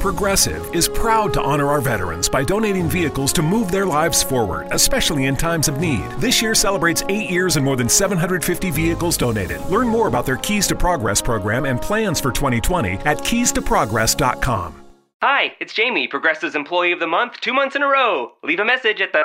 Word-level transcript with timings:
Progressive 0.00 0.74
is 0.74 0.88
proud 0.88 1.32
to 1.34 1.42
honor 1.42 1.66
our 1.66 1.80
veterans 1.80 2.28
by 2.28 2.44
donating 2.44 2.88
vehicles 2.88 3.32
to 3.32 3.42
move 3.42 3.70
their 3.70 3.84
lives 3.84 4.22
forward, 4.22 4.68
especially 4.70 5.24
in 5.24 5.36
times 5.36 5.66
of 5.66 5.80
need. 5.80 6.08
This 6.18 6.40
year 6.40 6.54
celebrates 6.54 7.02
eight 7.08 7.28
years 7.28 7.56
and 7.56 7.64
more 7.64 7.76
than 7.76 7.88
750 7.88 8.70
vehicles 8.70 9.16
donated. 9.16 9.60
Learn 9.66 9.88
more 9.88 10.06
about 10.06 10.24
their 10.24 10.36
Keys 10.36 10.68
to 10.68 10.76
Progress 10.76 11.20
program 11.20 11.64
and 11.64 11.82
plans 11.82 12.20
for 12.20 12.30
2020 12.30 12.92
at 13.04 13.18
keystoprogress.com. 13.18 14.84
Hi, 15.20 15.52
it's 15.58 15.74
Jamie, 15.74 16.06
Progressive's 16.06 16.54
Employee 16.54 16.92
of 16.92 17.00
the 17.00 17.08
Month, 17.08 17.40
two 17.40 17.52
months 17.52 17.74
in 17.74 17.82
a 17.82 17.88
row. 17.88 18.34
Leave 18.44 18.60
a 18.60 18.64
message 18.64 19.00
at 19.00 19.12
the. 19.12 19.24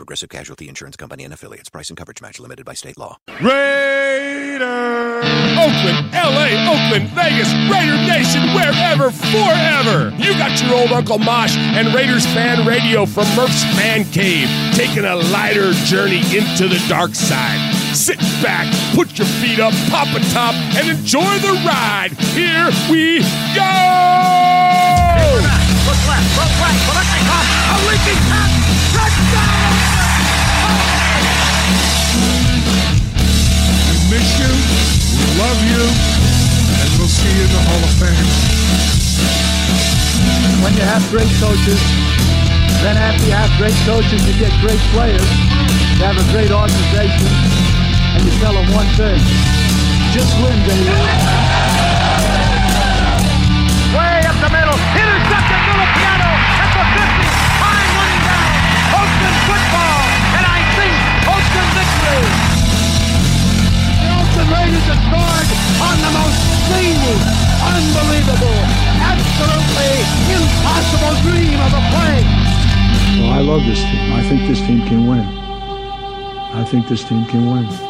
Progressive 0.00 0.30
Casualty 0.30 0.66
Insurance 0.66 0.96
Company 0.96 1.24
and 1.24 1.34
affiliates. 1.34 1.68
Price 1.68 1.90
and 1.90 1.96
coverage 1.98 2.22
match 2.22 2.40
limited 2.40 2.64
by 2.64 2.72
state 2.72 2.96
law. 2.96 3.18
Raiders! 3.28 4.64
Oakland, 5.60 6.08
LA, 6.16 6.56
Oakland, 6.72 7.12
Vegas, 7.12 7.52
Raider 7.68 8.00
Nation, 8.08 8.40
wherever, 8.56 9.10
forever. 9.10 10.08
You 10.16 10.32
got 10.40 10.56
your 10.62 10.72
old 10.72 10.90
Uncle 10.92 11.18
Mosh 11.18 11.54
and 11.54 11.92
Raiders 11.92 12.24
fan 12.32 12.66
radio 12.66 13.04
from 13.04 13.28
Murph's 13.36 13.62
Man 13.76 14.06
Cave, 14.06 14.48
taking 14.72 15.04
a 15.04 15.16
lighter 15.16 15.72
journey 15.84 16.24
into 16.32 16.66
the 16.66 16.82
dark 16.88 17.14
side. 17.14 17.60
Sit 17.94 18.20
back, 18.40 18.72
put 18.96 19.18
your 19.18 19.28
feet 19.44 19.60
up, 19.60 19.74
pop 19.90 20.08
a 20.16 20.20
top, 20.32 20.54
and 20.80 20.88
enjoy 20.88 21.38
the 21.44 21.52
ride. 21.68 22.16
Here 22.32 22.72
we 22.88 23.20
go! 23.52 23.68
Look 25.84 26.00
left, 26.08 26.24
look 26.40 26.52
right, 26.56 26.80
Kolesnikov, 26.88 27.44
a 27.68 27.76
leaking 27.84 28.22
pass, 28.32 28.50
touchdown! 28.96 29.89
Miss 34.20 34.36
you, 34.36 34.52
we 35.16 35.24
love 35.40 35.60
you, 35.64 35.80
and 35.80 36.88
we'll 37.00 37.08
see 37.08 37.32
you 37.32 37.40
in 37.40 37.52
the 37.56 37.62
Hall 37.64 37.80
of 37.80 37.92
Fame. 37.96 38.28
When 40.60 40.76
you 40.76 40.84
have 40.84 41.00
great 41.08 41.32
coaches, 41.40 41.80
then 42.84 43.00
after 43.00 43.24
you 43.24 43.32
have 43.32 43.48
great 43.56 43.76
coaches, 43.88 44.20
you 44.28 44.36
get 44.36 44.52
great 44.60 44.80
players. 44.92 45.24
You 45.96 46.04
have 46.04 46.20
a 46.20 46.26
great 46.36 46.52
organization, 46.52 47.32
and 48.12 48.20
you 48.28 48.32
tell 48.44 48.52
them 48.52 48.68
one 48.76 48.88
thing: 49.00 49.20
just 50.12 50.36
win, 50.44 50.56
baby. 50.68 50.92
Way 53.96 54.20
up 54.28 54.36
the 54.36 54.52
middle, 54.52 54.76
intercepted 55.00 55.60
Piano 55.96 56.30
at 56.60 56.70
the 56.76 56.84
50, 56.92 57.24
time 57.56 57.90
running 57.96 58.22
down. 58.28 58.52
Oakland 59.00 59.38
football, 59.48 60.00
and 60.36 60.44
I 60.44 60.60
think 60.76 60.92
Oakland 61.24 61.70
victory. 61.72 62.49
Scored 64.50 65.50
on 65.78 65.96
the 66.02 66.10
most 66.10 66.40
unbelievable, 67.70 68.58
absolutely 68.98 69.92
impossible 70.34 71.14
dream 71.22 71.60
of 71.60 71.72
a 71.72 71.82
play. 71.94 72.18
Well, 73.20 73.30
I 73.30 73.40
love 73.40 73.64
this 73.64 73.80
team. 73.80 74.12
I 74.12 74.22
think 74.28 74.48
this 74.48 74.60
team 74.60 74.84
can 74.86 75.06
win. 75.06 75.20
I 75.20 76.64
think 76.64 76.88
this 76.88 77.04
team 77.04 77.24
can 77.26 77.46
win. 77.46 77.89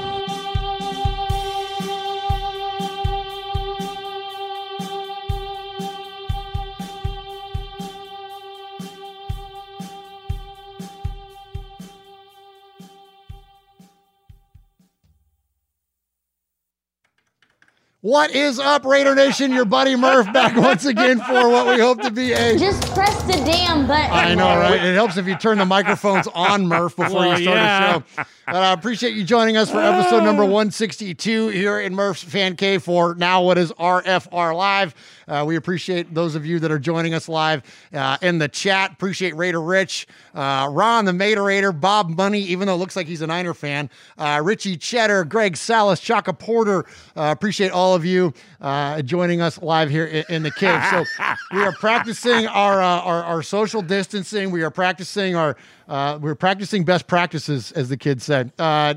What 18.11 18.33
is 18.33 18.59
up, 18.59 18.85
Raider 18.85 19.15
Nation? 19.15 19.53
Your 19.53 19.65
buddy 19.65 19.95
Murph 19.95 20.33
back 20.33 20.57
once 20.57 20.85
again 20.85 21.21
for 21.21 21.49
what 21.49 21.69
we 21.69 21.81
hope 21.81 22.03
to 22.03 22.11
be 22.11 22.33
a. 22.33 22.59
Just 22.59 22.83
press 22.93 23.23
the 23.23 23.35
damn 23.45 23.87
button. 23.87 24.11
I 24.11 24.35
know, 24.35 24.49
right? 24.49 24.85
It 24.85 24.95
helps 24.95 25.17
if 25.17 25.29
you 25.29 25.37
turn 25.37 25.59
the 25.59 25.65
microphones 25.65 26.27
on, 26.35 26.67
Murph, 26.67 26.97
before 26.97 27.21
Well, 27.21 27.39
you 27.39 27.45
start 27.45 27.57
yeah. 27.57 27.99
the 27.99 28.05
show. 28.17 28.25
But 28.47 28.65
I 28.65 28.73
appreciate 28.73 29.15
you 29.15 29.23
joining 29.23 29.57
us 29.57 29.71
for 29.71 29.79
episode 29.79 30.25
number 30.25 30.43
162 30.43 31.51
here 31.51 31.79
in 31.79 31.95
Murph's 31.95 32.25
Fan 32.25 32.57
Cave 32.57 32.83
for 32.83 33.15
now 33.15 33.45
what 33.45 33.57
is 33.59 33.71
RFR 33.75 34.57
Live. 34.57 34.93
Uh, 35.29 35.45
we 35.47 35.55
appreciate 35.55 36.13
those 36.13 36.35
of 36.35 36.45
you 36.45 36.59
that 36.59 36.73
are 36.73 36.79
joining 36.81 37.15
us 37.15 37.29
live 37.29 37.63
uh, 37.95 38.19
in 38.21 38.39
the 38.39 38.49
chat. 38.49 38.91
Appreciate 38.91 39.37
Raider 39.37 39.61
Rich, 39.61 40.09
uh, 40.35 40.67
Ron 40.69 41.05
the 41.05 41.13
Materator, 41.13 41.79
Bob 41.79 42.11
Money, 42.11 42.41
even 42.41 42.67
though 42.67 42.75
it 42.75 42.79
looks 42.79 42.97
like 42.97 43.07
he's 43.07 43.23
a 43.23 43.29
Niner 43.29 43.55
fan, 43.55 43.89
uh, 44.19 44.41
Richie 44.43 44.77
Cheddar, 44.77 45.27
Greg 45.27 45.57
Salas, 45.57 46.01
Chaka 46.01 46.33
Porter. 46.33 46.81
Uh, 47.17 47.31
appreciate 47.31 47.71
all 47.71 47.95
of 47.95 48.00
you 48.05 48.33
uh, 48.61 49.03
joining 49.03 49.41
us 49.41 49.61
live 49.63 49.91
here 49.91 50.07
in, 50.07 50.25
in 50.29 50.43
the 50.43 50.51
cave. 50.51 50.83
So 50.91 51.05
we 51.53 51.63
are 51.63 51.73
practicing 51.73 52.47
our, 52.47 52.83
uh, 52.83 53.01
our 53.01 53.25
our 53.25 53.43
social 53.43 53.83
distancing. 53.83 54.51
We 54.51 54.63
are 54.63 54.71
practicing 54.71 55.37
our 55.37 55.57
uh, 55.89 56.19
we're 56.21 56.35
practicing 56.35 56.85
best 56.85 57.07
practices, 57.07 57.73
as 57.73 57.89
the 57.89 57.97
kids 57.97 58.25
said, 58.25 58.53
uh, 58.59 58.95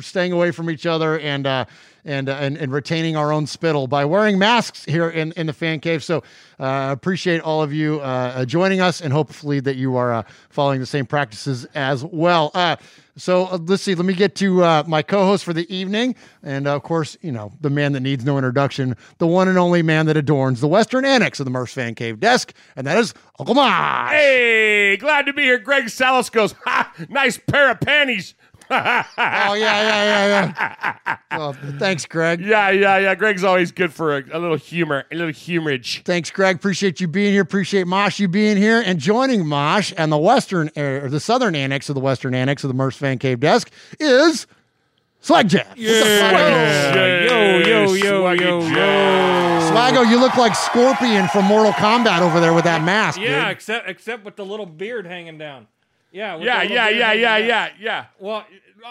staying 0.00 0.32
away 0.32 0.50
from 0.50 0.68
each 0.68 0.84
other 0.84 1.18
and 1.18 1.46
uh, 1.46 1.64
and, 2.04 2.28
uh, 2.28 2.32
and 2.32 2.56
and 2.56 2.72
retaining 2.72 3.16
our 3.16 3.32
own 3.32 3.46
spittle 3.46 3.86
by 3.86 4.04
wearing 4.04 4.38
masks 4.38 4.84
here 4.84 5.08
in, 5.08 5.32
in 5.32 5.46
the 5.46 5.52
fan 5.52 5.80
cave. 5.80 6.02
So 6.02 6.22
uh, 6.58 6.90
appreciate 6.92 7.40
all 7.40 7.62
of 7.62 7.72
you 7.72 8.00
uh, 8.00 8.44
joining 8.44 8.80
us, 8.80 9.00
and 9.00 9.12
hopefully 9.12 9.60
that 9.60 9.76
you 9.76 9.96
are 9.96 10.12
uh, 10.12 10.22
following 10.50 10.80
the 10.80 10.86
same 10.86 11.06
practices 11.06 11.66
as 11.74 12.04
well. 12.04 12.50
Uh, 12.54 12.76
so 13.16 13.46
uh, 13.46 13.58
let's 13.58 13.82
see. 13.82 13.94
Let 13.94 14.06
me 14.06 14.14
get 14.14 14.34
to 14.36 14.64
uh, 14.64 14.82
my 14.86 15.02
co-host 15.02 15.44
for 15.44 15.52
the 15.52 15.72
evening, 15.74 16.16
and 16.42 16.66
of 16.66 16.82
course, 16.82 17.16
you 17.22 17.32
know 17.32 17.52
the 17.60 17.70
man 17.70 17.92
that 17.92 18.00
needs 18.00 18.24
no 18.24 18.36
introduction, 18.38 18.96
the 19.18 19.26
one 19.26 19.48
and 19.48 19.58
only 19.58 19.82
man 19.82 20.06
that 20.06 20.16
adorns 20.16 20.60
the 20.60 20.68
Western 20.68 21.04
Annex 21.04 21.40
of 21.40 21.44
the 21.44 21.50
Murph's 21.50 21.74
Fan 21.74 21.94
Cave 21.94 22.20
desk, 22.20 22.52
and 22.76 22.86
that 22.86 22.98
is 22.98 23.14
Uncle 23.38 23.54
Mosh. 23.54 24.10
Hey, 24.10 24.96
glad 24.96 25.26
to 25.26 25.32
be 25.32 25.42
here. 25.42 25.58
Greg 25.58 25.88
Salas 25.88 26.30
goes, 26.30 26.52
ha, 26.64 26.92
nice 27.08 27.38
pair 27.38 27.70
of 27.70 27.80
panties. 27.80 28.34
Oh 28.70 29.54
yeah, 29.54 29.56
yeah, 29.56 30.04
yeah, 30.04 30.96
yeah. 31.06 31.16
Well, 31.36 31.52
thanks, 31.78 32.06
Greg. 32.06 32.40
Yeah, 32.40 32.70
yeah, 32.70 32.98
yeah. 32.98 33.14
Greg's 33.14 33.44
always 33.44 33.72
good 33.72 33.92
for 33.92 34.16
a, 34.16 34.22
a 34.32 34.38
little 34.38 34.56
humor, 34.56 35.04
a 35.10 35.14
little 35.14 35.32
humorage. 35.32 36.02
Thanks, 36.04 36.30
Greg. 36.30 36.56
Appreciate 36.56 37.00
you 37.00 37.08
being 37.08 37.32
here. 37.32 37.42
Appreciate 37.42 37.86
Mosh 37.86 38.18
you 38.18 38.28
being 38.28 38.56
here 38.56 38.82
and 38.84 38.98
joining 38.98 39.46
Mosh 39.46 39.92
and 39.96 40.10
the 40.10 40.18
Western 40.18 40.70
er, 40.76 41.04
or 41.04 41.10
the 41.10 41.20
Southern 41.20 41.54
Annex 41.54 41.88
of 41.88 41.94
the 41.94 42.00
Western 42.00 42.34
Annex 42.34 42.64
of 42.64 42.68
the 42.68 42.74
Murph's 42.74 42.96
Fan 42.96 43.18
Cave 43.18 43.40
desk 43.40 43.70
is 44.00 44.46
Swag 45.20 45.48
Jeff. 45.48 45.76
Yo, 45.76 45.90
yo, 45.90 47.94
yo, 47.94 47.94
yo, 47.94 48.32
yo. 48.32 48.60
Swaggo, 49.70 50.08
you 50.08 50.20
look 50.20 50.36
like 50.36 50.54
Scorpion 50.54 51.28
from 51.28 51.46
Mortal 51.46 51.72
Kombat 51.72 52.20
over 52.20 52.40
there 52.40 52.52
with 52.52 52.64
that 52.64 52.84
mask. 52.84 53.18
Yeah, 53.18 53.44
dude. 53.44 53.52
except 53.52 53.88
except 53.88 54.24
with 54.24 54.36
the 54.36 54.44
little 54.44 54.66
beard 54.66 55.06
hanging 55.06 55.38
down. 55.38 55.66
Yeah, 56.14 56.36
Yeah, 56.36 56.62
yeah, 56.62 56.88
yeah, 56.90 57.12
yeah, 57.12 57.36
yeah, 57.38 57.68
yeah. 57.80 58.04
Well, 58.20 58.46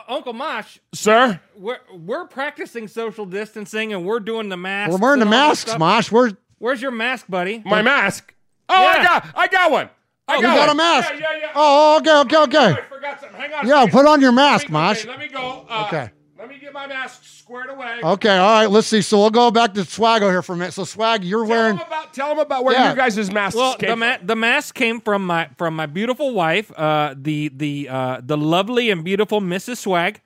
Uncle 0.09 0.33
Mosh, 0.33 0.77
Sir? 0.93 1.39
we're 1.55 1.79
we're 1.93 2.25
practicing 2.25 2.89
social 2.89 3.25
distancing 3.25 3.93
and 3.93 4.05
we're 4.05 4.19
doing 4.19 4.49
the 4.49 4.57
mask. 4.57 4.91
We're 4.91 4.97
wearing 4.97 5.21
the 5.21 5.25
masks, 5.25 5.77
Mosh. 5.79 6.11
We're 6.11 6.31
Where's 6.57 6.81
your 6.81 6.91
mask, 6.91 7.27
buddy? 7.29 7.61
My 7.65 7.81
mask. 7.81 8.33
Oh, 8.67 8.75
I 8.75 9.03
got 9.03 9.27
I 9.35 9.47
got 9.47 9.71
one. 9.71 9.89
I 10.27 10.35
you 10.35 10.41
got, 10.41 10.55
got 10.55 10.69
a 10.69 10.75
mask. 10.75 11.11
Yeah, 11.13 11.19
yeah, 11.19 11.39
yeah. 11.41 11.51
Oh, 11.55 11.97
okay, 11.97 12.17
okay, 12.21 12.37
okay. 12.37 12.81
I 12.81 12.81
forgot 12.89 13.21
something. 13.21 13.39
Hang 13.39 13.53
on. 13.53 13.65
a 13.65 13.69
Yeah, 13.69 13.85
put 13.91 14.05
on 14.05 14.19
your 14.19 14.31
mask, 14.33 14.63
Let 14.63 14.69
me- 14.69 14.73
Mosh. 14.73 14.99
okay, 15.01 15.09
let 15.09 15.19
me 15.19 15.27
go. 15.27 15.65
Uh, 15.69 15.83
Okay. 15.87 16.11
Let 16.37 16.49
me 16.49 16.57
get 16.59 16.73
my 16.73 16.87
mask 16.87 17.23
squared 17.43 17.69
away. 17.69 17.99
Okay, 18.03 18.37
all 18.37 18.61
right. 18.61 18.69
Let's 18.69 18.87
see. 18.87 19.01
So 19.01 19.19
we'll 19.19 19.29
go 19.29 19.51
back 19.51 19.73
to 19.73 19.81
Swaggo 19.81 20.29
here 20.29 20.41
for 20.41 20.53
a 20.53 20.57
minute. 20.57 20.73
So 20.73 20.85
Swag, 20.85 21.23
you're 21.23 21.41
Tell 21.45 21.49
wearing. 21.49 21.75
them 21.77 21.87
about 21.87 22.13
tell 22.13 22.29
them 22.29 22.39
about 22.39 22.63
where 22.63 22.75
Yeah. 22.75 22.87
your 22.87 22.95
guys' 22.95 23.31
masks 23.31 23.55
Well, 23.55 23.75
came 23.75 23.89
the 23.89 23.95
ma- 23.97 24.17
from. 24.17 24.27
the 24.27 24.35
mask 24.35 24.75
came 24.75 25.01
from 25.01 25.25
my 25.25 25.49
from 25.57 25.75
my 25.75 25.85
beautiful 25.85 26.33
wife, 26.33 26.71
uh, 26.77 27.13
the 27.17 27.49
the 27.55 27.89
uh, 27.89 28.21
the 28.23 28.37
lovely 28.37 28.89
and 28.89 29.03
beautiful 29.03 29.41
Mrs. 29.41 29.77
Swag. 29.77 30.21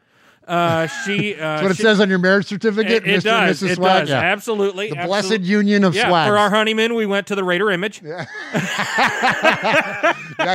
Uh, 0.47 0.87
she 1.05 1.35
uh, 1.35 1.39
That's 1.39 1.61
what 1.63 1.71
it 1.71 1.77
she- 1.77 1.83
says 1.83 1.99
on 1.99 2.09
your 2.09 2.19
marriage 2.19 2.45
certificate, 2.45 3.05
It, 3.05 3.07
it 3.07 3.19
Mr. 3.19 3.23
does. 3.23 3.61
and 3.61 3.69
Mrs. 3.69 3.71
It 3.71 3.75
Swag. 3.75 3.99
does. 4.01 4.09
Yeah. 4.11 4.19
Absolutely. 4.19 4.89
The 4.91 4.97
absolute- 4.99 5.27
blessed 5.29 5.41
union 5.41 5.83
of 5.83 5.95
yeah, 5.95 6.07
swags. 6.07 6.29
For 6.29 6.37
our 6.37 6.49
honeymoon, 6.49 6.95
we 6.95 7.05
went 7.05 7.27
to 7.27 7.35
the 7.35 7.43
Raider 7.43 7.71
Image. 7.71 8.01
yeah, 8.03 8.25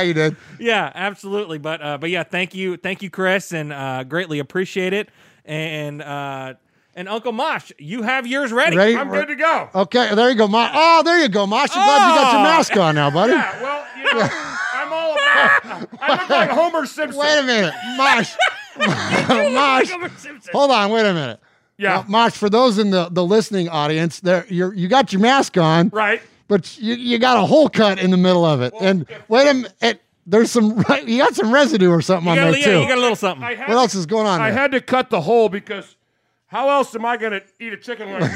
you 0.01 0.13
did. 0.13 0.35
Yeah, 0.59 0.91
absolutely. 0.95 1.57
But 1.57 1.81
uh, 1.81 1.97
but 1.97 2.09
yeah, 2.09 2.23
thank 2.23 2.55
you, 2.55 2.77
thank 2.77 3.01
you, 3.03 3.09
Chris, 3.09 3.51
and 3.51 3.73
uh, 3.73 4.03
greatly 4.03 4.39
appreciate 4.39 4.93
it. 4.93 5.09
And 5.45 6.01
uh, 6.01 6.53
and 6.95 7.09
Uncle 7.09 7.31
Mosh, 7.31 7.71
you 7.77 8.03
have 8.03 8.25
yours 8.27 8.51
ready. 8.51 8.77
Ready? 8.77 8.95
I'm 8.95 9.09
good 9.09 9.27
to 9.27 9.35
go. 9.35 9.69
Okay, 9.75 10.13
there 10.15 10.29
you 10.29 10.35
go, 10.35 10.47
Mosh. 10.47 10.71
Oh, 10.73 11.01
there 11.03 11.19
you 11.19 11.27
go, 11.29 11.45
Mosh. 11.47 11.69
I'm 11.73 11.85
glad 11.85 12.09
you 12.09 12.15
got 12.21 12.31
your 12.31 12.39
Oh. 12.41 12.43
mask 12.43 12.77
on 12.77 12.95
now, 12.95 13.09
buddy. 13.09 13.33
Yeah, 13.33 13.61
well, 13.61 13.85
you 13.97 14.03
know, 14.13 14.29
I'm 14.73 14.93
all 14.93 15.13
about. 15.13 15.89
I 16.01 16.15
look 16.21 16.29
like 16.29 16.49
Homer 16.51 16.85
Simpson. 16.85 17.19
Wait 17.19 17.39
a 17.39 17.43
minute, 17.43 17.73
Mosh. 17.97 18.35
Mosh. 19.53 20.47
Hold 20.51 20.71
on, 20.71 20.91
wait 20.91 21.05
a 21.05 21.13
minute. 21.13 21.39
Yeah. 21.77 21.89
Now, 21.95 22.05
Mosh, 22.07 22.33
for 22.33 22.49
those 22.49 22.77
in 22.77 22.91
the, 22.91 23.09
the 23.09 23.25
listening 23.25 23.67
audience, 23.69 24.19
there 24.19 24.45
you 24.47 24.71
you 24.71 24.87
got 24.87 25.11
your 25.11 25.21
mask 25.21 25.57
on, 25.57 25.89
Right. 25.89 26.21
but 26.47 26.77
you, 26.79 26.93
you 26.93 27.17
got 27.19 27.37
a 27.37 27.45
hole 27.45 27.67
cut 27.69 27.99
in 27.99 28.11
the 28.11 28.17
middle 28.17 28.45
of 28.45 28.61
it. 28.61 28.73
and 28.79 29.05
wait 29.27 29.49
a 29.49 29.53
minute, 29.55 30.01
there's 30.25 30.51
some 30.51 30.77
you 31.05 31.17
got 31.19 31.35
some 31.35 31.53
residue 31.53 31.89
or 31.89 32.01
something 32.01 32.25
You 32.33 32.39
on 32.41 32.47
got, 32.47 32.51
there 32.51 32.59
yeah, 32.59 32.65
too. 32.65 32.81
you 32.81 32.87
got 32.87 32.97
a 32.97 33.01
little 33.01 33.15
something. 33.15 33.43
I 33.43 33.55
had 33.55 33.67
what 33.67 33.77
else 33.77 33.95
is 33.95 34.05
going 34.05 34.27
on 34.27 34.41
I 34.41 34.49
there? 34.51 34.59
had 34.59 34.71
to 34.71 34.81
cut 34.81 35.09
the 35.09 35.21
hole 35.21 35.49
because 35.49 35.95
how 36.47 36.69
else 36.69 36.93
am 36.95 37.05
I 37.05 37.17
going 37.17 37.31
to 37.33 37.43
eat 37.59 37.73
a 37.73 37.77
chicken 37.77 38.09
wing? 38.11 38.29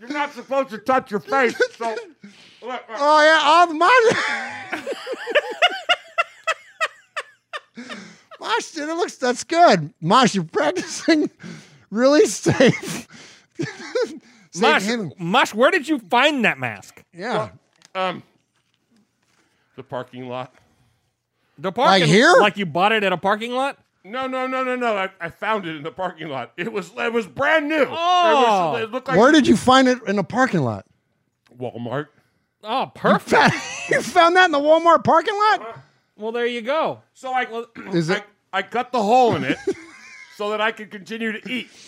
You're 0.00 0.10
not 0.12 0.32
supposed 0.32 0.70
to 0.70 0.78
touch 0.78 1.10
your 1.10 1.20
face. 1.20 1.56
So, 1.76 1.88
look, 1.88 1.98
look. 2.62 2.80
Oh 2.90 3.22
yeah, 3.22 3.40
all 3.42 3.66
the 3.68 3.74
Mosh. 3.74 4.86
Mosh, 8.40 8.70
dude, 8.72 8.88
it 8.88 8.94
looks 8.94 9.16
that's 9.16 9.44
good. 9.44 9.92
Mosh, 10.00 10.34
you're 10.34 10.42
practicing 10.44 11.30
really 11.92 12.26
safe. 12.26 13.06
safe 13.54 14.60
Mosh, 14.60 14.82
handling. 14.84 15.12
Mosh, 15.18 15.54
where 15.54 15.70
did 15.70 15.86
you 15.86 16.00
find 16.00 16.44
that 16.44 16.58
mask? 16.58 17.04
Yeah. 17.12 17.50
um, 17.94 18.24
the 19.76 19.84
parking 19.84 20.28
lot. 20.28 20.52
The 21.58 21.70
parking 21.70 22.00
lot 22.00 22.08
here? 22.08 22.34
Like 22.40 22.56
you 22.56 22.66
bought 22.66 22.92
it 22.92 23.04
at 23.04 23.12
a 23.12 23.16
parking 23.16 23.52
lot? 23.52 23.78
No, 24.04 24.26
no, 24.26 24.48
no, 24.48 24.64
no, 24.64 24.74
no. 24.74 24.96
I, 24.96 25.10
I 25.20 25.28
found 25.28 25.64
it 25.66 25.76
in 25.76 25.84
the 25.84 25.92
parking 25.92 26.28
lot. 26.28 26.52
It 26.56 26.72
was 26.72 26.90
it 26.96 27.12
was 27.12 27.26
brand 27.26 27.68
new. 27.68 27.86
Oh. 27.88 27.88
it, 27.88 27.92
was, 27.92 28.82
it 28.82 28.90
looked 28.90 29.08
like 29.08 29.16
Where 29.18 29.30
did 29.30 29.46
you 29.46 29.56
find 29.56 29.86
it 29.86 29.98
in 30.08 30.16
the 30.16 30.24
parking 30.24 30.62
lot? 30.62 30.86
Walmart. 31.56 32.08
Oh, 32.64 32.90
perfect. 32.94 33.54
you 33.90 34.02
found 34.02 34.36
that 34.36 34.46
in 34.46 34.52
the 34.52 34.58
Walmart 34.58 35.04
parking 35.04 35.34
lot? 35.34 35.78
well, 36.16 36.32
there 36.32 36.46
you 36.46 36.62
go. 36.62 37.02
So 37.14 37.32
I 37.32 37.46
Is 37.92 38.10
it- 38.10 38.24
I, 38.52 38.58
I 38.58 38.62
cut 38.62 38.92
the 38.92 39.02
hole 39.02 39.36
in 39.36 39.44
it 39.44 39.58
so 40.36 40.50
that 40.50 40.60
I 40.60 40.72
could 40.72 40.90
continue 40.90 41.32
to 41.32 41.50
eat. 41.50 41.68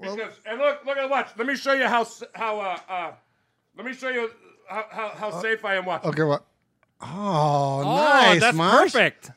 Because, 0.00 0.32
and 0.46 0.58
look, 0.58 0.84
look 0.86 0.96
at 0.96 1.08
watch. 1.08 1.28
Let 1.36 1.46
me 1.46 1.54
show 1.54 1.74
you 1.74 1.86
how 1.86 2.06
how 2.34 2.58
uh, 2.58 2.78
uh 2.88 3.12
let 3.76 3.84
me 3.86 3.92
show 3.92 4.08
you 4.08 4.30
how 4.66 4.86
how, 4.90 5.08
how 5.10 5.40
safe 5.42 5.62
I 5.66 5.74
am. 5.74 5.84
Watch. 5.84 6.02
Okay, 6.04 6.22
what? 6.22 6.44
Oh, 7.02 7.82
Oh, 7.84 7.94
nice, 7.96 8.40
that's 8.40 8.56
Mosh. 8.56 8.92
perfect. 8.92 9.30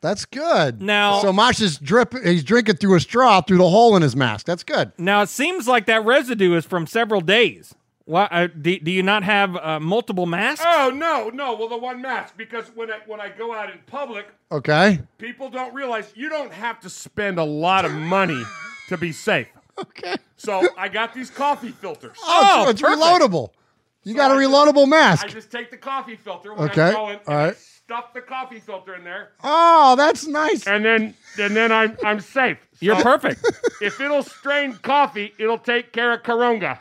That's 0.00 0.24
good. 0.24 0.80
Now- 0.80 1.20
so 1.20 1.32
Mosh 1.34 1.60
is 1.60 1.78
drip. 1.78 2.14
He's 2.24 2.42
drinking 2.42 2.76
through 2.76 2.94
a 2.96 3.00
straw 3.00 3.42
through 3.42 3.58
the 3.58 3.68
hole 3.68 3.94
in 3.94 4.00
his 4.02 4.16
mask. 4.16 4.46
That's 4.46 4.64
good. 4.64 4.92
Now 4.96 5.20
it 5.22 5.28
seems 5.28 5.68
like 5.68 5.84
that 5.86 6.04
residue 6.04 6.56
is 6.56 6.64
from 6.64 6.86
several 6.86 7.20
days. 7.20 7.74
Why 8.06 8.24
uh, 8.30 8.48
do, 8.48 8.78
do 8.80 8.90
you 8.90 9.02
not 9.02 9.22
have 9.24 9.56
uh, 9.56 9.80
multiple 9.80 10.26
masks? 10.26 10.64
Oh 10.68 10.90
no, 10.94 11.30
no. 11.30 11.54
Well, 11.54 11.68
the 11.68 11.78
one 11.78 12.02
mask 12.02 12.36
because 12.36 12.66
when 12.74 12.90
I 12.90 12.98
when 13.06 13.20
I 13.20 13.30
go 13.30 13.54
out 13.54 13.70
in 13.70 13.78
public, 13.86 14.26
Okay. 14.52 15.00
people 15.18 15.48
don't 15.48 15.74
realize 15.74 16.12
you 16.14 16.28
don't 16.28 16.52
have 16.52 16.80
to 16.80 16.90
spend 16.90 17.38
a 17.38 17.44
lot 17.44 17.84
of 17.86 17.92
money 17.92 18.42
to 18.88 18.96
be 18.98 19.12
safe. 19.12 19.48
Okay. 19.76 20.14
So 20.36 20.68
I 20.78 20.88
got 20.88 21.12
these 21.14 21.30
coffee 21.30 21.70
filters. 21.70 22.16
Oh, 22.22 22.66
it's, 22.68 22.72
it's 22.72 22.80
perfect. 22.82 23.02
reloadable. 23.02 23.48
You 24.04 24.14
got 24.14 24.30
a 24.30 24.34
I 24.34 24.40
just- 24.44 24.52
reloadable 24.52 24.84
I 24.86 24.88
mask. 24.90 25.28
just 25.30 25.50
take 25.50 25.72
the 25.72 25.76
coffee 25.76 26.14
filter 26.14 26.54
when 26.54 26.68
Okay, 26.70 26.82
I'm 26.90 26.92
going, 26.94 27.18
and 27.18 27.28
all 27.28 27.34
I 27.34 27.44
right. 27.46 27.56
Stuff 27.84 28.14
the 28.14 28.20
coffee 28.20 28.60
filter 28.60 28.94
in 28.94 29.04
there, 29.04 29.30
Oh, 29.42 29.94
that's 29.96 30.26
nice. 30.26 30.66
and 30.66 30.84
then 30.84 31.14
and 31.38 31.54
then 31.54 31.70
I'm 31.70 31.96
I'm 32.04 32.20
safe. 32.20 32.58
You're 32.80 32.96
oh. 32.96 33.02
perfect. 33.02 33.44
If 33.82 34.00
it'll 34.00 34.22
strain 34.22 34.74
coffee, 34.76 35.34
it'll 35.38 35.58
take 35.58 35.92
care 35.92 36.12
of 36.12 36.22
Karonga. 36.22 36.78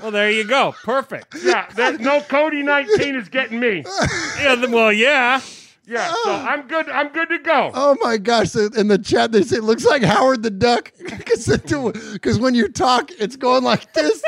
well, 0.00 0.10
there 0.10 0.30
you 0.30 0.44
go. 0.44 0.74
Perfect. 0.82 1.36
Yeah, 1.40 1.68
that, 1.76 2.00
no 2.00 2.20
Cody 2.22 2.62
19 2.62 3.14
is 3.14 3.28
getting 3.28 3.60
me. 3.60 3.84
Yeah, 4.40 4.56
th- 4.56 4.70
well, 4.70 4.92
yeah. 4.92 5.40
Yeah, 5.84 6.08
so 6.08 6.14
oh. 6.26 6.46
I'm 6.48 6.66
good. 6.66 6.88
I'm 6.88 7.08
good 7.08 7.28
to 7.28 7.38
go. 7.38 7.70
Oh 7.74 7.96
my 8.00 8.16
gosh! 8.16 8.54
In 8.54 8.88
the 8.88 8.98
chat, 8.98 9.32
they 9.32 9.42
say 9.42 9.56
it 9.56 9.64
looks 9.64 9.84
like 9.84 10.02
Howard 10.02 10.42
the 10.42 10.50
Duck 10.50 10.92
because 10.98 12.38
when 12.38 12.54
you 12.54 12.68
talk, 12.68 13.10
it's 13.18 13.36
going 13.36 13.64
like 13.64 13.92
this. 13.92 14.22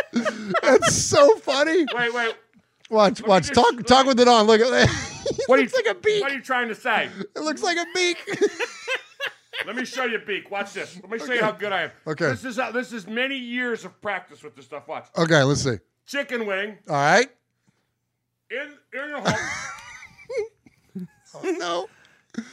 That's 0.63 0.95
so 0.95 1.37
funny. 1.37 1.87
Wait, 1.95 2.13
wait. 2.13 2.35
Watch, 2.91 3.23
me 3.23 3.29
watch. 3.29 3.45
just- 3.45 3.55
Talk, 3.55 3.75
let 3.77 3.87
talk 3.87 4.05
me- 4.05 4.09
with 4.09 4.21
it 4.21 4.29
on. 4.29 4.47
Look 4.47 4.61
at 4.63 4.71
that. 4.71 4.89
What 5.47 5.59
it 5.59 5.63
are 5.63 5.63
looks 5.63 5.73
you, 5.73 5.79
like 5.85 5.97
a 5.97 6.01
beak. 6.01 6.23
What 6.23 6.33
are 6.33 6.35
you 6.35 6.43
trying 6.43 6.69
to 6.69 6.75
say? 6.75 7.09
It 7.35 7.41
looks 7.41 7.63
like 7.63 7.77
a 7.79 7.87
beak. 7.95 8.19
Let 9.67 9.77
me 9.77 9.85
show 9.85 10.05
you 10.05 10.17
a 10.17 10.25
beak. 10.25 10.51
Watch 10.51 10.75
this. 10.75 10.97
Let 11.01 11.09
me 11.11 11.19
show 11.19 11.33
you 11.33 11.41
how 11.41 11.53
good 11.53 11.73
I 11.73 11.83
am. 11.85 11.91
Okay. 12.07 12.27
This 12.31 12.45
is 12.45 12.57
how, 12.59 12.71
this 12.73 12.93
is 12.93 13.07
many 13.07 13.37
years 13.37 13.85
of 13.85 13.99
practice 14.03 14.43
with 14.43 14.55
this 14.57 14.67
stuff. 14.67 14.87
Watch. 14.89 15.07
okay, 15.17 15.43
let's 15.43 15.63
see. 15.63 15.77
Chicken 16.07 16.45
wing 16.47 16.77
All 16.89 16.97
right. 16.97 17.27
in 18.51 18.59
in 18.93 19.09
your 19.09 19.21
home. 19.21 21.09
Oh 21.37 21.51
no. 21.59 21.89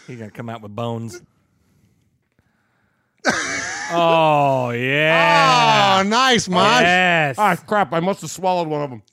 He's 0.08 0.18
gonna 0.20 0.32
come 0.32 0.50
out 0.50 0.62
with 0.62 0.74
bones. 0.76 1.22
oh 3.92 4.72
yeah. 4.72 5.98
Oh, 6.00 6.04
nice, 6.08 6.48
Mosh. 6.48 6.82
Yes. 6.82 7.36
ah, 7.38 7.56
crap! 7.68 7.94
I 7.94 8.00
must 8.00 8.22
have 8.22 8.32
swallowed 8.32 8.68
one 8.68 8.82
of 8.82 8.90
them. 8.90 9.04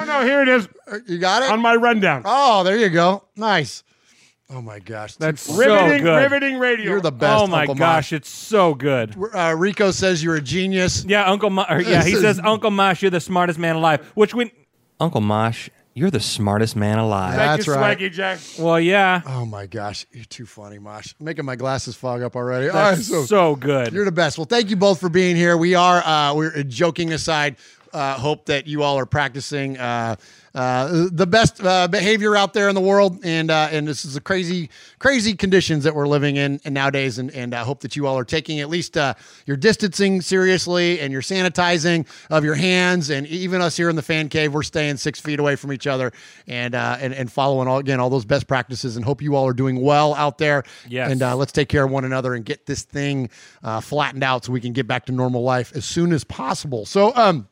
Oh 0.00 0.04
no! 0.04 0.24
Here 0.24 0.42
it 0.42 0.48
is 0.48 0.68
You 1.06 1.18
got 1.18 1.42
it. 1.42 1.50
on 1.50 1.60
my 1.60 1.74
rundown. 1.76 2.22
Oh, 2.24 2.62
there 2.64 2.76
you 2.76 2.88
go. 2.88 3.24
Nice. 3.36 3.82
Oh 4.48 4.62
my 4.62 4.78
gosh. 4.78 5.16
That's 5.16 5.42
so 5.42 5.56
riveting, 5.56 6.04
good. 6.04 6.16
riveting 6.16 6.58
radio. 6.58 6.92
You're 6.92 7.00
the 7.00 7.10
best. 7.10 7.42
oh 7.42 7.46
my 7.48 7.62
Uncle 7.62 7.74
gosh, 7.74 8.12
it's 8.12 8.28
so 8.28 8.74
good. 8.74 9.16
Uh, 9.34 9.54
Rico 9.58 9.90
says 9.90 10.22
you're 10.22 10.36
a 10.36 10.40
genius. 10.40 11.04
Yeah, 11.04 11.28
Uncle 11.28 11.50
Ma- 11.50 11.66
or, 11.68 11.80
yeah, 11.80 12.04
he 12.04 12.14
says 12.14 12.38
Uncle 12.42 12.70
Mosh, 12.70 13.02
you're 13.02 13.10
the 13.10 13.20
smartest 13.20 13.58
man 13.58 13.74
alive. 13.74 14.06
Which 14.14 14.34
we 14.34 14.52
Uncle 15.00 15.20
Mosh, 15.20 15.68
you're 15.94 16.12
the 16.12 16.20
smartest 16.20 16.76
man 16.76 16.98
alive. 16.98 17.34
Thank 17.34 17.56
That's 17.56 17.66
you, 17.66 17.74
right. 17.74 17.98
Swaggy 17.98 18.12
Jack. 18.12 18.38
Well, 18.56 18.78
yeah. 18.78 19.22
Oh 19.26 19.44
my 19.46 19.66
gosh, 19.66 20.06
you're 20.12 20.24
too 20.24 20.46
funny, 20.46 20.78
Mosh. 20.78 21.14
Making 21.18 21.44
my 21.44 21.56
glasses 21.56 21.96
fog 21.96 22.22
up 22.22 22.36
already. 22.36 22.68
All 22.68 22.74
That's 22.74 23.10
right, 23.10 23.26
so, 23.26 23.56
good. 23.56 23.92
You're 23.92 24.04
the 24.04 24.12
best. 24.12 24.38
Well, 24.38 24.44
thank 24.44 24.70
you 24.70 24.76
both 24.76 25.00
for 25.00 25.08
being 25.08 25.34
here. 25.34 25.56
We 25.56 25.74
are, 25.74 26.04
uh, 26.04 26.34
we're 26.34 26.62
joking 26.62 27.12
aside. 27.12 27.56
Uh, 27.96 28.18
hope 28.18 28.44
that 28.44 28.66
you 28.66 28.82
all 28.82 28.98
are 28.98 29.06
practicing 29.06 29.78
uh, 29.78 30.14
uh, 30.56 31.06
the 31.12 31.26
best 31.26 31.62
uh, 31.62 31.86
behavior 31.86 32.34
out 32.34 32.54
there 32.54 32.70
in 32.70 32.74
the 32.74 32.80
world, 32.80 33.18
and 33.22 33.50
uh, 33.50 33.68
and 33.70 33.86
this 33.86 34.06
is 34.06 34.16
a 34.16 34.20
crazy, 34.22 34.70
crazy 34.98 35.34
conditions 35.34 35.84
that 35.84 35.94
we're 35.94 36.06
living 36.06 36.36
in 36.36 36.58
and 36.64 36.74
nowadays, 36.74 37.18
and 37.18 37.30
and 37.32 37.54
I 37.54 37.62
hope 37.62 37.80
that 37.80 37.94
you 37.94 38.06
all 38.06 38.18
are 38.18 38.24
taking 38.24 38.60
at 38.60 38.70
least 38.70 38.96
uh, 38.96 39.12
your 39.44 39.58
distancing 39.58 40.22
seriously 40.22 40.98
and 41.00 41.12
your 41.12 41.20
sanitizing 41.20 42.06
of 42.30 42.42
your 42.42 42.54
hands, 42.54 43.10
and 43.10 43.26
even 43.26 43.60
us 43.60 43.76
here 43.76 43.90
in 43.90 43.96
the 43.96 44.02
fan 44.02 44.30
cave, 44.30 44.54
we're 44.54 44.62
staying 44.62 44.96
six 44.96 45.20
feet 45.20 45.38
away 45.40 45.56
from 45.56 45.74
each 45.74 45.86
other, 45.86 46.10
and 46.46 46.74
uh, 46.74 46.96
and 47.00 47.12
and 47.12 47.30
following 47.30 47.68
all 47.68 47.76
again 47.76 48.00
all 48.00 48.08
those 48.08 48.24
best 48.24 48.46
practices, 48.46 48.96
and 48.96 49.04
hope 49.04 49.20
you 49.20 49.36
all 49.36 49.46
are 49.46 49.52
doing 49.52 49.82
well 49.82 50.14
out 50.14 50.38
there. 50.38 50.64
Yes. 50.88 51.12
and 51.12 51.22
uh, 51.22 51.36
let's 51.36 51.52
take 51.52 51.68
care 51.68 51.84
of 51.84 51.90
one 51.90 52.06
another 52.06 52.34
and 52.34 52.46
get 52.46 52.64
this 52.64 52.82
thing 52.82 53.28
uh, 53.62 53.80
flattened 53.80 54.24
out 54.24 54.46
so 54.46 54.52
we 54.52 54.62
can 54.62 54.72
get 54.72 54.86
back 54.86 55.04
to 55.06 55.12
normal 55.12 55.42
life 55.42 55.76
as 55.76 55.84
soon 55.84 56.12
as 56.12 56.24
possible. 56.24 56.86
So, 56.86 57.14
um, 57.14 57.46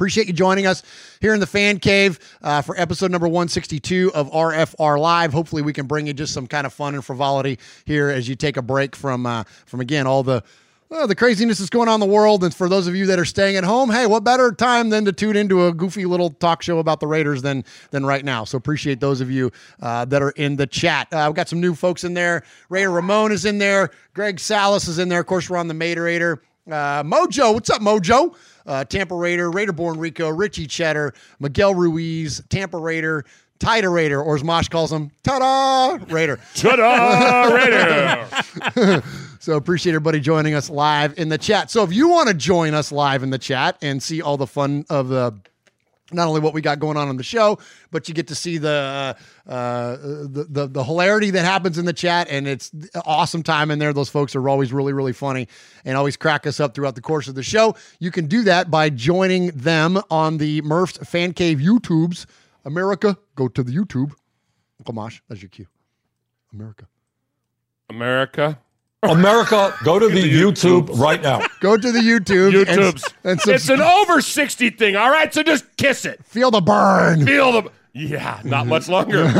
appreciate 0.00 0.26
you 0.26 0.32
joining 0.32 0.66
us 0.66 0.82
here 1.20 1.34
in 1.34 1.40
the 1.40 1.46
fan 1.46 1.78
cave 1.78 2.18
uh, 2.40 2.62
for 2.62 2.74
episode 2.80 3.10
number 3.10 3.28
162 3.28 4.10
of 4.14 4.30
RFR 4.32 4.98
Live. 4.98 5.30
Hopefully, 5.30 5.60
we 5.60 5.74
can 5.74 5.86
bring 5.86 6.06
you 6.06 6.14
just 6.14 6.32
some 6.32 6.46
kind 6.46 6.66
of 6.66 6.72
fun 6.72 6.94
and 6.94 7.04
frivolity 7.04 7.58
here 7.84 8.08
as 8.08 8.26
you 8.26 8.34
take 8.34 8.56
a 8.56 8.62
break 8.62 8.96
from 8.96 9.26
uh, 9.26 9.44
from 9.66 9.82
again 9.82 10.06
all 10.06 10.22
the 10.22 10.42
Well, 10.88 11.06
the 11.06 11.14
craziness 11.14 11.58
that's 11.58 11.68
going 11.68 11.90
on 11.90 12.00
in 12.02 12.08
the 12.08 12.14
world, 12.14 12.42
and 12.44 12.54
for 12.54 12.66
those 12.66 12.86
of 12.86 12.96
you 12.96 13.04
that 13.08 13.18
are 13.18 13.26
staying 13.26 13.56
at 13.56 13.64
home, 13.64 13.90
hey, 13.90 14.06
what 14.06 14.24
better 14.24 14.52
time 14.52 14.88
than 14.88 15.04
to 15.04 15.12
tune 15.12 15.36
into 15.36 15.66
a 15.66 15.74
goofy 15.74 16.06
little 16.06 16.30
talk 16.30 16.62
show 16.62 16.78
about 16.78 17.00
the 17.00 17.06
Raiders 17.06 17.42
than 17.42 17.62
than 17.90 18.06
right 18.06 18.24
now? 18.24 18.44
So 18.44 18.56
appreciate 18.56 19.00
those 19.00 19.20
of 19.20 19.30
you 19.30 19.52
uh, 19.82 20.06
that 20.06 20.22
are 20.22 20.30
in 20.30 20.56
the 20.56 20.66
chat. 20.66 21.12
Uh, 21.12 21.24
we've 21.26 21.36
got 21.36 21.50
some 21.50 21.60
new 21.60 21.74
folks 21.74 22.04
in 22.04 22.14
there. 22.14 22.42
Raider 22.70 22.90
Ramon 22.90 23.32
is 23.32 23.44
in 23.44 23.58
there. 23.58 23.90
Greg 24.14 24.40
Salas 24.40 24.88
is 24.88 24.98
in 24.98 25.10
there. 25.10 25.20
Of 25.20 25.26
course, 25.26 25.50
we're 25.50 25.58
on 25.58 25.68
the 25.68 25.74
Materator. 25.74 26.38
Uh, 26.66 27.02
Mojo, 27.02 27.52
what's 27.52 27.68
up, 27.68 27.82
Mojo? 27.82 28.34
Uh, 28.66 28.84
Tampa 28.84 29.14
Raider, 29.14 29.50
Raider 29.50 29.72
Born 29.72 29.98
Rico, 29.98 30.28
Richie 30.28 30.66
Cheddar, 30.66 31.14
Miguel 31.38 31.74
Ruiz, 31.74 32.42
Tampa 32.48 32.78
Raider, 32.78 33.24
Tida 33.60 33.92
Raider, 33.92 34.22
or 34.22 34.34
as 34.34 34.42
Mosh 34.42 34.68
calls 34.68 34.90
him, 34.90 35.10
Ta-da 35.22 36.02
Raider. 36.12 36.40
Ta-da, 36.54 37.54
Raider. 37.54 39.02
so 39.38 39.56
appreciate 39.56 39.92
everybody 39.92 40.18
joining 40.18 40.54
us 40.54 40.70
live 40.70 41.18
in 41.18 41.28
the 41.28 41.38
chat. 41.38 41.70
So 41.70 41.82
if 41.82 41.92
you 41.92 42.08
want 42.08 42.28
to 42.28 42.34
join 42.34 42.72
us 42.72 42.90
live 42.90 43.22
in 43.22 43.30
the 43.30 43.38
chat 43.38 43.76
and 43.82 44.02
see 44.02 44.22
all 44.22 44.38
the 44.38 44.46
fun 44.46 44.86
of 44.88 45.08
the 45.08 45.34
not 46.12 46.28
only 46.28 46.40
what 46.40 46.54
we 46.54 46.60
got 46.60 46.78
going 46.78 46.96
on 46.96 47.08
on 47.08 47.16
the 47.16 47.22
show, 47.22 47.58
but 47.90 48.08
you 48.08 48.14
get 48.14 48.28
to 48.28 48.34
see 48.34 48.58
the, 48.58 49.16
uh, 49.46 49.50
uh, 49.50 49.96
the 49.96 50.46
the 50.48 50.66
the 50.68 50.84
hilarity 50.84 51.30
that 51.30 51.44
happens 51.44 51.78
in 51.78 51.84
the 51.84 51.92
chat, 51.92 52.28
and 52.28 52.46
it's 52.46 52.70
awesome 53.04 53.42
time 53.42 53.70
in 53.70 53.78
there. 53.78 53.92
Those 53.92 54.08
folks 54.08 54.34
are 54.36 54.48
always 54.48 54.72
really 54.72 54.92
really 54.92 55.12
funny 55.12 55.48
and 55.84 55.96
always 55.96 56.16
crack 56.16 56.46
us 56.46 56.60
up 56.60 56.74
throughout 56.74 56.94
the 56.94 57.00
course 57.00 57.28
of 57.28 57.34
the 57.34 57.42
show. 57.42 57.74
You 57.98 58.10
can 58.10 58.26
do 58.26 58.42
that 58.44 58.70
by 58.70 58.90
joining 58.90 59.48
them 59.48 60.00
on 60.10 60.38
the 60.38 60.62
Murph's 60.62 60.98
Fan 60.98 61.32
Cave 61.32 61.58
YouTubes. 61.58 62.26
America, 62.64 63.16
go 63.34 63.48
to 63.48 63.62
the 63.62 63.72
YouTube. 63.72 64.12
Uncle 64.78 64.94
Mosh, 64.94 65.20
that's 65.28 65.42
your 65.42 65.48
cue. 65.48 65.66
America. 66.52 66.86
America. 67.88 68.58
America, 69.02 69.74
go 69.82 69.98
to 69.98 70.08
the 70.08 70.22
YouTube 70.22 70.98
right 70.98 71.22
now. 71.22 71.40
Go 71.60 71.76
to 71.76 71.92
the 71.92 72.00
YouTube. 72.00 72.52
YouTube's. 72.52 73.04
And, 73.24 73.40
and 73.40 73.50
it's 73.50 73.68
an 73.68 73.80
over 73.80 74.20
60 74.20 74.70
thing, 74.70 74.96
all 74.96 75.10
right? 75.10 75.32
So 75.32 75.42
just 75.42 75.64
kiss 75.76 76.04
it. 76.04 76.24
Feel 76.24 76.50
the 76.50 76.60
burn. 76.60 77.24
Feel 77.24 77.52
the. 77.52 77.70
Yeah, 77.92 78.40
not 78.44 78.66
much 78.66 78.88
longer. 78.88 79.24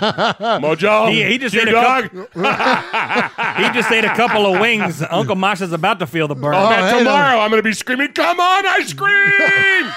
Mojo. 0.00 1.10
He, 1.12 1.24
he 1.24 1.38
just 1.38 1.52
Q 1.54 1.62
ate 1.62 1.68
a 1.68 1.72
dog. 1.72 2.04
couple, 2.04 2.20
he 3.62 3.70
just 3.72 3.90
ate 3.92 4.04
a 4.04 4.14
couple 4.14 4.46
of 4.46 4.60
wings. 4.60 5.02
Uncle 5.10 5.36
Mosh 5.36 5.60
is 5.60 5.72
about 5.72 5.98
to 5.98 6.06
feel 6.06 6.26
the 6.26 6.34
burn. 6.34 6.54
Oh, 6.54 6.70
man, 6.70 6.98
tomorrow 6.98 7.40
I'm 7.40 7.50
going 7.50 7.62
to 7.62 7.68
be 7.68 7.74
screaming, 7.74 8.12
come 8.12 8.40
on, 8.40 8.66
ice 8.66 8.92
cream! 8.92 9.90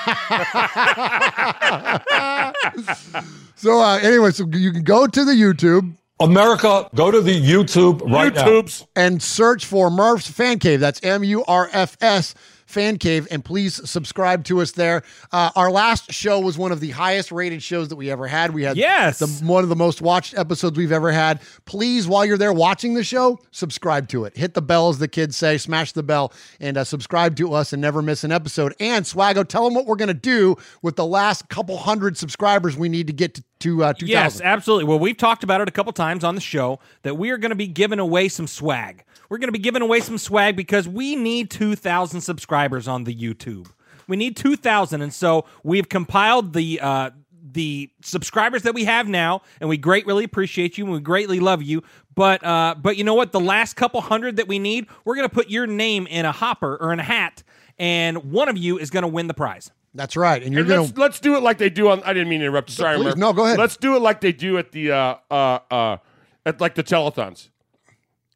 So 3.60 3.82
uh, 3.82 3.98
anyway, 3.98 4.30
so 4.30 4.46
you 4.52 4.72
can 4.72 4.84
go 4.84 5.08
to 5.08 5.26
the 5.26 5.32
YouTube. 5.32 5.96
America, 6.20 6.90
go 6.96 7.12
to 7.12 7.22
the 7.22 7.40
YouTube 7.40 8.02
right 8.12 8.34
YouTubes. 8.34 8.88
and 8.96 9.22
search 9.22 9.66
for 9.66 9.90
Murph's 9.92 10.30
Fan 10.30 10.60
Cave. 10.60 10.80
That's 10.80 11.04
M 11.04 11.24
U 11.24 11.44
R 11.46 11.70
F 11.72 11.96
S 12.02 12.34
Fan 12.68 12.98
Cave, 12.98 13.28
and 13.32 13.44
please 13.44 13.82
subscribe 13.90 14.44
to 14.44 14.60
us 14.62 14.72
there. 14.74 15.02
Uh, 15.32 15.50
our 15.56 15.72
last 15.72 16.12
show 16.12 16.40
was 16.40 16.58
one 16.58 16.72
of 16.74 16.82
the 16.82 16.92
highest 16.92 17.32
rated 17.32 17.64
shows 17.64 17.88
that 17.88 17.96
we 17.96 18.12
ever 18.12 18.28
had. 18.28 18.54
We 18.54 18.64
had 18.64 18.76
Yes. 18.78 19.20
the, 19.20 19.28
one 19.46 19.64
of 19.64 19.70
the 19.70 19.76
most 19.76 20.02
watched 20.02 20.38
episodes 20.38 20.78
we've 20.78 20.92
ever 20.92 21.12
had. 21.12 21.40
Please, 21.66 22.08
while 22.08 22.26
you're 22.26 22.38
there 22.38 22.52
watching 22.54 22.94
the 22.94 23.06
show, 23.06 23.40
subscribe 23.52 24.10
to 24.10 24.26
it. 24.26 24.36
Hit 24.38 24.54
the 24.54 24.62
bell, 24.62 24.90
as 24.90 25.00
the 25.00 25.08
kids 25.08 25.38
say, 25.38 25.58
smash 25.58 25.94
the 25.94 26.04
bell, 26.04 26.34
and 26.60 26.78
uh, 26.78 26.84
subscribe 26.84 27.38
to 27.38 27.54
us 27.54 27.72
and 27.72 27.82
never 27.82 28.02
miss 28.02 28.24
an 28.26 28.32
episode. 28.34 28.76
And 28.82 29.06
Swaggo, 29.06 29.48
tell 29.48 29.64
them 29.64 29.74
what 29.74 29.86
we're 29.86 29.96
going 29.96 30.08
to 30.10 30.14
do 30.14 30.58
with 30.82 30.98
the 30.98 31.06
last 31.06 31.48
couple 31.48 31.78
hundred 31.78 32.18
subscribers 32.18 32.76
we 32.78 32.90
need 32.90 33.08
to 33.08 33.14
get 33.14 33.36
to, 33.36 33.44
to 33.60 33.84
uh, 33.86 33.94
2000. 33.94 34.08
Yes, 34.10 34.42
absolutely. 34.42 34.84
Well, 34.86 35.00
we've 35.00 35.16
talked 35.18 35.44
about 35.44 35.62
it 35.62 35.70
a 35.70 35.72
couple 35.72 35.94
times 35.94 36.24
on 36.26 36.36
the 36.36 36.42
show 36.42 36.80
that 37.04 37.16
we 37.18 37.30
are 37.32 37.38
going 37.38 37.50
to 37.52 37.56
be 37.56 37.68
giving 37.68 38.00
away 38.00 38.28
some 38.28 38.46
swag. 38.46 39.04
We're 39.30 39.38
going 39.38 39.50
to 39.50 39.52
be 39.54 39.60
giving 39.60 39.82
away 39.82 40.00
some 40.00 40.18
swag 40.18 40.56
because 40.56 40.88
we 40.88 41.16
need 41.16 41.50
2,000 41.52 42.22
subscribers 42.22 42.88
on 42.88 43.04
the 43.04 43.14
YouTube. 43.16 43.68
We 44.08 44.16
need 44.16 44.38
2,000, 44.38 45.02
and 45.02 45.14
so 45.14 45.46
we've 45.64 45.90
compiled 45.90 46.54
the 46.54 46.80
uh, 46.82 47.10
the 47.50 47.90
subscribers 48.02 48.62
that 48.64 48.74
we 48.74 48.86
have 48.86 49.08
now, 49.08 49.42
and 49.60 49.70
we 49.70 49.78
greatly 49.78 50.08
really 50.12 50.24
appreciate 50.24 50.78
you, 50.78 50.86
and 50.86 50.94
we 50.94 51.00
greatly 51.00 51.40
love 51.40 51.62
you. 51.62 51.82
But 52.16 52.44
uh, 52.46 52.76
but 52.82 52.96
you 52.98 53.04
know 53.04 53.16
what? 53.16 53.32
The 53.34 53.40
last 53.40 53.76
couple 53.76 54.00
hundred 54.00 54.38
that 54.38 54.48
we 54.48 54.60
need, 54.60 54.86
we're 55.04 55.16
going 55.16 55.28
to 55.28 55.34
put 55.34 55.50
your 55.50 55.68
name 55.68 56.08
in 56.08 56.26
a 56.26 56.32
hopper 56.32 56.78
or 56.80 56.94
in 56.94 57.00
a 57.00 57.04
hat, 57.04 57.44
and 57.78 58.32
one 58.32 58.48
of 58.48 58.58
you 58.58 58.78
is 58.78 58.90
going 58.90 59.02
to 59.04 59.08
win 59.10 59.28
the 59.28 59.34
prize. 59.34 59.72
That's 59.94 60.16
right. 60.16 60.42
And 60.44 60.54
you're 60.54 60.62
And 60.62 60.68
going 60.70 60.82
let's, 60.82 60.92
to. 60.94 61.00
let's 61.02 61.20
do 61.20 61.36
it 61.36 61.44
like 61.44 61.58
they 61.58 61.70
do 61.70 61.90
on. 61.90 62.02
I 62.04 62.14
didn't 62.14 62.30
mean 62.30 62.40
to 62.42 62.46
interrupt. 62.46 62.70
Sorry, 62.70 62.98
please, 62.98 63.16
no, 63.18 63.34
go 63.34 63.46
ahead. 63.46 63.58
Let's 63.58 63.76
do 63.78 63.96
it 63.96 64.00
like 64.02 64.22
they 64.22 64.32
do 64.32 64.58
at 64.58 64.72
the 64.72 64.92
uh, 64.92 65.16
uh, 65.32 65.60
uh, 65.72 65.98
at 66.46 66.62
like 66.62 66.76
the 66.76 66.84
telethons. 66.84 67.50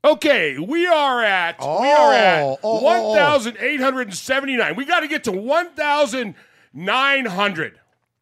Okay, 0.04 0.58
we 0.58 0.88
are 0.88 1.22
at 1.22 1.60
we 1.60 1.66
are 1.66 2.14
at 2.14 2.42
Oh, 2.44 2.52
oh, 2.54 2.60
oh, 2.64 2.80
oh. 2.80 2.84
one 2.84 3.16
thousand 3.18 3.58
eight 3.60 3.80
hundred 3.80 4.08
and 4.08 4.18
seventy 4.18 4.58
nine. 4.58 4.76
We 4.76 4.86
got 4.86 5.02
to 5.02 5.08
get 5.08 5.26
to 5.26 5.32
one 5.32 5.70
thousand 5.72 6.36
nine 6.74 7.26
hundred. 7.26 7.80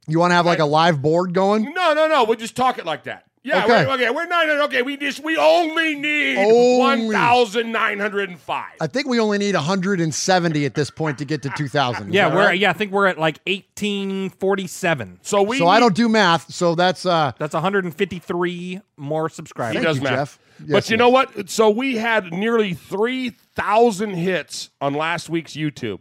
You 0.07 0.19
want 0.19 0.31
to 0.31 0.36
have 0.36 0.45
like 0.45 0.59
a 0.59 0.65
live 0.65 1.01
board 1.01 1.33
going? 1.33 1.74
No, 1.74 1.93
no, 1.93 2.07
no. 2.07 2.24
We'll 2.25 2.38
just 2.38 2.55
talk 2.55 2.79
it 2.79 2.86
like 2.86 3.03
that. 3.03 3.28
Yeah, 3.41 3.63
Okay. 3.63 3.86
we're, 3.86 3.93
okay. 3.93 4.10
We're 4.10 4.25
nine. 4.25 4.50
Okay, 4.50 4.81
we 4.81 4.98
just 4.98 5.24
we 5.24 5.38
only 5.38 5.96
need 5.96 6.38
Only. 6.38 6.77
one 6.77 7.12
thousand 7.12 7.72
nine 7.72 7.98
hundred 8.00 8.29
and 8.29 8.38
five. 8.39 8.74
I 8.81 8.88
think 8.88 9.08
we 9.08 9.19
only 9.19 9.38
need 9.38 9.55
170 9.55 10.65
at 10.65 10.74
this 10.75 10.91
point 10.91 11.17
to 11.19 11.25
get 11.25 11.41
to 11.43 11.50
2000. 11.55 12.13
Yeah, 12.13 12.34
we're 12.34 12.48
right? 12.48 12.60
yeah, 12.60 12.69
I 12.69 12.74
think 12.74 12.91
we're 12.91 13.08
at 13.08 13.17
like 13.17 13.39
1847. 13.48 15.19
So 15.22 15.41
we 15.41 15.58
So 15.58 15.67
I 15.67 15.79
don't 15.79 15.96
do 15.96 16.10
math. 16.10 16.51
So 16.53 16.75
that's 16.75 17.05
uh 17.05 17.31
That's 17.38 17.53
153 17.53 18.81
more 18.98 19.29
subscribers. 19.29 19.77
He 19.77 19.84
does 19.84 19.98
you, 19.98 20.03
math. 20.03 20.13
Jeff. 20.13 20.39
Yes, 20.60 20.69
but 20.72 20.89
you 20.89 20.93
yes. 20.96 21.00
know 21.00 21.10
what? 21.10 21.50
So 21.50 21.69
we 21.69 21.96
had 21.96 22.34
nearly 22.34 22.74
3,000 22.74 24.15
hits 24.15 24.69
on 24.81 24.93
last 24.93 25.29
week's 25.29 25.53
YouTube. 25.53 26.00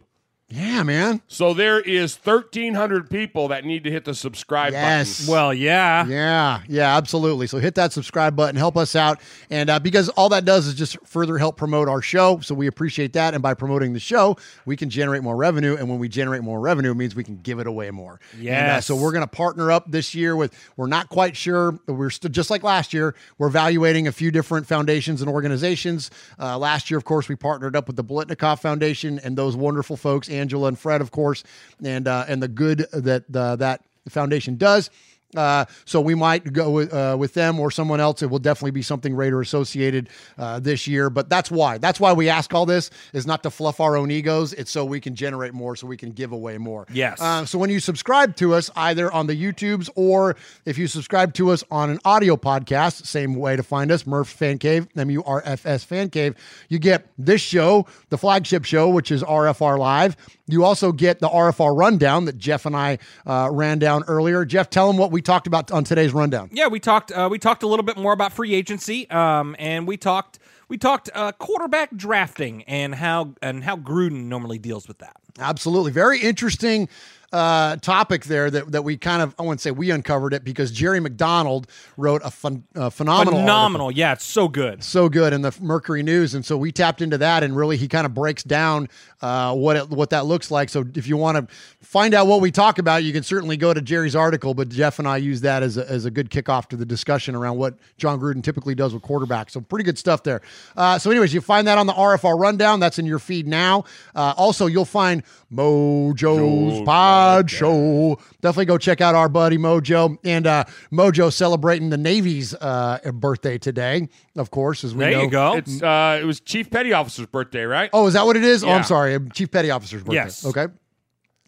Yeah, 0.51 0.81
man. 0.83 1.21
So 1.27 1.53
there 1.53 1.79
is 1.79 2.15
1,300 2.15 3.09
people 3.09 3.49
that 3.49 3.65
need 3.65 3.83
to 3.83 3.91
hit 3.91 4.05
the 4.05 4.15
subscribe 4.15 4.73
Yes. 4.73 5.19
button. 5.21 5.31
Well, 5.33 5.53
yeah. 5.53 6.07
Yeah, 6.07 6.61
yeah, 6.67 6.97
absolutely. 6.97 7.45
So 7.47 7.59
hit 7.59 7.75
that 7.75 7.93
subscribe 7.93 8.35
button, 8.35 8.55
help 8.55 8.75
us 8.75 8.95
out, 8.95 9.19
and 9.51 9.69
uh, 9.69 9.79
because 9.79 10.09
all 10.09 10.29
that 10.29 10.45
does 10.45 10.65
is 10.65 10.73
just 10.73 10.97
further 11.05 11.37
help 11.37 11.55
promote 11.57 11.87
our 11.87 12.01
show. 12.01 12.39
So 12.39 12.55
we 12.55 12.65
appreciate 12.67 13.13
that, 13.13 13.33
and 13.35 13.43
by 13.43 13.53
promoting 13.53 13.93
the 13.93 13.99
show, 13.99 14.37
we 14.65 14.75
can 14.75 14.89
generate 14.89 15.21
more 15.21 15.35
revenue, 15.35 15.75
and 15.77 15.87
when 15.87 15.99
we 15.99 16.09
generate 16.09 16.41
more 16.41 16.59
revenue, 16.59 16.91
it 16.91 16.95
means 16.95 17.15
we 17.15 17.23
can 17.23 17.37
give 17.37 17.59
it 17.59 17.67
away 17.67 17.91
more. 17.91 18.19
Yeah. 18.39 18.77
uh, 18.77 18.81
so 18.81 18.95
we're 18.95 19.11
going 19.11 19.21
to 19.23 19.27
partner 19.27 19.71
up 19.71 19.91
this 19.91 20.15
year 20.15 20.35
with. 20.35 20.53
We're 20.77 20.87
not 20.87 21.09
quite 21.09 21.37
sure. 21.37 21.77
We're 21.87 22.09
still 22.09 22.31
just 22.31 22.49
like 22.49 22.63
last 22.63 22.93
year. 22.93 23.13
We're 23.37 23.47
evaluating 23.47 24.07
a 24.07 24.11
few 24.11 24.31
different 24.31 24.65
foundations 24.65 25.21
and 25.21 25.29
organizations. 25.29 26.09
Uh, 26.39 26.57
last 26.57 26.89
year, 26.89 26.97
of 26.97 27.05
course, 27.05 27.29
we 27.29 27.35
partnered 27.35 27.75
up 27.75 27.85
with 27.87 27.95
the 27.97 28.03
Biletnikoff 28.03 28.61
Foundation 28.61 29.19
and 29.23 29.37
those 29.37 29.55
wonderful 29.55 29.95
folks, 29.97 30.27
Angela 30.39 30.67
and 30.67 30.79
Fred, 30.79 31.01
of 31.01 31.11
course, 31.11 31.43
and 31.83 32.07
uh, 32.07 32.25
and 32.27 32.41
the 32.41 32.47
good 32.47 32.87
that 32.91 33.23
uh, 33.35 33.55
that 33.57 33.81
foundation 34.07 34.57
does. 34.57 34.89
Uh, 35.35 35.65
so 35.85 36.01
we 36.01 36.15
might 36.15 36.51
go 36.53 36.71
with, 36.71 36.93
uh, 36.93 37.15
with 37.19 37.33
them 37.33 37.59
or 37.59 37.69
someone 37.69 37.99
else. 37.99 38.21
It 38.21 38.29
will 38.29 38.39
definitely 38.39 38.71
be 38.71 38.81
something 38.81 39.13
Raider 39.13 39.41
associated 39.41 40.09
uh, 40.37 40.59
this 40.59 40.87
year. 40.87 41.09
But 41.09 41.29
that's 41.29 41.51
why. 41.51 41.77
That's 41.77 41.99
why 41.99 42.13
we 42.13 42.29
ask 42.29 42.53
all 42.53 42.65
this 42.65 42.89
is 43.13 43.27
not 43.27 43.43
to 43.43 43.49
fluff 43.51 43.79
our 43.79 43.95
own 43.95 44.11
egos. 44.11 44.53
It's 44.53 44.71
so 44.71 44.83
we 44.85 44.99
can 44.99 45.15
generate 45.15 45.53
more, 45.53 45.75
so 45.75 45.87
we 45.87 45.97
can 45.97 46.11
give 46.11 46.31
away 46.31 46.57
more. 46.57 46.87
Yes. 46.91 47.21
Uh, 47.21 47.45
so 47.45 47.59
when 47.59 47.69
you 47.69 47.79
subscribe 47.79 48.35
to 48.37 48.53
us, 48.53 48.71
either 48.75 49.11
on 49.11 49.27
the 49.27 49.35
YouTubes 49.35 49.89
or 49.95 50.35
if 50.65 50.77
you 50.77 50.87
subscribe 50.87 51.33
to 51.35 51.51
us 51.51 51.63
on 51.69 51.89
an 51.89 51.99
audio 52.05 52.35
podcast, 52.35 53.05
same 53.05 53.35
way 53.35 53.55
to 53.55 53.63
find 53.63 53.91
us, 53.91 54.07
Murph 54.07 54.29
Fan 54.29 54.57
Cave, 54.57 54.87
M 54.97 55.09
U 55.11 55.23
R 55.23 55.41
F 55.45 55.65
S 55.65 55.83
Fan 55.83 56.09
Cave. 56.09 56.35
You 56.69 56.79
get 56.79 57.07
this 57.17 57.41
show, 57.41 57.85
the 58.09 58.17
flagship 58.17 58.65
show, 58.65 58.89
which 58.89 59.11
is 59.11 59.23
RFR 59.23 59.77
Live. 59.77 60.17
You 60.51 60.63
also 60.63 60.91
get 60.91 61.19
the 61.19 61.29
RFR 61.29 61.77
rundown 61.77 62.25
that 62.25 62.37
Jeff 62.37 62.65
and 62.65 62.75
I 62.75 62.97
uh, 63.25 63.49
ran 63.51 63.79
down 63.79 64.03
earlier. 64.07 64.45
Jeff, 64.45 64.69
tell 64.69 64.87
them 64.87 64.97
what 64.97 65.11
we 65.11 65.21
talked 65.21 65.47
about 65.47 65.71
on 65.71 65.83
today's 65.83 66.13
rundown. 66.13 66.49
Yeah, 66.51 66.67
we 66.67 66.79
talked. 66.79 67.11
Uh, 67.11 67.27
we 67.31 67.39
talked 67.39 67.63
a 67.63 67.67
little 67.67 67.83
bit 67.83 67.97
more 67.97 68.13
about 68.13 68.33
free 68.33 68.53
agency, 68.53 69.09
um, 69.09 69.55
and 69.59 69.87
we 69.87 69.97
talked. 69.97 70.39
We 70.67 70.77
talked 70.77 71.09
uh, 71.15 71.31
quarterback 71.31 71.95
drafting 71.95 72.63
and 72.63 72.93
how 72.93 73.33
and 73.41 73.63
how 73.63 73.75
Gruden 73.75 74.25
normally 74.25 74.59
deals 74.59 74.87
with 74.87 74.99
that. 74.99 75.15
Absolutely. 75.39 75.91
Very 75.91 76.19
interesting 76.19 76.87
uh, 77.31 77.75
topic 77.77 78.25
there 78.25 78.49
that, 78.49 78.71
that 78.71 78.83
we 78.83 78.97
kind 78.97 79.21
of, 79.21 79.35
I 79.37 79.43
wouldn't 79.43 79.61
say 79.61 79.71
we 79.71 79.91
uncovered 79.91 80.33
it 80.33 80.43
because 80.43 80.71
Jerry 80.71 80.99
McDonald 80.99 81.67
wrote 81.97 82.21
a 82.23 82.29
phen- 82.29 82.63
uh, 82.75 82.89
phenomenal 82.89 83.19
article. 83.19 83.39
Phenomenal. 83.41 83.91
Yeah, 83.91 84.13
it's 84.13 84.25
so 84.25 84.47
good. 84.47 84.83
so 84.83 85.09
good 85.09 85.33
in 85.33 85.41
the 85.41 85.55
Mercury 85.61 86.03
News, 86.03 86.33
and 86.33 86.45
so 86.45 86.57
we 86.57 86.71
tapped 86.71 87.01
into 87.01 87.17
that, 87.19 87.43
and 87.43 87.55
really 87.55 87.77
he 87.77 87.87
kind 87.87 88.05
of 88.05 88.13
breaks 88.13 88.43
down 88.43 88.89
uh, 89.21 89.53
what 89.53 89.75
it, 89.75 89.89
what 89.89 90.09
that 90.11 90.25
looks 90.25 90.49
like. 90.49 90.69
So 90.69 90.85
if 90.95 91.07
you 91.07 91.17
want 91.17 91.37
to 91.37 91.55
find 91.81 92.13
out 92.13 92.27
what 92.27 92.41
we 92.41 92.51
talk 92.51 92.79
about, 92.79 93.03
you 93.03 93.11
can 93.13 93.23
certainly 93.23 93.57
go 93.57 93.73
to 93.73 93.81
Jerry's 93.81 94.15
article. 94.15 94.53
But 94.53 94.69
Jeff 94.69 94.99
and 94.99 95.07
I 95.07 95.17
use 95.17 95.41
that 95.41 95.61
as 95.61 95.77
a, 95.77 95.89
as 95.89 96.05
a 96.05 96.11
good 96.11 96.29
kickoff 96.29 96.67
to 96.69 96.77
the 96.77 96.85
discussion 96.85 97.35
around 97.35 97.57
what 97.57 97.75
Jon 97.97 98.19
Gruden 98.19 98.43
typically 98.43 98.75
does 98.75 98.93
with 98.93 99.03
quarterbacks. 99.03 99.51
So 99.51 99.61
pretty 99.61 99.83
good 99.83 99.97
stuff 99.97 100.23
there. 100.23 100.41
Uh, 100.75 100.97
so, 100.97 101.11
anyways, 101.11 101.33
you 101.33 101.41
find 101.41 101.67
that 101.67 101.77
on 101.77 101.87
the 101.87 101.93
RFR 101.93 102.39
rundown. 102.39 102.79
That's 102.79 102.97
in 102.99 103.05
your 103.05 103.19
feed 103.19 103.47
now. 103.47 103.83
Uh, 104.15 104.33
also, 104.37 104.65
you'll 104.65 104.85
find 104.85 105.23
Mojo's 105.53 106.81
Sideshow. 107.19 108.17
Definitely 108.41 108.65
go 108.65 108.77
check 108.77 109.01
out 109.01 109.15
our 109.15 109.29
buddy 109.29 109.57
Mojo 109.57 110.17
and 110.23 110.47
uh, 110.47 110.63
Mojo 110.91 111.31
celebrating 111.31 111.89
the 111.89 111.97
Navy's 111.97 112.53
uh, 112.55 112.99
birthday 113.13 113.57
today. 113.57 114.07
Of 114.35 114.51
course, 114.51 114.83
as 114.83 114.93
we 114.95 114.99
There 115.05 115.11
know. 115.11 115.21
you 115.23 115.29
go. 115.29 115.53
It's 115.55 115.81
uh, 115.81 116.19
it 116.21 116.25
was 116.25 116.39
Chief 116.39 116.69
Petty 116.69 116.93
Officer's 116.93 117.27
birthday, 117.27 117.63
right? 117.63 117.89
Oh, 117.93 118.07
is 118.07 118.13
that 118.13 118.25
what 118.25 118.35
it 118.35 118.43
is? 118.43 118.63
Oh, 118.63 118.69
I'm 118.69 118.83
sorry, 118.83 119.17
Chief 119.33 119.51
Petty 119.51 119.71
Officer's 119.71 120.01
birthday. 120.03 120.15
Yes. 120.15 120.45
Okay. 120.45 120.67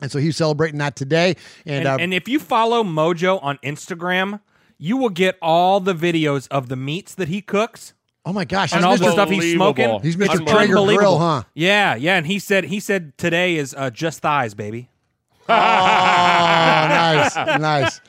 And 0.02 0.12
so 0.12 0.18
he's 0.20 0.36
celebrating 0.36 0.80
that 0.80 0.96
today. 0.96 1.36
And, 1.66 1.76
And, 1.86 1.88
uh, 1.88 1.98
and 2.00 2.14
if 2.14 2.28
you 2.28 2.40
follow 2.40 2.84
Mojo 2.84 3.40
on 3.44 3.58
Instagram, 3.64 4.40
you 4.80 4.98
will 4.98 5.10
get 5.10 5.38
all 5.44 5.80
the 5.80 5.94
videos 5.94 6.48
of 6.50 6.70
the 6.70 6.76
meats 6.76 7.14
that 7.16 7.28
he 7.28 7.40
cooks. 7.42 7.94
oh 8.26 8.34
my 8.34 8.46
gosh, 8.46 8.72
and 8.74 8.84
he's 8.84 9.00
all 9.02 9.08
the 9.08 9.12
stuff 9.12 9.30
he's 9.30 9.54
smoking. 9.54 10.00
He's 10.02 10.16
Mr. 10.16 10.42
It's 10.42 10.52
Traeger 10.52 10.74
unbelievable. 10.78 10.98
Grill, 10.98 11.20
huh? 11.20 11.44
Yeah, 11.54 11.96
yeah. 11.96 12.18
And 12.18 12.26
he 12.28 12.40
said 12.40 12.66
he 12.66 12.80
said 12.80 13.18
today 13.18 13.56
is 13.58 13.74
uh, 13.78 13.90
just 13.92 14.20
thighs, 14.22 14.54
baby. 14.54 14.90
Oh, 15.52 16.88
nice, 16.88 17.36
nice. 17.60 18.02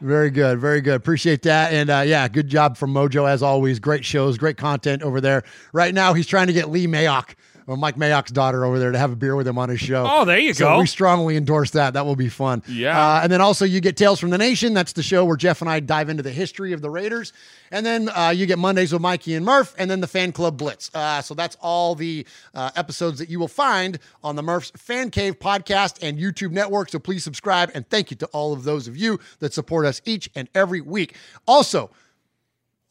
Very 0.00 0.30
good, 0.30 0.58
very 0.58 0.80
good. 0.80 0.94
Appreciate 0.94 1.42
that. 1.42 1.72
And 1.72 1.90
uh, 1.90 2.02
yeah, 2.04 2.26
good 2.28 2.48
job 2.48 2.76
from 2.76 2.92
Mojo 2.92 3.28
as 3.28 3.42
always. 3.42 3.78
Great 3.78 4.04
shows, 4.04 4.36
great 4.38 4.56
content 4.56 5.02
over 5.02 5.20
there. 5.20 5.44
Right 5.72 5.94
now, 5.94 6.14
he's 6.14 6.26
trying 6.26 6.48
to 6.48 6.52
get 6.52 6.70
Lee 6.70 6.86
Mayock, 6.86 7.34
Mike 7.66 7.96
Mayock's 7.96 8.30
daughter, 8.30 8.64
over 8.64 8.78
there 8.78 8.92
to 8.92 8.98
have 8.98 9.12
a 9.12 9.16
beer 9.16 9.36
with 9.36 9.48
him 9.48 9.58
on 9.58 9.68
his 9.68 9.80
show. 9.80 10.06
Oh, 10.08 10.24
there 10.24 10.38
you 10.38 10.52
So 10.54 10.66
go. 10.66 10.80
We 10.80 10.86
strongly 10.86 11.36
endorse 11.36 11.70
that. 11.72 11.94
That 11.94 12.04
will 12.06 12.16
be 12.16 12.28
fun. 12.28 12.62
Yeah. 12.68 12.98
Uh, 12.98 13.20
and 13.22 13.32
then 13.32 13.40
also 13.40 13.64
you 13.64 13.80
get 13.80 13.96
Tales 13.96 14.20
from 14.20 14.30
the 14.30 14.38
Nation. 14.38 14.74
That's 14.74 14.92
the 14.92 15.02
show 15.02 15.24
where 15.24 15.36
Jeff 15.36 15.60
and 15.60 15.70
I 15.70 15.80
dive 15.80 16.08
into 16.08 16.22
the 16.22 16.30
history 16.32 16.72
of 16.72 16.82
the 16.82 16.90
Raiders. 16.90 17.32
And 17.70 17.84
then 17.84 18.08
uh, 18.10 18.32
you 18.36 18.46
get 18.46 18.58
Mondays 18.58 18.92
with 18.92 19.02
Mikey 19.02 19.34
and 19.34 19.44
Murph, 19.44 19.74
and 19.78 19.90
then 19.90 20.00
the 20.00 20.06
Fan 20.06 20.30
Club 20.32 20.56
Blitz. 20.56 20.90
Uh, 20.94 21.20
so 21.22 21.34
that's 21.34 21.56
all 21.60 21.94
the 21.94 22.26
uh, 22.54 22.70
episodes 22.76 23.18
that 23.18 23.28
you 23.28 23.40
will 23.40 23.48
find 23.48 23.98
on 24.22 24.36
the 24.36 24.42
Murph's 24.42 24.70
Fan 24.76 25.10
Cave 25.10 25.38
podcast 25.40 25.98
and 26.02 26.18
YouTube 26.18 26.52
network. 26.52 26.90
So 26.90 26.98
please 26.98 27.24
subscribe, 27.24 27.70
and 27.74 27.88
thank 27.88 28.10
you 28.10 28.16
to 28.18 28.26
all 28.26 28.52
of 28.52 28.64
those 28.64 28.86
of 28.86 28.96
you 28.96 29.18
that 29.40 29.52
support 29.52 29.86
us 29.86 30.00
each 30.04 30.30
and 30.36 30.48
every 30.54 30.80
week. 30.80 31.16
Also, 31.46 31.90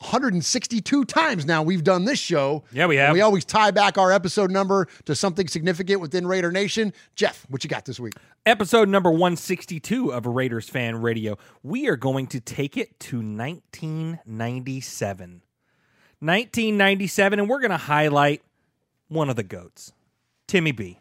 162 0.04 1.06
times 1.06 1.46
now 1.46 1.64
we've 1.64 1.84
done 1.84 2.04
this 2.06 2.20
show. 2.20 2.64
Yeah, 2.74 2.88
we 2.88 2.98
And 2.98 3.08
have. 3.08 3.14
we 3.14 3.22
always 3.22 3.46
tie 3.46 3.72
back 3.72 3.98
our 3.98 4.12
episode 4.12 4.52
number 4.52 4.88
to 5.06 5.16
something 5.16 5.48
significant 5.48 6.02
within 6.02 6.28
Raider 6.28 6.52
Nation. 6.52 6.92
Jeff, 7.16 7.46
what 7.50 7.64
you 7.64 7.70
got 7.70 7.86
this 7.86 8.00
week? 8.00 8.14
Episode 8.46 8.90
number 8.90 9.10
162 9.10 10.12
of 10.12 10.26
Raiders 10.26 10.68
Fan 10.68 10.98
Radio. 11.02 11.38
We 11.64 11.88
are 11.88 11.96
going 11.96 12.28
to 12.28 12.42
take 12.42 12.76
it 12.76 13.00
to 13.02 13.18
1997. 13.18 15.42
1997, 16.20 17.40
and 17.40 17.50
we're 17.50 17.60
going 17.60 17.72
to 17.72 17.78
highlight 17.78 18.42
one 19.08 19.30
of 19.30 19.36
the 19.36 19.44
GOATs, 19.44 19.94
Timmy 20.48 20.72
B. 20.72 21.00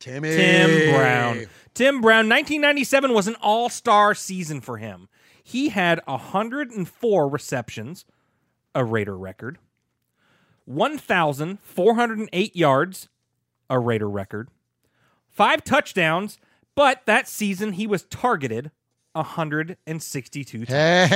Timmy. 0.00 0.30
Tim 0.30 0.92
Brown. 0.94 1.46
Tim 1.74 2.00
Brown, 2.00 2.28
1997 2.28 3.12
was 3.12 3.26
an 3.28 3.36
all 3.40 3.68
star 3.68 4.14
season 4.14 4.60
for 4.60 4.78
him. 4.78 5.08
He 5.42 5.68
had 5.70 6.00
104 6.06 7.28
receptions, 7.28 8.04
a 8.74 8.84
Raider 8.84 9.16
record, 9.16 9.58
1,408 10.66 12.56
yards, 12.56 13.08
a 13.70 13.78
Raider 13.78 14.08
record, 14.08 14.48
five 15.28 15.64
touchdowns, 15.64 16.38
but 16.74 17.02
that 17.06 17.28
season 17.28 17.72
he 17.74 17.86
was 17.86 18.02
targeted 18.04 18.70
162 19.12 20.58
times. 20.58 20.68
Hey, 20.68 21.06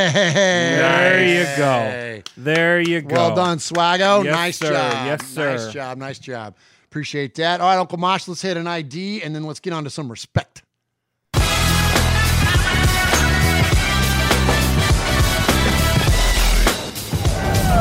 There 0.79 1.25
you 1.27 1.45
go. 1.57 2.23
There 2.37 2.81
you 2.81 3.01
go. 3.01 3.15
Well 3.15 3.35
done, 3.35 3.59
Swaggo. 3.59 4.25
Yes, 4.25 4.33
nice 4.35 4.59
sir. 4.59 4.71
job. 4.71 5.07
Yes, 5.07 5.27
sir. 5.27 5.57
Nice 5.57 5.73
job. 5.73 5.99
Nice 5.99 6.19
job. 6.19 6.57
Appreciate 6.85 7.35
that. 7.35 7.61
All 7.61 7.69
right, 7.69 7.79
Uncle 7.79 7.99
Mosh, 7.99 8.29
let's 8.29 8.41
hit 8.41 8.57
an 8.57 8.67
ID 8.67 9.23
and 9.23 9.35
then 9.35 9.43
let's 9.43 9.61
get 9.61 9.73
on 9.73 9.85
to 9.85 9.91
some 9.91 10.09
respect. 10.11 10.63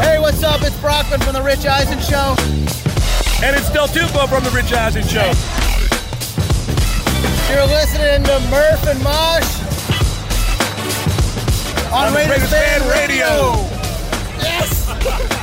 Hey, 0.02 0.20
what's 0.20 0.44
up? 0.44 0.62
It's 0.62 0.80
Brockman 0.80 1.20
from 1.22 1.34
The 1.34 1.42
Rich 1.42 1.66
Eisen 1.66 2.00
Show. 2.00 2.36
And 3.44 3.56
it's 3.56 3.70
Del 3.72 3.88
Tufo 3.88 4.28
from 4.28 4.44
the 4.44 4.52
Rich 4.52 4.74
Eisen 4.74 5.04
Show. 5.04 5.32
You're 7.54 7.68
listening 7.68 8.24
to 8.24 8.40
Murph 8.50 8.88
and 8.88 9.02
Mosh 9.04 9.58
on, 11.92 12.08
On 12.08 12.14
the 12.14 12.20
Raiders, 12.20 12.50
Fan 12.50 12.82
Radio. 12.90 13.28
Radio. 13.30 13.70
Yes. 14.42 15.34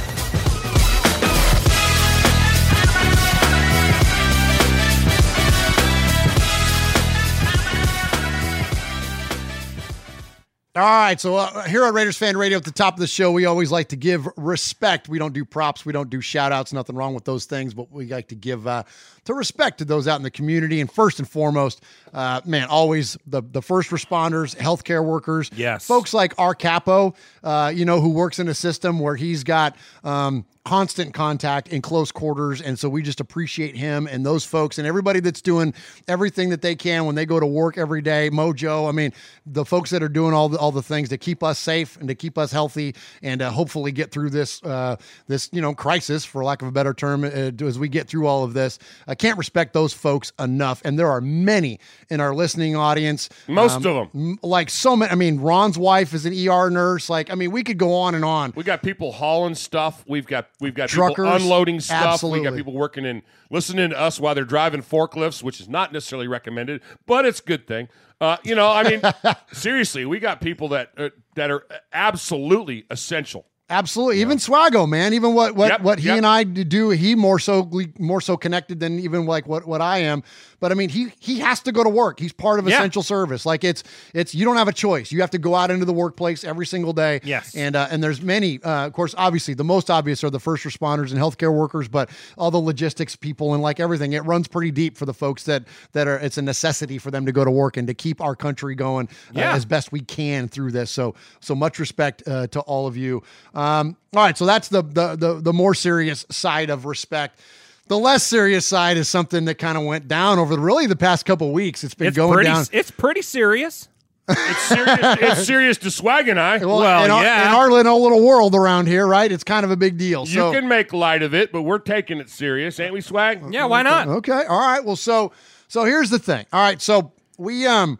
All 10.76 10.82
right, 10.82 11.20
so 11.20 11.36
uh, 11.36 11.62
here 11.68 11.84
on 11.84 11.94
Raiders 11.94 12.16
Fan 12.18 12.36
Radio 12.36 12.58
at 12.58 12.64
the 12.64 12.72
top 12.72 12.94
of 12.94 13.00
the 13.00 13.06
show, 13.06 13.30
we 13.30 13.44
always 13.44 13.70
like 13.70 13.90
to 13.90 13.96
give 13.96 14.26
respect. 14.36 15.08
We 15.08 15.20
don't 15.20 15.32
do 15.32 15.44
props, 15.44 15.86
we 15.86 15.92
don't 15.92 16.10
do 16.10 16.20
shout 16.20 16.50
outs, 16.50 16.72
nothing 16.72 16.96
wrong 16.96 17.14
with 17.14 17.24
those 17.24 17.44
things, 17.44 17.72
but 17.74 17.92
we 17.92 18.06
like 18.08 18.26
to 18.28 18.34
give 18.34 18.66
uh, 18.66 18.82
to 19.26 19.34
respect 19.34 19.78
to 19.78 19.84
those 19.84 20.08
out 20.08 20.16
in 20.16 20.24
the 20.24 20.32
community. 20.32 20.80
And 20.80 20.90
first 20.90 21.20
and 21.20 21.28
foremost, 21.28 21.84
uh, 22.12 22.40
man, 22.44 22.66
always 22.66 23.16
the, 23.24 23.40
the 23.40 23.62
first 23.62 23.90
responders, 23.90 24.56
healthcare 24.56 25.04
workers, 25.04 25.48
Yes. 25.54 25.86
folks 25.86 26.12
like 26.12 26.34
our 26.38 26.56
capo, 26.56 27.14
uh, 27.44 27.70
you 27.72 27.84
know, 27.84 28.00
who 28.00 28.08
works 28.08 28.40
in 28.40 28.48
a 28.48 28.54
system 28.54 28.98
where 28.98 29.14
he's 29.14 29.44
got 29.44 29.76
um, 30.02 30.44
constant 30.64 31.12
contact 31.12 31.68
in 31.68 31.82
close 31.82 32.10
quarters. 32.10 32.60
And 32.62 32.78
so 32.78 32.88
we 32.88 33.02
just 33.02 33.20
appreciate 33.20 33.76
him 33.76 34.06
and 34.06 34.24
those 34.24 34.44
folks 34.44 34.78
and 34.78 34.86
everybody 34.86 35.20
that's 35.20 35.42
doing 35.42 35.74
everything 36.08 36.48
that 36.50 36.62
they 36.62 36.74
can 36.74 37.04
when 37.04 37.14
they 37.14 37.26
go 37.26 37.38
to 37.38 37.46
work 37.46 37.76
every 37.76 38.00
day. 38.00 38.30
Mojo, 38.30 38.88
I 38.88 38.92
mean, 38.92 39.12
the 39.44 39.64
folks 39.64 39.90
that 39.90 40.02
are 40.02 40.08
doing 40.08 40.32
all 40.32 40.48
the, 40.48 40.58
all 40.58 40.72
the 40.72 40.82
things 40.82 41.10
to 41.10 41.18
keep 41.18 41.42
us 41.42 41.58
safe 41.58 41.96
and 41.98 42.08
to 42.08 42.14
keep 42.14 42.38
us 42.38 42.50
healthy 42.50 42.94
and 43.22 43.42
uh, 43.42 43.50
hopefully 43.50 43.92
get 43.92 44.10
through 44.10 44.30
this, 44.30 44.62
uh, 44.64 44.96
this, 45.28 45.50
you 45.52 45.60
know, 45.60 45.74
crisis, 45.74 46.24
for 46.24 46.42
lack 46.42 46.62
of 46.62 46.68
a 46.68 46.72
better 46.72 46.94
term, 46.94 47.24
uh, 47.24 47.50
as 47.66 47.78
we 47.78 47.88
get 47.88 48.08
through 48.08 48.26
all 48.26 48.42
of 48.42 48.54
this. 48.54 48.78
I 49.06 49.14
can't 49.14 49.36
respect 49.36 49.74
those 49.74 49.92
folks 49.92 50.32
enough. 50.38 50.80
And 50.84 50.98
there 50.98 51.10
are 51.10 51.20
many 51.20 51.78
in 52.08 52.20
our 52.20 52.34
listening 52.34 52.74
audience. 52.74 53.28
Most 53.48 53.72
Um, 53.72 53.86
of 53.86 53.94
them. 53.94 54.08
m- 54.14 54.38
Like 54.42 54.70
so 54.70 54.96
many. 54.96 55.12
I 55.12 55.14
mean, 55.14 55.40
Ron's 55.40 55.76
wife 55.76 56.14
is 56.14 56.24
an 56.24 56.32
ER 56.32 56.70
nurse. 56.70 57.10
Like, 57.10 57.30
I 57.30 57.34
mean, 57.34 57.50
we 57.50 57.62
could 57.62 57.78
go 57.78 57.92
on 57.94 58.14
and 58.14 58.24
on. 58.24 58.52
We 58.56 58.64
got 58.64 58.82
people 58.82 59.12
hauling 59.12 59.54
stuff. 59.54 60.04
We've 60.08 60.26
got 60.26 60.46
we've 60.60 60.74
got 60.74 60.88
Truckers. 60.88 61.16
people 61.16 61.32
unloading 61.32 61.80
stuff. 61.80 62.22
We 62.22 62.42
got 62.42 62.54
people 62.54 62.72
working 62.72 63.04
in 63.04 63.22
listening 63.50 63.90
to 63.90 63.98
us 63.98 64.20
while 64.20 64.34
they're 64.34 64.44
driving 64.44 64.82
forklifts, 64.82 65.42
which 65.42 65.60
is 65.60 65.68
not 65.68 65.92
necessarily 65.92 66.28
recommended, 66.28 66.80
but 67.06 67.24
it's 67.24 67.40
a 67.40 67.44
good 67.44 67.66
thing. 67.66 67.88
Uh, 68.20 68.36
you 68.44 68.54
know, 68.54 68.70
I 68.70 68.88
mean, 68.88 69.02
seriously, 69.52 70.06
we 70.06 70.20
got 70.20 70.40
people 70.40 70.68
that 70.68 70.90
uh, 70.96 71.10
that 71.34 71.50
are 71.50 71.66
absolutely 71.92 72.86
essential. 72.90 73.46
Absolutely. 73.70 74.20
Even 74.20 74.36
Swaggo, 74.36 74.86
man. 74.86 75.14
Even 75.14 75.32
what 75.32 75.54
what 75.54 75.70
Yep, 75.70 75.80
what 75.80 75.98
he 75.98 76.08
yep. 76.08 76.18
and 76.18 76.26
I 76.26 76.44
do, 76.44 76.90
he 76.90 77.14
more 77.14 77.38
so 77.38 77.70
more 77.98 78.20
so 78.20 78.36
connected 78.36 78.78
than 78.78 78.98
even 78.98 79.24
like 79.24 79.46
what 79.48 79.66
what 79.66 79.80
I 79.80 79.98
am. 79.98 80.22
But 80.60 80.70
I 80.70 80.74
mean, 80.74 80.90
he 80.90 81.12
he 81.18 81.38
has 81.40 81.60
to 81.62 81.72
go 81.72 81.82
to 81.82 81.88
work. 81.88 82.20
He's 82.20 82.32
part 82.34 82.58
of 82.58 82.68
Yeah. 82.68 82.74
essential 82.76 83.02
service. 83.02 83.46
Like 83.46 83.64
it's 83.64 83.82
it's 84.12 84.34
you 84.34 84.44
don't 84.44 84.58
have 84.58 84.68
a 84.68 84.72
choice. 84.72 85.10
You 85.10 85.22
have 85.22 85.30
to 85.30 85.38
go 85.38 85.54
out 85.54 85.70
into 85.70 85.86
the 85.86 85.94
workplace 85.94 86.44
every 86.44 86.66
single 86.66 86.92
day. 86.92 87.20
Yes. 87.24 87.54
And 87.54 87.74
uh, 87.74 87.88
and 87.90 88.02
there's 88.04 88.20
many. 88.20 88.62
Uh, 88.62 88.86
of 88.86 88.92
course, 88.92 89.14
obviously, 89.16 89.54
the 89.54 89.64
most 89.64 89.90
obvious 89.90 90.22
are 90.24 90.30
the 90.30 90.38
first 90.40 90.64
responders 90.64 91.10
and 91.10 91.18
healthcare 91.18 91.52
workers, 91.52 91.88
but 91.88 92.10
all 92.36 92.50
the 92.50 92.58
logistics 92.60 93.16
people 93.16 93.54
and 93.54 93.62
like 93.62 93.80
everything, 93.80 94.12
it 94.12 94.24
runs 94.26 94.46
pretty 94.46 94.72
deep 94.72 94.98
for 94.98 95.06
the 95.06 95.14
folks 95.14 95.44
that 95.44 95.64
that 95.92 96.06
are. 96.06 96.18
It's 96.18 96.36
a 96.36 96.42
necessity 96.42 96.98
for 96.98 97.10
them 97.10 97.24
to 97.24 97.32
go 97.32 97.46
to 97.46 97.50
work 97.50 97.78
and 97.78 97.88
to 97.88 97.94
keep 97.94 98.20
our 98.20 98.36
country 98.36 98.74
going 98.74 99.08
uh, 99.30 99.40
Yeah. 99.40 99.54
as 99.54 99.64
best 99.64 99.90
we 99.90 100.00
can 100.00 100.48
through 100.48 100.72
this. 100.72 100.90
So 100.90 101.14
so 101.40 101.54
much 101.54 101.78
respect 101.78 102.22
uh, 102.28 102.46
to 102.48 102.60
all 102.60 102.86
of 102.86 102.94
you. 102.98 103.22
Um, 103.54 103.96
all 104.14 104.24
right, 104.24 104.36
so 104.36 104.46
that's 104.46 104.68
the, 104.68 104.82
the 104.82 105.16
the 105.16 105.40
the 105.40 105.52
more 105.52 105.74
serious 105.74 106.26
side 106.30 106.70
of 106.70 106.84
respect. 106.86 107.40
The 107.86 107.98
less 107.98 108.22
serious 108.24 108.64
side 108.66 108.96
is 108.96 109.08
something 109.08 109.44
that 109.44 109.56
kind 109.56 109.76
of 109.76 109.84
went 109.84 110.08
down 110.08 110.38
over 110.38 110.56
the, 110.56 110.60
really 110.60 110.86
the 110.86 110.96
past 110.96 111.26
couple 111.26 111.52
weeks. 111.52 111.84
It's 111.84 111.94
been 111.94 112.08
It's 112.08 112.16
going 112.16 112.32
pretty. 112.32 112.48
down. 112.50 112.64
It's 112.72 112.90
pretty 112.90 113.20
serious. 113.22 113.88
It's 114.26 114.62
serious. 114.62 114.98
it's 115.20 115.44
serious 115.46 115.76
to 115.78 115.90
Swag 115.90 116.28
and 116.28 116.40
I. 116.40 116.56
Well, 116.58 116.78
Well, 116.80 117.04
in 117.04 117.10
our, 117.10 117.22
yeah. 117.22 117.48
in 117.48 117.54
our 117.54 117.70
little 117.70 118.02
little 118.02 118.24
world 118.24 118.54
around 118.54 118.86
here, 118.88 119.06
right? 119.06 119.30
It's 119.30 119.44
kind 119.44 119.64
of 119.64 119.70
a 119.70 119.76
big 119.76 119.98
deal. 119.98 120.24
you 120.26 120.50
can 120.50 120.66
make 120.66 120.92
light 120.94 121.22
of 121.22 121.34
it, 121.34 121.52
but 121.52 121.62
we're 121.62 121.78
taking 121.78 122.18
it 122.20 122.30
serious, 122.30 122.80
ain't 122.80 122.94
we, 122.94 123.02
Swag? 123.02 123.42
Yeah, 123.52 123.66
why 123.66 123.82
not? 123.82 124.08
Okay. 124.08 124.44
All 124.48 124.58
right. 124.60 124.82
Well, 124.82 124.96
so 124.96 125.32
so 125.68 125.84
here's 125.84 126.08
the 126.10 126.18
thing. 126.18 126.46
All 126.54 126.62
right. 126.62 126.80
So 126.80 127.12
we 127.36 127.66
um 127.66 127.98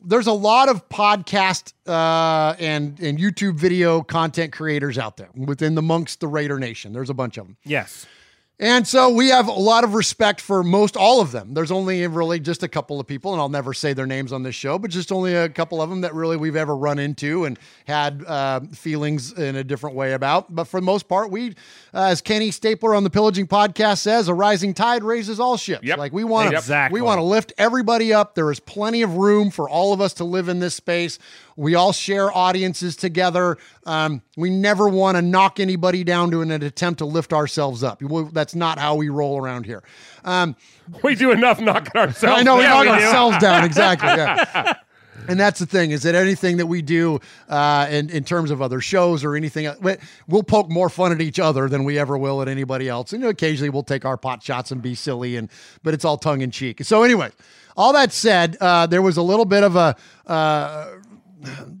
there's 0.00 0.26
a 0.26 0.32
lot 0.32 0.68
of 0.68 0.88
podcast 0.88 1.72
uh 1.86 2.54
and 2.58 2.98
and 3.00 3.18
YouTube 3.18 3.56
video 3.56 4.02
content 4.02 4.52
creators 4.52 4.98
out 4.98 5.16
there 5.16 5.28
within 5.34 5.74
the 5.74 5.80
amongst 5.80 6.20
the 6.20 6.28
Raider 6.28 6.58
Nation. 6.58 6.92
There's 6.92 7.10
a 7.10 7.14
bunch 7.14 7.38
of 7.38 7.46
them. 7.46 7.56
Yes. 7.64 8.06
And 8.60 8.88
so 8.88 9.10
we 9.10 9.28
have 9.28 9.46
a 9.46 9.52
lot 9.52 9.84
of 9.84 9.94
respect 9.94 10.40
for 10.40 10.64
most 10.64 10.96
all 10.96 11.20
of 11.20 11.30
them. 11.30 11.54
There's 11.54 11.70
only 11.70 12.04
really 12.08 12.40
just 12.40 12.64
a 12.64 12.68
couple 12.68 12.98
of 12.98 13.06
people, 13.06 13.32
and 13.32 13.40
I'll 13.40 13.48
never 13.48 13.72
say 13.72 13.92
their 13.92 14.06
names 14.06 14.32
on 14.32 14.42
this 14.42 14.56
show, 14.56 14.80
but 14.80 14.90
just 14.90 15.12
only 15.12 15.32
a 15.32 15.48
couple 15.48 15.80
of 15.80 15.88
them 15.88 16.00
that 16.00 16.12
really 16.12 16.36
we've 16.36 16.56
ever 16.56 16.76
run 16.76 16.98
into 16.98 17.44
and 17.44 17.56
had 17.86 18.24
uh, 18.26 18.58
feelings 18.72 19.32
in 19.32 19.54
a 19.54 19.62
different 19.62 19.94
way 19.94 20.12
about. 20.12 20.52
But 20.52 20.64
for 20.64 20.80
the 20.80 20.84
most 20.84 21.06
part, 21.06 21.30
we, 21.30 21.50
uh, 21.94 22.06
as 22.10 22.20
Kenny 22.20 22.50
Stapler 22.50 22.96
on 22.96 23.04
the 23.04 23.10
Pillaging 23.10 23.46
Podcast 23.46 23.98
says, 23.98 24.26
a 24.26 24.34
rising 24.34 24.74
tide 24.74 25.04
raises 25.04 25.38
all 25.38 25.56
ships. 25.56 25.84
Yep. 25.84 25.98
Like 25.98 26.12
we 26.12 26.24
want 26.24 26.50
to, 26.50 26.56
Exactly. 26.56 27.00
we 27.00 27.04
want 27.04 27.18
to 27.18 27.22
lift 27.24 27.52
everybody 27.58 28.12
up. 28.12 28.34
There 28.34 28.50
is 28.50 28.58
plenty 28.58 29.02
of 29.02 29.14
room 29.14 29.52
for 29.52 29.68
all 29.68 29.92
of 29.92 30.00
us 30.00 30.14
to 30.14 30.24
live 30.24 30.48
in 30.48 30.58
this 30.58 30.74
space. 30.74 31.20
We 31.58 31.74
all 31.74 31.92
share 31.92 32.30
audiences 32.36 32.94
together. 32.94 33.58
Um, 33.84 34.22
we 34.36 34.48
never 34.48 34.88
want 34.88 35.16
to 35.16 35.22
knock 35.22 35.58
anybody 35.58 36.04
down 36.04 36.30
to 36.30 36.40
an, 36.40 36.52
an 36.52 36.62
attempt 36.62 36.98
to 36.98 37.04
lift 37.04 37.32
ourselves 37.32 37.82
up. 37.82 38.00
We- 38.00 38.28
That's 38.32 38.54
not 38.54 38.78
how 38.78 38.94
we 38.94 39.08
roll 39.08 39.36
around 39.38 39.66
here. 39.66 39.82
Um, 40.24 40.54
We 41.02 41.16
do 41.16 41.32
enough 41.32 41.60
knocking 41.60 42.00
ourselves. 42.00 42.40
I 42.40 42.44
know 42.44 42.56
we 42.58 42.62
knock 42.62 42.84
do. 42.84 42.90
ourselves 42.90 43.38
down 43.38 43.64
exactly. 43.64 44.08
Yeah. 44.08 44.74
And 45.26 45.38
that's 45.38 45.58
the 45.58 45.66
thing 45.66 45.90
is 45.90 46.04
that 46.04 46.14
anything 46.14 46.56
that 46.56 46.66
we 46.68 46.80
do 46.80 47.18
uh, 47.50 47.86
in, 47.90 48.08
in 48.08 48.24
terms 48.24 48.50
of 48.50 48.62
other 48.62 48.80
shows 48.80 49.24
or 49.24 49.34
anything, 49.34 49.68
we- 49.82 49.96
we'll 50.26 50.44
poke 50.44 50.70
more 50.70 50.88
fun 50.88 51.12
at 51.12 51.20
each 51.20 51.38
other 51.38 51.68
than 51.68 51.84
we 51.84 51.98
ever 51.98 52.16
will 52.16 52.40
at 52.40 52.48
anybody 52.48 52.88
else. 52.88 53.12
And 53.12 53.20
you 53.20 53.26
know, 53.26 53.30
occasionally 53.30 53.68
we'll 53.68 53.82
take 53.82 54.06
our 54.06 54.16
pot 54.16 54.42
shots 54.42 54.70
and 54.70 54.80
be 54.80 54.94
silly, 54.94 55.36
and 55.36 55.50
but 55.82 55.92
it's 55.92 56.04
all 56.04 56.16
tongue 56.16 56.40
in 56.40 56.50
cheek. 56.50 56.82
So 56.84 57.02
anyway, 57.02 57.30
all 57.76 57.92
that 57.92 58.12
said, 58.12 58.56
uh, 58.60 58.86
there 58.86 59.02
was 59.02 59.18
a 59.18 59.22
little 59.22 59.44
bit 59.44 59.64
of 59.64 59.76
a 59.76 59.96
uh, 60.26 60.86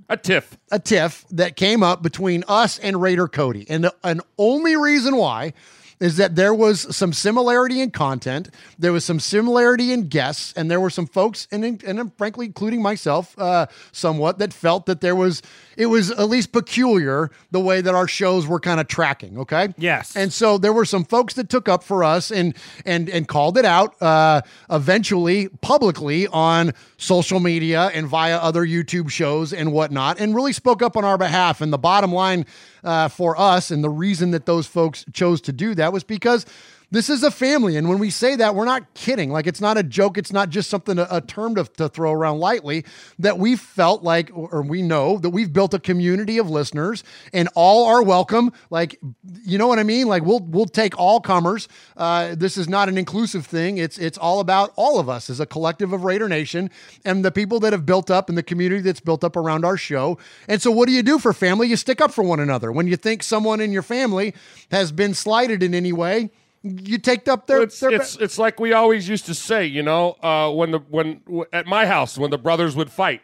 a 0.08 0.16
tiff, 0.16 0.56
a 0.70 0.78
tiff 0.78 1.24
that 1.30 1.56
came 1.56 1.82
up 1.82 2.02
between 2.02 2.44
us 2.48 2.78
and 2.78 3.00
Raider 3.00 3.28
Cody, 3.28 3.66
and 3.68 3.84
the 3.84 4.24
only 4.38 4.76
reason 4.76 5.16
why 5.16 5.52
is 6.00 6.16
that 6.16 6.36
there 6.36 6.54
was 6.54 6.94
some 6.94 7.12
similarity 7.12 7.80
in 7.80 7.90
content, 7.90 8.50
there 8.78 8.92
was 8.92 9.04
some 9.04 9.18
similarity 9.18 9.92
in 9.92 10.08
guests, 10.08 10.52
and 10.56 10.70
there 10.70 10.80
were 10.80 10.90
some 10.90 11.06
folks, 11.06 11.48
and 11.50 11.64
and 11.82 12.12
frankly, 12.16 12.46
including 12.46 12.82
myself, 12.82 13.36
uh, 13.38 13.66
somewhat 13.92 14.38
that 14.38 14.52
felt 14.52 14.86
that 14.86 15.00
there 15.00 15.16
was 15.16 15.42
it 15.78 15.86
was 15.86 16.10
at 16.10 16.28
least 16.28 16.52
peculiar 16.52 17.30
the 17.52 17.60
way 17.60 17.80
that 17.80 17.94
our 17.94 18.08
shows 18.08 18.46
were 18.46 18.60
kind 18.60 18.80
of 18.80 18.88
tracking. 18.88 19.38
Okay, 19.38 19.72
Yes. 19.78 20.14
and 20.16 20.30
so 20.32 20.58
there 20.58 20.72
were 20.72 20.84
some 20.84 21.04
folks 21.04 21.34
that 21.34 21.48
took 21.48 21.68
up 21.68 21.82
for 21.82 22.02
us 22.04 22.30
and 22.30 22.54
and 22.84 23.08
and 23.08 23.26
called 23.28 23.56
it 23.56 23.64
out 23.64 23.94
uh, 24.02 24.42
eventually 24.70 25.48
publicly 25.62 26.26
on 26.28 26.72
social 26.96 27.40
media 27.40 27.90
and 27.94 28.06
via 28.08 28.36
other 28.38 28.66
YouTube 28.66 29.10
shows 29.10 29.52
and 29.52 29.72
whatnot, 29.72 30.18
and 30.20 30.34
really 30.34 30.52
spoke 30.52 30.82
up 30.82 30.96
on 30.96 31.04
our 31.04 31.16
behalf. 31.18 31.60
And 31.60 31.72
the 31.72 31.78
bottom 31.78 32.12
line 32.12 32.44
uh, 32.84 33.08
for 33.08 33.38
us, 33.38 33.70
and 33.70 33.82
the 33.84 33.90
reason 33.90 34.32
that 34.32 34.46
those 34.46 34.66
folks 34.66 35.04
chose 35.12 35.40
to 35.42 35.52
do 35.52 35.74
that 35.76 35.92
was 35.92 36.04
because. 36.04 36.44
This 36.90 37.10
is 37.10 37.22
a 37.22 37.30
family. 37.30 37.76
And 37.76 37.86
when 37.86 37.98
we 37.98 38.08
say 38.08 38.34
that, 38.36 38.54
we're 38.54 38.64
not 38.64 38.94
kidding. 38.94 39.30
Like, 39.30 39.46
it's 39.46 39.60
not 39.60 39.76
a 39.76 39.82
joke. 39.82 40.16
It's 40.16 40.32
not 40.32 40.48
just 40.48 40.70
something, 40.70 40.98
a, 40.98 41.06
a 41.10 41.20
term 41.20 41.54
to, 41.56 41.64
to 41.64 41.88
throw 41.90 42.12
around 42.12 42.38
lightly. 42.38 42.86
That 43.18 43.38
we 43.38 43.56
felt 43.56 44.02
like, 44.02 44.30
or 44.34 44.62
we 44.62 44.80
know 44.80 45.18
that 45.18 45.28
we've 45.28 45.52
built 45.52 45.74
a 45.74 45.78
community 45.78 46.38
of 46.38 46.48
listeners 46.48 47.04
and 47.34 47.50
all 47.54 47.84
are 47.84 48.02
welcome. 48.02 48.52
Like, 48.70 48.98
you 49.44 49.58
know 49.58 49.66
what 49.66 49.78
I 49.78 49.82
mean? 49.82 50.08
Like, 50.08 50.22
we'll, 50.22 50.40
we'll 50.40 50.64
take 50.64 50.98
all 50.98 51.20
comers. 51.20 51.68
Uh, 51.94 52.34
this 52.34 52.56
is 52.56 52.70
not 52.70 52.88
an 52.88 52.96
inclusive 52.96 53.44
thing. 53.44 53.76
It's, 53.76 53.98
it's 53.98 54.16
all 54.16 54.40
about 54.40 54.72
all 54.74 54.98
of 54.98 55.10
us 55.10 55.28
as 55.28 55.40
a 55.40 55.46
collective 55.46 55.92
of 55.92 56.04
Raider 56.04 56.28
Nation 56.28 56.70
and 57.04 57.22
the 57.22 57.30
people 57.30 57.60
that 57.60 57.74
have 57.74 57.84
built 57.84 58.10
up 58.10 58.30
and 58.30 58.38
the 58.38 58.42
community 58.42 58.80
that's 58.80 59.00
built 59.00 59.24
up 59.24 59.36
around 59.36 59.66
our 59.66 59.76
show. 59.76 60.16
And 60.48 60.62
so, 60.62 60.70
what 60.70 60.86
do 60.86 60.92
you 60.92 61.02
do 61.02 61.18
for 61.18 61.34
family? 61.34 61.68
You 61.68 61.76
stick 61.76 62.00
up 62.00 62.12
for 62.12 62.24
one 62.24 62.40
another. 62.40 62.72
When 62.72 62.86
you 62.86 62.96
think 62.96 63.22
someone 63.22 63.60
in 63.60 63.72
your 63.72 63.82
family 63.82 64.34
has 64.70 64.90
been 64.90 65.12
slighted 65.12 65.62
in 65.62 65.74
any 65.74 65.92
way, 65.92 66.30
you 66.68 66.98
take 66.98 67.28
up 67.28 67.46
their, 67.46 67.62
It's, 67.62 67.80
their 67.80 67.92
it's 67.92 68.16
it's 68.16 68.38
like 68.38 68.60
we 68.60 68.72
always 68.72 69.08
used 69.08 69.26
to 69.26 69.34
say, 69.34 69.66
you 69.66 69.82
know, 69.82 70.16
uh, 70.22 70.50
when 70.50 70.70
the 70.72 70.78
when 70.78 71.20
w- 71.26 71.46
at 71.52 71.66
my 71.66 71.86
house 71.86 72.18
when 72.18 72.30
the 72.30 72.38
brothers 72.38 72.76
would 72.76 72.90
fight, 72.90 73.22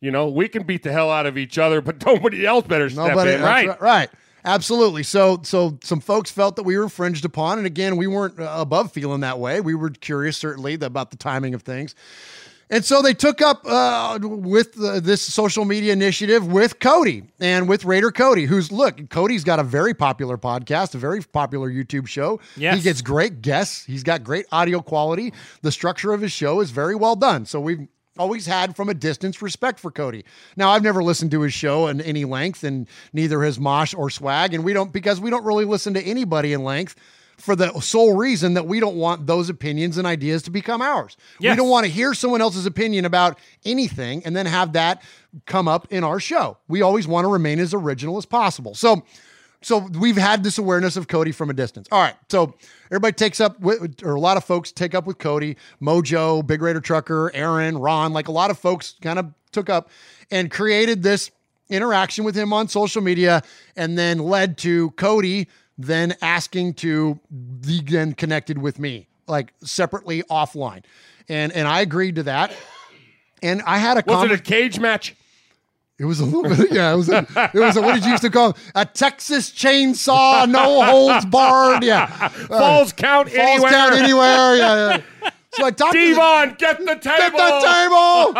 you 0.00 0.10
know, 0.10 0.28
we 0.28 0.48
can 0.48 0.62
beat 0.64 0.82
the 0.82 0.92
hell 0.92 1.10
out 1.10 1.26
of 1.26 1.36
each 1.36 1.58
other, 1.58 1.80
but 1.80 2.04
nobody 2.06 2.46
else 2.46 2.66
better 2.66 2.88
step 2.88 3.08
Nobody, 3.08 3.32
in, 3.32 3.42
right? 3.42 3.68
right? 3.68 3.80
Right. 3.80 4.10
Absolutely. 4.44 5.02
So, 5.02 5.40
so 5.42 5.78
some 5.82 6.00
folks 6.00 6.30
felt 6.30 6.56
that 6.56 6.62
we 6.62 6.76
were 6.78 6.84
infringed 6.84 7.24
upon, 7.24 7.58
and 7.58 7.66
again, 7.66 7.96
we 7.96 8.06
weren't 8.06 8.38
uh, 8.38 8.54
above 8.58 8.92
feeling 8.92 9.20
that 9.20 9.38
way. 9.38 9.60
We 9.60 9.74
were 9.74 9.90
curious, 9.90 10.38
certainly, 10.38 10.74
about 10.74 11.10
the 11.10 11.16
timing 11.16 11.54
of 11.54 11.62
things, 11.62 11.94
and 12.70 12.84
so 12.84 13.02
they 13.02 13.14
took 13.14 13.40
up 13.40 13.62
uh, 13.66 14.18
with 14.22 14.78
uh, 14.80 15.00
this 15.00 15.22
social 15.22 15.64
media 15.64 15.92
initiative 15.92 16.46
with 16.46 16.78
Cody 16.80 17.24
and 17.40 17.68
with 17.68 17.84
Raider 17.84 18.10
Cody, 18.10 18.44
who's 18.44 18.70
look, 18.70 19.08
Cody's 19.08 19.44
got 19.44 19.58
a 19.58 19.62
very 19.62 19.94
popular 19.94 20.36
podcast, 20.36 20.94
a 20.94 20.98
very 20.98 21.22
popular 21.22 21.70
YouTube 21.70 22.06
show. 22.06 22.40
Yes. 22.56 22.76
He 22.76 22.82
gets 22.82 23.00
great 23.00 23.42
guests. 23.42 23.84
He's 23.84 24.02
got 24.02 24.22
great 24.22 24.46
audio 24.52 24.80
quality. 24.80 25.32
The 25.62 25.72
structure 25.72 26.12
of 26.12 26.20
his 26.20 26.32
show 26.32 26.60
is 26.60 26.70
very 26.70 26.94
well 26.94 27.16
done. 27.16 27.46
So 27.46 27.60
we've 27.60 27.88
always 28.18 28.46
had 28.46 28.76
from 28.76 28.88
a 28.88 28.94
distance 28.94 29.40
respect 29.40 29.78
for 29.78 29.90
Cody. 29.90 30.24
Now 30.56 30.70
I've 30.70 30.82
never 30.82 31.02
listened 31.02 31.30
to 31.30 31.42
his 31.42 31.54
show 31.54 31.86
in 31.86 32.00
any 32.00 32.24
length, 32.24 32.64
and 32.64 32.88
neither 33.12 33.42
has 33.44 33.58
Mosh 33.58 33.94
or 33.94 34.10
Swag, 34.10 34.54
and 34.54 34.64
we 34.64 34.72
don't 34.72 34.92
because 34.92 35.20
we 35.20 35.30
don't 35.30 35.44
really 35.44 35.64
listen 35.64 35.94
to 35.94 36.02
anybody 36.02 36.52
in 36.52 36.64
length. 36.64 36.96
For 37.38 37.54
the 37.54 37.80
sole 37.80 38.16
reason 38.16 38.54
that 38.54 38.66
we 38.66 38.80
don't 38.80 38.96
want 38.96 39.26
those 39.26 39.48
opinions 39.48 39.96
and 39.96 40.06
ideas 40.06 40.42
to 40.42 40.50
become 40.50 40.82
ours. 40.82 41.16
We 41.52 41.56
don't 41.56 41.68
want 41.68 41.86
to 41.86 41.90
hear 41.90 42.12
someone 42.12 42.40
else's 42.40 42.66
opinion 42.66 43.04
about 43.04 43.38
anything 43.64 44.22
and 44.24 44.36
then 44.36 44.44
have 44.46 44.72
that 44.72 45.02
come 45.46 45.68
up 45.68 45.86
in 45.92 46.02
our 46.02 46.18
show. 46.18 46.58
We 46.66 46.82
always 46.82 47.06
want 47.06 47.24
to 47.24 47.28
remain 47.28 47.60
as 47.60 47.72
original 47.72 48.18
as 48.18 48.26
possible. 48.26 48.74
So, 48.74 49.04
so 49.62 49.78
we've 49.98 50.16
had 50.16 50.42
this 50.42 50.58
awareness 50.58 50.96
of 50.96 51.06
Cody 51.06 51.30
from 51.30 51.48
a 51.48 51.54
distance. 51.54 51.86
All 51.92 52.00
right. 52.00 52.16
So 52.28 52.54
everybody 52.86 53.12
takes 53.12 53.40
up 53.40 53.58
with, 53.60 54.02
or 54.02 54.16
a 54.16 54.20
lot 54.20 54.36
of 54.36 54.44
folks 54.44 54.72
take 54.72 54.94
up 54.94 55.06
with 55.06 55.18
Cody, 55.18 55.56
Mojo, 55.80 56.44
Big 56.44 56.60
Raider 56.60 56.80
Trucker, 56.80 57.30
Aaron, 57.34 57.78
Ron, 57.78 58.12
like 58.12 58.28
a 58.28 58.32
lot 58.32 58.50
of 58.50 58.58
folks 58.58 58.96
kind 59.00 59.18
of 59.18 59.32
took 59.52 59.70
up 59.70 59.90
and 60.30 60.50
created 60.50 61.02
this 61.02 61.30
interaction 61.68 62.24
with 62.24 62.34
him 62.34 62.52
on 62.52 62.68
social 62.68 63.02
media 63.02 63.42
and 63.76 63.98
then 63.98 64.18
led 64.18 64.58
to 64.58 64.90
Cody 64.92 65.48
then 65.78 66.16
asking 66.20 66.74
to 66.74 67.18
be 67.60 67.80
then 67.80 68.12
connected 68.12 68.58
with 68.58 68.78
me, 68.78 69.06
like 69.26 69.54
separately 69.62 70.22
offline. 70.24 70.84
And 71.28 71.52
and 71.52 71.66
I 71.66 71.80
agreed 71.80 72.16
to 72.16 72.24
that. 72.24 72.52
And 73.42 73.62
I 73.62 73.78
had 73.78 73.96
a 73.96 74.02
Was 74.06 74.30
it 74.30 74.32
a 74.32 74.42
cage 74.42 74.80
match? 74.80 75.14
it 75.98 76.04
was 76.04 76.20
a 76.20 76.24
little 76.24 76.44
bit, 76.44 76.70
yeah. 76.72 76.92
It 76.92 76.96
was, 76.96 77.08
a, 77.08 77.26
it 77.54 77.58
was 77.58 77.76
a, 77.76 77.82
what 77.82 77.94
did 77.94 78.04
you 78.04 78.12
used 78.12 78.22
to 78.22 78.30
call 78.30 78.50
it? 78.50 78.56
a 78.74 78.86
Texas 78.86 79.50
chainsaw, 79.50 80.48
no 80.48 80.82
holds 80.82 81.24
barred, 81.26 81.82
yeah. 81.82 82.28
Falls 82.28 82.92
count 82.92 83.28
Falls 83.28 83.38
anywhere. 83.38 83.70
Falls 83.70 83.90
count 83.90 83.94
anywhere, 83.94 84.56
yeah. 84.56 85.00
yeah. 85.22 85.30
So 85.58 85.64
I 85.66 85.70
talked 85.70 85.92
to 85.92 85.98
the- 85.98 86.14
Devon, 86.14 86.54
get 86.58 86.78
the 86.78 86.94
table. 86.96 87.16
Get 87.18 87.32
the 87.32 87.60
table. 87.66 88.32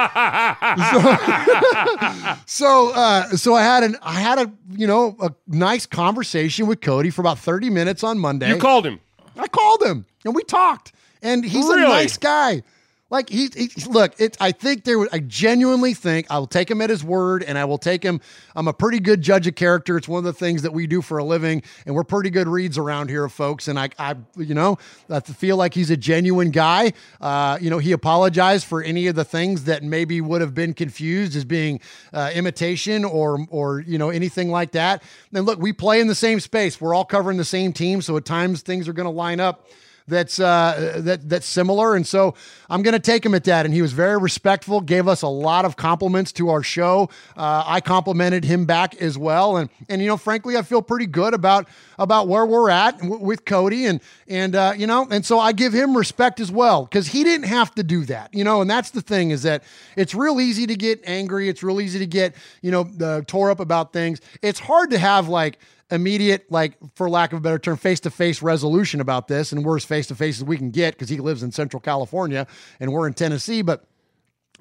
so 2.46 2.92
uh, 2.94 3.28
so 3.36 3.54
I 3.54 3.62
had 3.62 3.82
an 3.84 3.96
I 4.02 4.14
had 4.14 4.38
a 4.38 4.50
you 4.70 4.86
know 4.86 5.16
a 5.20 5.32
nice 5.46 5.86
conversation 5.86 6.66
with 6.66 6.80
Cody 6.80 7.10
for 7.10 7.20
about 7.22 7.38
30 7.38 7.70
minutes 7.70 8.02
on 8.02 8.18
Monday. 8.18 8.48
You 8.48 8.58
called 8.58 8.86
him. 8.86 9.00
I 9.36 9.48
called 9.48 9.82
him 9.82 10.06
and 10.24 10.34
we 10.34 10.42
talked. 10.44 10.92
And 11.22 11.44
he's 11.44 11.64
Really? 11.64 11.82
a 11.84 11.88
nice 11.88 12.16
guy. 12.16 12.62
Like 13.10 13.30
he, 13.30 13.48
he 13.56 13.70
look, 13.88 14.20
it. 14.20 14.36
I 14.38 14.52
think 14.52 14.84
there. 14.84 14.98
was- 14.98 15.08
I 15.12 15.20
genuinely 15.20 15.94
think 15.94 16.26
I 16.30 16.38
will 16.38 16.46
take 16.46 16.70
him 16.70 16.82
at 16.82 16.90
his 16.90 17.02
word, 17.02 17.42
and 17.42 17.56
I 17.56 17.64
will 17.64 17.78
take 17.78 18.02
him. 18.02 18.20
I'm 18.54 18.68
a 18.68 18.72
pretty 18.74 19.00
good 19.00 19.22
judge 19.22 19.46
of 19.46 19.54
character. 19.54 19.96
It's 19.96 20.06
one 20.08 20.18
of 20.18 20.24
the 20.24 20.34
things 20.34 20.60
that 20.60 20.74
we 20.74 20.86
do 20.86 21.00
for 21.00 21.16
a 21.16 21.24
living, 21.24 21.62
and 21.86 21.94
we're 21.94 22.04
pretty 22.04 22.28
good 22.28 22.48
reads 22.48 22.76
around 22.76 23.08
here, 23.08 23.26
folks. 23.30 23.66
And 23.66 23.78
I, 23.78 23.88
I, 23.98 24.16
you 24.36 24.54
know, 24.54 24.76
I 25.08 25.20
feel 25.20 25.56
like 25.56 25.72
he's 25.72 25.88
a 25.90 25.96
genuine 25.96 26.50
guy. 26.50 26.92
Uh, 27.18 27.56
you 27.60 27.70
know, 27.70 27.78
he 27.78 27.92
apologized 27.92 28.66
for 28.66 28.82
any 28.82 29.06
of 29.06 29.14
the 29.14 29.24
things 29.24 29.64
that 29.64 29.82
maybe 29.82 30.20
would 30.20 30.42
have 30.42 30.54
been 30.54 30.74
confused 30.74 31.34
as 31.34 31.46
being 31.46 31.80
uh, 32.12 32.30
imitation 32.34 33.06
or, 33.06 33.46
or 33.48 33.80
you 33.80 33.96
know, 33.96 34.10
anything 34.10 34.50
like 34.50 34.72
that. 34.72 35.02
And 35.32 35.46
look, 35.46 35.58
we 35.58 35.72
play 35.72 36.00
in 36.00 36.08
the 36.08 36.14
same 36.14 36.40
space. 36.40 36.78
We're 36.78 36.94
all 36.94 37.06
covering 37.06 37.38
the 37.38 37.44
same 37.44 37.72
team, 37.72 38.02
so 38.02 38.18
at 38.18 38.26
times 38.26 38.60
things 38.60 38.86
are 38.86 38.92
going 38.92 39.06
to 39.06 39.10
line 39.10 39.40
up 39.40 39.66
that's 40.08 40.40
uh, 40.40 41.00
that 41.04 41.28
that's 41.28 41.46
similar, 41.46 41.94
and 41.94 42.06
so 42.06 42.34
I'm 42.68 42.82
going 42.82 42.94
to 42.94 42.98
take 42.98 43.24
him 43.24 43.34
at 43.34 43.44
that. 43.44 43.64
And 43.64 43.74
he 43.74 43.82
was 43.82 43.92
very 43.92 44.18
respectful, 44.18 44.80
gave 44.80 45.06
us 45.06 45.22
a 45.22 45.28
lot 45.28 45.64
of 45.64 45.76
compliments 45.76 46.32
to 46.32 46.48
our 46.48 46.62
show. 46.62 47.10
Uh, 47.36 47.62
I 47.66 47.80
complimented 47.80 48.44
him 48.44 48.64
back 48.64 48.96
as 48.96 49.16
well, 49.16 49.56
and 49.56 49.70
and 49.88 50.00
you 50.00 50.08
know, 50.08 50.16
frankly, 50.16 50.56
I 50.56 50.62
feel 50.62 50.82
pretty 50.82 51.06
good 51.06 51.34
about 51.34 51.68
about 51.98 52.28
where 52.28 52.46
we're 52.46 52.70
at 52.70 52.98
with 53.02 53.44
Cody, 53.44 53.86
and 53.86 54.00
and 54.26 54.54
uh, 54.54 54.72
you 54.76 54.86
know, 54.86 55.06
and 55.10 55.24
so 55.24 55.38
I 55.38 55.52
give 55.52 55.72
him 55.72 55.96
respect 55.96 56.40
as 56.40 56.50
well 56.50 56.84
because 56.84 57.08
he 57.08 57.24
didn't 57.24 57.48
have 57.48 57.74
to 57.74 57.82
do 57.82 58.04
that, 58.06 58.32
you 58.32 58.44
know. 58.44 58.60
And 58.60 58.70
that's 58.70 58.90
the 58.90 59.02
thing 59.02 59.30
is 59.30 59.42
that 59.42 59.64
it's 59.96 60.14
real 60.14 60.40
easy 60.40 60.66
to 60.66 60.76
get 60.76 61.00
angry. 61.04 61.48
It's 61.48 61.62
real 61.62 61.80
easy 61.80 61.98
to 61.98 62.06
get 62.06 62.34
you 62.62 62.70
know 62.70 62.88
uh, 63.00 63.22
tore 63.26 63.50
up 63.50 63.60
about 63.60 63.92
things. 63.92 64.20
It's 64.42 64.60
hard 64.60 64.90
to 64.90 64.98
have 64.98 65.28
like 65.28 65.58
immediate, 65.90 66.50
like 66.50 66.74
for 66.94 67.08
lack 67.08 67.32
of 67.32 67.38
a 67.38 67.40
better 67.40 67.58
term, 67.58 67.76
face 67.76 68.00
to 68.00 68.10
face 68.10 68.42
resolution 68.42 69.00
about 69.00 69.28
this, 69.28 69.52
and 69.52 69.64
we're 69.64 69.76
as 69.76 69.84
face 69.84 70.06
to 70.08 70.14
face 70.14 70.38
as 70.38 70.44
we 70.44 70.56
can 70.56 70.70
get 70.70 70.94
because 70.94 71.08
he 71.08 71.18
lives 71.18 71.42
in 71.42 71.52
Central 71.52 71.80
California 71.80 72.46
and 72.80 72.92
we're 72.92 73.06
in 73.06 73.14
Tennessee. 73.14 73.62
But 73.62 73.84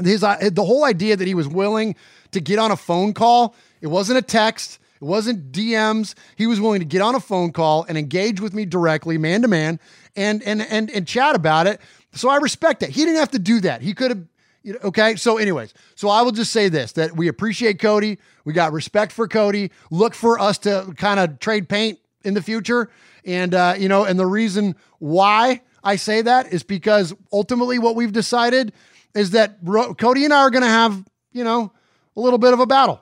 his 0.03 0.23
uh, 0.23 0.49
the 0.51 0.63
whole 0.63 0.85
idea 0.85 1.15
that 1.15 1.27
he 1.27 1.33
was 1.33 1.47
willing 1.47 1.95
to 2.31 2.39
get 2.39 2.59
on 2.59 2.71
a 2.71 2.77
phone 2.77 3.13
call, 3.13 3.55
it 3.81 3.87
wasn't 3.87 4.19
a 4.19 4.21
text. 4.21 4.79
It 5.01 5.05
wasn't 5.05 5.51
DMs. 5.51 6.15
He 6.35 6.47
was 6.47 6.59
willing 6.59 6.79
to 6.79 6.85
get 6.85 7.01
on 7.01 7.15
a 7.15 7.19
phone 7.19 7.51
call 7.51 7.85
and 7.87 7.97
engage 7.97 8.41
with 8.41 8.53
me 8.53 8.65
directly, 8.65 9.17
man 9.17 9.41
to 9.43 9.47
man, 9.47 9.79
and 10.15 10.43
and 10.43 10.61
and 10.61 10.89
and 10.89 11.07
chat 11.07 11.35
about 11.35 11.67
it. 11.67 11.79
So 12.13 12.29
I 12.29 12.37
respect 12.37 12.81
that. 12.81 12.89
He 12.89 13.05
didn't 13.05 13.19
have 13.19 13.31
to 13.31 13.39
do 13.39 13.59
that. 13.61 13.81
He 13.81 13.93
could 13.93 14.11
have. 14.11 14.23
Okay. 14.83 15.15
So, 15.15 15.37
anyways, 15.37 15.73
so 15.95 16.09
I 16.09 16.21
will 16.23 16.31
just 16.31 16.51
say 16.51 16.69
this: 16.69 16.93
that 16.93 17.15
we 17.15 17.27
appreciate 17.27 17.79
Cody. 17.79 18.17
We 18.43 18.53
got 18.53 18.73
respect 18.73 19.11
for 19.11 19.27
Cody. 19.27 19.71
Look 19.91 20.13
for 20.13 20.39
us 20.39 20.57
to 20.59 20.93
kind 20.97 21.19
of 21.19 21.39
trade 21.39 21.69
paint 21.69 21.99
in 22.23 22.33
the 22.33 22.41
future, 22.41 22.89
and 23.23 23.53
uh, 23.53 23.75
you 23.77 23.87
know, 23.87 24.03
and 24.03 24.19
the 24.19 24.25
reason 24.25 24.75
why 24.99 25.61
I 25.83 25.95
say 25.95 26.21
that 26.21 26.51
is 26.51 26.63
because 26.63 27.13
ultimately 27.31 27.79
what 27.79 27.95
we've 27.95 28.11
decided 28.11 28.73
is 29.15 29.31
that 29.31 29.57
Ro- 29.63 29.93
Cody 29.93 30.25
and 30.25 30.33
I 30.33 30.39
are 30.39 30.49
going 30.49 30.63
to 30.63 30.69
have, 30.69 31.03
you 31.31 31.43
know, 31.43 31.71
a 32.15 32.19
little 32.19 32.39
bit 32.39 32.53
of 32.53 32.59
a 32.59 32.65
battle. 32.65 33.01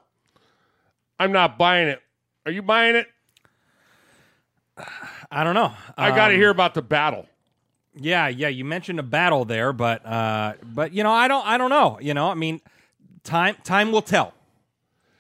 I'm 1.20 1.32
not 1.32 1.58
buying 1.58 1.88
it. 1.88 2.02
Are 2.46 2.52
you 2.52 2.62
buying 2.62 2.96
it? 2.96 3.08
I 5.32 5.44
don't 5.44 5.56
know. 5.56 5.72
I 5.98 6.10
got 6.10 6.28
to 6.28 6.34
Um, 6.34 6.40
hear 6.40 6.50
about 6.50 6.74
the 6.74 6.82
battle. 6.82 7.28
Yeah, 7.96 8.28
yeah. 8.28 8.50
You 8.50 8.66
mentioned 8.66 9.00
a 9.00 9.04
battle 9.04 9.46
there, 9.46 9.72
but 9.72 10.06
uh, 10.06 10.54
but 10.64 10.94
you 10.94 11.04
know, 11.04 11.12
I 11.12 11.28
don't, 11.28 11.46
I 11.46 11.58
don't 11.58 11.70
know. 11.70 11.98
You 12.02 12.14
know, 12.14 12.30
I 12.30 12.34
mean, 12.34 12.60
time, 13.24 13.56
time 13.64 13.92
will 13.92 14.02
tell. 14.02 14.34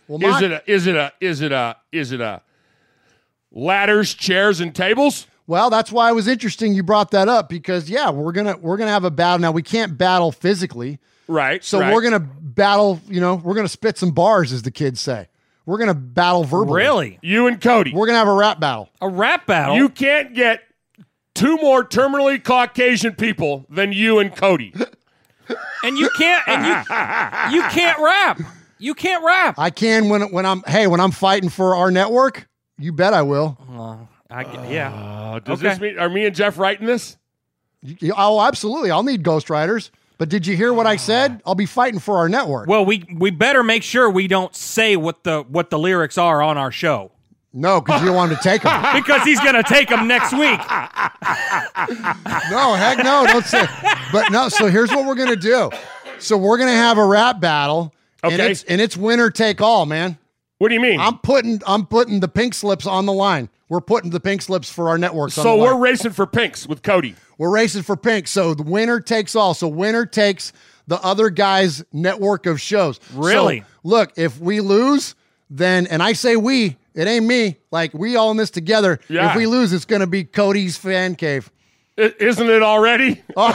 Well, 0.07 0.23
Is 0.35 0.41
it 0.41 0.51
a 0.51 0.71
is 0.71 0.85
it 0.87 0.95
a 0.95 1.13
is 1.21 1.41
it 1.41 1.51
a 1.51 1.77
is 1.91 2.11
it 2.11 2.21
a 2.21 2.41
ladders, 3.51 4.13
chairs, 4.13 4.59
and 4.59 4.75
tables? 4.75 5.25
Well, 5.47 5.69
that's 5.69 5.91
why 5.91 6.09
it 6.09 6.13
was 6.13 6.27
interesting 6.27 6.73
you 6.73 6.83
brought 6.83 7.11
that 7.11 7.27
up 7.29 7.49
because 7.49 7.89
yeah, 7.89 8.09
we're 8.11 8.31
gonna 8.33 8.57
we're 8.57 8.77
gonna 8.77 8.91
have 8.91 9.03
a 9.05 9.11
battle 9.11 9.39
now. 9.39 9.51
We 9.51 9.63
can't 9.63 9.97
battle 9.97 10.31
physically, 10.31 10.99
right? 11.27 11.63
So 11.63 11.79
right. 11.79 11.93
we're 11.93 12.01
gonna 12.03 12.19
battle. 12.19 12.99
You 13.07 13.21
know, 13.21 13.35
we're 13.35 13.55
gonna 13.55 13.67
spit 13.69 13.97
some 13.97 14.11
bars, 14.11 14.51
as 14.51 14.63
the 14.63 14.71
kids 14.71 14.99
say. 14.99 15.27
We're 15.65 15.77
gonna 15.79 15.93
battle 15.95 16.43
verbally. 16.43 16.75
Really? 16.81 17.19
You 17.21 17.47
and 17.47 17.59
Cody. 17.59 17.91
We're 17.93 18.05
gonna 18.05 18.19
have 18.19 18.27
a 18.27 18.33
rap 18.33 18.59
battle. 18.59 18.89
A 19.01 19.09
rap 19.09 19.45
battle. 19.47 19.75
You 19.75 19.89
can't 19.89 20.33
get 20.35 20.61
two 21.33 21.57
more 21.57 21.83
terminally 21.83 22.43
Caucasian 22.43 23.13
people 23.15 23.65
than 23.69 23.91
you 23.91 24.19
and 24.19 24.35
Cody. 24.35 24.73
and 25.83 25.97
you 25.97 26.09
can't, 26.17 26.47
and 26.47 26.65
you, 26.65 27.57
you 27.57 27.61
can't 27.69 27.99
rap. 27.99 28.39
You 28.77 28.93
can't 28.93 29.23
rap. 29.23 29.55
I 29.57 29.69
can 29.69 30.09
when 30.09 30.31
when 30.31 30.45
I'm 30.45 30.61
hey 30.67 30.87
when 30.87 30.99
I'm 30.99 31.11
fighting 31.11 31.49
for 31.49 31.75
our 31.75 31.89
network. 31.91 32.47
You 32.77 32.91
bet 32.91 33.13
I 33.13 33.21
will. 33.21 33.57
Uh, 33.71 33.97
I 34.29 34.43
g- 34.43 34.73
yeah. 34.73 34.93
Uh, 34.93 35.39
does 35.39 35.59
Okay. 35.59 35.69
this 35.69 35.79
mean 35.79 35.97
are 35.97 36.09
me 36.09 36.25
and 36.25 36.35
Jeff 36.35 36.57
writing 36.57 36.85
this? 36.85 37.17
You- 37.81 38.13
Oh, 38.17 38.41
absolutely. 38.41 38.91
I'll 38.91 39.03
need 39.03 39.23
Ghost 39.23 39.49
Riders. 39.49 39.91
But 40.17 40.29
did 40.29 40.47
you 40.47 40.55
hear 40.55 40.73
what 40.73 40.87
I 40.87 40.95
said? 40.95 41.39
Ah. 41.39 41.49
I'll 41.49 41.55
be 41.55 41.65
fighting 41.65 41.99
for 41.99 42.17
our 42.17 42.29
network. 42.29 42.67
Well, 42.69 42.85
we 42.85 43.03
we 43.13 43.31
better 43.31 43.63
make 43.63 43.83
sure 43.83 44.09
we 44.09 44.27
don't 44.27 44.55
say 44.55 44.95
what 44.95 45.23
the 45.23 45.43
what 45.47 45.69
the 45.69 45.77
lyrics 45.79 46.17
are 46.17 46.41
on 46.41 46.57
our 46.57 46.71
show 46.71 47.11
No, 47.53 47.81
because 47.81 48.01
you 48.01 48.07
don't 48.07 48.15
want 48.15 48.31
him 48.31 48.37
to 48.37 48.43
take 48.43 48.61
them. 48.63 48.95
because 49.01 49.23
he's 49.23 49.39
gonna 49.39 49.63
take 49.63 49.89
them 49.89 50.07
next 50.07 50.31
week. 50.33 50.59
no, 52.51 52.73
heck 52.75 52.97
no, 52.99 53.25
don't 53.27 53.45
say. 53.45 53.65
But 54.11 54.31
no, 54.31 54.49
so 54.49 54.67
here's 54.67 54.89
what 54.91 55.05
we're 55.05 55.15
gonna 55.15 55.35
do. 55.35 55.69
So 56.19 56.37
we're 56.37 56.57
gonna 56.57 56.71
have 56.71 56.97
a 56.97 57.05
rap 57.05 57.39
battle, 57.39 57.93
and 58.23 58.33
Okay. 58.33 58.51
it's 58.51 58.63
and 58.63 58.79
it's 58.81 58.95
winner 58.97 59.29
take 59.29 59.61
all, 59.61 59.85
man. 59.85 60.17
What 60.57 60.69
do 60.69 60.73
you 60.73 60.79
mean? 60.79 60.99
I'm 60.99 61.17
putting 61.19 61.61
I'm 61.67 61.85
putting 61.85 62.21
the 62.21 62.27
pink 62.27 62.53
slips 62.53 62.87
on 62.87 63.05
the 63.05 63.13
line. 63.13 63.49
We're 63.67 63.81
putting 63.81 64.11
the 64.11 64.19
pink 64.19 64.41
slips 64.41 64.71
for 64.71 64.89
our 64.89 64.97
networks. 64.97 65.37
on 65.37 65.43
So 65.43 65.57
we're 65.57 65.77
racing 65.77 66.11
for 66.11 66.25
pinks 66.25 66.67
with 66.67 66.81
Cody. 66.81 67.15
we're 67.37 67.51
racing 67.51 67.83
for 67.83 67.97
pink. 67.97 68.27
So 68.27 68.53
the 68.53 68.63
winner 68.63 69.01
takes 69.01 69.35
all. 69.35 69.53
So 69.53 69.67
winner 69.67 70.05
takes 70.05 70.53
the 70.87 71.01
other 71.03 71.29
guy's 71.29 71.83
network 71.91 72.45
of 72.45 72.61
shows. 72.61 72.99
Really? 73.13 73.61
So, 73.61 73.65
look, 73.83 74.13
if 74.17 74.39
we 74.39 74.61
lose, 74.61 75.15
then 75.49 75.87
and 75.87 76.01
I 76.01 76.13
say 76.13 76.37
we, 76.37 76.77
it 76.93 77.07
ain't 77.07 77.25
me. 77.25 77.57
Like 77.71 77.93
we 77.93 78.15
all 78.15 78.31
in 78.31 78.37
this 78.37 78.51
together. 78.51 78.99
Yeah. 79.09 79.31
If 79.31 79.35
we 79.35 79.47
lose, 79.47 79.73
it's 79.73 79.85
gonna 79.85 80.07
be 80.07 80.23
Cody's 80.23 80.77
fan 80.77 81.15
cave. 81.15 81.51
Isn't 81.97 82.49
it 82.49 82.61
already? 82.61 83.23
Oh. 83.35 83.51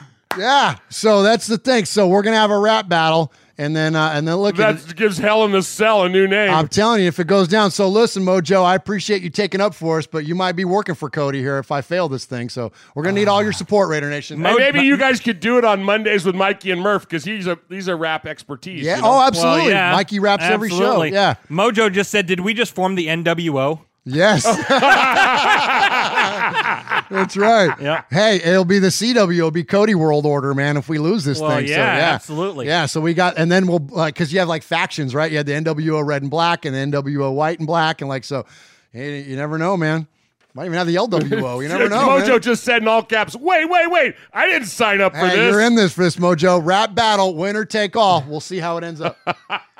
Yeah. 0.38 0.76
So 0.88 1.22
that's 1.22 1.46
the 1.46 1.58
thing. 1.58 1.84
So 1.84 2.08
we're 2.08 2.22
gonna 2.22 2.36
have 2.36 2.50
a 2.50 2.58
rap 2.58 2.88
battle, 2.88 3.32
and 3.58 3.74
then 3.74 3.94
uh, 3.94 4.10
and 4.14 4.26
then 4.26 4.36
look. 4.36 4.58
at 4.58 4.78
that 4.78 4.96
gives 4.96 5.18
Hell 5.18 5.44
in 5.44 5.52
the 5.52 5.62
Cell 5.62 6.04
a 6.04 6.08
new 6.08 6.26
name. 6.26 6.52
I'm 6.52 6.68
telling 6.68 7.02
you, 7.02 7.08
if 7.08 7.20
it 7.20 7.26
goes 7.26 7.48
down. 7.48 7.70
So 7.70 7.88
listen, 7.88 8.24
Mojo, 8.24 8.64
I 8.64 8.74
appreciate 8.74 9.22
you 9.22 9.30
taking 9.30 9.60
up 9.60 9.74
for 9.74 9.98
us, 9.98 10.06
but 10.06 10.24
you 10.26 10.34
might 10.34 10.52
be 10.52 10.64
working 10.64 10.94
for 10.94 11.10
Cody 11.10 11.40
here 11.40 11.58
if 11.58 11.70
I 11.70 11.80
fail 11.80 12.08
this 12.08 12.24
thing. 12.24 12.48
So 12.48 12.72
we're 12.94 13.04
gonna 13.04 13.14
need 13.14 13.28
all 13.28 13.42
your 13.42 13.52
support, 13.52 13.88
Raider 13.88 14.10
Nation. 14.10 14.44
And 14.44 14.56
maybe 14.56 14.80
you 14.80 14.96
guys 14.96 15.20
could 15.20 15.40
do 15.40 15.58
it 15.58 15.64
on 15.64 15.82
Mondays 15.82 16.24
with 16.24 16.34
Mikey 16.34 16.70
and 16.70 16.80
Murph 16.80 17.02
because 17.02 17.24
he's 17.24 17.46
a 17.46 17.58
these 17.68 17.88
are 17.88 17.96
rap 17.96 18.26
expertise. 18.26 18.82
Yeah. 18.82 18.96
you 18.96 19.02
know? 19.02 19.12
Oh, 19.12 19.26
absolutely. 19.26 19.62
Well, 19.62 19.70
yeah, 19.70 19.92
Mikey 19.92 20.18
raps 20.18 20.44
every 20.44 20.70
show. 20.70 20.76
absolutely. 20.76 21.12
Yeah. 21.12 21.34
Mojo 21.50 21.92
just 21.92 22.10
said, 22.10 22.26
"Did 22.26 22.40
we 22.40 22.54
just 22.54 22.74
form 22.74 22.94
the 22.94 23.06
NWO?" 23.06 23.80
Yes. 24.06 24.44
That's 27.10 27.36
right. 27.36 27.74
Yeah. 27.80 28.02
Hey, 28.10 28.36
it'll 28.36 28.64
be 28.64 28.78
the 28.78 28.88
CW. 28.88 29.36
It'll 29.36 29.50
be 29.50 29.64
Cody 29.64 29.94
World 29.94 30.26
Order, 30.26 30.54
man. 30.54 30.76
If 30.76 30.88
we 30.88 30.98
lose 30.98 31.24
this 31.24 31.40
Well, 31.40 31.50
thing, 31.56 31.66
so, 31.66 31.72
yeah, 31.72 31.96
yeah, 31.96 32.12
absolutely. 32.14 32.66
Yeah. 32.66 32.86
So 32.86 33.00
we 33.00 33.14
got, 33.14 33.38
and 33.38 33.50
then 33.50 33.66
we'll 33.66 33.86
like 33.90 34.14
because 34.14 34.32
you 34.32 34.38
have 34.40 34.48
like 34.48 34.62
factions, 34.62 35.14
right? 35.14 35.30
You 35.30 35.38
had 35.38 35.46
the 35.46 35.52
NWO 35.52 36.04
Red 36.04 36.22
and 36.22 36.30
Black 36.30 36.64
and 36.64 36.74
the 36.74 36.98
NWO 36.98 37.32
White 37.34 37.58
and 37.58 37.66
Black, 37.66 38.00
and 38.00 38.08
like 38.08 38.24
so. 38.24 38.44
Hey, 38.92 39.22
you 39.22 39.36
never 39.36 39.58
know, 39.58 39.76
man. 39.76 40.06
Might 40.56 40.66
even 40.66 40.78
have 40.78 40.86
the 40.86 40.94
LWO. 40.94 41.60
You 41.62 41.68
never 41.68 41.88
know. 41.90 42.06
Mojo 42.06 42.28
man. 42.28 42.40
just 42.40 42.62
said 42.62 42.82
in 42.82 42.88
all 42.88 43.02
caps, 43.02 43.34
"Wait, 43.34 43.68
wait, 43.68 43.90
wait! 43.90 44.14
I 44.32 44.46
didn't 44.46 44.68
sign 44.68 45.00
up 45.00 45.12
for 45.12 45.18
Hey, 45.18 45.36
this." 45.36 45.50
you're 45.50 45.60
in 45.60 45.74
this 45.74 45.92
for 45.94 46.04
this, 46.04 46.16
Mojo. 46.16 46.60
Rap 46.64 46.94
battle, 46.94 47.34
winner 47.34 47.64
take 47.64 47.96
all. 47.96 48.24
We'll 48.28 48.38
see 48.40 48.58
how 48.58 48.76
it 48.76 48.84
ends 48.84 49.00
up. 49.00 49.16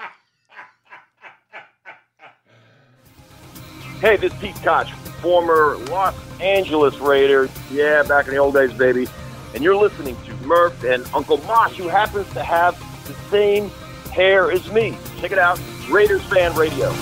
Hey, 4.00 4.16
this 4.16 4.33
is 4.33 4.38
Pete 4.38 4.57
Koch, 4.57 4.90
former 5.22 5.76
Los 5.88 6.14
Angeles 6.40 6.98
Raider. 6.98 7.48
Yeah, 7.70 8.02
back 8.02 8.26
in 8.26 8.35
the 8.35 8.38
old 8.38 8.54
days, 8.54 8.72
baby. 8.72 9.07
And 9.54 9.62
you're 9.62 9.76
listening 9.76 10.16
to 10.26 10.35
Murph 10.46 10.85
and 10.85 11.07
Uncle 11.14 11.38
Mosh, 11.38 11.76
who 11.76 11.88
happens 11.88 12.30
to 12.35 12.42
have 12.42 12.78
the 13.07 13.14
same 13.30 13.70
hair 14.12 14.50
as 14.50 14.70
me. 14.72 14.98
Check 15.20 15.33
it 15.33 15.38
out, 15.38 15.61
Raiders 15.88 16.22
Fan 16.24 16.54
Radio. 16.54 16.92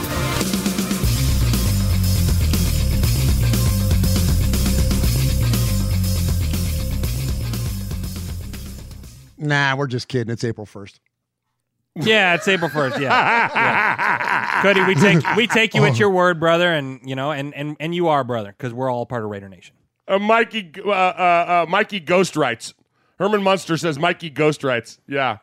nah, 9.42 9.74
we're 9.76 9.87
just 9.87 10.09
kidding. 10.09 10.33
It's 10.33 10.44
April 10.44 10.66
first. 10.66 11.00
Yeah, 11.94 12.35
it's 12.35 12.48
April 12.48 12.70
first. 12.70 12.98
Yeah. 12.98 13.09
yeah. 13.55 14.62
Cody, 14.62 14.83
we 14.85 14.94
take 14.94 15.37
we 15.37 15.46
take 15.46 15.74
you 15.74 15.85
at 15.85 15.98
your 15.98 16.11
word, 16.11 16.40
brother, 16.40 16.72
and 16.72 17.00
you 17.05 17.14
know, 17.14 17.33
and 17.33 17.55
and 17.55 17.76
and 17.81 17.94
you 17.94 18.09
are 18.09 18.24
brother 18.24 18.55
because 18.57 18.72
we're 18.72 18.90
all 18.90 19.05
part 19.05 19.24
of 19.24 19.31
Raider 19.31 19.48
Nation. 19.48 19.74
Uh, 20.09 20.18
Mikey, 20.18 20.72
uh, 20.85 20.90
uh, 20.90 20.92
uh, 20.92 21.66
Mikey 21.68 22.00
Ghost 22.00 22.35
writes. 22.35 22.74
Herman 23.18 23.42
Munster 23.42 23.76
says 23.76 23.98
Mikey 23.98 24.31
Ghost 24.31 24.64
writes. 24.64 24.98
Yeah. 25.07 25.38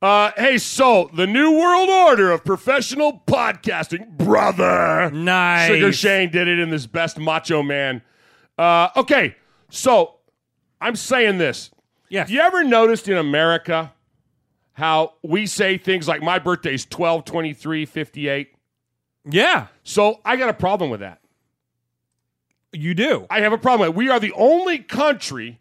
Uh, 0.00 0.32
hey, 0.36 0.58
so 0.58 1.10
the 1.14 1.26
new 1.26 1.52
world 1.52 1.88
order 1.88 2.30
of 2.30 2.44
professional 2.44 3.22
podcasting, 3.26 4.18
brother. 4.18 5.10
Nice. 5.10 5.68
Sugar 5.68 5.92
Shane 5.92 6.30
did 6.30 6.46
it 6.46 6.58
in 6.58 6.68
this 6.68 6.86
best 6.86 7.18
macho 7.18 7.62
man. 7.62 8.02
Uh, 8.58 8.90
okay, 8.96 9.34
so 9.70 10.16
I'm 10.80 10.94
saying 10.94 11.38
this. 11.38 11.70
Yes. 12.10 12.28
You 12.28 12.40
ever 12.40 12.62
noticed 12.62 13.08
in 13.08 13.16
America 13.16 13.94
how 14.74 15.14
we 15.22 15.46
say 15.46 15.78
things 15.78 16.06
like 16.06 16.22
my 16.22 16.38
birthday's 16.38 16.84
12 16.84 17.24
23 17.24 17.86
58? 17.86 18.54
Yeah, 19.26 19.68
So 19.84 20.20
I 20.24 20.36
got 20.36 20.50
a 20.50 20.54
problem 20.54 20.90
with 20.90 21.00
that. 21.00 21.20
you 22.72 22.92
do. 22.94 23.26
I 23.30 23.40
have 23.40 23.52
a 23.54 23.58
problem 23.58 23.88
with 23.88 23.96
it. 23.96 23.98
We 23.98 24.10
are 24.10 24.20
the 24.20 24.32
only 24.32 24.78
country 24.78 25.60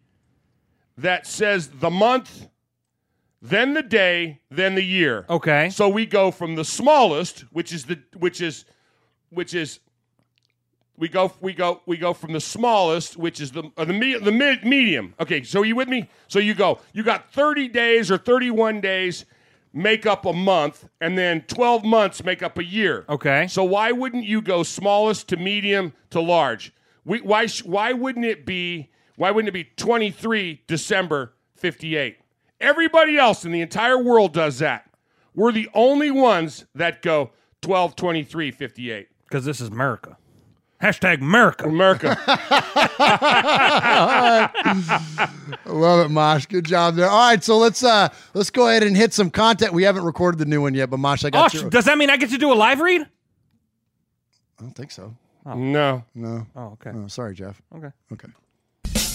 that 0.98 1.26
says 1.26 1.70
the 1.70 1.90
month, 1.90 2.48
then 3.42 3.74
the 3.74 3.82
day, 3.84 4.42
then 4.52 4.76
the 4.76 4.84
year. 4.84 5.26
Okay. 5.30 5.70
So 5.70 5.88
we 5.88 6.06
go 6.06 6.30
from 6.32 6.56
the 6.56 6.66
smallest, 6.66 7.42
which 7.54 7.72
is 7.72 7.86
the 7.86 8.00
which 8.18 8.42
is 8.42 8.66
which 9.30 9.54
is 9.54 9.80
we 10.98 11.10
go 11.10 11.34
we 11.42 11.54
go 11.54 11.82
we 11.86 11.98
go 11.98 12.14
from 12.14 12.34
the 12.34 12.42
smallest, 12.42 13.18
which 13.18 13.42
is 13.42 13.52
the 13.52 13.72
uh, 13.78 13.86
the 13.86 13.94
me, 13.94 14.18
the 14.18 14.32
mid, 14.32 14.64
medium. 14.64 15.16
Okay, 15.20 15.44
so 15.44 15.64
you 15.64 15.76
with 15.76 15.88
me? 15.88 16.10
So 16.28 16.40
you 16.40 16.54
go 16.54 16.80
you 16.94 17.04
got 17.04 17.32
30 17.34 17.68
days 17.70 18.12
or 18.12 18.18
31 18.18 18.82
days 18.82 19.26
make 19.74 20.06
up 20.06 20.26
a 20.26 20.34
month 20.34 20.88
and 21.02 21.18
then 21.18 21.42
12 21.42 21.84
months 21.84 22.24
make 22.24 22.44
up 22.44 22.60
a 22.60 22.64
year. 22.64 23.06
Okay. 23.10 23.48
So 23.48 23.64
why 23.64 23.92
wouldn't 23.92 24.24
you 24.24 24.42
go 24.42 24.62
smallest 24.62 25.30
to 25.30 25.38
medium 25.38 25.94
to 26.12 26.22
large? 26.22 26.72
We, 27.06 27.22
why 27.22 27.48
sh- 27.48 27.64
why 27.64 27.92
wouldn't 27.94 28.26
it 28.26 28.46
be 28.46 28.92
why 29.16 29.32
wouldn't 29.32 29.50
it 29.50 29.54
be 29.54 29.66
23 29.76 30.62
December 30.68 31.34
58? 31.56 32.18
Everybody 32.62 33.18
else 33.18 33.46
in 33.46 33.52
the 33.52 33.62
entire 33.62 33.98
world 33.98 34.34
does 34.34 34.60
that. 34.60 34.90
We're 35.36 35.52
the 35.52 35.70
only 35.74 36.12
ones 36.12 36.66
that 36.76 37.02
go 37.02 37.32
12 37.62 37.96
23 37.96 38.52
58. 38.52 39.08
Because 39.24 39.46
this 39.46 39.60
is 39.60 39.70
America. 39.70 40.18
Hashtag 40.84 41.22
America. 41.22 41.66
America. 41.66 42.18
I 42.28 42.50
love 45.66 46.06
it, 46.06 46.10
Mosh. 46.10 46.46
Good 46.46 46.66
job 46.66 46.96
there. 46.96 47.10
All 47.10 47.30
right, 47.30 47.42
so 47.44 47.58
let's 47.58 47.84
uh 47.84 48.10
let's 48.34 48.50
go 48.50 48.68
ahead 48.68 48.84
and 48.84 48.96
hit 48.98 49.14
some 49.14 49.30
content. 49.32 49.72
We 49.74 49.84
haven't 49.84 50.04
recorded 50.04 50.40
the 50.40 50.46
new 50.46 50.62
one 50.62 50.74
yet, 50.74 50.90
but 50.90 50.98
Mosh, 50.98 51.24
I 51.24 51.28
Oh, 51.30 51.32
got 51.32 51.52
sh- 51.52 51.62
your- 51.62 51.70
does 51.70 51.86
that 51.86 51.98
mean 51.98 52.10
I 52.10 52.18
get 52.18 52.32
to 52.32 52.38
do 52.38 52.52
a 52.52 52.56
live 52.56 52.82
read? 52.82 53.02
I 53.02 53.06
don't 54.62 54.74
think 54.76 54.92
so. 54.92 55.16
No. 55.46 56.04
No. 56.16 56.46
Oh, 56.56 56.78
okay. 56.82 56.92
Oh, 56.94 57.08
sorry, 57.08 57.34
Jeff. 57.36 57.62
Okay. 57.76 57.90
Okay. 58.14 58.28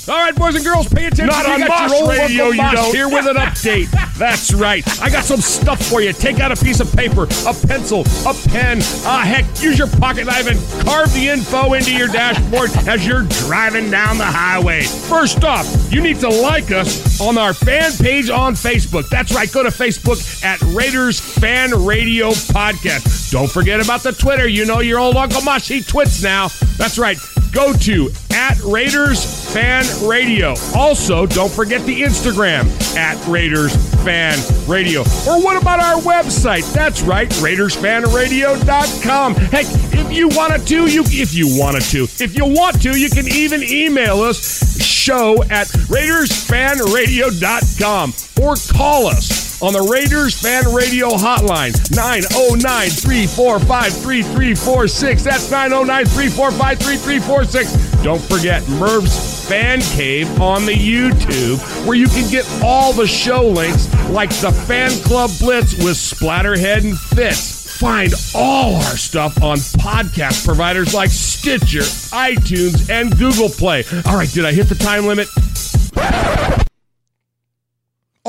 All 0.09 0.17
right, 0.17 0.35
boys 0.35 0.55
and 0.55 0.65
girls, 0.65 0.89
pay 0.89 1.05
attention. 1.05 1.27
Not 1.27 1.45
on 1.45 1.61
got 1.61 1.91
Mosh 1.91 2.19
Radio, 2.19 2.47
you 2.47 2.57
don't. 2.57 2.95
Here 2.95 3.09
with 3.11 3.27
an 3.27 3.37
update. 3.37 3.91
That's 4.19 4.55
right. 4.55 4.83
I 5.03 5.11
got 5.11 5.25
some 5.25 5.43
stuff 5.43 5.85
for 5.87 6.01
you. 6.01 6.15
Take 6.15 6.41
out 6.41 6.51
a 6.51 6.57
piece 6.57 6.81
of 6.81 6.91
paper, 6.97 7.25
a 7.25 7.53
pencil, 7.67 8.01
a 8.27 8.35
pen. 8.49 8.79
Ah, 9.05 9.23
heck, 9.27 9.45
use 9.61 9.79
your 9.79 9.87
pocket 9.87 10.25
knife 10.25 10.49
and 10.49 10.59
carve 10.87 11.13
the 11.13 11.29
info 11.29 11.75
into 11.75 11.95
your 11.95 12.09
dashboard 12.09 12.71
as 12.89 13.07
you're 13.07 13.25
driving 13.47 13.91
down 13.91 14.17
the 14.17 14.25
highway. 14.25 14.85
First 14.85 15.45
off, 15.45 15.67
you 15.93 16.01
need 16.01 16.21
to 16.21 16.29
like 16.31 16.71
us 16.71 17.21
on 17.21 17.37
our 17.37 17.53
fan 17.53 17.93
page 17.93 18.31
on 18.31 18.55
Facebook. 18.55 19.11
That's 19.11 19.35
right. 19.35 19.53
Go 19.53 19.63
to 19.63 19.69
Facebook 19.69 20.43
at 20.43 20.59
Raiders 20.75 21.21
Fan 21.21 21.85
Radio 21.85 22.31
Podcast. 22.31 23.31
Don't 23.31 23.51
forget 23.51 23.85
about 23.85 24.03
the 24.03 24.13
Twitter. 24.13 24.49
You 24.49 24.65
know 24.65 24.81
your 24.81 25.01
old 25.01 25.17
Uncle 25.17 25.43
Mosh. 25.43 25.69
He 25.69 25.83
twits 25.83 26.23
now. 26.23 26.49
That's 26.79 26.99
right. 26.99 27.19
Go 27.53 27.73
to 27.73 28.11
at 28.33 28.61
Raiders 28.63 29.25
Fan 29.53 29.85
Radio. 30.07 30.55
Also, 30.75 31.27
don't 31.27 31.51
forget 31.51 31.85
the 31.87 32.03
Instagram 32.03 32.69
at 32.97 33.17
Raiders 33.27 33.75
Fan 34.05 34.39
Radio. 34.69 35.01
Or 35.27 35.43
what 35.43 35.61
about 35.61 35.81
our 35.81 36.01
website? 36.03 36.71
That's 36.73 37.03
right, 37.03 37.29
RaidersFanRadio.com. 37.29 39.35
Heck, 39.35 39.67
if 39.95 40.13
you 40.13 40.29
wanted 40.29 40.67
to, 40.69 40.87
you 40.87 41.03
if 41.07 41.35
you 41.35 41.59
wanted 41.59 41.83
to, 41.85 42.05
if 42.05 42.37
you 42.37 42.45
want 42.45 42.81
to, 42.83 42.97
you 42.99 43.09
can 43.11 43.27
even 43.29 43.63
email 43.63 44.21
us 44.23 44.39
show 44.83 45.43
at 45.45 45.67
RaidersFanRadio.com 45.69 48.13
or 48.43 48.55
call 48.73 49.07
us 49.07 49.48
on 49.61 49.73
the 49.73 49.83
Raiders 49.83 50.41
Fan 50.41 50.73
Radio 50.73 51.09
Hotline, 51.11 51.75
909 51.95 52.91
345 52.91 53.93
3346. 53.93 55.23
That's 55.25 55.51
909 55.51 56.07
345 56.07 56.79
3346. 56.79 58.03
Don't 58.03 58.23
forget 58.23 58.67
Murph's 58.69 59.49
Fan 59.49 59.81
Cave 59.81 60.41
on 60.41 60.65
the 60.67 60.75
YouTube, 60.75 61.59
where 61.87 61.97
you 61.97 62.07
can 62.09 62.31
get 62.31 62.49
all 62.63 62.93
the 62.93 63.07
show 63.07 63.49
links 63.49 63.93
like 64.11 64.31
the 64.41 64.53
Fan 64.53 64.91
Club 65.03 65.31
Blitz 65.41 65.75
with 65.75 65.97
Splatterhead 65.97 66.85
and 66.85 66.99
Fitz. 66.99 67.79
Find 67.79 68.13
all 68.35 68.77
our 68.77 68.97
stuff 68.97 69.43
on 69.43 69.57
podcast 69.57 70.45
providers 70.45 70.95
like 70.95 71.11
Stitcher, 71.11 71.81
iTunes, 71.81 72.91
and 72.91 73.17
Google 73.19 73.49
Play. 73.49 73.85
All 74.07 74.17
right, 74.17 74.31
did 74.31 74.45
I 74.45 74.53
hit 74.53 74.69
the 74.69 74.75
time 74.75 75.07
limit? 75.07 75.29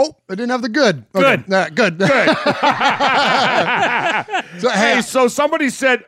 Oh, 0.01 0.15
I 0.29 0.35
didn't 0.35 0.51
have 0.51 0.61
the 0.61 0.69
good. 0.69 1.03
Good. 1.11 1.25
Okay. 1.25 1.43
Nah, 1.47 1.67
good. 1.69 1.97
Good. 1.97 2.09
So, 4.59 4.69
hey, 4.69 4.95
hey, 4.95 5.01
so 5.01 5.27
somebody 5.27 5.69
said, 5.69 6.03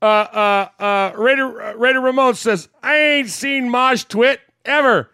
uh, 0.00 0.04
uh, 0.04 0.68
uh, 0.78 1.12
Raider, 1.16 1.62
uh, 1.62 1.74
Raider 1.74 2.00
Ramon 2.00 2.34
says, 2.34 2.68
I 2.82 2.96
ain't 2.96 3.28
seen 3.28 3.68
Maj 3.68 4.08
twit 4.08 4.40
ever. 4.64 5.10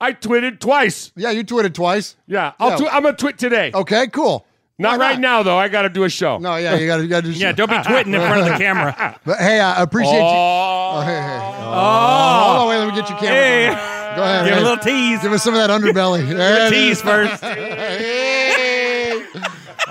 I 0.00 0.12
twitted 0.12 0.60
twice. 0.60 1.12
yeah, 1.16 1.30
you 1.30 1.44
tweeted 1.44 1.74
twice. 1.74 2.16
Yeah, 2.26 2.52
I'll 2.58 2.70
Yeah. 2.70 2.76
twi- 2.76 2.88
I'm 2.90 3.02
going 3.02 3.14
to 3.16 3.20
twit 3.20 3.38
today. 3.38 3.70
Okay, 3.74 4.06
cool. 4.08 4.46
not 4.78 4.98
why 4.98 5.10
right 5.10 5.20
now, 5.20 5.42
though. 5.42 5.58
I 5.58 5.68
got 5.68 5.82
to 5.82 5.88
do 5.90 6.04
a 6.04 6.08
show. 6.08 6.38
No, 6.38 6.56
yeah, 6.56 6.74
you 6.76 6.86
got 6.86 6.96
to, 6.98 7.22
to. 7.22 7.28
Yeah, 7.38 7.52
don't 7.52 7.70
be 7.70 7.80
twitting 7.82 8.14
in 8.14 8.20
front 8.20 8.40
of 8.40 8.46
the 8.48 8.58
camera. 8.58 9.20
But 9.24 9.38
hey, 9.38 9.60
I 9.60 9.82
appreciate 9.82 10.14
you. 10.14 10.20
Oh, 10.22 10.92
Oh, 10.94 11.00
hey, 11.02 11.20
hey. 11.20 11.38
Oh, 11.64 12.44
hold 12.44 12.58
on, 12.58 12.68
wait, 12.68 12.78
let 12.78 12.88
me 12.88 12.94
get 13.00 13.08
your 13.10 13.18
camera. 13.18 13.76
Hey. 13.76 13.91
Going. 14.16 14.16
Go 14.16 14.22
ahead. 14.24 14.48
Give 14.48 14.58
a 14.58 14.60
little 14.60 14.76
tease. 14.78 15.22
Give 15.22 15.32
us 15.32 15.42
some 15.42 15.54
of 15.54 15.60
that 15.60 15.70
underbelly. 15.70 16.26
Give 16.28 16.38
a 16.38 16.70
tease 16.70 17.02
first. 17.02 17.42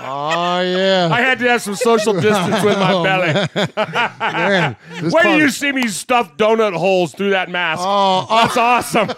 Oh 0.04 0.60
yeah. 0.60 1.08
I 1.12 1.20
had 1.20 1.38
to 1.38 1.48
have 1.48 1.62
some 1.62 1.76
social 1.76 2.12
distance 2.14 2.62
with 2.64 2.76
my 2.76 2.92
Oh, 2.94 3.04
belly. 3.04 3.32
Man, 4.18 4.76
this 5.00 5.12
Where 5.12 5.22
do 5.22 5.36
you 5.38 5.48
see 5.48 5.70
me 5.72 5.86
stuff 5.88 6.36
donut 6.36 6.76
holes 6.76 7.14
through 7.14 7.30
that 7.30 7.48
mask? 7.50 7.82
Oh, 7.84 8.26
oh. 8.28 8.36
That's 8.42 8.56
awesome. 8.56 9.10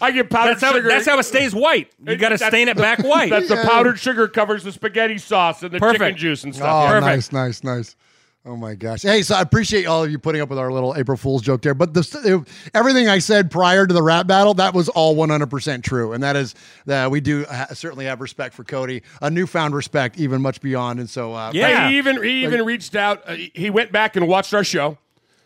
I 0.00 0.10
get 0.12 0.30
powdered 0.30 0.52
That's 0.52 0.62
how, 0.62 0.72
sugar. 0.72 0.88
that's 0.88 1.06
how 1.06 1.18
it 1.18 1.24
stays 1.24 1.54
white. 1.54 1.90
You 2.06 2.16
got 2.16 2.28
to 2.30 2.38
stain 2.38 2.68
it 2.68 2.76
back 2.76 3.00
white. 3.02 3.30
That's 3.30 3.48
the 3.48 3.56
powdered 3.56 3.98
sugar 3.98 4.28
covers 4.28 4.62
the 4.62 4.72
spaghetti 4.72 5.18
sauce 5.18 5.62
and 5.62 5.72
the 5.72 5.80
chicken 5.80 6.16
juice 6.16 6.44
and 6.44 6.54
Oh, 6.54 6.56
stuff. 6.56 6.90
Yeah. 6.92 7.00
nice, 7.00 7.32
nice, 7.32 7.64
nice. 7.64 7.96
Oh 8.48 8.54
my 8.56 8.76
gosh. 8.76 9.02
Hey, 9.02 9.22
so 9.22 9.34
I 9.34 9.40
appreciate 9.40 9.86
all 9.86 10.04
of 10.04 10.10
you 10.10 10.20
putting 10.20 10.40
up 10.40 10.48
with 10.48 10.58
our 10.60 10.70
little 10.70 10.94
April 10.96 11.16
Fool's 11.16 11.42
joke 11.42 11.62
there. 11.62 11.74
But 11.74 11.94
the, 11.94 12.46
everything 12.74 13.08
I 13.08 13.18
said 13.18 13.50
prior 13.50 13.88
to 13.88 13.92
the 13.92 14.02
rap 14.04 14.28
battle, 14.28 14.54
that 14.54 14.72
was 14.72 14.88
all 14.88 15.16
100% 15.16 15.82
true. 15.82 16.12
And 16.12 16.22
that 16.22 16.36
is 16.36 16.54
that 16.84 17.10
we 17.10 17.20
do 17.20 17.44
ha- 17.50 17.66
certainly 17.72 18.04
have 18.04 18.20
respect 18.20 18.54
for 18.54 18.62
Cody, 18.62 19.02
a 19.20 19.30
newfound 19.30 19.74
respect, 19.74 20.16
even 20.16 20.40
much 20.42 20.60
beyond. 20.60 21.00
And 21.00 21.10
so, 21.10 21.34
uh, 21.34 21.50
Yeah. 21.52 21.86
Hey, 21.86 21.90
he 21.90 21.98
even 21.98 22.22
he 22.22 22.44
even 22.44 22.64
reached 22.64 22.94
out. 22.94 23.22
Uh, 23.28 23.34
he 23.52 23.68
went 23.68 23.90
back 23.90 24.14
and 24.14 24.28
watched 24.28 24.54
our 24.54 24.62
show. 24.64 24.96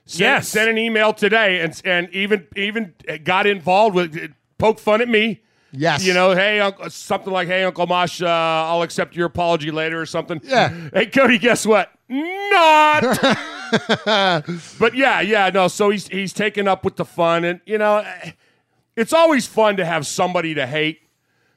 Sent, 0.04 0.20
Yes. 0.20 0.48
sent 0.48 0.68
an 0.68 0.76
email 0.76 1.14
today 1.14 1.60
and 1.60 1.80
and 1.86 2.10
even 2.12 2.46
even 2.56 2.92
got 3.24 3.46
involved 3.46 3.94
with 3.94 4.34
poke 4.58 4.78
fun 4.78 5.00
at 5.00 5.08
me. 5.08 5.40
Yes. 5.72 6.04
You 6.04 6.12
know, 6.14 6.34
hey, 6.34 6.58
Uncle, 6.60 6.90
something 6.90 7.32
like, 7.32 7.46
"Hey, 7.46 7.62
Uncle 7.62 7.86
Mosh, 7.86 8.20
uh, 8.20 8.26
I'll 8.26 8.82
accept 8.82 9.14
your 9.14 9.26
apology 9.26 9.70
later" 9.70 10.00
or 10.00 10.06
something. 10.06 10.40
Yeah. 10.42 10.68
Hey, 10.92 11.06
Cody, 11.06 11.38
guess 11.38 11.64
what? 11.64 11.92
Not. 12.10 13.02
but 14.78 14.94
yeah, 14.94 15.20
yeah, 15.20 15.50
no. 15.54 15.68
So 15.68 15.90
he's 15.90 16.08
he's 16.08 16.32
taken 16.32 16.66
up 16.66 16.84
with 16.84 16.96
the 16.96 17.04
fun, 17.04 17.44
and 17.44 17.60
you 17.66 17.78
know, 17.78 18.04
it's 18.96 19.12
always 19.12 19.46
fun 19.46 19.76
to 19.76 19.84
have 19.84 20.06
somebody 20.06 20.54
to 20.54 20.66
hate. 20.66 21.00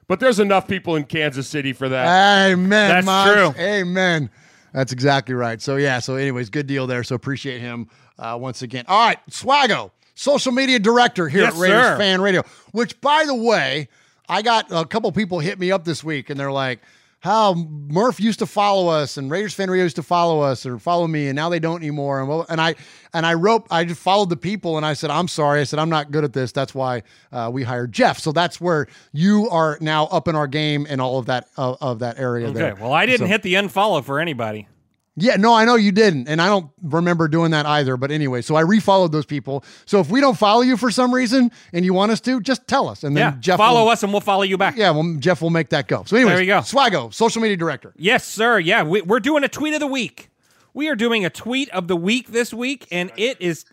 But 0.06 0.20
there's 0.20 0.38
enough 0.38 0.68
people 0.68 0.96
in 0.96 1.04
Kansas 1.04 1.48
City 1.48 1.72
for 1.72 1.88
that. 1.88 2.50
Amen. 2.52 2.88
That's 2.88 3.06
Maj. 3.06 3.32
true. 3.32 3.62
Amen. 3.62 4.30
That's 4.72 4.92
exactly 4.92 5.34
right. 5.34 5.60
So 5.60 5.76
yeah. 5.76 5.98
So 5.98 6.14
anyways, 6.14 6.50
good 6.50 6.66
deal 6.66 6.86
there. 6.86 7.02
So 7.02 7.16
appreciate 7.16 7.60
him 7.60 7.88
uh, 8.18 8.38
once 8.40 8.62
again. 8.62 8.84
All 8.86 9.06
right, 9.06 9.18
Swago, 9.30 9.90
social 10.14 10.52
media 10.52 10.78
director 10.78 11.28
here 11.28 11.42
Yes, 11.42 11.54
at 11.54 11.60
Raiders 11.60 11.82
sir. 11.84 11.98
Fan 11.98 12.20
Radio. 12.20 12.42
Which, 12.72 13.00
by 13.00 13.24
the 13.26 13.34
way, 13.34 13.88
I 14.28 14.42
got 14.42 14.66
a 14.70 14.84
couple 14.84 15.10
people 15.10 15.40
hit 15.40 15.58
me 15.58 15.72
up 15.72 15.84
this 15.84 16.04
week, 16.04 16.30
and 16.30 16.38
they're 16.38 16.52
like. 16.52 16.80
How 17.24 17.54
Murph 17.54 18.20
used 18.20 18.40
to 18.40 18.46
follow 18.46 18.88
us 18.88 19.16
and 19.16 19.30
Raiders 19.30 19.54
fan 19.54 19.70
radio 19.70 19.84
used 19.84 19.96
to 19.96 20.02
follow 20.02 20.40
us 20.40 20.66
or 20.66 20.78
follow 20.78 21.06
me 21.06 21.28
and 21.28 21.34
now 21.34 21.48
they 21.48 21.58
don't 21.58 21.78
anymore 21.80 22.20
and 22.20 22.28
well 22.28 22.44
and 22.50 22.60
I 22.60 22.74
and 23.14 23.24
I 23.24 23.32
wrote 23.32 23.66
I 23.70 23.86
just 23.86 24.02
followed 24.02 24.28
the 24.28 24.36
people 24.36 24.76
and 24.76 24.84
I 24.84 24.92
said 24.92 25.08
I'm 25.08 25.26
sorry 25.26 25.62
I 25.62 25.64
said 25.64 25.78
I'm 25.78 25.88
not 25.88 26.10
good 26.10 26.24
at 26.24 26.34
this 26.34 26.52
that's 26.52 26.74
why 26.74 27.02
uh, 27.32 27.48
we 27.50 27.62
hired 27.62 27.92
Jeff 27.92 28.18
so 28.18 28.30
that's 28.30 28.60
where 28.60 28.88
you 29.12 29.48
are 29.48 29.78
now 29.80 30.04
up 30.08 30.28
in 30.28 30.36
our 30.36 30.46
game 30.46 30.86
and 30.86 31.00
all 31.00 31.18
of 31.18 31.24
that 31.24 31.48
of, 31.56 31.78
of 31.80 31.98
that 32.00 32.18
area 32.18 32.48
Okay. 32.48 32.58
there. 32.58 32.74
Well, 32.74 32.92
I 32.92 33.06
didn't 33.06 33.20
So- 33.20 33.26
hit 33.26 33.40
the 33.42 33.54
unfollow 33.54 34.04
for 34.04 34.20
anybody. 34.20 34.68
Yeah, 35.16 35.36
no, 35.36 35.54
I 35.54 35.64
know 35.64 35.76
you 35.76 35.92
didn't, 35.92 36.28
and 36.28 36.42
I 36.42 36.46
don't 36.48 36.70
remember 36.82 37.28
doing 37.28 37.52
that 37.52 37.66
either. 37.66 37.96
But 37.96 38.10
anyway, 38.10 38.42
so 38.42 38.56
I 38.56 38.62
refollowed 38.64 39.12
those 39.12 39.26
people. 39.26 39.64
So 39.86 40.00
if 40.00 40.10
we 40.10 40.20
don't 40.20 40.36
follow 40.36 40.62
you 40.62 40.76
for 40.76 40.90
some 40.90 41.14
reason 41.14 41.52
and 41.72 41.84
you 41.84 41.94
want 41.94 42.10
us 42.10 42.20
to, 42.22 42.40
just 42.40 42.66
tell 42.66 42.88
us, 42.88 43.04
and 43.04 43.16
then 43.16 43.32
Yeah. 43.34 43.38
Jeff 43.40 43.58
follow 43.58 43.84
will, 43.84 43.90
us 43.90 44.02
and 44.02 44.12
we'll 44.12 44.20
follow 44.20 44.42
you 44.42 44.58
back. 44.58 44.76
Yeah, 44.76 44.90
well, 44.90 45.14
Jeff 45.20 45.40
will 45.40 45.50
make 45.50 45.68
that 45.68 45.86
go. 45.86 46.02
So 46.04 46.16
anyway, 46.16 46.32
There 46.32 46.40
we 46.40 46.46
go. 46.46 46.58
Swago, 46.58 47.14
social 47.14 47.40
media 47.40 47.56
director. 47.56 47.92
Yes, 47.96 48.24
sir. 48.26 48.58
Yeah, 48.58 48.82
we, 48.82 49.02
we're 49.02 49.20
doing 49.20 49.44
a 49.44 49.48
tweet 49.48 49.74
of 49.74 49.80
the 49.80 49.86
week. 49.86 50.30
We 50.72 50.88
are 50.88 50.96
doing 50.96 51.24
a 51.24 51.30
tweet 51.30 51.70
of 51.70 51.86
the 51.86 51.96
week 51.96 52.28
this 52.28 52.52
week, 52.52 52.88
and 52.90 53.12
it 53.16 53.40
is. 53.40 53.64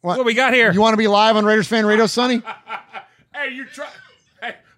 What, 0.00 0.22
we 0.24 0.34
got 0.34 0.52
here? 0.52 0.70
You 0.70 0.80
want 0.80 0.92
to 0.92 0.98
be 0.98 1.08
live 1.08 1.34
on 1.36 1.44
Raiders 1.44 1.66
Fan 1.66 1.86
Radio, 1.86 2.06
Sonny? 2.06 2.42
Hey, 3.36 3.52
you 3.52 3.64
try. 3.66 3.88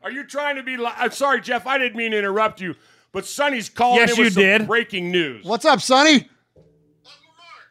Hey, 0.07 0.13
are 0.13 0.15
you 0.15 0.25
trying 0.25 0.57
to 0.57 0.63
be? 0.63 0.77
Li- 0.77 0.91
I'm 0.97 1.11
sorry, 1.11 1.41
Jeff. 1.41 1.67
I 1.67 1.79
didn't 1.79 1.97
mean 1.97 2.13
to 2.13 2.19
interrupt 2.19 2.61
you, 2.61 2.75
but 3.13 3.27
Sonny's 3.27 3.69
calling 3.69 4.01
Yes, 4.01 4.13
in 4.13 4.19
with 4.19 4.27
you 4.27 4.31
some 4.31 4.43
did. 4.43 4.67
breaking 4.67 5.11
news. 5.11 5.45
What's 5.45 5.65
up, 5.65 5.81
Sonny? 5.81 6.13
Uncle 6.15 6.29
Mark, 7.37 7.69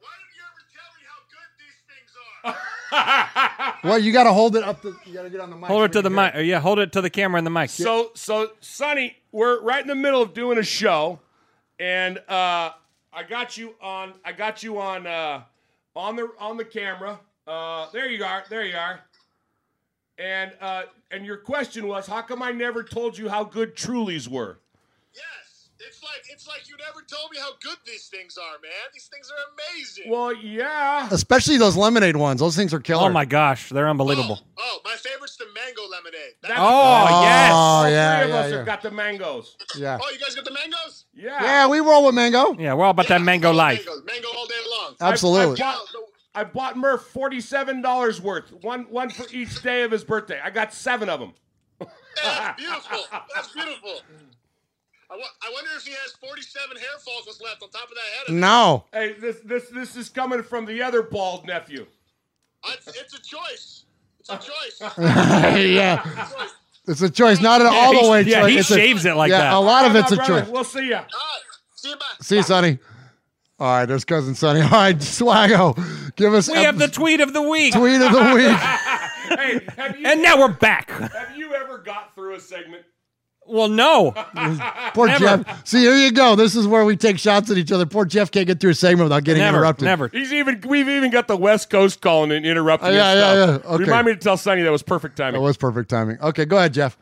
why 0.00 0.08
did 0.18 0.34
you 0.36 0.42
ever 0.44 0.62
tell 0.74 0.90
me 0.94 1.04
how 1.08 1.20
good 1.30 1.50
these 1.58 1.78
things 1.88 2.12
are? 2.44 3.84
Well, 3.84 3.98
you 3.98 4.12
got 4.12 4.24
to 4.24 4.32
hold 4.32 4.56
it 4.56 4.64
up. 4.64 4.82
To, 4.82 4.94
you 5.06 5.14
got 5.14 5.22
to 5.22 5.30
get 5.30 5.40
on 5.40 5.50
the 5.50 5.56
mic. 5.56 5.66
hold 5.66 5.84
it 5.84 5.92
to 5.92 6.02
the 6.02 6.10
we 6.10 6.16
mic. 6.16 6.34
Yeah, 6.38 6.58
hold 6.58 6.78
it 6.80 6.92
to 6.92 7.00
the 7.00 7.08
camera 7.10 7.38
and 7.38 7.46
the 7.46 7.50
mic. 7.50 7.70
So, 7.70 8.10
so 8.14 8.50
Sonny, 8.60 9.16
we're 9.30 9.62
right 9.62 9.80
in 9.80 9.86
the 9.86 9.94
middle 9.94 10.20
of 10.20 10.34
doing 10.34 10.58
a 10.58 10.62
show, 10.64 11.20
and 11.78 12.18
uh, 12.28 12.72
I 13.12 13.22
got 13.28 13.56
you 13.56 13.74
on. 13.80 14.14
I 14.24 14.32
got 14.32 14.62
you 14.64 14.80
on 14.80 15.06
uh, 15.06 15.42
on 15.94 16.16
the 16.16 16.28
on 16.40 16.56
the 16.56 16.64
camera. 16.64 17.20
Uh, 17.46 17.86
there 17.92 18.10
you 18.10 18.24
are. 18.24 18.42
There 18.50 18.64
you 18.64 18.76
are. 18.76 19.00
And 20.18 20.52
uh, 20.60 20.82
and 21.10 21.24
your 21.24 21.38
question 21.38 21.88
was, 21.88 22.06
how 22.06 22.22
come 22.22 22.42
I 22.42 22.52
never 22.52 22.82
told 22.82 23.16
you 23.16 23.28
how 23.28 23.44
good 23.44 23.74
Trulies 23.76 24.28
were? 24.28 24.58
Yes, 25.14 25.70
it's 25.80 26.02
like 26.02 26.22
it's 26.30 26.46
like 26.46 26.68
you 26.68 26.76
never 26.76 27.04
told 27.06 27.30
me 27.32 27.38
how 27.38 27.50
good 27.62 27.78
these 27.86 28.08
things 28.08 28.36
are, 28.36 28.58
man. 28.62 28.70
These 28.92 29.08
things 29.12 29.30
are 29.30 29.74
amazing. 29.74 30.10
Well, 30.10 30.34
yeah. 30.34 31.08
Especially 31.10 31.56
those 31.56 31.76
lemonade 31.76 32.16
ones. 32.16 32.40
Those 32.40 32.56
things 32.56 32.74
are 32.74 32.80
killer. 32.80 33.08
Oh 33.08 33.12
my 33.12 33.24
gosh, 33.24 33.70
they're 33.70 33.86
oh, 33.86 33.90
unbelievable. 33.90 34.40
Oh, 34.58 34.78
my 34.84 34.94
favorite's 34.96 35.36
the 35.36 35.46
mango 35.54 35.82
lemonade. 35.88 36.34
That's- 36.42 36.58
Oh, 36.60 37.22
yes. 37.22 37.50
Oh, 37.52 37.54
All 37.56 37.90
yeah, 37.90 38.16
three 38.16 38.24
of 38.24 38.28
yeah, 38.30 38.36
us 38.36 38.50
yeah. 38.50 38.56
have 38.58 38.66
got 38.66 38.82
the 38.82 38.90
mangoes. 38.90 39.56
Yeah. 39.76 39.98
Oh, 40.00 40.10
you 40.10 40.18
guys 40.18 40.34
got 40.34 40.44
the 40.44 40.52
mangoes? 40.52 41.04
Yeah. 41.14 41.42
Yeah, 41.42 41.66
we 41.68 41.80
roll 41.80 42.04
with 42.06 42.14
mango. 42.14 42.54
Yeah, 42.58 42.74
we're 42.74 42.84
all 42.84 42.90
about 42.90 43.08
that 43.08 43.22
mango 43.22 43.52
life. 43.52 43.84
Mangoes, 43.86 44.04
mango 44.04 44.28
all 44.36 44.46
day 44.46 44.54
long. 44.80 44.94
Absolutely. 45.00 45.62
I, 45.62 45.70
I, 45.70 45.72
bought, 45.72 46.07
I 46.38 46.44
bought 46.44 46.76
Murph 46.76 47.02
forty-seven 47.08 47.82
dollars 47.82 48.20
worth, 48.20 48.52
one 48.62 48.82
one 48.90 49.10
for 49.10 49.26
each 49.32 49.60
day 49.60 49.82
of 49.82 49.90
his 49.90 50.04
birthday. 50.04 50.38
I 50.42 50.50
got 50.50 50.72
seven 50.72 51.08
of 51.08 51.18
them. 51.18 51.32
That's 51.80 52.56
beautiful. 52.62 52.98
That's 53.34 53.52
beautiful. 53.52 54.00
I, 55.10 55.14
wonder 55.52 55.70
if 55.74 55.84
he 55.84 55.92
has 55.92 56.12
47 56.20 56.76
hair 56.76 56.86
follicles 57.02 57.40
left 57.42 57.62
on 57.62 57.70
top 57.70 57.84
of 57.88 57.94
that 57.94 58.18
head. 58.18 58.28
of 58.28 58.34
No. 58.34 58.84
Hey, 58.92 59.14
this 59.14 59.38
this 59.44 59.68
this 59.70 59.96
is 59.96 60.08
coming 60.10 60.44
from 60.44 60.64
the 60.64 60.80
other 60.80 61.02
bald 61.02 61.44
nephew. 61.46 61.86
his. 62.64 62.74
It's, 62.74 62.86
it's 63.00 63.14
a 63.14 63.22
choice. 63.22 63.84
It's 64.20 64.28
a 64.28 64.36
choice. 64.38 64.92
yeah. 64.98 66.28
It's 66.86 67.02
a 67.02 67.10
choice, 67.10 67.40
not 67.40 67.60
an 67.62 67.66
all 67.68 68.00
the 68.00 68.08
way 68.10 68.22
yeah, 68.22 68.42
choice. 68.42 68.52
he 68.52 68.58
It's 68.58 68.70
a- 68.70 68.74
shaves 68.76 69.04
it 69.06 69.16
like 69.16 69.30
yeah, 69.30 69.38
that. 69.38 69.54
a 69.54 69.58
lot 69.58 69.86
of 69.86 69.92
Bye, 69.92 69.98
it's 70.00 70.12
a 70.12 70.16
brother. 70.16 70.40
choice. 70.42 70.50
We'll 70.50 70.64
see 70.64 70.88
ya. 70.90 71.02
See 71.74 71.88
you, 71.90 71.96
bye. 71.96 72.04
See 72.20 72.36
you, 72.36 72.42
Sonny. 72.44 72.78
All 73.60 73.66
right, 73.66 73.86
there's 73.86 74.04
cousin 74.04 74.34
Sonny. 74.34 74.60
All 74.62 74.68
right, 74.70 74.96
Swaggo, 74.96 75.76
give 76.16 76.32
us 76.32 76.48
We 76.48 76.58
have 76.58 76.78
the 76.78 76.88
tweet 76.88 77.20
of 77.20 77.32
the 77.32 77.42
week. 77.42 77.74
tweet 77.74 78.00
of 78.00 78.12
the 78.12 78.34
week. 78.34 79.38
hey, 79.38 79.60
have 79.76 79.98
you, 79.98 80.06
And 80.06 80.22
now 80.22 80.38
we're 80.38 80.48
back. 80.52 80.90
have 80.90 81.36
you 81.36 81.54
ever 81.54 81.78
got 81.78 82.14
through 82.14 82.36
a 82.36 82.40
segment? 82.40 82.84
Well, 83.50 83.68
no. 83.68 84.12
Poor 84.94 85.06
Never. 85.06 85.24
Jeff. 85.38 85.66
See, 85.66 85.80
here 85.80 85.96
you 85.96 86.12
go. 86.12 86.36
This 86.36 86.54
is 86.54 86.66
where 86.66 86.84
we 86.84 86.98
take 86.98 87.18
shots 87.18 87.50
at 87.50 87.56
each 87.56 87.72
other. 87.72 87.86
Poor 87.86 88.04
Jeff 88.04 88.30
can't 88.30 88.46
get 88.46 88.60
through 88.60 88.72
a 88.72 88.74
segment 88.74 89.06
without 89.06 89.24
getting 89.24 89.42
Never, 89.42 89.56
interrupted. 89.56 89.86
never. 89.86 90.08
He's 90.08 90.34
even 90.34 90.62
we've 90.68 90.86
even 90.88 91.10
got 91.10 91.28
the 91.28 91.36
West 91.36 91.70
Coast 91.70 92.02
calling 92.02 92.30
and 92.30 92.44
interrupting. 92.44 92.88
Oh, 92.90 92.92
his 92.92 92.98
yeah, 92.98 93.14
yeah, 93.14 93.46
stuff. 93.46 93.62
yeah. 93.64 93.70
Okay. 93.70 93.84
Remind 93.84 94.06
me 94.06 94.12
to 94.12 94.18
tell 94.18 94.36
Sonny 94.36 94.60
that 94.62 94.70
was 94.70 94.82
perfect 94.82 95.16
timing. 95.16 95.40
That 95.40 95.40
was 95.40 95.56
perfect 95.56 95.88
timing. 95.88 96.18
Okay, 96.20 96.44
go 96.44 96.58
ahead, 96.58 96.74
Jeff. 96.74 96.98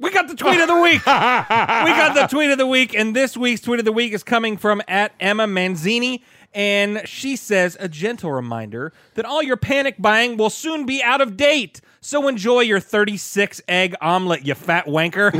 We 0.00 0.10
got 0.10 0.28
the 0.28 0.36
tweet 0.36 0.60
of 0.60 0.68
the 0.68 0.80
week. 0.80 1.04
we 1.06 1.10
got 1.10 2.14
the 2.14 2.28
tweet 2.30 2.50
of 2.50 2.58
the 2.58 2.66
week, 2.66 2.94
and 2.94 3.16
this 3.16 3.36
week's 3.36 3.60
tweet 3.60 3.80
of 3.80 3.84
the 3.84 3.92
week 3.92 4.12
is 4.12 4.22
coming 4.22 4.56
from 4.56 4.80
at 4.86 5.12
Emma 5.18 5.46
Manzini. 5.46 6.22
And 6.54 7.02
she 7.04 7.36
says, 7.36 7.76
a 7.78 7.88
gentle 7.88 8.32
reminder 8.32 8.92
that 9.14 9.24
all 9.24 9.42
your 9.42 9.56
panic 9.56 9.96
buying 9.98 10.36
will 10.36 10.50
soon 10.50 10.86
be 10.86 11.02
out 11.02 11.20
of 11.20 11.36
date. 11.36 11.80
So 12.00 12.28
enjoy 12.28 12.60
your 12.60 12.80
36 12.80 13.60
egg 13.68 13.94
omelet, 14.00 14.46
you 14.46 14.54
fat 14.54 14.86
wanker. 14.86 15.32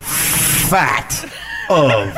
Fat 0.00 1.24
of 1.68 2.14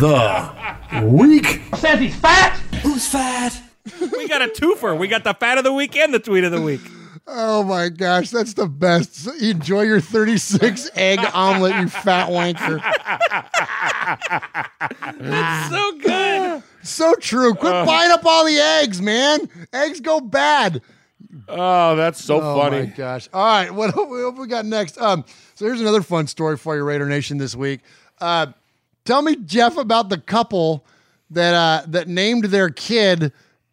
the 0.00 1.06
week. 1.06 1.62
Says 1.76 2.00
he's 2.00 2.16
fat. 2.16 2.56
Who's 2.82 3.06
fat? 3.06 3.60
We 4.00 4.28
got 4.28 4.42
a 4.42 4.48
twofer. 4.48 4.96
We 4.98 5.08
got 5.08 5.24
the 5.24 5.34
fat 5.34 5.58
of 5.58 5.64
the 5.64 5.72
week 5.72 5.96
and 5.96 6.12
the 6.14 6.18
tweet 6.20 6.44
of 6.44 6.52
the 6.52 6.60
week. 6.60 6.80
Oh 7.26 7.62
my 7.62 7.88
gosh, 7.88 8.30
that's 8.30 8.54
the 8.54 8.66
best. 8.66 9.26
Enjoy 9.40 9.82
your 9.82 10.00
36 10.00 10.90
egg 10.94 11.20
omelet, 11.32 11.74
you 11.76 11.88
fat 11.88 12.28
wanker. 12.28 12.80
That's 15.18 15.70
so 15.70 15.98
good. 15.98 16.62
So 16.82 17.14
true. 17.14 17.54
Quit 17.54 17.72
Uh. 17.72 17.84
buying 17.86 18.10
up 18.10 18.24
all 18.26 18.44
the 18.44 18.58
eggs, 18.58 19.00
man. 19.00 19.48
Eggs 19.72 20.00
go 20.00 20.20
bad. 20.20 20.82
Oh, 21.48 21.96
that's 21.96 22.22
so 22.22 22.40
oh 22.40 22.60
funny. 22.60 22.80
my 22.80 22.86
gosh. 22.86 23.28
All 23.32 23.44
right, 23.44 23.70
what, 23.70 23.94
what 23.96 24.36
we 24.36 24.46
got 24.46 24.66
next? 24.66 24.98
Um, 25.00 25.24
so 25.54 25.64
here's 25.64 25.80
another 25.80 26.02
fun 26.02 26.26
story 26.26 26.56
for 26.56 26.76
you, 26.76 26.82
Raider 26.84 27.08
Nation, 27.08 27.38
this 27.38 27.54
week. 27.54 27.80
Uh, 28.20 28.48
tell 29.04 29.22
me, 29.22 29.36
Jeff, 29.36 29.76
about 29.76 30.08
the 30.08 30.18
couple 30.18 30.84
that 31.30 31.54
uh, 31.54 31.84
that 31.88 32.08
named 32.08 32.44
their 32.46 32.68
kid 32.68 33.32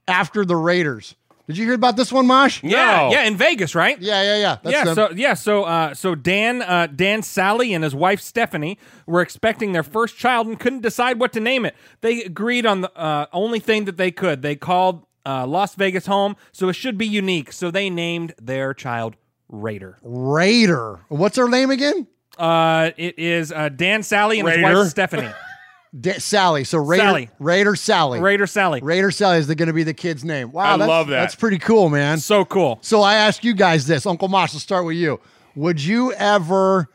after 0.10 0.43
the 0.43 0.55
Raiders. 0.55 1.16
Did 1.49 1.57
you 1.57 1.66
hear 1.66 1.74
about 1.74 1.95
this 1.97 2.12
one, 2.12 2.28
Mosh? 2.28 2.62
Yeah, 2.62 3.10
yeah, 3.10 3.24
in 3.24 3.36
Vegas, 3.36 3.74
right? 3.74 3.99
Yeah, 3.99 4.22
yeah, 4.22 4.38
yeah. 4.38 4.57
That's 4.62 4.72
yeah, 4.72 4.84
them. 4.84 4.95
so 4.95 5.10
yeah, 5.16 5.34
so 5.34 5.64
uh, 5.64 5.95
so 5.95 6.14
Dan, 6.14 6.62
uh, 6.62 6.88
Dan 6.95 7.24
Sally 7.24 7.74
and 7.74 7.84
his 7.84 7.95
wife 7.95 8.22
Stephanie 8.22 8.78
were 9.07 9.22
expecting 9.22 9.72
their 9.72 9.82
first 9.82 10.16
child 10.16 10.45
and 10.45 10.60
couldn't 10.60 10.82
decide 10.82 11.20
what 11.20 11.34
to 11.34 11.39
name 11.39 11.66
it. 11.66 11.76
They 12.01 12.22
agreed 12.24 12.68
on 12.68 12.82
the 12.82 12.95
uh, 12.95 13.26
only 13.34 13.60
thing 13.60 13.86
that 13.86 13.97
they 13.97 14.12
could. 14.12 14.43
They 14.43 14.55
called 14.55 15.07
uh, 15.26 15.47
Las 15.47 15.74
Vegas 15.74 16.05
home, 16.05 16.36
so 16.51 16.70
it 16.70 16.74
should 16.74 16.99
be 16.99 17.07
unique. 17.07 17.51
So 17.51 17.72
they 17.72 17.89
named 17.89 18.36
their 18.39 18.76
child 18.76 19.16
Raider. 19.47 19.97
Raider. 20.03 20.99
What's 21.07 21.38
her 21.38 21.49
name 21.49 21.72
again? 21.72 22.05
Uh, 22.38 22.91
it 22.95 23.18
is 23.18 23.51
uh, 23.51 23.70
Dan 23.70 24.03
Sally 24.03 24.39
and 24.39 24.47
his 24.47 24.62
wife 24.62 24.88
Stephanie. 24.89 25.32
Da- 25.98 26.20
Sally. 26.20 26.64
So 26.64 26.78
Raider, 26.78 27.04
Sally. 27.04 27.30
Raider 27.40 27.76
Sally. 27.76 28.20
Raider 28.20 28.48
Sally. 28.48 28.80
Raider 28.82 29.12
Sally 29.12 29.38
is 29.40 29.48
going 29.48 29.68
to 29.68 29.74
be 29.74 29.84
the 29.84 29.94
kid's 29.94 30.24
name. 30.24 30.52
Wow, 30.52 30.76
I 30.76 30.78
that's, 30.78 30.88
love 30.90 31.08
that. 31.08 31.22
That's 31.22 31.36
pretty 31.36 31.58
cool, 31.58 31.90
man. 31.90 32.20
So 32.20 32.46
cool. 32.46 32.80
So 32.82 33.02
I 33.02 33.16
ask 33.16 33.44
you 33.44 33.54
guys 33.54 33.88
this, 33.88 34.06
Uncle 34.06 34.28
Mosh. 34.28 34.54
Let's 34.54 34.64
start 34.64 34.86
with 34.86 34.98
you. 34.98 35.20
Would 35.56 35.84
you 35.84 36.14
ever 36.14 36.90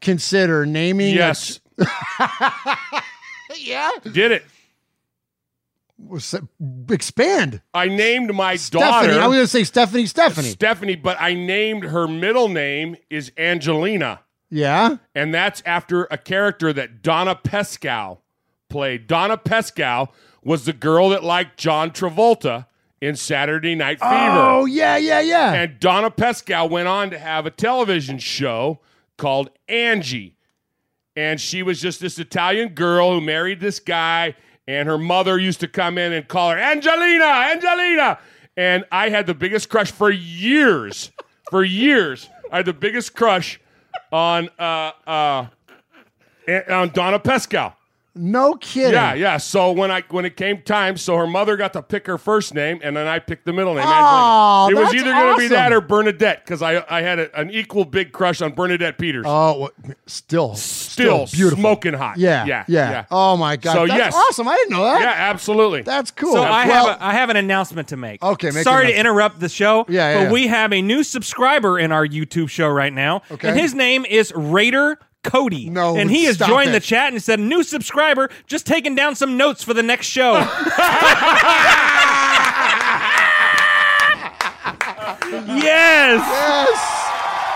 consider 0.00 0.64
naming? 0.64 1.14
Yes. 1.14 1.58
ch- 1.58 1.86
yeah. 3.58 3.90
Did 4.04 4.32
it. 4.32 4.44
Expand. 6.88 7.60
I 7.74 7.88
named 7.88 8.34
my 8.34 8.56
Stephanie. 8.56 8.90
daughter 8.90 9.20
I 9.20 9.26
was 9.26 9.36
going 9.36 9.44
to 9.44 9.46
say 9.48 9.64
Stephanie. 9.64 10.06
Stephanie. 10.06 10.48
Stephanie, 10.48 10.96
but 10.96 11.16
I 11.20 11.34
named 11.34 11.84
her 11.84 12.08
middle 12.08 12.48
name 12.48 12.96
is 13.10 13.32
Angelina. 13.36 14.20
Yeah. 14.50 14.96
And 15.14 15.32
that's 15.32 15.62
after 15.64 16.04
a 16.10 16.18
character 16.18 16.72
that 16.72 17.02
Donna 17.02 17.34
Pescow 17.36 18.18
played. 18.68 19.06
Donna 19.06 19.36
Pescow 19.36 20.08
was 20.42 20.64
the 20.64 20.72
girl 20.72 21.10
that 21.10 21.22
liked 21.22 21.58
John 21.58 21.90
Travolta 21.90 22.66
in 23.00 23.16
Saturday 23.16 23.74
Night 23.74 24.00
Fever. 24.00 24.10
Oh 24.10 24.64
yeah, 24.66 24.96
yeah, 24.96 25.20
yeah. 25.20 25.52
And 25.52 25.78
Donna 25.80 26.10
Pescow 26.10 26.68
went 26.68 26.88
on 26.88 27.10
to 27.10 27.18
have 27.18 27.46
a 27.46 27.50
television 27.50 28.18
show 28.18 28.80
called 29.16 29.50
Angie. 29.68 30.36
And 31.16 31.40
she 31.40 31.62
was 31.62 31.80
just 31.80 32.00
this 32.00 32.18
Italian 32.18 32.70
girl 32.70 33.12
who 33.12 33.20
married 33.20 33.60
this 33.60 33.80
guy, 33.80 34.34
and 34.68 34.88
her 34.88 34.96
mother 34.98 35.38
used 35.38 35.60
to 35.60 35.68
come 35.68 35.98
in 35.98 36.12
and 36.12 36.26
call 36.28 36.50
her 36.50 36.58
Angelina, 36.58 37.24
Angelina. 37.24 38.18
And 38.56 38.84
I 38.92 39.08
had 39.10 39.26
the 39.26 39.34
biggest 39.34 39.68
crush 39.68 39.90
for 39.90 40.10
years. 40.10 41.10
for 41.50 41.64
years. 41.64 42.28
I 42.52 42.58
had 42.58 42.66
the 42.66 42.72
biggest 42.72 43.14
crush 43.14 43.60
on 44.12 44.48
uh 44.58 44.92
uh 45.06 45.46
on 46.68 46.90
Donna 46.90 47.18
Pescow. 47.18 47.74
No 48.14 48.54
kidding. 48.54 48.92
Yeah, 48.92 49.14
yeah. 49.14 49.36
So 49.36 49.70
when 49.70 49.92
I 49.92 50.02
when 50.10 50.24
it 50.24 50.36
came 50.36 50.62
time, 50.62 50.96
so 50.96 51.16
her 51.16 51.28
mother 51.28 51.56
got 51.56 51.72
to 51.74 51.82
pick 51.82 52.08
her 52.08 52.18
first 52.18 52.54
name, 52.54 52.80
and 52.82 52.96
then 52.96 53.06
I 53.06 53.20
picked 53.20 53.46
the 53.46 53.52
middle 53.52 53.74
name. 53.74 53.84
Oh, 53.86 54.66
Angelina. 54.66 54.80
it 54.80 54.84
was 54.84 54.94
either 54.94 55.12
going 55.12 55.34
to 55.36 55.38
be 55.38 55.48
that 55.48 55.72
or 55.72 55.80
Bernadette 55.80 56.44
because 56.44 56.60
I 56.60 56.84
I 56.90 57.02
had 57.02 57.20
a, 57.20 57.38
an 57.40 57.50
equal 57.50 57.84
big 57.84 58.10
crush 58.10 58.42
on 58.42 58.52
Bernadette 58.52 58.98
Peters. 58.98 59.24
Oh, 59.28 59.58
what- 59.60 59.74
still, 60.06 60.56
still, 60.56 61.26
beautiful. 61.26 61.58
smoking 61.58 61.94
hot. 61.94 62.18
Yeah, 62.18 62.44
yeah, 62.46 62.64
yeah. 62.66 63.04
Oh 63.12 63.36
my 63.36 63.56
god, 63.56 63.74
So 63.74 63.86
that's 63.86 63.96
yes, 63.96 64.14
awesome. 64.14 64.48
I 64.48 64.56
didn't 64.56 64.72
know 64.72 64.84
that. 64.84 65.00
Yeah, 65.02 65.14
absolutely. 65.30 65.82
That's 65.82 66.10
cool. 66.10 66.32
So 66.32 66.42
I 66.42 66.66
Well- 66.66 66.88
have 66.88 67.00
a, 67.00 67.04
I 67.04 67.12
have 67.12 67.30
an 67.30 67.36
announcement 67.36 67.88
to 67.88 67.96
make. 67.96 68.22
Okay, 68.24 68.50
make 68.50 68.64
Sorry 68.64 68.88
to 68.88 68.98
interrupt 68.98 69.38
the 69.38 69.48
show. 69.48 69.86
Yeah, 69.88 70.10
yeah, 70.10 70.14
but 70.18 70.22
yeah. 70.24 70.32
we 70.32 70.48
have 70.48 70.72
a 70.72 70.82
new 70.82 71.04
subscriber 71.04 71.78
in 71.78 71.92
our 71.92 72.06
YouTube 72.06 72.50
show 72.50 72.68
right 72.68 72.92
now. 72.92 73.22
Okay. 73.30 73.48
and 73.50 73.58
his 73.58 73.72
name 73.72 74.04
is 74.04 74.32
Raider 74.34 74.98
Cody. 75.22 75.68
No, 75.70 75.96
and 75.96 76.10
he 76.10 76.24
has 76.24 76.36
joined 76.38 76.70
it. 76.70 76.72
the 76.72 76.80
chat 76.80 77.12
and 77.12 77.22
said, 77.22 77.40
"New 77.40 77.62
subscriber, 77.62 78.30
just 78.46 78.66
taking 78.66 78.94
down 78.94 79.14
some 79.14 79.36
notes 79.36 79.62
for 79.62 79.74
the 79.74 79.82
next 79.82 80.06
show." 80.06 80.32
yes. 85.50 85.60
Yes. 85.62 86.96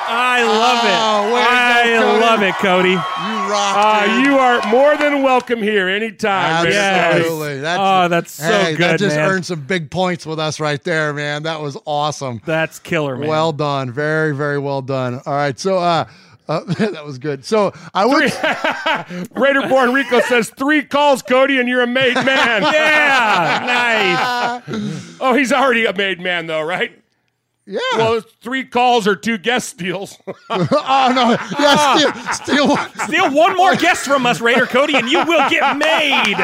I 0.06 0.42
love 0.44 0.80
Oh, 0.84 1.26
it. 1.26 1.30
go, 1.30 1.36
I 1.50 1.98
Cody. 1.98 2.20
love 2.20 2.42
it, 2.42 2.54
Cody. 2.56 2.90
You 2.90 2.96
rock. 3.50 3.76
Uh, 3.76 4.22
you 4.22 4.38
are 4.38 4.66
more 4.70 4.96
than 4.96 5.22
welcome 5.22 5.62
here 5.62 5.88
anytime. 5.88 6.64
man. 6.64 6.72
Absolutely. 6.74 7.60
That's, 7.60 7.80
Oh, 7.80 8.08
that's 8.08 8.32
so 8.32 8.44
hey, 8.44 8.74
That 8.76 8.98
just 9.00 9.16
man. 9.16 9.30
earned 9.30 9.46
some 9.46 9.60
big 9.62 9.90
points 9.90 10.26
with 10.26 10.38
us 10.38 10.60
right 10.60 10.82
there, 10.84 11.12
man. 11.14 11.44
That 11.44 11.60
was 11.62 11.76
awesome. 11.86 12.42
That's 12.44 12.78
killer, 12.78 13.16
man. 13.16 13.28
Well 13.28 13.52
done. 13.52 13.90
Very, 13.90 14.34
very 14.36 14.58
well 14.58 14.82
done. 14.82 15.20
All 15.24 15.34
right. 15.34 15.58
So, 15.58 15.78
uh, 15.78 16.04
uh 16.48 16.60
that 16.78 17.04
was 17.04 17.18
good. 17.18 17.44
So 17.44 17.72
I 17.92 18.04
would. 18.06 19.30
Raider 19.36 19.68
Born 19.68 19.92
Rico 19.92 20.20
says 20.20 20.50
three 20.50 20.82
calls, 20.82 21.22
Cody, 21.22 21.58
and 21.58 21.68
you're 21.68 21.82
a 21.82 21.86
made 21.86 22.14
man. 22.14 22.62
yeah, 22.72 24.62
nice. 24.66 25.16
Oh, 25.20 25.34
he's 25.34 25.52
already 25.52 25.86
a 25.86 25.94
made 25.94 26.20
man, 26.20 26.46
though, 26.46 26.62
right? 26.62 27.00
Yeah. 27.66 27.80
Well, 27.96 28.20
three 28.42 28.66
calls 28.66 29.08
or 29.08 29.16
two 29.16 29.38
guest 29.38 29.70
steals. 29.70 30.18
oh 30.28 31.12
no! 31.14 31.38
Yeah, 31.58 31.96
steal, 31.96 32.34
steal 32.34 32.68
one. 32.68 32.90
Steal 33.06 33.32
one 33.32 33.56
more 33.56 33.74
guest 33.74 34.04
from 34.04 34.26
us, 34.26 34.42
Raider 34.42 34.66
Cody, 34.66 34.96
and 34.96 35.08
you 35.08 35.24
will 35.24 35.48
get 35.48 35.74
made. 35.78 36.36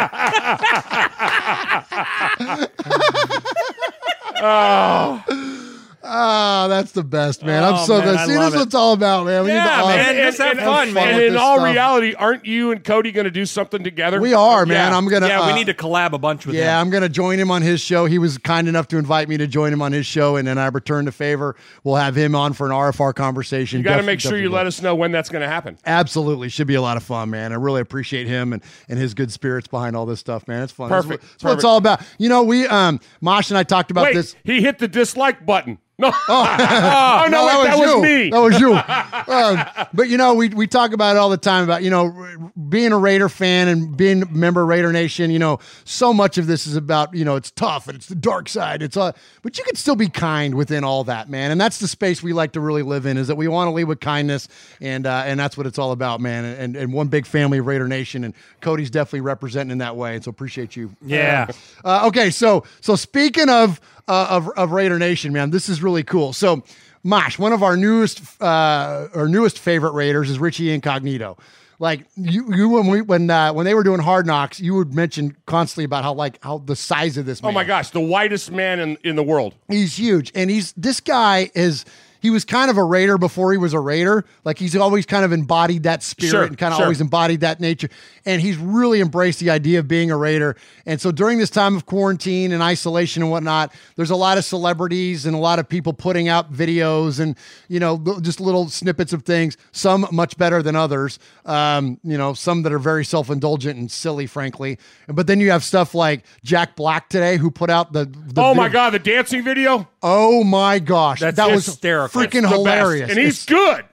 oh. 4.42 5.59
Oh, 6.02 6.68
that's 6.68 6.92
the 6.92 7.04
best, 7.04 7.44
man. 7.44 7.62
I'm 7.62 7.74
Oh, 7.74 7.84
so 7.84 7.98
man, 7.98 8.04
good. 8.06 8.16
I 8.16 8.24
See, 8.24 8.30
this 8.32 8.38
love 8.38 8.48
is 8.48 8.54
what 8.58 8.66
it's 8.68 8.74
all 8.74 8.92
about, 8.94 9.26
man. 9.26 9.44
We 9.44 9.50
Yeah, 9.50 9.64
need 9.64 9.82
to 9.82 9.86
man. 9.86 10.16
Let's 10.24 10.38
have 10.38 10.58
fun, 10.58 10.92
man. 10.94 11.14
And 11.14 11.22
in 11.22 11.36
all 11.36 11.56
stuff. 11.56 11.68
reality, 11.68 12.14
aren't 12.14 12.46
you 12.46 12.70
and 12.72 12.82
Cody 12.82 13.12
going 13.12 13.26
to 13.26 13.30
do 13.30 13.44
something 13.44 13.84
together? 13.84 14.18
We 14.18 14.32
are, 14.32 14.64
man. 14.64 14.90
Yeah. 14.92 14.96
I'm 14.96 15.08
gonna. 15.08 15.28
yeah, 15.28 15.44
we 15.46 15.52
uh, 15.52 15.56
need 15.56 15.66
to 15.66 15.74
collab 15.74 16.12
a 16.12 16.18
bunch 16.18 16.46
with 16.46 16.54
Yeah, 16.56 16.62
him. 16.62 16.66
Yeah, 16.68 16.80
I'm 16.80 16.90
going 16.90 17.02
to 17.02 17.08
join 17.10 17.38
him 17.38 17.50
on 17.50 17.60
his 17.60 17.82
show. 17.82 18.06
He 18.06 18.18
was 18.18 18.38
kind 18.38 18.66
enough 18.66 18.88
to 18.88 18.96
invite 18.98 19.28
me 19.28 19.36
to 19.36 19.46
join 19.46 19.72
him 19.72 19.82
on 19.82 19.92
his 19.92 20.06
show, 20.06 20.36
and 20.36 20.48
then 20.48 20.56
I 20.56 20.68
returned 20.68 21.06
the 21.06 21.12
favor. 21.12 21.54
We'll 21.84 21.96
have 21.96 22.16
him 22.16 22.34
on 22.34 22.54
for 22.54 22.64
an 22.66 22.72
RFR 22.72 23.14
conversation. 23.14 23.78
You 23.80 23.84
got 23.84 23.98
to 23.98 24.02
make 24.02 24.20
sure 24.20 24.38
you 24.38 24.48
let 24.48 24.66
us 24.66 24.80
know 24.80 24.94
when 24.94 25.12
that's 25.12 25.28
going 25.28 25.42
to 25.42 25.48
happen. 25.48 25.76
Absolutely, 25.84 26.48
should 26.48 26.66
be 26.66 26.76
a 26.76 26.82
lot 26.82 26.96
of 26.96 27.02
fun, 27.02 27.28
man. 27.30 27.52
I 27.52 27.56
really 27.56 27.82
appreciate 27.82 28.26
him 28.26 28.54
and, 28.54 28.62
and 28.88 28.98
his 28.98 29.12
good 29.12 29.30
spirits 29.30 29.68
behind 29.68 29.96
all 29.96 30.06
this 30.06 30.20
stuff, 30.20 30.48
man. 30.48 30.62
It's 30.62 30.72
fun. 30.72 30.88
That's 30.88 31.04
what- 31.06 31.20
Perfect, 31.20 31.32
That's 31.32 31.44
what 31.44 31.54
it's 31.54 31.64
all 31.64 31.76
about. 31.76 32.00
You 32.18 32.28
know, 32.30 32.42
we 32.42 32.66
um, 32.66 33.00
Mosh 33.20 33.50
and 33.50 33.58
I 33.58 33.64
talked 33.64 33.90
about 33.90 34.04
Wait, 34.04 34.14
this. 34.14 34.34
he 34.44 34.62
hit 34.62 34.78
the 34.78 34.88
dislike 34.88 35.44
button. 35.44 35.78
No, 36.00 36.12
Oh, 36.28 37.22
oh 37.24 37.28
no, 37.30 37.46
wait, 37.46 37.64
that 37.64 37.78
was 37.78 37.90
you. 37.90 38.02
me. 38.02 38.30
That 38.30 38.38
was 38.40 38.60
you. 38.60 38.80
Um, 39.30 39.62
but 39.94 40.08
you 40.08 40.16
know, 40.16 40.34
we 40.34 40.48
we 40.48 40.66
talk 40.66 40.92
about 40.92 41.14
it 41.14 41.18
all 41.18 41.28
the 41.30 41.36
time 41.36 41.62
about 41.62 41.84
you 41.84 41.90
know 41.90 42.50
being 42.68 42.90
a 42.90 42.98
Raider 42.98 43.28
fan 43.28 43.68
and 43.68 43.96
being 43.96 44.22
a 44.22 44.26
member 44.26 44.62
of 44.62 44.68
Raider 44.68 44.92
Nation. 44.92 45.30
You 45.30 45.38
know, 45.38 45.60
so 45.84 46.12
much 46.12 46.36
of 46.36 46.48
this 46.48 46.66
is 46.66 46.74
about 46.74 47.14
you 47.14 47.24
know 47.24 47.36
it's 47.36 47.52
tough 47.52 47.86
and 47.86 47.96
it's 47.96 48.06
the 48.06 48.16
dark 48.16 48.48
side. 48.48 48.82
It's 48.82 48.96
uh, 48.96 49.12
but 49.42 49.56
you 49.56 49.62
can 49.62 49.76
still 49.76 49.94
be 49.94 50.08
kind 50.08 50.56
within 50.56 50.82
all 50.82 51.04
that, 51.04 51.28
man. 51.28 51.52
And 51.52 51.60
that's 51.60 51.78
the 51.78 51.86
space 51.86 52.24
we 52.24 52.32
like 52.32 52.52
to 52.52 52.60
really 52.60 52.82
live 52.82 53.06
in. 53.06 53.18
Is 53.18 53.28
that 53.28 53.36
we 53.36 53.46
want 53.46 53.68
to 53.68 53.72
lead 53.72 53.84
with 53.84 54.00
kindness, 54.00 54.48
and 54.80 55.06
uh, 55.06 55.22
and 55.26 55.38
that's 55.38 55.56
what 55.56 55.66
it's 55.66 55.78
all 55.78 55.92
about, 55.92 56.20
man. 56.20 56.44
And 56.44 56.74
and 56.74 56.92
one 56.92 57.06
big 57.06 57.24
family 57.26 57.58
of 57.58 57.66
Raider 57.66 57.86
Nation, 57.86 58.24
and 58.24 58.34
Cody's 58.60 58.90
definitely 58.90 59.20
representing 59.20 59.70
in 59.70 59.78
that 59.78 59.94
way. 59.94 60.16
And 60.16 60.24
so 60.24 60.30
appreciate 60.30 60.74
you. 60.74 60.90
Yeah. 61.04 61.46
Uh, 61.84 62.06
okay, 62.08 62.30
so 62.30 62.64
so 62.80 62.96
speaking 62.96 63.48
of, 63.48 63.80
uh, 64.10 64.26
of 64.28 64.48
of 64.56 64.72
Raider 64.72 64.98
Nation, 64.98 65.32
man, 65.32 65.50
this 65.50 65.68
is 65.68 65.82
really 65.82 66.02
cool. 66.02 66.32
So, 66.32 66.64
Mosh, 67.04 67.38
one 67.38 67.52
of 67.52 67.62
our 67.62 67.76
newest 67.76 68.20
uh, 68.42 69.08
our 69.14 69.28
newest 69.28 69.58
favorite 69.58 69.92
Raiders 69.92 70.28
is 70.28 70.38
Richie 70.38 70.72
Incognito. 70.72 71.38
Like 71.78 72.04
you, 72.16 72.52
you 72.54 72.68
when 72.68 72.88
we 72.88 73.00
when 73.00 73.30
uh, 73.30 73.52
when 73.52 73.64
they 73.64 73.72
were 73.72 73.84
doing 73.84 74.00
Hard 74.00 74.26
Knocks, 74.26 74.60
you 74.60 74.74
would 74.74 74.92
mention 74.92 75.36
constantly 75.46 75.84
about 75.84 76.02
how 76.02 76.12
like 76.12 76.42
how 76.42 76.58
the 76.58 76.76
size 76.76 77.16
of 77.16 77.24
this. 77.24 77.40
Oh 77.42 77.52
my 77.52 77.64
gosh, 77.64 77.90
the 77.90 78.00
whitest 78.00 78.50
man 78.50 78.80
in, 78.80 78.98
in 79.04 79.16
the 79.16 79.22
world. 79.22 79.54
He's 79.68 79.96
huge, 79.96 80.32
and 80.34 80.50
he's 80.50 80.72
this 80.72 81.00
guy 81.00 81.50
is. 81.54 81.84
He 82.20 82.30
was 82.30 82.44
kind 82.44 82.70
of 82.70 82.76
a 82.76 82.84
raider 82.84 83.18
before 83.18 83.52
he 83.52 83.58
was 83.58 83.72
a 83.72 83.80
raider. 83.80 84.24
Like 84.44 84.58
he's 84.58 84.76
always 84.76 85.06
kind 85.06 85.24
of 85.24 85.32
embodied 85.32 85.84
that 85.84 86.02
spirit 86.02 86.30
Sure, 86.30 86.42
and 86.44 86.56
kind 86.58 86.72
of 86.72 86.76
sure. 86.78 86.84
always 86.86 87.00
embodied 87.00 87.40
that 87.40 87.60
nature. 87.60 87.88
And 88.26 88.40
he's 88.42 88.56
really 88.56 89.00
embraced 89.00 89.40
the 89.40 89.50
idea 89.50 89.78
of 89.78 89.88
being 89.88 90.10
a 90.10 90.16
raider. 90.16 90.56
And 90.86 91.00
so 91.00 91.10
during 91.12 91.38
this 91.38 91.50
time 91.50 91.76
of 91.76 91.86
quarantine 91.86 92.52
and 92.52 92.62
isolation 92.62 93.22
and 93.22 93.30
whatnot, 93.30 93.72
there's 93.96 94.10
a 94.10 94.16
lot 94.16 94.38
of 94.38 94.44
celebrities 94.44 95.26
and 95.26 95.34
a 95.34 95.38
lot 95.38 95.58
of 95.58 95.68
people 95.68 95.92
putting 95.92 96.28
out 96.28 96.52
videos 96.52 97.20
and 97.20 97.36
you 97.68 97.80
know 97.80 97.98
just 98.20 98.40
little 98.40 98.68
snippets 98.68 99.12
of 99.12 99.22
things. 99.22 99.56
Some 99.72 100.06
much 100.12 100.36
better 100.36 100.62
than 100.62 100.76
others. 100.76 101.18
Um, 101.46 101.98
you 102.02 102.18
know, 102.18 102.34
some 102.34 102.62
that 102.62 102.72
are 102.72 102.78
very 102.78 103.04
self 103.04 103.30
indulgent 103.30 103.78
and 103.78 103.90
silly, 103.90 104.26
frankly. 104.26 104.78
But 105.08 105.26
then 105.26 105.40
you 105.40 105.50
have 105.50 105.64
stuff 105.64 105.94
like 105.94 106.24
Jack 106.44 106.76
Black 106.76 107.08
today, 107.08 107.36
who 107.36 107.50
put 107.50 107.70
out 107.70 107.92
the. 107.92 108.04
the 108.04 108.40
oh 108.42 108.54
my 108.54 108.64
vid- 108.68 108.72
god, 108.72 108.90
the 108.90 108.98
dancing 108.98 109.42
video. 109.42 109.88
Oh 110.02 110.44
my 110.44 110.78
gosh, 110.78 111.20
That's 111.20 111.36
that 111.36 111.50
was 111.50 111.66
hysterical. 111.66 112.09
Freaking 112.12 112.24
It's 112.24 112.34
the 112.34 112.40
best. 112.40 112.52
hilarious. 112.52 113.10
and 113.10 113.18
he's 113.18 113.42
It's- 113.42 113.46
good. 113.46 113.84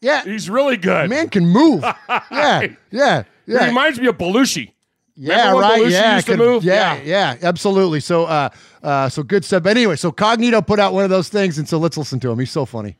yeah, 0.00 0.22
He's 0.24 0.48
really 0.50 0.76
good. 0.76 1.08
man 1.10 1.28
can 1.28 1.46
move. 1.46 1.82
yeah, 2.30 2.66
yeah, 2.90 3.22
He 3.46 3.52
yeah. 3.52 3.66
reminds 3.66 4.00
me 4.00 4.06
of 4.08 4.18
Belushi. 4.18 4.72
Yeah, 5.14 5.52
when 5.52 5.62
right. 5.62 5.80
Belushi 5.82 5.90
Yeah, 5.90 6.14
used 6.16 6.26
to 6.26 6.32
could- 6.32 6.38
move? 6.38 6.64
yeah, 6.64 6.94
Yeah. 7.02 7.34
yeah, 7.40 7.48
absolutely. 7.48 8.00
So, 8.00 8.24
uh, 8.24 8.48
uh, 8.82 9.08
so 9.10 9.22
good 9.22 9.44
stuff. 9.44 9.62
But 9.62 9.76
anyway, 9.76 9.96
so 9.96 10.10
Cognito 10.10 10.66
put 10.66 10.80
out 10.80 10.92
one 10.94 11.04
of 11.04 11.10
those 11.10 11.28
things, 11.28 11.58
and 11.58 11.68
so 11.68 11.78
let's 11.78 11.96
listen 11.98 12.18
to 12.20 12.30
him. 12.30 12.38
He's 12.38 12.50
so 12.50 12.64
funny. 12.64 12.96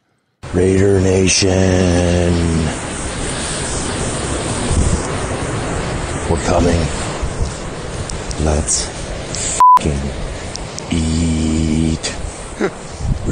Raider 0.53 1.01
Nation. 1.01 1.51
We're 6.31 6.45
coming. 6.47 6.79
Let's 8.45 8.87
fing 9.81 9.99
eat. 10.91 12.15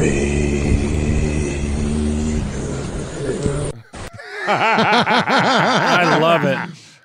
I 4.51 6.19
love 6.21 6.45
it. 6.45 6.59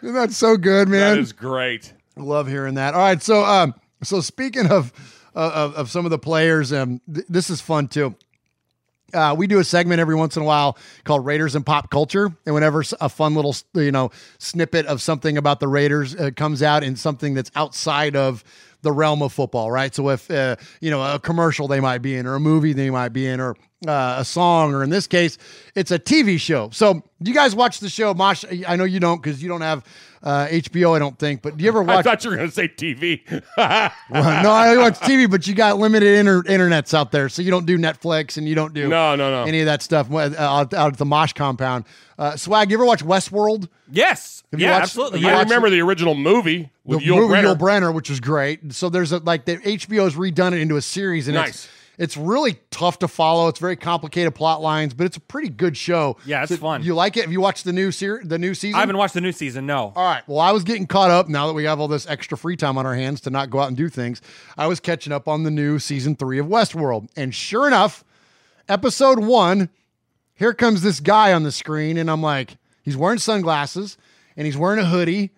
Isn't 0.04 0.16
that 0.16 0.32
so 0.32 0.58
good, 0.58 0.88
man? 0.88 1.16
That 1.16 1.22
is 1.22 1.34
great. 1.34 1.94
Love 2.18 2.48
hearing 2.48 2.76
that. 2.76 2.94
All 2.94 3.00
right, 3.02 3.22
so 3.22 3.44
um, 3.44 3.74
so 4.04 4.22
speaking 4.22 4.68
of 4.68 4.94
uh, 5.36 5.52
of, 5.54 5.76
of 5.76 5.90
some 5.90 6.06
of 6.06 6.12
the 6.12 6.20
players, 6.20 6.72
um, 6.72 7.02
th- 7.14 7.26
this 7.28 7.50
is 7.50 7.60
fun 7.62 7.88
too. 7.88 8.16
Uh, 9.14 9.34
we 9.38 9.48
do 9.48 9.60
a 9.60 9.64
segment 9.64 10.00
every 10.00 10.16
once 10.16 10.36
in 10.36 10.44
a 10.44 10.46
while 10.46 10.78
called 11.06 11.26
Raiders 11.26 11.56
and 11.56 11.66
Pop 11.66 11.90
Culture, 11.90 12.32
and 12.46 12.56
whenever 12.56 12.84
a 13.00 13.10
fun 13.10 13.36
little 13.36 13.56
you 13.74 13.92
know 13.92 14.12
snippet 14.38 14.86
of 14.86 15.02
something 15.02 15.38
about 15.38 15.60
the 15.60 15.68
Raiders 15.68 16.16
uh, 16.16 16.32
comes 16.36 16.62
out 16.62 16.84
in 16.84 16.96
something 16.96 17.34
that's 17.34 17.52
outside 17.56 18.16
of 18.16 18.44
the 18.86 18.94
realm 18.94 19.22
of 19.22 19.34
football, 19.34 19.70
right? 19.70 19.94
So 19.94 20.10
if 20.10 20.32
uh, 20.32 20.56
you 20.80 20.90
know 20.90 21.02
a 21.04 21.20
commercial 21.20 21.68
they 21.68 21.82
might 21.82 21.98
be 22.02 22.16
in, 22.16 22.26
or 22.26 22.36
a 22.36 22.40
movie 22.40 22.72
they 22.72 22.90
might 22.90 23.10
be 23.10 23.28
in, 23.28 23.42
or 23.42 23.58
uh, 23.86 24.16
a 24.20 24.24
song, 24.26 24.74
or 24.74 24.84
in 24.84 24.90
this 24.90 25.08
case, 25.08 25.38
it's 25.76 25.92
a 25.92 26.00
TV 26.00 26.40
show. 26.40 26.70
So 26.72 26.94
do 27.22 27.30
you 27.32 27.34
guys 27.36 27.54
watch 27.54 27.80
the 27.82 27.90
show? 27.90 28.14
Mosh, 28.14 28.46
I 28.66 28.78
know 28.78 28.86
you 28.86 29.02
don't 29.02 29.22
because 29.22 29.44
you 29.44 29.50
don't 29.50 29.62
have 29.62 29.84
uh, 30.24 30.48
HBO, 30.48 30.96
I 30.96 31.00
don't 31.00 31.20
think. 31.20 31.42
But 31.42 31.58
do 31.58 31.64
you 31.64 31.70
ever 31.70 31.84
watch? 31.84 31.98
I 31.98 32.02
thought 32.02 32.24
you 32.24 32.30
were 32.30 32.36
going 32.38 32.50
to 32.50 32.56
say 32.56 32.68
TV. 32.70 33.22
Well, 34.10 34.44
no, 34.44 34.52
I 34.52 34.78
watch 34.78 35.00
TV, 35.00 35.30
but 35.30 35.46
you 35.48 35.54
got 35.56 35.78
limited 35.78 36.18
inter- 36.20 36.44
internets 36.44 36.94
out 36.94 37.12
there, 37.12 37.28
so 37.28 37.42
you 37.42 37.52
don't 37.52 37.66
do 37.66 37.78
Netflix 37.78 38.38
and 38.38 38.48
you 38.48 38.56
don't 38.56 38.74
do 38.74 38.88
No, 38.88 39.16
no, 39.16 39.30
no. 39.32 39.44
any 39.44 39.60
of 39.62 39.66
that 39.66 39.82
stuff 39.82 40.12
uh, 40.12 40.32
out, 40.38 40.74
out 40.74 40.94
at 40.94 40.98
the 40.98 41.06
Mosh 41.06 41.34
compound. 41.34 41.86
Uh, 42.18 42.36
Swag, 42.38 42.70
you 42.72 42.78
ever 42.78 42.86
watch 42.86 43.04
Westworld? 43.04 43.68
Yes. 43.92 44.35
Have 44.52 44.60
you 44.60 44.68
yeah, 44.68 44.74
watched- 44.74 44.84
absolutely. 44.84 45.20
have 45.20 45.24
you 45.24 45.28
I 45.28 45.32
Yeah. 45.32 45.38
watched- 45.40 45.50
remember 45.50 45.70
the 45.70 45.82
original 45.82 46.16
movie 46.16 46.70
with 46.84 47.00
the 47.00 47.06
Yul 47.08 47.18
movie 47.18 47.34
Brynner. 47.34 47.56
Yul 47.56 47.58
Brynner, 47.58 47.94
which 47.94 48.10
was 48.10 48.20
great. 48.20 48.74
So 48.74 48.90
there's 48.90 49.12
a 49.12 49.18
like 49.20 49.46
the 49.46 49.58
HBO 49.58 50.04
has 50.04 50.16
redone 50.16 50.54
it 50.54 50.60
into 50.62 50.76
a 50.78 50.82
series, 50.82 51.28
and 51.28 51.36
Nice. 51.36 51.50
it's 51.50 51.68
it's 51.98 52.18
really 52.18 52.58
tough 52.72 53.00
to 53.00 53.08
follow. 53.08 53.48
It's 53.48 53.58
very 53.60 53.78
complicated 53.78 54.36
plot 54.36 54.62
lines, 54.62 54.94
but 54.94 55.06
it's 55.06 55.16
a 55.16 55.22
pretty 55.22 55.48
good 55.48 55.78
show. 55.78 56.18
Yeah, 56.26 56.42
it's 56.44 56.52
So 56.52 56.58
fun. 56.58 56.84
You 56.84 56.94
like 56.94 57.16
it? 57.16 57.22
Have 57.22 57.32
you 57.32 57.40
watched 57.40 57.64
the 57.64 57.72
new 57.72 57.90
series, 57.90 58.28
the 58.28 58.38
new 58.38 58.54
season? 58.54 58.76
I 58.76 58.82
haven't 58.82 58.98
watched 58.98 59.14
the 59.14 59.22
new 59.22 59.32
season. 59.32 59.66
No. 59.66 59.94
All 59.96 60.04
right. 60.06 60.22
Well, 60.28 60.40
I 60.40 60.52
was 60.52 60.66
getting 60.66 60.88
caught 60.88 61.10
up 61.10 61.30
now 61.30 61.48
that 61.48 61.54
we 61.54 61.64
have 61.64 61.80
all 61.80 61.88
this 61.88 62.06
extra 62.10 62.38
free 62.38 62.58
time 62.58 62.78
on 62.78 62.86
our 62.86 62.96
hands 62.96 63.22
to 63.22 63.30
not 63.30 63.50
go 63.50 63.62
out 63.62 63.70
and 63.70 63.78
do 63.78 63.88
things. 63.88 64.22
I 64.58 64.68
was 64.68 64.82
catching 64.82 65.14
up 65.14 65.30
on 65.30 65.44
the 65.44 65.52
new 65.52 65.80
season 65.80 66.18
three 66.18 66.38
of 66.38 66.48
Westworld. 66.48 67.08
And 67.16 67.34
sure 67.34 67.66
enough, 67.66 68.04
episode 68.68 69.20
one, 69.20 69.70
here 70.34 70.54
comes 70.54 70.82
this 70.82 71.00
guy 71.00 71.32
on 71.32 71.44
the 71.44 71.52
screen. 71.52 71.96
And 71.98 72.12
I'm 72.12 72.22
like, 72.22 72.58
he's 72.84 72.98
wearing 72.98 73.20
sunglasses 73.20 73.96
and 74.38 74.46
he's 74.46 74.58
wearing 74.58 74.80
a 74.80 74.86
hoodie. 74.86 75.32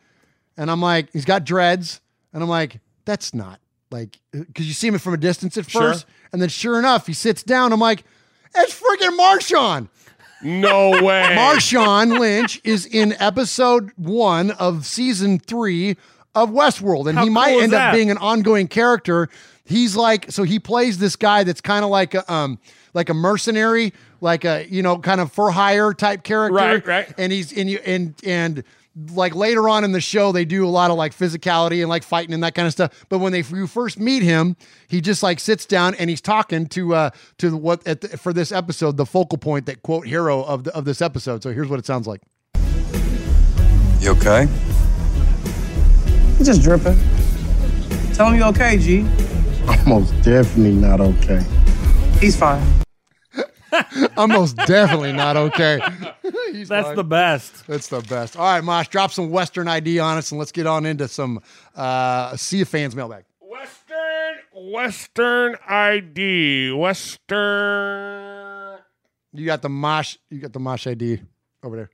And 0.57 0.71
I'm 0.71 0.81
like, 0.81 1.11
he's 1.13 1.25
got 1.25 1.43
dreads. 1.43 2.01
And 2.33 2.41
I'm 2.43 2.49
like, 2.49 2.79
that's 3.05 3.33
not 3.33 3.59
like, 3.91 4.17
because 4.31 4.67
you 4.67 4.73
see 4.73 4.87
him 4.87 4.97
from 4.99 5.13
a 5.13 5.17
distance 5.17 5.57
at 5.57 5.69
Sure. 5.69 5.93
first. 5.93 6.05
And 6.33 6.41
then 6.41 6.49
sure 6.49 6.77
enough, 6.79 7.07
he 7.07 7.13
sits 7.13 7.43
down. 7.43 7.71
I'm 7.71 7.79
like, 7.79 8.03
it's 8.55 8.79
freaking 8.79 9.17
Marshawn. 9.17 9.89
No 10.43 10.89
way. 11.03 11.35
Marshawn 11.37 12.19
Lynch 12.19 12.59
is 12.63 12.85
in 12.85 13.13
episode 13.19 13.91
one 13.95 14.51
of 14.51 14.85
season 14.85 15.39
three 15.39 15.95
of 16.35 16.49
Westworld, 16.49 17.07
and 17.09 17.17
How 17.17 17.23
he 17.23 17.29
might 17.31 17.53
cool 17.53 17.61
end 17.61 17.73
up 17.73 17.93
being 17.93 18.11
an 18.11 18.17
ongoing 18.17 18.67
character. 18.67 19.29
He's 19.63 19.95
like, 19.95 20.31
so 20.31 20.43
he 20.43 20.59
plays 20.59 20.97
this 20.99 21.15
guy 21.15 21.43
that's 21.43 21.61
kind 21.61 21.83
of 21.83 21.89
like 21.89 22.13
a, 22.13 22.31
um, 22.31 22.59
like 22.93 23.09
a 23.09 23.13
mercenary, 23.15 23.93
like 24.21 24.45
a 24.45 24.65
you 24.69 24.83
know, 24.83 24.99
kind 24.99 25.19
of 25.19 25.31
for 25.31 25.49
hire 25.51 25.93
type 25.93 26.23
character, 26.23 26.53
Right, 26.55 26.85
right. 26.85 27.13
And 27.17 27.31
he's 27.31 27.55
and 27.57 27.69
you 27.69 27.79
and 27.85 28.13
and 28.23 28.63
like 29.11 29.35
later 29.35 29.69
on 29.69 29.83
in 29.83 29.91
the 29.91 30.01
show, 30.01 30.31
they 30.31 30.45
do 30.45 30.65
a 30.65 30.69
lot 30.69 30.91
of 30.91 30.97
like 30.97 31.15
physicality 31.15 31.81
and 31.81 31.89
like 31.89 32.03
fighting 32.03 32.33
and 32.33 32.43
that 32.43 32.55
kind 32.55 32.65
of 32.65 32.73
stuff. 32.73 33.05
But 33.09 33.19
when 33.19 33.31
they 33.31 33.41
you 33.41 33.67
first 33.67 33.99
meet 33.99 34.23
him, 34.23 34.55
he 34.87 35.01
just 35.01 35.21
like 35.21 35.39
sits 35.39 35.65
down 35.65 35.95
and 35.95 36.09
he's 36.09 36.21
talking 36.21 36.67
to 36.67 36.95
uh 36.95 37.09
to 37.37 37.55
what 37.55 37.85
at 37.87 38.01
the, 38.01 38.17
for 38.17 38.33
this 38.33 38.51
episode, 38.51 38.97
the 38.97 39.05
focal 39.05 39.37
point, 39.37 39.65
that 39.67 39.83
quote 39.83 40.07
hero 40.07 40.43
of 40.43 40.63
the, 40.63 40.75
of 40.75 40.85
this 40.85 41.01
episode. 41.01 41.43
So 41.43 41.53
here's 41.53 41.67
what 41.67 41.79
it 41.79 41.85
sounds 41.85 42.07
like. 42.07 42.21
You 43.99 44.11
okay? 44.11 44.47
Just 46.43 46.61
dripping. 46.61 46.97
Tell 48.13 48.27
him 48.27 48.35
you 48.35 48.43
okay, 48.45 48.77
G. 48.77 49.05
Almost 49.67 50.21
definitely 50.23 50.73
not 50.73 51.01
okay. 51.01 51.43
He's 52.19 52.35
fine. 52.35 52.63
I'm 54.18 54.30
most 54.30 54.55
definitely 54.55 55.13
not 55.13 55.36
okay. 55.38 55.80
That's 56.65 56.95
the 56.95 57.03
best. 57.03 57.68
That's 57.68 57.88
the 57.88 58.01
best. 58.01 58.38
All 58.38 58.45
right, 58.45 58.63
Mosh, 58.63 58.88
drop 58.88 59.11
some 59.11 59.30
Western 59.30 59.68
ID 59.68 59.99
on 59.99 60.18
us 60.18 60.32
and 60.32 60.39
let's 60.39 60.51
get 60.51 60.68
on 60.68 60.86
into 60.86 61.07
some 61.07 61.41
uh 61.76 62.36
Sea 62.38 62.61
of 62.61 62.70
Fans 62.70 62.95
mailbag. 62.95 63.26
Western, 63.41 64.36
Western 64.72 65.55
ID, 65.68 66.72
Western. 66.72 68.80
You 69.34 69.45
got 69.45 69.61
the 69.61 69.70
Mosh, 69.70 70.18
you 70.30 70.39
got 70.39 70.53
the 70.53 70.59
Mosh 70.59 70.88
ID 70.88 71.20
over 71.63 71.76
there. 71.76 71.89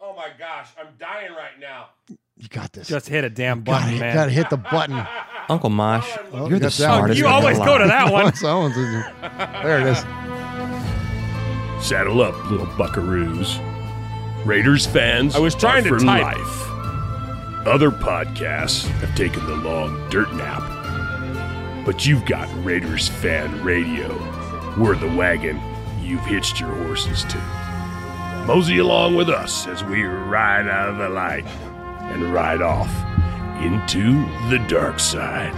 Oh 0.00 0.14
my 0.16 0.28
gosh, 0.38 0.68
I'm 0.78 0.88
dying 0.98 1.32
right 1.32 1.58
now. 1.60 1.88
You 2.38 2.48
got 2.48 2.72
this. 2.72 2.88
Just 2.88 3.08
hit 3.08 3.24
a 3.24 3.30
damn 3.30 3.62
gotta, 3.62 3.84
button, 3.86 3.98
man. 3.98 4.14
gotta 4.14 4.30
hit 4.30 4.50
the 4.50 4.56
button. 4.58 5.06
Uncle 5.48 5.70
Mosh, 5.70 6.06
Oh, 6.32 6.48
you're 6.48 6.58
the 6.58 6.66
got 6.66 6.72
that 6.72 6.88
one. 6.88 6.98
smartest. 6.98 7.18
You 7.20 7.26
always 7.28 7.58
go 7.58 7.78
to 7.78 7.86
that 7.86 8.12
one. 8.12 8.32
That 8.42 8.54
one's 8.54 8.76
in 8.76 8.92
there. 8.92 9.60
There 9.62 9.80
it 9.80 9.86
is. 9.86 10.04
Saddle 11.86 12.20
up, 12.20 12.34
little 12.50 12.66
buckaroos. 12.66 13.60
Raiders 14.44 14.84
fans 14.84 15.36
I 15.36 15.38
was 15.38 15.54
trying 15.54 15.84
to 15.84 15.90
type. 15.90 16.02
life. 16.36 17.64
Other 17.64 17.92
podcasts 17.92 18.88
have 18.98 19.14
taken 19.14 19.46
the 19.46 19.54
long 19.54 20.10
dirt 20.10 20.32
nap. 20.32 20.64
But 21.86 22.04
you've 22.04 22.26
got 22.26 22.48
Raiders 22.64 23.06
Fan 23.06 23.62
Radio. 23.62 24.08
We're 24.76 24.96
the 24.96 25.14
wagon 25.16 25.60
you've 26.00 26.26
hitched 26.26 26.58
your 26.58 26.74
horses 26.74 27.22
to. 27.22 27.38
Mosey 28.48 28.78
along 28.78 29.14
with 29.14 29.28
us 29.28 29.68
as 29.68 29.84
we 29.84 30.02
ride 30.02 30.66
out 30.66 30.88
of 30.88 30.96
the 30.96 31.08
light 31.08 31.46
and 31.46 32.34
ride 32.34 32.62
off 32.62 32.90
into 33.62 34.24
the 34.50 34.58
dark 34.68 34.98
side. 34.98 35.54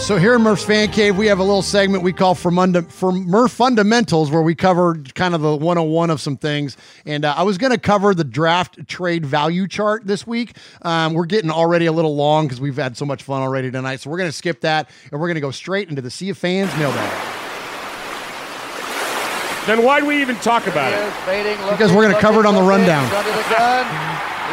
So 0.00 0.16
here 0.16 0.34
in 0.34 0.42
Murph's 0.42 0.64
Fan 0.64 0.90
Cave, 0.90 1.16
we 1.18 1.26
have 1.26 1.38
a 1.38 1.42
little 1.42 1.62
segment 1.62 2.02
we 2.02 2.12
call 2.12 2.34
for, 2.34 2.50
Munda, 2.50 2.82
for 2.82 3.12
Murph 3.12 3.52
Fundamentals, 3.52 4.30
where 4.30 4.40
we 4.40 4.54
cover 4.54 4.96
kind 5.14 5.34
of 5.34 5.42
the 5.42 5.54
101 5.54 6.10
of 6.10 6.20
some 6.20 6.36
things. 6.38 6.76
And 7.04 7.24
uh, 7.24 7.34
I 7.36 7.42
was 7.42 7.58
going 7.58 7.70
to 7.70 7.78
cover 7.78 8.14
the 8.14 8.24
draft 8.24 8.88
trade 8.88 9.24
value 9.26 9.68
chart 9.68 10.06
this 10.06 10.26
week. 10.26 10.56
Um, 10.82 11.12
we're 11.12 11.26
getting 11.26 11.50
already 11.50 11.86
a 11.86 11.92
little 11.92 12.16
long 12.16 12.46
because 12.46 12.60
we've 12.60 12.76
had 12.76 12.96
so 12.96 13.04
much 13.04 13.22
fun 13.22 13.42
already 13.42 13.70
tonight. 13.70 14.00
So 14.00 14.10
we're 14.10 14.16
going 14.18 14.30
to 14.30 14.36
skip 14.36 14.62
that 14.62 14.90
and 15.12 15.20
we're 15.20 15.28
going 15.28 15.36
to 15.36 15.40
go 15.42 15.50
straight 15.52 15.90
into 15.90 16.02
the 16.02 16.10
Sea 16.10 16.30
of 16.30 16.38
Fans 16.38 16.74
mailbag. 16.76 17.12
Then 19.66 19.84
why'd 19.84 20.04
we 20.04 20.20
even 20.22 20.36
talk 20.36 20.66
about 20.66 20.92
it? 20.92 20.98
Because 21.70 21.92
we're 21.92 22.02
going 22.02 22.14
to 22.14 22.20
cover 22.20 22.40
it 22.40 22.46
on 22.46 22.54
the 22.54 22.62
rundown. 22.62 23.04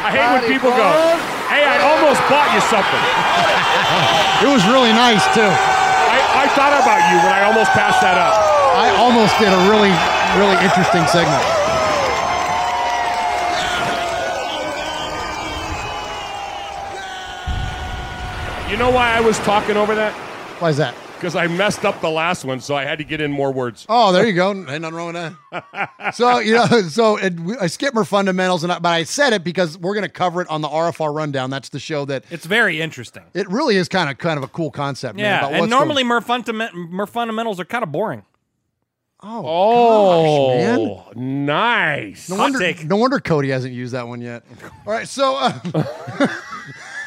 I 0.03 0.09
hate 0.13 0.29
when 0.29 0.43
people 0.45 0.69
go, 0.71 0.89
hey, 1.49 1.65
I 1.65 1.81
almost 1.81 2.21
bought 2.29 2.49
you 2.53 2.61
something. 2.69 3.03
It 4.37 4.45
was 4.45 4.61
really 4.69 4.93
nice, 4.93 5.25
too. 5.33 5.41
I, 5.41 6.45
I 6.45 6.47
thought 6.53 6.69
about 6.69 7.01
you 7.09 7.17
when 7.25 7.33
I 7.33 7.41
almost 7.49 7.71
passed 7.73 8.01
that 8.05 8.13
up. 8.13 8.37
I 8.77 8.93
almost 9.01 9.33
did 9.41 9.49
a 9.49 9.61
really, 9.65 9.89
really 10.37 10.53
interesting 10.61 11.01
segment. 11.09 11.41
You 18.69 18.77
know 18.77 18.91
why 18.91 19.15
I 19.15 19.21
was 19.21 19.39
talking 19.39 19.77
over 19.77 19.95
that? 19.95 20.13
Why 20.59 20.69
is 20.69 20.77
that? 20.77 20.93
Because 21.17 21.35
I 21.35 21.47
messed 21.47 21.83
up 21.83 21.99
the 22.01 22.09
last 22.09 22.45
one, 22.45 22.59
so 22.61 22.75
I 22.75 22.83
had 22.85 22.99
to 22.99 23.03
get 23.03 23.19
in 23.21 23.31
more 23.31 23.51
words. 23.51 23.85
Oh, 23.89 24.11
there 24.13 24.25
you 24.27 24.33
go. 24.33 24.51
Ain't 24.51 24.67
nothing 24.67 24.93
wrong 24.93 25.13
with 25.13 25.35
that. 25.51 26.13
so 26.15 26.37
you 26.39 26.53
know, 26.53 26.65
so 26.89 27.17
it, 27.17 27.33
I 27.59 27.65
skipped 27.67 27.95
my 27.95 28.03
fundamentals, 28.03 28.63
and 28.63 28.71
I, 28.71 28.79
but 28.79 28.89
I 28.89 29.03
said 29.03 29.33
it 29.33 29.43
because 29.43 29.77
we're 29.79 29.93
going 29.95 30.03
to 30.05 30.09
cover 30.09 30.41
it 30.41 30.47
on 30.49 30.61
the 30.61 30.67
RFR 30.69 31.13
rundown. 31.13 31.49
That's 31.49 31.69
the 31.69 31.79
show 31.79 32.05
that 32.05 32.23
It's 32.29 32.45
very 32.45 32.79
interesting. 32.81 33.23
it 33.33 33.49
really 33.49 33.77
is 33.77 33.89
kind 33.89 34.09
of 34.11 34.17
kind 34.19 34.37
of 34.37 34.43
a 34.43 34.47
cool 34.47 34.69
concept. 34.71 35.15
man, 35.15 35.23
Yeah, 35.25 35.37
about 35.39 35.51
and 35.53 35.59
what's 35.61 35.69
normally 35.71 36.03
going- 36.03 36.07
Murph, 36.09 36.25
fundament, 36.25 36.75
Murph 36.75 37.09
fundamentals 37.09 37.59
are 37.59 37.65
kind 37.65 37.83
of 37.83 37.91
boring. 37.91 38.23
oh, 39.23 39.43
Oh, 39.43 40.97
gosh, 41.07 41.15
man. 41.15 41.45
nice. 41.45 42.29
No 42.29 42.35
Hot 42.35 42.41
wonder, 42.43 42.59
take. 42.59 42.85
no 42.85 42.95
wonder 42.97 43.19
Cody 43.19 43.49
hasn't 43.49 43.73
used 43.73 43.93
that 43.93 44.07
one 44.07 44.21
yet. 44.21 44.43
All 44.85 44.93
right, 44.93 45.07
so 45.07 45.35
uh, 45.35 45.53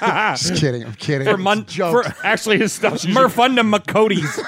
just 0.37 0.57
kidding. 0.57 0.85
I'm 0.85 0.95
kidding. 0.95 1.27
For 1.27 1.35
It's 1.35 1.41
mon- 1.41 1.65
for- 1.65 2.05
Actually, 2.25 2.59
his 2.59 2.73
stuff's 2.73 3.05
usually, 3.05 3.23
Murph 3.23 3.35
Funda 3.35 3.63
McCody's. 3.63 4.41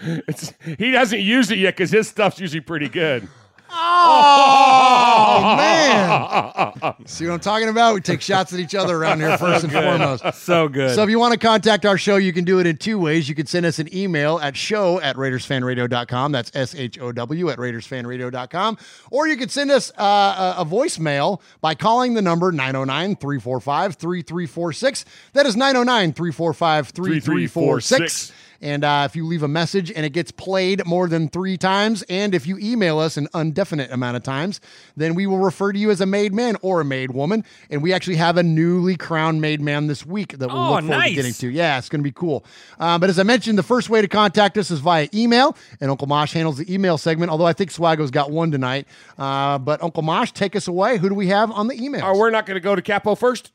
it's, 0.28 0.52
he 0.78 0.92
hasn't 0.92 1.22
used 1.22 1.50
it 1.50 1.58
yet 1.58 1.74
because 1.76 1.90
his 1.90 2.08
stuff's 2.08 2.40
usually 2.40 2.60
pretty 2.60 2.88
good. 2.88 3.28
Oh 3.72 5.54
man, 5.56 6.94
see 7.06 7.26
what 7.26 7.34
I'm 7.34 7.40
talking 7.40 7.68
about? 7.68 7.94
We 7.94 8.00
take 8.00 8.20
shots 8.20 8.52
at 8.52 8.60
each 8.60 8.74
other 8.74 8.96
around 8.96 9.20
here 9.20 9.36
first 9.38 9.64
and 9.64 9.72
foremost. 9.72 10.24
so 10.42 10.68
good. 10.68 10.94
So 10.94 11.02
if 11.02 11.10
you 11.10 11.18
want 11.18 11.32
to 11.32 11.38
contact 11.38 11.84
our 11.86 11.98
show, 11.98 12.16
you 12.16 12.32
can 12.32 12.44
do 12.44 12.58
it 12.60 12.66
in 12.66 12.76
two 12.76 12.98
ways. 12.98 13.28
You 13.28 13.34
can 13.34 13.46
send 13.46 13.66
us 13.66 13.78
an 13.78 13.94
email 13.94 14.38
at 14.40 14.56
show 14.56 15.00
at 15.00 15.16
RaidersFanRadio.com. 15.16 16.32
That's 16.32 16.50
S-H-O-W 16.54 17.50
at 17.50 17.58
RaidersFanRadio.com. 17.58 18.78
Or 19.10 19.28
you 19.28 19.36
can 19.36 19.48
send 19.48 19.70
us 19.70 19.90
uh, 19.98 20.54
a, 20.58 20.62
a 20.62 20.64
voicemail 20.64 21.40
by 21.60 21.74
calling 21.74 22.14
the 22.14 22.22
number 22.22 22.52
909-345-3346. 22.52 25.04
That 25.32 25.46
is 25.46 25.56
909-345-3346. 25.56 28.32
And 28.62 28.84
uh, 28.84 29.04
if 29.06 29.16
you 29.16 29.24
leave 29.26 29.42
a 29.42 29.48
message 29.48 29.90
and 29.90 30.04
it 30.04 30.10
gets 30.10 30.30
played 30.30 30.84
more 30.84 31.08
than 31.08 31.28
three 31.30 31.56
times, 31.56 32.02
and 32.10 32.34
if 32.34 32.46
you 32.46 32.58
email 32.58 32.98
us 32.98 33.16
an 33.16 33.26
indefinite 33.34 33.90
amount 33.90 34.18
of 34.18 34.22
times, 34.22 34.60
then 34.96 35.14
we 35.14 35.26
will 35.26 35.38
refer 35.38 35.72
to 35.72 35.78
you 35.78 35.90
as 35.90 36.00
a 36.02 36.06
made 36.06 36.34
man 36.34 36.56
or 36.60 36.82
a 36.82 36.84
made 36.84 37.12
woman. 37.12 37.42
And 37.70 37.82
we 37.82 37.92
actually 37.94 38.16
have 38.16 38.36
a 38.36 38.42
newly 38.42 38.96
crowned 38.96 39.40
made 39.40 39.62
man 39.62 39.86
this 39.86 40.04
week 40.04 40.36
that 40.38 40.48
we'll 40.48 40.58
Oh, 40.58 40.70
look 40.72 40.80
forward 40.80 40.88
nice. 40.88 41.08
to 41.10 41.14
getting 41.14 41.32
to. 41.32 41.48
Yeah, 41.48 41.78
it's 41.78 41.88
going 41.88 42.00
to 42.00 42.04
be 42.04 42.12
cool. 42.12 42.44
Uh, 42.78 42.98
but 42.98 43.08
as 43.08 43.18
I 43.18 43.22
mentioned, 43.22 43.56
the 43.56 43.62
first 43.62 43.88
way 43.88 44.02
to 44.02 44.08
contact 44.08 44.58
us 44.58 44.70
is 44.70 44.80
via 44.80 45.08
email, 45.14 45.56
and 45.80 45.90
Uncle 45.90 46.06
Mosh 46.06 46.34
handles 46.34 46.58
the 46.58 46.72
email 46.72 46.98
segment. 46.98 47.30
Although 47.30 47.46
I 47.46 47.54
think 47.54 47.70
Swago's 47.70 48.10
got 48.10 48.30
one 48.30 48.50
tonight. 48.50 48.86
Uh, 49.18 49.56
but 49.58 49.82
Uncle 49.82 50.02
Mosh, 50.02 50.32
take 50.32 50.54
us 50.54 50.68
away. 50.68 50.98
Who 50.98 51.08
do 51.08 51.14
we 51.14 51.28
have 51.28 51.50
on 51.50 51.66
the 51.68 51.82
email? 51.82 52.02
Oh, 52.04 52.18
we're 52.18 52.30
not 52.30 52.44
going 52.44 52.56
to 52.56 52.60
go 52.60 52.74
to 52.74 52.82
Capo 52.82 53.14
first? 53.14 53.52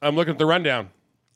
I'm 0.00 0.14
looking 0.14 0.32
at 0.32 0.38
the 0.38 0.46
rundown. 0.46 0.90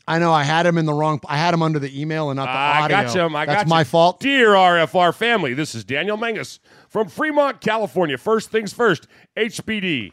I 0.08 0.18
know 0.18 0.32
I 0.32 0.42
had 0.42 0.66
him 0.66 0.76
in 0.78 0.86
the 0.86 0.94
wrong. 0.94 1.20
I 1.28 1.36
had 1.36 1.54
him 1.54 1.62
under 1.62 1.78
the 1.78 2.00
email 2.00 2.30
and 2.30 2.36
not 2.36 2.46
the 2.46 2.50
I 2.50 2.80
audio. 2.82 2.96
got 3.02 3.14
you. 3.14 3.36
I 3.36 3.46
That's 3.46 3.62
got 3.62 3.68
my 3.68 3.84
fault. 3.84 4.20
Dear 4.20 4.50
RFR 4.50 5.14
family, 5.14 5.54
this 5.54 5.74
is 5.74 5.84
Daniel 5.84 6.16
Mangus 6.16 6.58
from 6.88 7.08
Fremont, 7.08 7.60
California. 7.60 8.18
First 8.18 8.50
things 8.50 8.72
first, 8.72 9.06
HBD. 9.36 10.12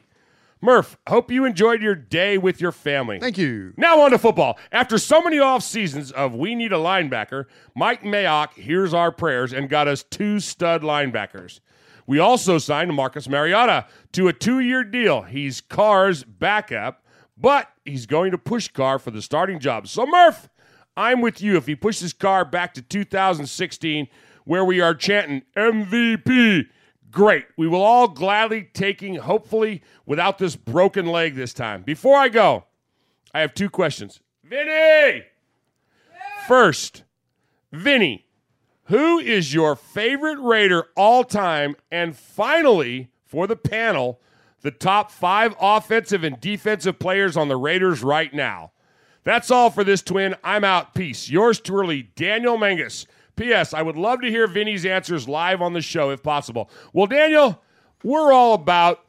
Murph, 0.60 0.98
hope 1.08 1.32
you 1.32 1.46
enjoyed 1.46 1.82
your 1.84 1.94
day 1.94 2.38
with 2.38 2.60
your 2.60 2.72
family. 2.72 3.20
Thank 3.20 3.38
you. 3.38 3.74
Now 3.78 4.02
on 4.02 4.12
to 4.12 4.18
football. 4.18 4.58
After 4.72 4.98
so 4.98 5.22
many 5.22 5.38
off 5.40 5.64
seasons 5.64 6.12
of 6.12 6.34
we 6.34 6.56
need 6.56 6.74
a 6.74 6.78
linebacker, 6.78 7.46
Mike 7.76 8.02
Mayock 8.02 8.54
hears 8.54 8.92
our 8.94 9.12
prayers 9.12 9.54
and 9.54 9.70
got 9.70 9.88
us 9.88 10.04
two 10.04 10.40
stud 10.40 10.82
linebackers. 10.82 11.60
We 12.08 12.18
also 12.20 12.58
signed 12.58 12.94
Marcus 12.94 13.28
Mariota 13.28 13.86
to 14.14 14.28
a 14.30 14.34
two-year 14.34 14.84
deal. 14.84 15.24
He's 15.24 15.62
Carr's 15.62 16.24
backup, 16.24 17.04
but 17.38 17.70
he's 17.86 18.06
going 18.06 18.32
to 18.32 18.38
push 18.38 18.68
Carr 18.68 19.00
for 19.00 19.12
the 19.12 19.22
starting 19.22 19.60
job. 19.60 19.88
So 19.88 20.06
Murph, 20.06 20.50
I'm 20.96 21.22
with 21.22 21.42
you 21.42 21.58
if 21.58 21.68
he 21.68 21.76
pushes 21.76 22.14
Carr 22.14 22.44
back 22.44 22.74
to 22.74 22.82
2016, 22.82 24.08
where 24.46 24.66
we 24.66 24.82
are 24.82 24.96
chanting 24.96 25.44
MVP. 25.56 26.66
Great. 27.12 27.46
We 27.58 27.68
will 27.68 27.82
all 27.82 28.08
gladly 28.08 28.70
taking, 28.74 29.16
hopefully, 29.16 29.82
without 30.06 30.38
this 30.38 30.56
broken 30.56 31.06
leg 31.06 31.36
this 31.36 31.54
time. 31.54 31.84
Before 31.84 32.18
I 32.18 32.30
go, 32.30 32.66
I 33.34 33.42
have 33.42 33.54
two 33.54 33.70
questions. 33.70 34.20
Vinny! 34.44 35.24
First, 36.48 37.04
Vinny, 37.72 38.26
who 38.86 39.20
is 39.20 39.54
your 39.54 39.76
favorite 39.76 40.40
Raider 40.40 40.86
all 40.96 41.24
time? 41.24 41.76
And 41.92 42.16
finally, 42.16 43.10
for 43.26 43.46
the 43.46 43.58
panel, 43.58 44.22
the 44.62 44.72
top 44.72 45.12
five 45.12 45.56
offensive 45.60 46.24
and 46.24 46.40
defensive 46.40 47.00
players 47.00 47.38
on 47.38 47.48
the 47.48 47.58
Raiders 47.58 48.04
right 48.04 48.34
now. 48.34 48.72
That's 49.24 49.52
all 49.52 49.70
for 49.70 49.84
this 49.84 50.02
twin. 50.02 50.36
I'm 50.44 50.64
out. 50.64 50.94
Peace. 50.96 51.30
Yours 51.30 51.60
truly, 51.60 52.12
Daniel 52.16 52.58
Mangus. 52.58 53.06
P.S. 53.36 53.74
I 53.74 53.82
would 53.84 53.98
love 53.98 54.22
to 54.22 54.30
hear 54.32 54.48
Vinny's 54.48 54.86
answers 54.86 55.28
live 55.28 55.62
on 55.62 55.74
the 55.74 55.82
show 55.82 56.10
if 56.10 56.24
possible. 56.24 56.70
Well, 56.92 57.06
Daniel, 57.08 57.62
we're 58.04 58.32
all 58.34 58.54
about 58.54 59.04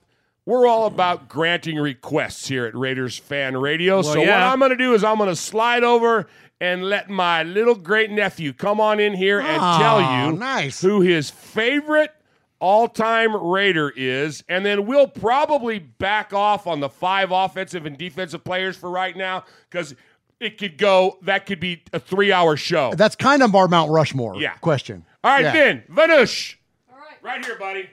we're 0.45 0.67
all 0.67 0.87
about 0.87 1.29
granting 1.29 1.77
requests 1.77 2.49
here 2.49 2.65
at 2.67 2.75
Raiders 2.75 3.17
Fan 3.19 3.57
Radio. 3.57 3.97
Well, 3.97 4.03
so 4.15 4.21
what. 4.21 4.29
I'm 4.31 4.59
going 4.59 4.71
to 4.71 4.77
do 4.77 4.93
is 4.95 5.05
I'm 5.05 5.19
going 5.19 5.29
to 5.29 5.37
slide 5.37 5.85
over 5.85 6.27
and 6.61 6.85
let 6.85 7.09
my 7.09 7.43
little 7.43 7.75
great 7.75 8.11
nephew 8.11 8.53
come 8.53 8.81
on 8.81 8.99
in 8.99 9.15
here 9.15 9.41
and 9.41 9.61
Oh, 9.63 9.79
tell 9.79 10.01
you 10.27 10.33
nice. 10.39 10.81
who 10.81 11.01
his 11.03 11.31
favorite 11.31 12.13
all-time 12.61 13.35
Raider 13.37 13.93
is, 13.95 14.43
and 14.49 14.65
then 14.65 14.87
we'll 14.87 15.07
probably 15.07 15.79
back 15.79 16.33
off 16.33 16.67
on 16.67 16.81
the 16.81 16.89
five 16.89 17.31
offensive 17.33 17.87
and 17.87 17.97
defensive 17.97 18.43
players 18.45 18.77
for 18.77 18.91
right 18.91 19.17
now 19.17 19.45
because 19.71 19.95
it 20.41 20.59
could 20.59 20.79
go. 20.79 21.19
That 21.23 21.47
could 21.47 21.61
be 21.61 21.83
a 21.93 21.99
three-hour 22.01 22.57
show. 22.57 22.93
That's 22.95 23.17
kind 23.17 23.43
of 23.43 23.55
our 23.55 23.69
Mount 23.69 23.91
Rushmore 23.91 24.37
Yeah. 24.41 24.55
question. 24.55 25.05
All 25.25 25.33
right, 25.33 25.45
Yeah. 25.45 25.53
Vin, 25.53 25.83
Vanush. 25.91 26.55
All 26.91 26.99
right, 26.99 27.17
right 27.23 27.45
here, 27.45 27.57
buddy. 27.59 27.89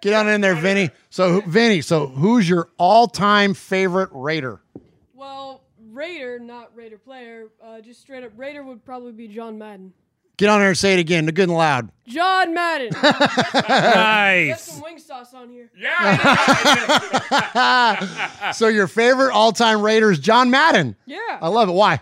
Get 0.00 0.12
on 0.12 0.28
in 0.28 0.42
there, 0.42 0.54
Vinny. 0.54 0.90
So, 1.08 1.40
Vinny, 1.46 1.80
so 1.80 2.06
who's 2.08 2.46
your 2.46 2.68
all-time 2.76 3.54
favorite 3.54 4.10
Raider? 4.12 4.60
Well, 5.14 5.62
Raider, 5.92 6.38
not 6.38 6.76
Raider 6.76 6.98
player, 6.98 7.46
uh, 7.64 7.80
just 7.80 8.02
straight 8.02 8.22
up 8.22 8.32
Raider 8.36 8.62
would 8.62 8.84
probably 8.84 9.12
be 9.12 9.28
John 9.28 9.56
Madden. 9.56 9.94
Get 10.36 10.48
on 10.48 10.58
there 10.60 10.68
and 10.70 10.78
say 10.78 10.94
it 10.94 10.98
again, 10.98 11.26
good 11.26 11.48
and 11.48 11.54
loud. 11.56 11.90
John 12.08 12.52
Madden. 12.54 12.90
Nice. 13.68 14.46
Get 14.48 14.60
some 14.60 14.82
wing 14.82 14.98
sauce 14.98 15.32
on 15.34 15.48
here. 15.48 15.70
Yeah. 15.78 16.10
so, 18.52 18.68
your 18.68 18.86
favorite 18.88 19.32
all-time 19.32 19.80
Raider 19.80 20.10
is 20.10 20.18
John 20.18 20.50
Madden. 20.50 20.96
Yeah. 21.06 21.18
I 21.40 21.48
love 21.48 21.68
it. 21.68 21.72
Why? 21.72 22.00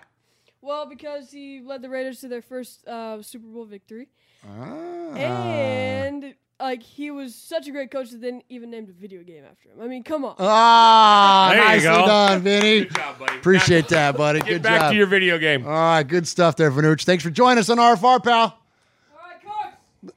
Well, 0.60 0.86
because 0.86 1.30
he 1.30 1.60
led 1.60 1.82
the 1.82 1.88
Raiders 1.90 2.20
to 2.20 2.28
their 2.28 2.42
first 2.42 2.86
uh, 2.86 3.20
Super 3.22 3.46
Bowl 3.46 3.64
victory. 3.64 4.08
Ah. 4.46 5.14
And 5.14 6.34
like 6.60 6.82
he 6.82 7.10
was 7.10 7.34
such 7.34 7.66
a 7.68 7.70
great 7.72 7.90
coach 7.90 8.10
that 8.10 8.20
they 8.20 8.28
didn't 8.30 8.44
even 8.48 8.70
named 8.70 8.88
a 8.88 8.92
video 8.92 9.22
game 9.24 9.42
after 9.48 9.68
him. 9.68 9.80
I 9.80 9.88
mean, 9.88 10.02
come 10.04 10.24
on. 10.24 10.36
Ah, 10.38 11.48
There 11.52 11.58
you 11.60 11.64
nicely 11.68 11.88
go. 11.88 12.06
done, 12.06 12.42
Vinny. 12.42 12.88
Good 13.42 13.58
job, 13.58 13.86
buddy. 13.86 13.86
Appreciate 13.86 13.88
that, 13.88 14.16
buddy. 14.16 14.38
Get 14.40 14.48
Good 14.48 14.62
back 14.62 14.80
job. 14.82 14.90
to 14.92 14.96
your 14.96 15.06
video 15.06 15.38
game. 15.38 15.66
All 15.66 15.72
right, 15.72 16.02
good 16.02 16.26
stuff 16.26 16.56
there, 16.56 16.70
Vanucci. 16.70 17.04
Thanks 17.04 17.24
for 17.24 17.30
joining 17.30 17.58
us 17.58 17.68
on 17.68 17.78
RFR, 17.78 18.22
pal. 18.22 18.58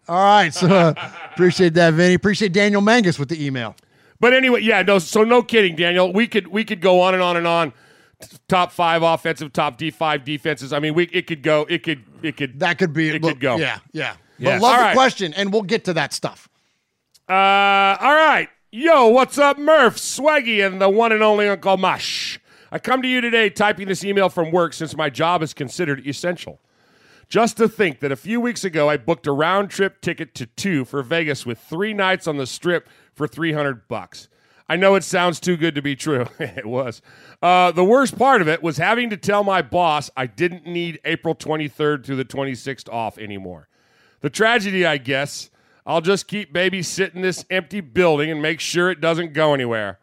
All 0.07 0.15
right, 0.15 0.53
so 0.53 0.67
uh, 0.67 0.93
appreciate 1.34 1.73
that, 1.76 1.93
Vinny. 1.93 2.15
Appreciate 2.15 2.53
Daniel 2.53 2.82
Mangus 2.82 3.19
with 3.19 3.30
the 3.30 3.43
email. 3.45 3.76
But 4.19 4.34
anyway, 4.34 4.61
yeah, 4.61 4.82
no. 4.82 4.99
So 4.99 5.23
no 5.23 5.43
kidding, 5.43 5.76
Daniel. 5.76 6.11
We 6.11 6.28
could 6.28 6.47
we 6.47 6.63
could 6.63 6.82
go 6.82 7.01
on 7.01 7.13
and 7.13 7.21
on 7.21 7.38
and 7.38 7.47
on. 7.47 7.73
Top 8.47 8.71
five 8.71 9.03
offensive, 9.03 9.51
top 9.53 9.78
D 9.78 9.91
five 9.91 10.23
defenses. 10.23 10.73
I 10.73 10.80
mean, 10.80 10.93
we 10.93 11.03
it 11.07 11.28
could 11.28 11.43
go. 11.43 11.65
It 11.69 11.84
could 11.84 12.03
it 12.23 12.38
could 12.38 12.59
that 12.61 12.78
could 12.80 12.93
be 12.93 13.09
it 13.09 13.21
look, 13.21 13.34
could 13.34 13.39
go. 13.41 13.57
Yeah, 13.57 13.80
yeah. 13.91 14.15
Yes. 14.38 14.59
But 14.59 14.61
love 14.61 14.73
All 14.73 14.80
the 14.80 14.86
right. 14.86 14.93
question, 14.95 15.34
and 15.34 15.51
we'll 15.53 15.61
get 15.61 15.86
to 15.86 15.93
that 15.93 16.13
stuff. 16.13 16.49
Uh, 17.30 17.34
all 17.34 18.13
right. 18.13 18.49
Yo, 18.71 19.07
what's 19.07 19.38
up, 19.38 19.57
Murph, 19.57 19.95
Swaggy, 19.97 20.65
and 20.65 20.82
the 20.82 20.89
one 20.89 21.11
and 21.11 21.23
only 21.23 21.47
Uncle 21.47 21.78
Mosh? 21.78 22.24
I 22.72 22.80
come 22.80 23.01
to 23.01 23.07
you 23.07 23.22
today 23.22 23.49
typing 23.49 23.88
this 23.88 24.03
email 24.03 24.30
from 24.30 24.51
work 24.51 24.74
since 24.74 24.95
my 24.95 25.09
job 25.09 25.43
is 25.43 25.53
considered 25.53 26.05
essential. 26.07 26.59
Just 27.28 27.57
to 27.57 27.68
think 27.68 27.99
that 28.01 28.11
a 28.11 28.16
few 28.16 28.39
weeks 28.39 28.63
ago 28.63 28.89
I 28.89 28.97
booked 28.97 29.28
a 29.28 29.32
round 29.32 29.70
trip 29.70 30.01
ticket 30.01 30.36
to 30.36 30.45
two 30.45 30.86
for 30.86 31.01
Vegas 31.01 31.45
with 31.45 31.59
three 31.59 31.93
nights 31.93 32.28
on 32.28 32.38
the 32.38 32.45
strip 32.45 32.88
for 33.13 33.28
300 33.28 33.88
bucks. 33.88 34.30
I 34.68 34.76
know 34.76 34.95
it 34.95 35.03
sounds 35.03 35.39
too 35.39 35.57
good 35.57 35.76
to 35.76 35.82
be 35.82 35.95
true. 35.95 36.26
it 36.39 36.66
was. 36.66 37.01
Uh, 37.41 37.72
the 37.72 37.84
worst 37.84 38.18
part 38.18 38.41
of 38.41 38.47
it 38.47 38.63
was 38.63 38.78
having 38.78 39.09
to 39.11 39.18
tell 39.18 39.43
my 39.43 39.61
boss 39.61 40.09
I 40.18 40.26
didn't 40.26 40.66
need 40.66 40.99
April 41.05 41.36
23rd 41.36 42.05
through 42.05 42.16
the 42.16 42.26
26th 42.26 42.91
off 42.91 43.18
anymore. 43.18 43.68
The 44.22 44.30
tragedy, 44.30 44.86
I 44.86 44.97
guess, 44.97 45.51
I'll 45.86 46.01
just 46.01 46.28
keep 46.28 46.51
babysitting 46.51 47.22
this 47.22 47.45
empty 47.51 47.80
building 47.80 48.32
and 48.32 48.41
make 48.41 48.59
sure 48.59 48.89
it 48.89 49.01
doesn't 49.01 49.34
go 49.34 49.53
anywhere. 49.53 49.99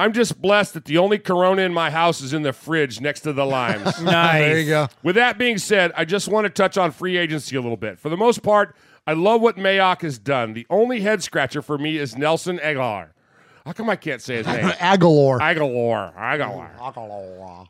I'm 0.00 0.12
just 0.12 0.40
blessed 0.40 0.74
that 0.74 0.86
the 0.86 0.98
only 0.98 1.18
Corona 1.18 1.62
in 1.62 1.74
my 1.74 1.90
house 1.90 2.20
is 2.20 2.32
in 2.32 2.42
the 2.42 2.52
fridge 2.52 3.00
next 3.00 3.20
to 3.20 3.32
the 3.32 3.44
limes. 3.44 4.00
Nice. 4.02 4.40
There 4.40 4.58
you 4.58 4.66
go. 4.68 4.88
With 5.02 5.14
that 5.16 5.36
being 5.38 5.58
said, 5.58 5.92
I 5.96 6.04
just 6.04 6.26
want 6.28 6.46
to 6.46 6.50
touch 6.50 6.78
on 6.78 6.90
free 6.90 7.16
agency 7.18 7.54
a 7.56 7.60
little 7.60 7.76
bit. 7.76 7.98
For 7.98 8.08
the 8.08 8.16
most 8.16 8.42
part, 8.42 8.74
I 9.06 9.12
love 9.12 9.40
what 9.42 9.56
Mayock 9.56 10.02
has 10.02 10.18
done. 10.18 10.54
The 10.54 10.66
only 10.70 11.00
head 11.00 11.22
scratcher 11.22 11.60
for 11.62 11.76
me 11.78 11.98
is 11.98 12.16
Nelson 12.16 12.58
Agholor. 12.58 13.08
How 13.66 13.72
come 13.72 13.90
I 13.90 13.96
can't 13.96 14.22
say 14.22 14.36
his 14.36 14.46
name? 14.46 14.72
Aguilar. 14.80 15.40
Aguilar. 15.42 16.14
Aguilar. 16.16 16.70
Mm, 16.78 16.88
Aguilar. 16.88 17.66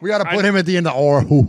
We 0.00 0.08
got 0.08 0.18
to 0.18 0.24
put 0.24 0.44
him 0.44 0.56
at 0.56 0.64
the 0.66 0.76
end 0.76 0.86
of 0.86 0.96
or. 0.96 1.24
Oh, 1.30 1.46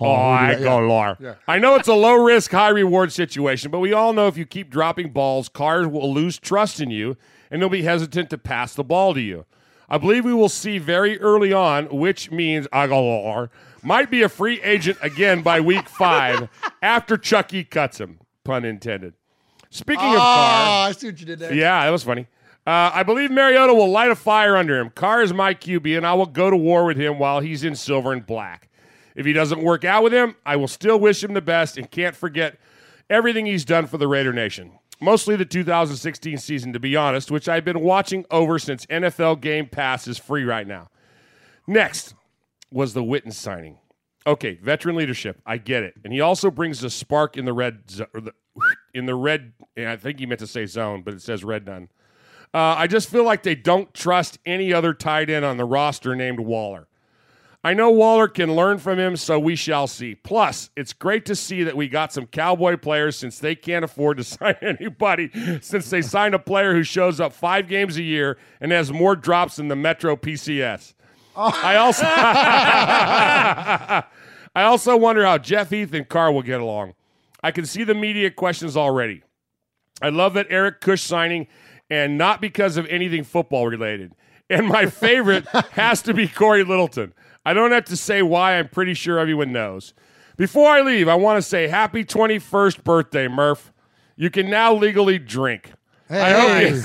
Oh, 0.00 0.32
Aguilar. 0.32 1.16
Yeah. 1.20 1.34
I 1.48 1.58
know 1.58 1.74
it's 1.74 1.88
a 1.88 1.94
low 1.94 2.22
risk, 2.22 2.50
high 2.50 2.68
reward 2.68 3.12
situation, 3.12 3.70
but 3.70 3.80
we 3.80 3.92
all 3.92 4.12
know 4.12 4.28
if 4.28 4.36
you 4.36 4.46
keep 4.46 4.70
dropping 4.70 5.10
balls, 5.10 5.48
cars 5.48 5.86
will 5.86 6.12
lose 6.12 6.38
trust 6.38 6.80
in 6.80 6.90
you 6.90 7.16
and 7.50 7.60
they'll 7.60 7.68
be 7.68 7.82
hesitant 7.82 8.30
to 8.30 8.38
pass 8.38 8.74
the 8.74 8.84
ball 8.84 9.14
to 9.14 9.20
you. 9.20 9.44
I 9.88 9.98
believe 9.98 10.24
we 10.24 10.34
will 10.34 10.48
see 10.48 10.78
very 10.78 11.20
early 11.20 11.52
on, 11.52 11.86
which 11.86 12.30
means 12.30 12.66
Agholor 12.72 13.50
might 13.82 14.10
be 14.10 14.22
a 14.22 14.28
free 14.28 14.60
agent 14.62 14.98
again 15.00 15.42
by 15.42 15.60
week 15.60 15.88
five 15.88 16.48
after 16.82 17.16
Chucky 17.16 17.62
cuts 17.62 18.00
him. 18.00 18.18
Pun 18.44 18.64
intended. 18.64 19.14
Speaking 19.70 20.04
of 20.10 20.16
Carr, 20.18 20.84
Oh, 20.86 20.88
I 20.88 20.92
see 20.92 21.06
what 21.08 21.20
you 21.20 21.26
did 21.26 21.38
there. 21.38 21.54
yeah, 21.54 21.84
that 21.84 21.90
was 21.90 22.02
funny. 22.02 22.26
Uh, 22.66 22.90
I 22.92 23.04
believe 23.04 23.30
Mariota 23.30 23.72
will 23.74 23.90
light 23.90 24.10
a 24.10 24.16
fire 24.16 24.56
under 24.56 24.76
him. 24.78 24.90
Carr 24.90 25.22
is 25.22 25.32
my 25.32 25.54
QB, 25.54 25.96
and 25.96 26.04
I 26.06 26.14
will 26.14 26.26
go 26.26 26.50
to 26.50 26.56
war 26.56 26.84
with 26.84 26.96
him 26.96 27.18
while 27.20 27.38
he's 27.38 27.62
in 27.62 27.76
silver 27.76 28.12
and 28.12 28.26
black. 28.26 28.68
If 29.14 29.24
he 29.24 29.32
doesn't 29.32 29.62
work 29.62 29.84
out 29.84 30.02
with 30.02 30.12
him, 30.12 30.34
I 30.44 30.56
will 30.56 30.66
still 30.68 30.98
wish 30.98 31.22
him 31.22 31.34
the 31.34 31.40
best 31.40 31.78
and 31.78 31.88
can't 31.90 32.16
forget 32.16 32.58
everything 33.08 33.46
he's 33.46 33.64
done 33.64 33.86
for 33.86 33.98
the 33.98 34.08
Raider 34.08 34.32
Nation. 34.32 34.72
Mostly 35.00 35.36
the 35.36 35.44
2016 35.44 36.38
season, 36.38 36.72
to 36.72 36.80
be 36.80 36.96
honest, 36.96 37.30
which 37.30 37.48
I've 37.48 37.64
been 37.64 37.80
watching 37.80 38.24
over 38.30 38.58
since 38.58 38.86
NFL 38.86 39.40
Game 39.40 39.66
Pass 39.66 40.08
is 40.08 40.16
free 40.18 40.44
right 40.44 40.66
now. 40.66 40.88
Next 41.66 42.14
was 42.70 42.94
the 42.94 43.02
Witten 43.02 43.32
signing. 43.32 43.78
Okay, 44.26 44.54
veteran 44.62 44.96
leadership. 44.96 45.40
I 45.46 45.58
get 45.58 45.82
it, 45.82 45.94
and 46.02 46.12
he 46.12 46.20
also 46.20 46.50
brings 46.50 46.82
a 46.82 46.90
spark 46.90 47.36
in 47.36 47.44
the 47.44 47.52
red 47.52 47.82
in 48.94 49.06
the 49.06 49.14
red. 49.14 49.52
I 49.76 49.96
think 49.96 50.18
he 50.18 50.26
meant 50.26 50.40
to 50.40 50.46
say 50.46 50.66
zone, 50.66 51.02
but 51.02 51.14
it 51.14 51.22
says 51.22 51.44
red 51.44 51.64
done. 51.64 51.88
Uh, 52.52 52.74
I 52.78 52.86
just 52.86 53.08
feel 53.08 53.24
like 53.24 53.42
they 53.42 53.54
don't 53.54 53.92
trust 53.92 54.38
any 54.46 54.72
other 54.72 54.94
tight 54.94 55.30
end 55.30 55.44
on 55.44 55.58
the 55.58 55.64
roster 55.64 56.16
named 56.16 56.40
Waller. 56.40 56.88
I 57.66 57.74
know 57.74 57.90
Waller 57.90 58.28
can 58.28 58.54
learn 58.54 58.78
from 58.78 58.96
him, 59.00 59.16
so 59.16 59.40
we 59.40 59.56
shall 59.56 59.88
see. 59.88 60.14
Plus, 60.14 60.70
it's 60.76 60.92
great 60.92 61.26
to 61.26 61.34
see 61.34 61.64
that 61.64 61.76
we 61.76 61.88
got 61.88 62.12
some 62.12 62.26
Cowboy 62.26 62.76
players 62.76 63.18
since 63.18 63.40
they 63.40 63.56
can't 63.56 63.84
afford 63.84 64.18
to 64.18 64.24
sign 64.38 64.54
anybody, 64.62 65.32
since 65.60 65.90
they 65.90 66.00
signed 66.00 66.36
a 66.36 66.38
player 66.38 66.74
who 66.74 66.84
shows 66.84 67.18
up 67.18 67.32
five 67.32 67.66
games 67.66 67.96
a 67.96 68.04
year 68.04 68.38
and 68.60 68.70
has 68.70 68.92
more 68.92 69.16
drops 69.16 69.56
than 69.56 69.66
the 69.66 69.74
Metro 69.74 70.14
PCS. 70.14 70.94
I 71.34 71.74
also 71.74 72.04
I 74.54 74.62
also 74.62 74.96
wonder 74.96 75.24
how 75.24 75.36
Jeff 75.36 75.70
Heath 75.70 75.92
and 75.92 76.08
Carr 76.08 76.30
will 76.30 76.42
get 76.42 76.60
along. 76.60 76.94
I 77.42 77.50
can 77.50 77.66
see 77.66 77.82
the 77.82 77.96
media 77.96 78.30
questions 78.30 78.76
already. 78.76 79.24
I 80.00 80.10
love 80.10 80.34
that 80.34 80.46
Eric 80.50 80.80
Kush 80.80 81.02
signing, 81.02 81.48
and 81.90 82.16
not 82.16 82.40
because 82.40 82.76
of 82.76 82.86
anything 82.86 83.24
football 83.24 83.66
related. 83.66 84.12
And 84.48 84.68
my 84.68 84.86
favorite 84.86 85.48
has 85.72 86.00
to 86.02 86.14
be 86.14 86.28
Cory 86.28 86.62
Littleton. 86.62 87.12
I 87.46 87.52
don't 87.52 87.70
have 87.70 87.84
to 87.84 87.96
say 87.96 88.22
why, 88.22 88.58
I'm 88.58 88.68
pretty 88.68 88.92
sure 88.92 89.20
everyone 89.20 89.52
knows. 89.52 89.94
Before 90.36 90.68
I 90.68 90.80
leave, 90.80 91.06
I 91.06 91.14
want 91.14 91.38
to 91.38 91.48
say 91.48 91.68
happy 91.68 92.04
21st 92.04 92.82
birthday, 92.82 93.28
Murph. 93.28 93.72
You 94.16 94.30
can 94.30 94.50
now 94.50 94.74
legally 94.74 95.20
drink. 95.20 95.70
I, 96.10 96.32
hope 96.32 96.60
you, 96.60 96.82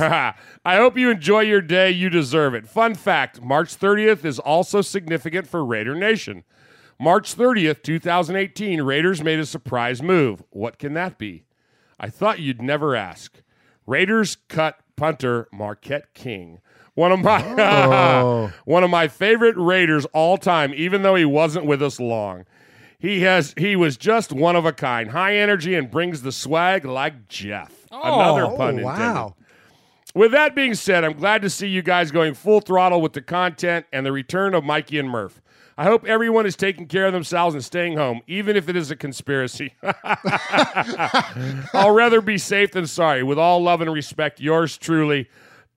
I 0.63 0.75
hope 0.75 0.99
you 0.99 1.09
enjoy 1.09 1.39
your 1.41 1.61
day. 1.61 1.89
You 1.89 2.11
deserve 2.11 2.53
it. 2.53 2.69
Fun 2.69 2.93
fact 2.93 3.41
March 3.41 3.75
30th 3.75 4.23
is 4.23 4.37
also 4.37 4.81
significant 4.81 5.47
for 5.47 5.65
Raider 5.65 5.95
Nation. 5.95 6.43
March 6.99 7.35
30th, 7.35 7.81
2018, 7.81 8.83
Raiders 8.83 9.23
made 9.23 9.39
a 9.39 9.47
surprise 9.47 10.03
move. 10.03 10.43
What 10.51 10.77
can 10.77 10.93
that 10.93 11.17
be? 11.17 11.43
I 11.99 12.11
thought 12.11 12.39
you'd 12.39 12.61
never 12.61 12.95
ask. 12.95 13.41
Raiders 13.87 14.37
cut 14.47 14.77
punter 14.95 15.47
Marquette 15.51 16.13
King. 16.13 16.59
One 16.95 17.11
of 17.11 17.19
my 17.19 17.41
Oh. 17.57 18.51
one 18.65 18.83
of 18.83 18.89
my 18.89 19.07
favorite 19.07 19.55
Raiders 19.57 20.05
all 20.13 20.37
time, 20.37 20.73
even 20.75 21.03
though 21.03 21.15
he 21.15 21.25
wasn't 21.25 21.65
with 21.65 21.81
us 21.81 21.99
long. 21.99 22.45
He 22.99 23.21
has 23.21 23.53
he 23.57 23.75
was 23.75 23.97
just 23.97 24.31
one 24.31 24.55
of 24.55 24.65
a 24.65 24.73
kind, 24.73 25.09
high 25.11 25.35
energy 25.37 25.73
and 25.73 25.89
brings 25.89 26.21
the 26.21 26.31
swag 26.31 26.85
like 26.85 27.27
Jeff. 27.27 27.87
Another 27.91 28.45
Oh, 28.45 28.55
pun 28.57 28.79
oh, 28.79 28.83
wow. 28.83 29.35
With 30.13 30.33
that 30.33 30.53
being 30.55 30.73
said, 30.75 31.03
I'm 31.05 31.13
glad 31.13 31.41
to 31.41 31.49
see 31.49 31.67
you 31.67 31.81
guys 31.81 32.11
going 32.11 32.33
full 32.33 32.59
throttle 32.59 33.01
with 33.01 33.13
the 33.13 33.21
content 33.21 33.85
and 33.93 34.05
the 34.05 34.11
return 34.11 34.53
of 34.53 34.63
Mikey 34.63 34.99
and 34.99 35.09
Murph. 35.09 35.41
I 35.77 35.85
hope 35.85 36.05
everyone 36.05 36.45
is 36.45 36.57
taking 36.57 36.85
care 36.87 37.07
of 37.07 37.13
themselves 37.13 37.55
and 37.55 37.63
staying 37.63 37.97
home, 37.97 38.21
even 38.27 38.55
if 38.57 38.67
it 38.67 38.75
is 38.75 38.91
a 38.91 38.95
conspiracy. 38.97 39.73
I'll 41.73 41.91
rather 41.91 42.21
be 42.21 42.37
safe 42.37 42.71
than 42.71 42.87
sorry. 42.87 43.23
With 43.23 43.39
all 43.39 43.63
love 43.63 43.81
and 43.81 43.91
respect, 43.91 44.39
yours 44.41 44.77
truly, 44.77 45.29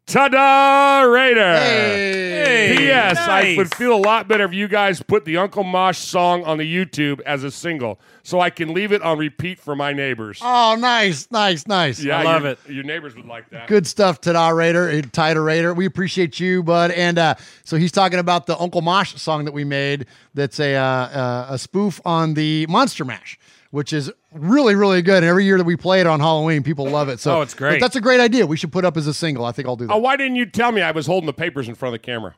Ta-da, 0.07 1.01
Raider! 1.11 1.57
Hey. 1.59 2.75
P.S. 2.77 3.17
I 3.19 3.55
would 3.57 3.75
feel 3.75 3.95
a 3.95 3.99
lot 3.99 4.29
better 4.29 4.45
if 4.45 4.53
you 4.53 4.69
guys 4.69 5.03
put 5.03 5.25
the 5.25 5.39
Uncle 5.39 5.65
Mosh 5.65 5.97
song 5.99 6.45
on 6.45 6.59
the 6.59 6.65
YouTube 6.73 7.21
as 7.23 7.43
a 7.43 7.51
single, 7.51 7.99
so 8.23 8.39
I 8.39 8.51
can 8.51 8.75
leave 8.75 8.93
it 8.93 9.01
on 9.01 9.17
repeat 9.17 9.59
for 9.59 9.75
my 9.75 9.95
neighbors. 9.95 10.41
Oh, 10.43 10.77
nice, 10.79 11.29
nice, 11.31 11.67
nice. 11.67 12.03
yeah, 12.03 12.19
I 12.19 12.23
love 12.23 12.43
your- 12.43 12.51
it. 12.53 12.59
Your 12.69 12.85
neighbors 12.85 13.17
would 13.17 13.25
like 13.25 13.49
that. 13.51 13.67
Good 13.67 13.87
stuff, 13.87 14.21
Ta-da, 14.21 14.51
Raider, 14.51 14.91
Tida 15.03 15.43
Raider. 15.43 15.73
We 15.73 15.87
appreciate 15.87 16.39
you, 16.39 16.63
bud. 16.63 16.91
And 16.91 17.19
uh, 17.19 17.35
so 17.65 17.77
he's 17.79 17.93
talking 17.93 18.19
about 18.19 18.45
the 18.47 18.59
Uncle 18.59 18.83
Mosh 18.83 19.15
song 19.15 19.47
that 19.47 19.53
we 19.53 19.65
made. 19.65 20.05
That's 20.35 20.61
a 20.61 20.75
uh, 20.77 20.83
uh, 20.83 21.47
a 21.51 21.59
spoof 21.59 22.01
on 22.05 22.35
the 22.35 22.67
Monster 22.69 23.07
Mash, 23.07 23.39
which 23.71 23.93
is 23.95 24.13
really, 24.35 24.75
really 24.75 25.01
good. 25.03 25.19
And 25.23 25.27
every 25.27 25.45
year 25.45 25.57
that 25.59 25.65
we 25.65 25.77
play 25.77 26.01
it 26.01 26.07
on 26.07 26.21
Halloween, 26.21 26.63
people 26.63 26.87
love 26.89 27.09
it. 27.09 27.21
So 27.21 27.39
Oh, 27.39 27.41
it's 27.43 27.55
great. 27.55 27.81
That's 27.81 27.97
a 27.97 28.01
great 28.01 28.21
idea. 28.21 28.47
We 28.47 28.57
should 28.57 28.73
put 28.73 28.85
up 28.85 28.97
as 28.97 29.07
a 29.07 29.15
single. 29.15 29.45
I 29.45 29.53
think 29.53 29.67
I'll 29.69 29.77
do 29.77 29.87
that. 29.87 29.93
Oh, 29.95 29.99
why 29.99 30.17
didn't 30.17 30.37
you 30.37 30.47
tell 30.47 30.73
me 30.73 30.83
I 30.83 30.91
was 30.91 31.07
holding 31.07 31.27
the 31.27 31.33
papers 31.33 31.69
in 31.69 31.75
front 31.75 31.95
of 31.95 32.01
the 32.03 32.05
camera? 32.05 32.35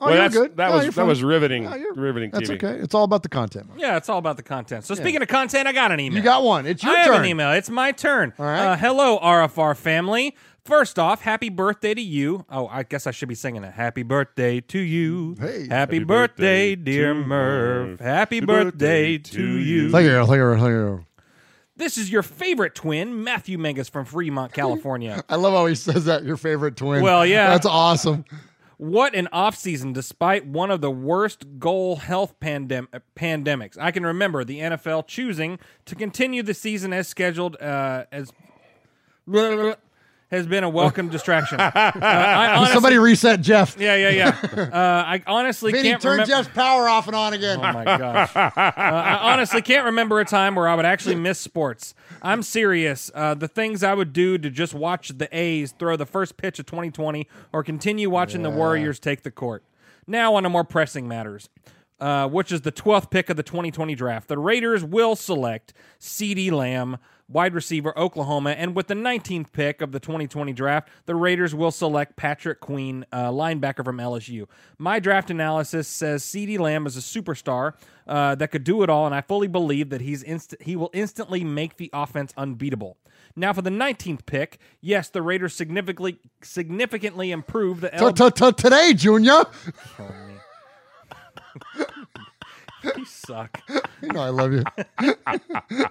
Oh, 0.00 0.06
well, 0.06 0.16
you're 0.16 0.28
good. 0.30 0.56
That 0.56 0.70
No, 0.70 0.76
was 0.78 0.86
that 0.86 0.92
fine. 0.94 1.06
was 1.06 1.22
riveting. 1.22 1.62
No, 1.62 1.76
riveting 1.94 2.30
That's 2.32 2.50
TV. 2.50 2.54
okay. 2.56 2.82
It's 2.82 2.92
all 2.92 3.04
about 3.04 3.22
the 3.22 3.28
content. 3.28 3.70
Yeah, 3.76 3.96
it's 3.96 4.08
all 4.08 4.18
about 4.18 4.36
the 4.36 4.42
content. 4.42 4.84
So 4.84 4.96
speaking 4.96 5.22
of 5.22 5.28
content, 5.28 5.68
I 5.68 5.72
got 5.72 5.92
an 5.92 6.00
email. 6.00 6.16
You 6.18 6.24
got 6.24 6.42
one. 6.42 6.66
It's 6.66 6.82
your 6.82 6.92
I 6.92 7.04
turn. 7.04 7.12
have 7.12 7.22
an 7.22 7.28
email. 7.28 7.52
It's 7.52 7.70
my 7.70 7.92
turn. 7.92 8.32
All 8.36 8.44
right. 8.46 8.66
Uh, 8.72 8.76
hello, 8.76 9.20
RFR 9.20 9.76
family. 9.76 10.34
First 10.64 10.96
off, 10.96 11.22
happy 11.22 11.48
birthday 11.48 11.92
to 11.92 12.00
you. 12.00 12.46
Oh, 12.48 12.68
I 12.68 12.84
guess 12.84 13.08
I 13.08 13.10
should 13.10 13.28
be 13.28 13.34
singing 13.34 13.64
it. 13.64 13.72
Happy 13.72 14.04
birthday 14.04 14.60
to 14.60 14.78
you. 14.78 15.34
Hey. 15.40 15.62
Happy, 15.62 15.68
Happy 15.68 15.98
birthday, 16.04 16.76
birthday 16.76 16.92
dear 16.92 17.14
Merv. 17.14 17.26
Merv. 17.26 18.00
Happy 18.00 18.36
Happy 18.36 18.40
birthday 18.40 19.16
birthday 19.16 19.18
to 19.18 19.32
to 19.32 19.58
you. 19.58 19.90
Thank 19.90 20.04
you. 20.04 20.24
Thank 20.24 20.30
you. 20.30 20.56
Thank 20.56 20.68
you. 20.68 21.06
This 21.74 21.98
is 21.98 22.12
your 22.12 22.22
favorite 22.22 22.76
twin, 22.76 23.24
Matthew 23.24 23.58
Menges 23.58 23.88
from 23.88 24.04
Fremont, 24.04 24.52
California. 24.54 25.24
I 25.28 25.34
love 25.34 25.52
how 25.52 25.66
he 25.66 25.74
says 25.74 26.04
that. 26.04 26.22
Your 26.22 26.36
favorite 26.36 26.76
twin. 26.76 27.02
Well, 27.02 27.26
yeah. 27.26 27.48
That's 27.50 27.66
awesome. 27.66 28.24
What 28.76 29.14
an 29.14 29.28
offseason 29.32 29.92
despite 29.92 30.46
one 30.46 30.70
of 30.70 30.80
the 30.80 30.90
worst 30.90 31.58
goal 31.58 31.96
health 31.96 32.38
pandem- 32.40 32.88
pandemics. 33.16 33.76
I 33.80 33.90
can 33.90 34.04
remember 34.04 34.44
the 34.44 34.60
NFL 34.60 35.06
choosing 35.08 35.58
to 35.86 35.94
continue 35.94 36.42
the 36.42 36.54
season 36.54 36.92
as 36.92 37.08
scheduled 37.08 37.56
uh, 37.60 38.04
as 38.12 38.32
has 40.32 40.46
been 40.46 40.64
a 40.64 40.68
welcome 40.68 41.08
distraction. 41.08 41.60
Uh, 41.60 41.70
I 41.74 42.56
honestly- 42.56 42.72
Somebody 42.74 42.98
reset 42.98 43.40
Jeff. 43.42 43.76
Yeah, 43.78 43.94
yeah, 43.96 44.08
yeah. 44.10 44.68
Uh, 44.72 45.04
I 45.06 45.22
honestly 45.26 45.70
Vinny, 45.72 45.90
can't 45.90 46.02
turn 46.02 46.12
remember. 46.12 46.28
Jeff's 46.32 46.48
power 46.48 46.88
off 46.88 47.06
and 47.06 47.14
on 47.14 47.32
again. 47.34 47.58
Oh 47.58 47.72
my 47.72 47.84
gosh. 47.84 48.30
Uh, 48.36 48.50
I 48.56 49.32
honestly 49.32 49.62
can't 49.62 49.84
remember 49.84 50.18
a 50.20 50.24
time 50.24 50.54
where 50.54 50.66
I 50.68 50.74
would 50.74 50.84
actually 50.86 51.14
miss 51.16 51.38
sports. 51.38 51.94
I'm 52.22 52.42
serious. 52.42 53.10
Uh, 53.14 53.34
the 53.34 53.48
things 53.48 53.82
I 53.84 53.94
would 53.94 54.12
do 54.12 54.38
to 54.38 54.50
just 54.50 54.74
watch 54.74 55.08
the 55.16 55.28
A's 55.36 55.72
throw 55.72 55.96
the 55.96 56.06
first 56.06 56.36
pitch 56.36 56.58
of 56.58 56.66
2020 56.66 57.28
or 57.52 57.62
continue 57.62 58.08
watching 58.10 58.42
the 58.42 58.50
Warriors 58.50 58.98
take 58.98 59.22
the 59.22 59.30
court. 59.30 59.62
Now, 60.06 60.34
on 60.34 60.42
to 60.44 60.48
more 60.48 60.64
pressing 60.64 61.06
matters, 61.06 61.48
uh, 62.00 62.28
which 62.28 62.50
is 62.50 62.62
the 62.62 62.72
12th 62.72 63.10
pick 63.10 63.28
of 63.30 63.36
the 63.36 63.42
2020 63.42 63.94
draft. 63.94 64.28
The 64.28 64.38
Raiders 64.38 64.82
will 64.84 65.14
select 65.16 65.72
CeeDee 66.00 66.50
Lamb, 66.50 66.96
wide 67.32 67.54
receiver, 67.54 67.96
Oklahoma. 67.98 68.50
And 68.50 68.74
with 68.76 68.86
the 68.88 68.94
19th 68.94 69.52
pick 69.52 69.80
of 69.80 69.92
the 69.92 70.00
2020 70.00 70.52
draft, 70.52 70.88
the 71.06 71.14
Raiders 71.14 71.54
will 71.54 71.70
select 71.70 72.16
Patrick 72.16 72.60
Queen, 72.60 73.04
uh, 73.12 73.30
linebacker 73.30 73.84
from 73.84 73.98
LSU. 73.98 74.46
My 74.78 74.98
draft 74.98 75.30
analysis 75.30 75.88
says 75.88 76.22
CeeDee 76.24 76.58
Lamb 76.58 76.86
is 76.86 76.96
a 76.96 77.00
superstar 77.00 77.74
uh, 78.06 78.34
that 78.36 78.48
could 78.50 78.64
do 78.64 78.82
it 78.82 78.90
all, 78.90 79.06
and 79.06 79.14
I 79.14 79.20
fully 79.20 79.48
believe 79.48 79.90
that 79.90 80.00
he's 80.00 80.22
inst- 80.22 80.56
he 80.60 80.76
will 80.76 80.90
instantly 80.92 81.44
make 81.44 81.76
the 81.76 81.90
offense 81.92 82.32
unbeatable. 82.36 82.96
Now, 83.34 83.52
for 83.52 83.62
the 83.62 83.70
19th 83.70 84.26
pick, 84.26 84.58
yes, 84.80 85.08
the 85.08 85.22
Raiders 85.22 85.54
significantly 85.54 86.18
significantly 86.42 87.30
improve 87.30 87.80
the 87.80 87.94
L- 87.94 88.12
T- 88.12 88.30
t- 88.30 88.52
Today, 88.52 88.92
Junior. 88.94 89.44
you 92.96 93.04
suck. 93.04 93.60
You 94.02 94.08
know 94.08 94.20
I 94.20 94.30
love 94.30 94.52
you. 94.52 94.64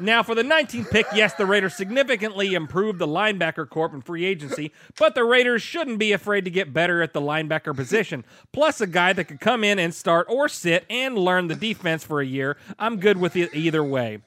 Now, 0.00 0.22
for 0.22 0.36
the 0.36 0.44
19th 0.44 0.90
pick, 0.90 1.06
yes, 1.12 1.34
the 1.34 1.44
Raiders 1.44 1.74
significantly 1.74 2.54
improved 2.54 3.00
the 3.00 3.08
linebacker 3.08 3.68
corp 3.68 3.92
in 3.92 4.00
free 4.00 4.24
agency, 4.24 4.70
but 4.96 5.16
the 5.16 5.24
Raiders 5.24 5.60
shouldn't 5.60 5.98
be 5.98 6.12
afraid 6.12 6.44
to 6.44 6.52
get 6.52 6.72
better 6.72 7.02
at 7.02 7.12
the 7.12 7.20
linebacker 7.20 7.74
position. 7.74 8.24
Plus, 8.52 8.80
a 8.80 8.86
guy 8.86 9.12
that 9.12 9.24
could 9.24 9.40
come 9.40 9.64
in 9.64 9.80
and 9.80 9.92
start 9.92 10.28
or 10.30 10.48
sit 10.48 10.86
and 10.88 11.18
learn 11.18 11.48
the 11.48 11.56
defense 11.56 12.04
for 12.04 12.20
a 12.20 12.26
year. 12.26 12.56
I'm 12.78 13.00
good 13.00 13.18
with 13.18 13.34
it 13.34 13.52
either 13.52 13.82
way. 13.82 14.20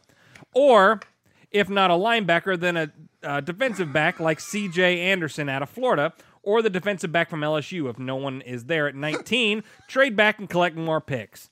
Or, 0.54 1.00
if 1.52 1.70
not 1.70 1.90
a 1.90 1.96
linebacker, 1.96 2.60
then 2.60 2.76
a, 2.76 2.92
a 3.24 3.42
defensive 3.42 3.94
back 3.94 4.20
like 4.20 4.40
CJ 4.40 4.98
Henderson 4.98 5.48
out 5.48 5.62
of 5.64 5.70
Florida, 5.70 6.12
or 6.44 6.62
the 6.62 6.70
defensive 6.70 7.14
back 7.14 7.30
from 7.30 7.42
LSU. 7.42 7.90
If 7.90 7.98
no 7.98 8.18
one 8.18 8.42
is 8.42 8.66
there 8.66 8.90
at 8.90 8.96
19, 8.96 9.64
trade 9.88 10.18
back 10.18 10.38
and 10.38 10.50
collect 10.50 10.76
more 10.76 11.00
picks. 11.00 11.51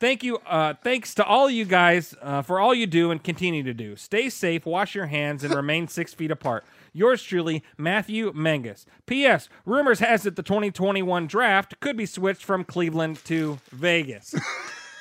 Thank 0.00 0.22
you. 0.22 0.38
Uh, 0.46 0.74
thanks 0.82 1.14
to 1.14 1.24
all 1.24 1.50
you 1.50 1.64
guys 1.64 2.14
uh, 2.22 2.42
for 2.42 2.60
all 2.60 2.72
you 2.72 2.86
do 2.86 3.10
and 3.10 3.22
continue 3.22 3.64
to 3.64 3.74
do. 3.74 3.96
Stay 3.96 4.28
safe, 4.28 4.64
wash 4.64 4.94
your 4.94 5.06
hands, 5.06 5.42
and 5.42 5.54
remain 5.54 5.88
six 5.88 6.14
feet 6.14 6.30
apart. 6.30 6.64
Yours 6.92 7.22
truly, 7.22 7.64
Matthew 7.76 8.32
Mengus. 8.32 8.86
P.S. 9.06 9.48
Rumors 9.64 9.98
has 9.98 10.24
it 10.24 10.36
the 10.36 10.42
2021 10.42 11.26
draft 11.26 11.80
could 11.80 11.96
be 11.96 12.06
switched 12.06 12.44
from 12.44 12.64
Cleveland 12.64 13.24
to 13.24 13.58
Vegas. 13.70 14.34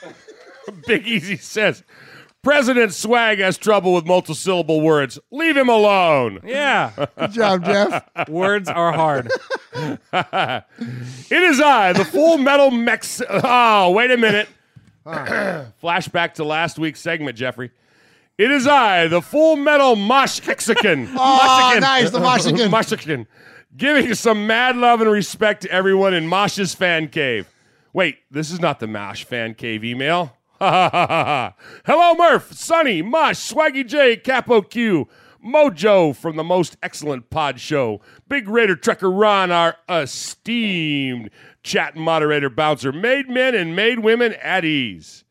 Big 0.88 1.08
Easy 1.08 1.38
says 1.38 1.84
President 2.44 2.94
Swag 2.94 3.40
has 3.40 3.58
trouble 3.58 3.94
with 3.94 4.06
multisyllable 4.06 4.82
words. 4.82 5.20
Leave 5.32 5.56
him 5.56 5.70
alone. 5.70 6.40
Yeah. 6.44 6.92
Good 7.20 7.32
job, 7.32 7.66
Jeff. 7.66 8.30
Words 8.30 8.68
are 8.68 8.92
hard. 8.94 9.32
it 9.74 10.64
is 11.32 11.62
I, 11.62 11.94
the 11.94 12.06
full 12.06 12.38
metal 12.38 12.72
Mex. 12.72 13.22
Oh, 13.30 13.92
wait 13.92 14.12
a 14.12 14.18
minute. 14.18 14.50
Flashback 15.82 16.34
to 16.34 16.44
last 16.44 16.78
week's 16.78 17.00
segment, 17.00 17.38
Jeffrey. 17.38 17.72
It 18.38 18.52
is 18.52 18.68
I, 18.68 19.08
the 19.08 19.22
full 19.22 19.56
metal 19.56 19.96
Mosh 19.96 20.46
Mexican. 20.46 21.08
Oh, 21.18 21.78
nice, 21.80 22.12
the 22.12 22.20
Moshican. 22.20 22.70
Moshican. 22.70 23.26
Giving 23.76 24.14
some 24.16 24.46
mad 24.48 24.76
love 24.76 25.00
and 25.02 25.10
respect 25.10 25.62
to 25.62 25.72
everyone 25.72 26.14
in 26.14 26.28
Mosh's 26.28 26.76
fan 26.76 27.08
cave. 27.08 27.48
Wait, 27.94 28.18
this 28.30 28.52
is 28.52 28.60
not 28.60 28.80
the 28.80 28.88
Mosh 28.88 29.24
fan 29.24 29.54
cave 29.54 29.86
email. 29.86 30.36
Hello, 30.60 32.14
Murph, 32.16 32.52
Sonny, 32.52 33.02
Mosh, 33.02 33.54
Swaggy 33.54 33.88
J, 33.88 34.18
Capo 34.18 34.62
Q, 34.62 35.08
Mojo 35.44 36.16
from 36.16 36.36
the 36.36 36.44
most 36.44 36.78
excellent 36.82 37.30
pod 37.30 37.60
show, 37.60 38.02
Big 38.28 38.48
Raider 38.48 38.76
Trucker 38.76 39.12
Ron, 39.12 39.52
our 39.52 39.76
esteemed 39.90 41.30
chat 41.64 41.96
moderator 41.96 42.50
bouncer, 42.50 42.92
made 42.92 43.30
men 43.30 43.56
and 43.56 43.76
made 43.76 44.00
women 44.00 44.34
at 44.36 44.66
ease. 44.66 45.24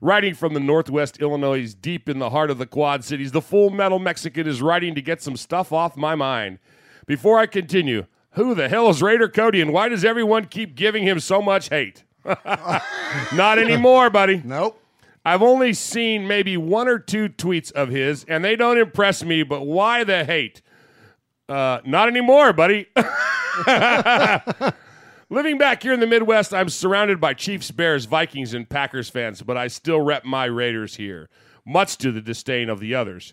Writing 0.00 0.34
from 0.34 0.52
the 0.52 0.60
Northwest 0.60 1.20
Illinois, 1.20 1.74
deep 1.74 2.08
in 2.08 2.18
the 2.18 2.30
heart 2.30 2.50
of 2.50 2.58
the 2.58 2.66
Quad 2.66 3.04
Cities, 3.04 3.30
the 3.30 3.40
Full 3.40 3.70
Metal 3.70 4.00
Mexican 4.00 4.48
is 4.48 4.60
writing 4.60 4.94
to 4.96 5.02
get 5.02 5.22
some 5.22 5.36
stuff 5.36 5.72
off 5.72 5.96
my 5.96 6.16
mind. 6.16 6.58
Before 7.06 7.38
I 7.38 7.46
continue, 7.46 8.06
who 8.32 8.54
the 8.54 8.68
hell 8.68 8.88
is 8.88 9.00
Raider 9.00 9.28
Cody 9.28 9.60
and 9.60 9.72
why 9.72 9.88
does 9.88 10.04
everyone 10.04 10.46
keep 10.46 10.74
giving 10.74 11.04
him 11.04 11.20
so 11.20 11.40
much 11.40 11.68
hate? 11.68 12.02
Not 13.32 13.58
anymore, 13.58 14.10
buddy. 14.10 14.42
Nope. 14.44 14.81
I've 15.24 15.42
only 15.42 15.72
seen 15.72 16.26
maybe 16.26 16.56
one 16.56 16.88
or 16.88 16.98
two 16.98 17.28
tweets 17.28 17.70
of 17.72 17.88
his, 17.90 18.24
and 18.24 18.44
they 18.44 18.56
don't 18.56 18.78
impress 18.78 19.22
me, 19.22 19.42
but 19.44 19.64
why 19.64 20.02
the 20.02 20.24
hate? 20.24 20.62
Uh, 21.48 21.80
not 21.84 22.08
anymore, 22.08 22.52
buddy. 22.52 22.88
Living 25.30 25.58
back 25.58 25.82
here 25.82 25.92
in 25.92 26.00
the 26.00 26.06
Midwest, 26.06 26.52
I'm 26.52 26.68
surrounded 26.68 27.20
by 27.20 27.34
Chiefs, 27.34 27.70
Bears, 27.70 28.04
Vikings, 28.06 28.52
and 28.52 28.68
Packers 28.68 29.08
fans, 29.08 29.42
but 29.42 29.56
I 29.56 29.68
still 29.68 30.00
rep 30.00 30.24
my 30.24 30.44
Raiders 30.44 30.96
here, 30.96 31.30
much 31.64 31.98
to 31.98 32.10
the 32.12 32.20
disdain 32.20 32.68
of 32.68 32.80
the 32.80 32.94
others. 32.94 33.32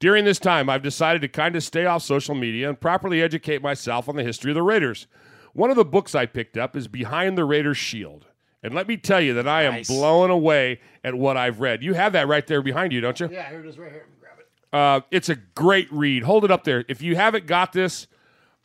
During 0.00 0.24
this 0.24 0.38
time, 0.38 0.68
I've 0.68 0.82
decided 0.82 1.22
to 1.22 1.28
kind 1.28 1.56
of 1.56 1.62
stay 1.62 1.86
off 1.86 2.02
social 2.02 2.34
media 2.34 2.68
and 2.68 2.80
properly 2.80 3.22
educate 3.22 3.62
myself 3.62 4.08
on 4.08 4.16
the 4.16 4.22
history 4.24 4.50
of 4.50 4.56
the 4.56 4.62
Raiders. 4.62 5.06
One 5.52 5.70
of 5.70 5.76
the 5.76 5.84
books 5.84 6.14
I 6.14 6.26
picked 6.26 6.56
up 6.56 6.76
is 6.76 6.86
Behind 6.86 7.38
the 7.38 7.44
Raiders 7.44 7.78
Shield. 7.78 8.26
And 8.62 8.74
let 8.74 8.88
me 8.88 8.96
tell 8.96 9.20
you 9.20 9.34
that 9.34 9.46
I 9.46 9.62
am 9.64 9.74
Nice. 9.74 9.88
blown 9.88 10.30
away 10.30 10.80
at 11.04 11.14
what 11.14 11.36
I've 11.36 11.60
read. 11.60 11.82
You 11.82 11.94
have 11.94 12.12
that 12.14 12.26
right 12.26 12.46
there 12.46 12.60
behind 12.62 12.92
you, 12.92 13.00
don't 13.00 13.18
you? 13.20 13.28
Yeah, 13.30 13.48
here 13.48 13.60
it 13.60 13.66
is 13.66 13.78
right 13.78 13.92
here. 13.92 14.06
Grab 14.20 14.32
it. 14.40 14.46
Uh, 14.76 15.00
it's 15.12 15.28
a 15.28 15.36
great 15.36 15.90
read. 15.92 16.24
Hold 16.24 16.44
it 16.44 16.50
up 16.50 16.64
there. 16.64 16.84
If 16.88 17.00
you 17.00 17.14
haven't 17.16 17.46
got 17.46 17.72
this, 17.72 18.08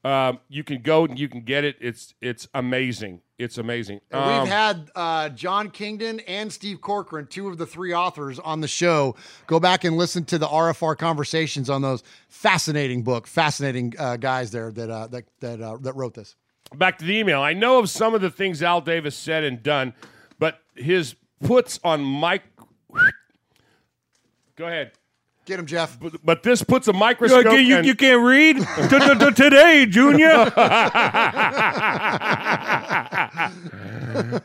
um, 0.03 0.39
you 0.49 0.63
can 0.63 0.81
go 0.81 1.05
and 1.05 1.17
you 1.17 1.29
can 1.29 1.41
get 1.41 1.63
it. 1.63 1.77
It's 1.79 2.13
it's 2.21 2.47
amazing. 2.53 3.21
It's 3.37 3.57
amazing. 3.57 4.01
And 4.11 4.21
Um, 4.21 4.39
We've 4.43 4.51
had 4.51 4.89
uh, 4.95 5.29
John 5.29 5.69
Kingdon 5.69 6.19
and 6.21 6.51
Steve 6.51 6.79
Corkran, 6.81 7.29
two 7.29 7.47
of 7.47 7.57
the 7.57 7.65
three 7.65 7.93
authors 7.93 8.37
on 8.39 8.61
the 8.61 8.67
show. 8.67 9.15
Go 9.47 9.59
back 9.59 9.83
and 9.85 9.95
listen 9.97 10.25
to 10.25 10.37
the 10.37 10.47
RFR 10.47 10.97
conversations 10.97 11.69
on 11.69 11.81
those 11.81 12.03
fascinating 12.29 13.03
book, 13.03 13.27
fascinating 13.27 13.93
uh, 13.97 14.17
guys 14.17 14.51
there 14.51 14.71
that 14.73 14.89
uh, 14.89 15.07
that 15.07 15.23
that 15.39 15.61
uh, 15.61 15.77
that 15.81 15.93
wrote 15.95 16.15
this. 16.15 16.35
Back 16.75 16.97
to 16.99 17.05
the 17.05 17.17
email. 17.17 17.41
I 17.41 17.53
know 17.53 17.79
of 17.79 17.89
some 17.89 18.13
of 18.13 18.21
the 18.21 18.29
things 18.29 18.61
Al 18.63 18.81
Davis 18.81 19.15
said 19.15 19.43
and 19.43 19.61
done, 19.63 19.93
but 20.39 20.59
his 20.75 21.15
puts 21.43 21.79
on 21.83 22.01
Mike. 22.03 22.43
Go 24.55 24.67
ahead. 24.67 24.91
Get 25.45 25.59
him, 25.59 25.65
Jeff. 25.65 25.99
But, 25.99 26.25
but 26.25 26.43
this 26.43 26.63
puts 26.63 26.87
a 26.87 26.93
microscope. 26.93 27.43
You, 27.45 27.57
you, 27.59 27.75
and- 27.77 27.85
you 27.85 27.95
can't 27.95 28.23
read 28.23 28.55
today, 29.35 29.85
Junior. 29.89 30.45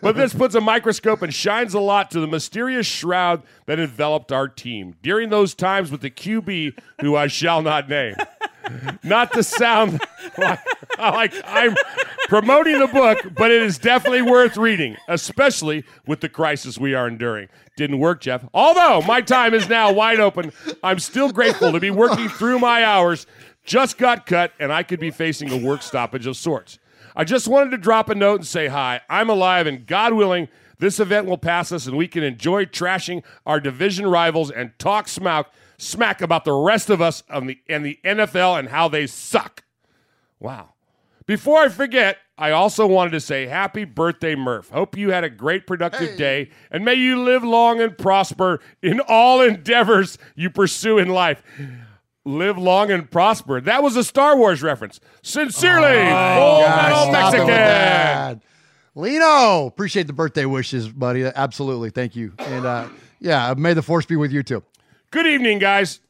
but 0.01 0.17
this 0.17 0.35
puts 0.35 0.57
a 0.57 0.61
microscope 0.61 1.23
and 1.23 1.33
shines 1.33 1.75
a 1.75 1.79
lot 1.79 2.11
to 2.11 2.19
the 2.21 2.27
mysterious 2.27 2.87
shroud 2.87 3.45
that 3.67 3.79
enveloped 3.79 4.33
our 4.33 4.49
team 4.49 4.97
during 5.01 5.29
those 5.29 5.55
times 5.55 5.93
with 5.93 6.01
the 6.01 6.11
QB, 6.11 6.77
who 7.01 7.15
I 7.15 7.29
shall 7.29 7.63
not 7.63 7.89
name. 7.89 8.15
Not 9.03 9.33
to 9.33 9.43
sound 9.43 10.01
like, 10.37 10.61
like 10.99 11.35
I'm 11.45 11.75
promoting 12.29 12.79
the 12.79 12.87
book, 12.87 13.35
but 13.35 13.51
it 13.51 13.63
is 13.63 13.79
definitely 13.79 14.23
worth 14.23 14.57
reading, 14.57 14.97
especially 15.09 15.85
with 16.07 16.21
the 16.21 16.29
crisis 16.29 16.79
we 16.79 16.95
are 16.95 17.09
enduring. 17.09 17.49
Didn't 17.77 17.99
work, 17.99 18.21
Jeff. 18.21 18.45
Although 18.53 19.03
my 19.03 19.21
time 19.21 19.55
is 19.55 19.69
now 19.69 19.93
wide 19.93 20.21
open, 20.21 20.53
I'm 20.83 20.99
still 20.99 21.31
grateful 21.31 21.73
to 21.73 21.81
be 21.81 21.91
working 21.91 22.29
through 22.29 22.59
my 22.59 22.85
hours. 22.85 23.27
Just 23.65 23.99
got 23.99 24.27
cut, 24.27 24.53
and 24.59 24.73
I 24.73 24.83
could 24.83 24.99
be 24.99 25.11
facing 25.11 25.51
a 25.53 25.57
work 25.57 25.83
stoppage 25.83 26.27
of 26.27 26.37
sorts. 26.37 26.79
I 27.15 27.25
just 27.25 27.49
wanted 27.49 27.71
to 27.71 27.79
drop 27.79 28.09
a 28.09 28.15
note 28.15 28.37
and 28.37 28.47
say 28.47 28.69
hi. 28.69 29.01
I'm 29.11 29.29
alive, 29.29 29.67
and 29.67 29.87
God 29.87 30.15
willing, 30.15 30.49
this 30.79 31.01
event 31.01 31.27
will 31.27 31.39
pass 31.39 31.73
us, 31.73 31.87
and 31.87 31.97
we 31.97 32.09
can 32.09 32.23
enjoy 32.23 32.65
trashing 32.65 33.23
our 33.45 33.61
division 33.61 34.07
rivals 34.07 34.51
and 34.51 34.71
talk 34.79 35.09
smack, 35.09 35.47
smack 35.79 36.21
about 36.21 36.45
the 36.45 36.53
rest 36.53 36.91
of 36.91 37.01
us 37.01 37.23
on 37.31 37.47
the, 37.47 37.59
and 37.69 37.85
the 37.85 37.99
NFL 38.05 38.59
and 38.59 38.69
how 38.69 38.89
they 38.89 39.07
suck. 39.07 39.65
Wow. 40.39 40.75
Before 41.27 41.59
I 41.59 41.69
forget, 41.69 42.19
I 42.39 42.53
also 42.53 42.87
wanted 42.87 43.11
to 43.11 43.21
say 43.21 43.47
happy 43.47 43.85
birthday, 43.85 44.35
Murph. 44.35 44.71
Hope 44.71 44.97
you 44.97 45.11
had 45.11 45.25
a 45.25 45.31
great, 45.31 45.67
productive 45.67 46.17
day, 46.17 46.51
and 46.71 46.85
may 46.85 46.95
you 46.95 47.23
live 47.23 47.45
long 47.45 47.81
and 47.81 47.99
prosper 47.99 48.61
in 48.83 49.01
all 49.01 49.43
endeavors 49.43 50.17
you 50.37 50.49
pursue 50.49 50.99
in 50.99 51.09
life. 51.09 51.43
Live 52.25 52.57
long 52.57 52.91
and 52.91 53.11
prosper. 53.11 53.61
That 53.61 53.83
was 53.83 53.97
a 53.97 54.05
Star 54.05 54.37
Wars 54.37 54.63
reference. 54.63 55.01
Sincerely, 55.23 55.97
Full 55.97 56.61
Gosh, 56.61 56.83
Metal 56.83 57.03
stop 57.05 57.35
it 57.35 57.39
with 57.41 57.49
Mexican. 57.49 58.43
Lino, 58.95 59.67
appreciate 59.67 60.07
the 60.07 60.13
birthday 60.13 60.45
wishes, 60.45 60.89
buddy. 60.89 61.25
Absolutely, 61.25 61.91
thank 61.91 62.17
you. 62.17 62.33
And 62.39 62.65
uh, 62.65 62.89
yeah, 63.21 63.55
may 63.57 63.75
the 63.75 63.83
force 63.83 64.07
be 64.07 64.17
with 64.17 64.33
you 64.33 64.43
too. 64.43 64.63
Good 65.11 65.27
evening, 65.27 65.59
guys. 65.59 66.01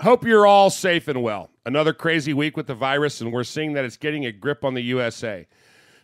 Hope 0.00 0.22
you're 0.26 0.46
all 0.46 0.68
safe 0.68 1.08
and 1.08 1.22
well. 1.22 1.48
Another 1.64 1.94
crazy 1.94 2.34
week 2.34 2.54
with 2.54 2.66
the 2.66 2.74
virus, 2.74 3.22
and 3.22 3.32
we're 3.32 3.44
seeing 3.44 3.72
that 3.72 3.86
it's 3.86 3.96
getting 3.96 4.26
a 4.26 4.32
grip 4.32 4.62
on 4.62 4.74
the 4.74 4.82
USA. 4.82 5.46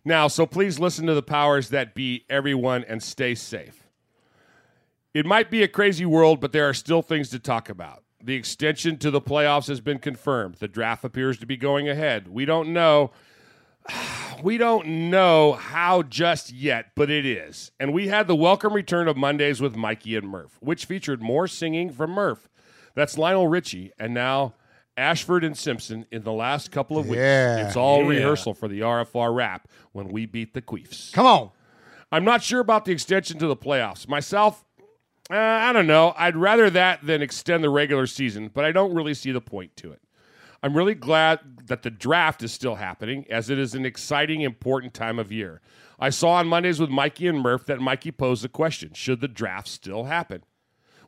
Now, 0.02 0.28
so 0.28 0.46
please 0.46 0.78
listen 0.78 1.06
to 1.08 1.14
the 1.14 1.22
powers 1.22 1.68
that 1.68 1.94
be, 1.94 2.24
everyone, 2.30 2.84
and 2.84 3.02
stay 3.02 3.34
safe. 3.34 3.86
It 5.12 5.26
might 5.26 5.50
be 5.50 5.62
a 5.62 5.68
crazy 5.68 6.06
world, 6.06 6.40
but 6.40 6.52
there 6.52 6.66
are 6.66 6.72
still 6.72 7.02
things 7.02 7.28
to 7.28 7.38
talk 7.38 7.68
about. 7.68 8.02
The 8.24 8.34
extension 8.34 8.96
to 9.00 9.10
the 9.10 9.20
playoffs 9.20 9.68
has 9.68 9.82
been 9.82 9.98
confirmed. 9.98 10.54
The 10.54 10.68
draft 10.68 11.04
appears 11.04 11.36
to 11.36 11.46
be 11.46 11.58
going 11.58 11.86
ahead. 11.86 12.28
We 12.28 12.46
don't 12.46 12.72
know. 12.72 13.10
We 14.42 14.58
don't 14.58 15.08
know 15.08 15.52
how 15.52 16.02
just 16.02 16.52
yet, 16.52 16.86
but 16.96 17.10
it 17.10 17.24
is. 17.24 17.70
And 17.78 17.92
we 17.92 18.08
had 18.08 18.26
the 18.26 18.34
welcome 18.34 18.72
return 18.72 19.06
of 19.06 19.16
Mondays 19.16 19.60
with 19.60 19.76
Mikey 19.76 20.16
and 20.16 20.28
Murph, 20.28 20.58
which 20.60 20.84
featured 20.84 21.22
more 21.22 21.46
singing 21.46 21.90
from 21.92 22.10
Murph. 22.10 22.48
That's 22.96 23.16
Lionel 23.16 23.46
Richie, 23.46 23.92
and 24.00 24.12
now 24.12 24.54
Ashford 24.96 25.44
and 25.44 25.56
Simpson 25.56 26.06
in 26.10 26.24
the 26.24 26.32
last 26.32 26.72
couple 26.72 26.98
of 26.98 27.06
weeks. 27.06 27.18
Yeah. 27.20 27.64
It's 27.68 27.76
all 27.76 28.02
Yeah. 28.02 28.08
rehearsal 28.18 28.54
for 28.54 28.66
the 28.66 28.82
RFR 28.82 29.32
rap 29.32 29.68
when 29.92 30.08
we 30.08 30.26
beat 30.26 30.54
the 30.54 30.62
Queefs. 30.62 31.12
Come 31.12 31.26
on. 31.26 31.50
I'm 32.10 32.24
not 32.24 32.42
sure 32.42 32.58
about 32.60 32.84
the 32.84 32.90
extension 32.90 33.38
to 33.38 33.46
the 33.46 33.56
playoffs. 33.56 34.08
Myself, 34.08 34.64
uh, 35.30 35.36
I 35.36 35.72
don't 35.72 35.86
know. 35.86 36.14
I'd 36.18 36.36
rather 36.36 36.68
that 36.70 37.06
than 37.06 37.22
extend 37.22 37.62
the 37.62 37.70
regular 37.70 38.08
season, 38.08 38.50
but 38.52 38.64
I 38.64 38.72
don't 38.72 38.92
really 38.92 39.14
see 39.14 39.30
the 39.30 39.40
point 39.40 39.76
to 39.76 39.92
it. 39.92 40.02
I'm 40.62 40.76
really 40.76 40.94
glad 40.94 41.40
that 41.66 41.82
the 41.82 41.90
draft 41.90 42.42
is 42.42 42.52
still 42.52 42.76
happening, 42.76 43.26
as 43.28 43.50
it 43.50 43.58
is 43.58 43.74
an 43.74 43.84
exciting, 43.84 44.42
important 44.42 44.94
time 44.94 45.18
of 45.18 45.32
year. 45.32 45.60
I 45.98 46.10
saw 46.10 46.34
on 46.34 46.46
Mondays 46.46 46.78
with 46.78 46.90
Mikey 46.90 47.26
and 47.26 47.40
Murph 47.40 47.66
that 47.66 47.80
Mikey 47.80 48.12
posed 48.12 48.44
the 48.44 48.48
question 48.48 48.92
Should 48.94 49.20
the 49.20 49.28
draft 49.28 49.68
still 49.68 50.04
happen? 50.04 50.44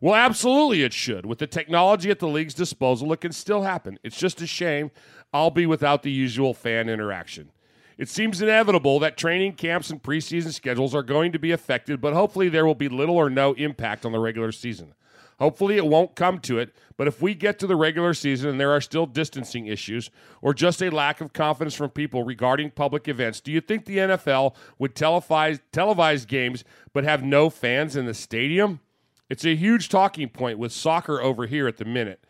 Well, 0.00 0.14
absolutely 0.14 0.82
it 0.82 0.92
should. 0.92 1.24
With 1.24 1.38
the 1.38 1.46
technology 1.46 2.10
at 2.10 2.18
the 2.18 2.28
league's 2.28 2.52
disposal, 2.52 3.12
it 3.12 3.20
can 3.20 3.32
still 3.32 3.62
happen. 3.62 3.98
It's 4.02 4.18
just 4.18 4.42
a 4.42 4.46
shame 4.46 4.90
I'll 5.32 5.50
be 5.50 5.66
without 5.66 6.02
the 6.02 6.10
usual 6.10 6.52
fan 6.52 6.88
interaction. 6.88 7.50
It 7.96 8.08
seems 8.08 8.42
inevitable 8.42 8.98
that 8.98 9.16
training 9.16 9.52
camps 9.52 9.88
and 9.88 10.02
preseason 10.02 10.52
schedules 10.52 10.96
are 10.96 11.04
going 11.04 11.30
to 11.30 11.38
be 11.38 11.52
affected, 11.52 12.00
but 12.00 12.12
hopefully 12.12 12.48
there 12.48 12.66
will 12.66 12.74
be 12.74 12.88
little 12.88 13.16
or 13.16 13.30
no 13.30 13.52
impact 13.52 14.04
on 14.04 14.12
the 14.12 14.18
regular 14.18 14.50
season. 14.50 14.94
Hopefully 15.38 15.76
it 15.76 15.86
won't 15.86 16.14
come 16.14 16.38
to 16.40 16.58
it, 16.58 16.74
but 16.96 17.08
if 17.08 17.20
we 17.20 17.34
get 17.34 17.58
to 17.58 17.66
the 17.66 17.76
regular 17.76 18.14
season 18.14 18.48
and 18.50 18.60
there 18.60 18.70
are 18.70 18.80
still 18.80 19.06
distancing 19.06 19.66
issues 19.66 20.10
or 20.40 20.54
just 20.54 20.82
a 20.82 20.90
lack 20.90 21.20
of 21.20 21.32
confidence 21.32 21.74
from 21.74 21.90
people 21.90 22.22
regarding 22.22 22.70
public 22.70 23.08
events, 23.08 23.40
do 23.40 23.50
you 23.50 23.60
think 23.60 23.84
the 23.84 23.98
NFL 23.98 24.54
would 24.78 24.94
televise, 24.94 25.60
televise 25.72 26.26
games 26.26 26.64
but 26.92 27.04
have 27.04 27.24
no 27.24 27.50
fans 27.50 27.96
in 27.96 28.06
the 28.06 28.14
stadium? 28.14 28.80
It's 29.28 29.44
a 29.44 29.56
huge 29.56 29.88
talking 29.88 30.28
point 30.28 30.58
with 30.58 30.70
soccer 30.70 31.20
over 31.20 31.46
here 31.46 31.66
at 31.66 31.78
the 31.78 31.84
minute. 31.84 32.24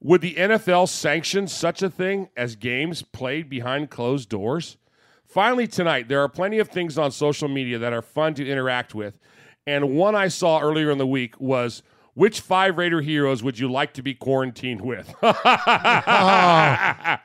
Would 0.00 0.20
the 0.20 0.34
NFL 0.34 0.88
sanction 0.88 1.48
such 1.48 1.82
a 1.82 1.88
thing 1.88 2.28
as 2.36 2.56
games 2.56 3.02
played 3.02 3.48
behind 3.48 3.90
closed 3.90 4.28
doors? 4.28 4.76
Finally, 5.26 5.66
tonight, 5.66 6.08
there 6.08 6.20
are 6.20 6.28
plenty 6.28 6.58
of 6.58 6.68
things 6.68 6.98
on 6.98 7.10
social 7.10 7.48
media 7.48 7.78
that 7.78 7.92
are 7.92 8.02
fun 8.02 8.34
to 8.34 8.48
interact 8.48 8.94
with. 8.94 9.18
And 9.66 9.96
one 9.96 10.14
I 10.14 10.28
saw 10.28 10.60
earlier 10.60 10.90
in 10.90 10.98
the 10.98 11.06
week 11.06 11.40
was 11.40 11.82
which 12.14 12.40
five 12.40 12.78
Raider 12.78 13.00
heroes 13.00 13.42
would 13.42 13.58
you 13.58 13.70
like 13.70 13.92
to 13.94 14.02
be 14.02 14.14
quarantined 14.14 14.80
with? 14.80 15.14
My 15.22 17.18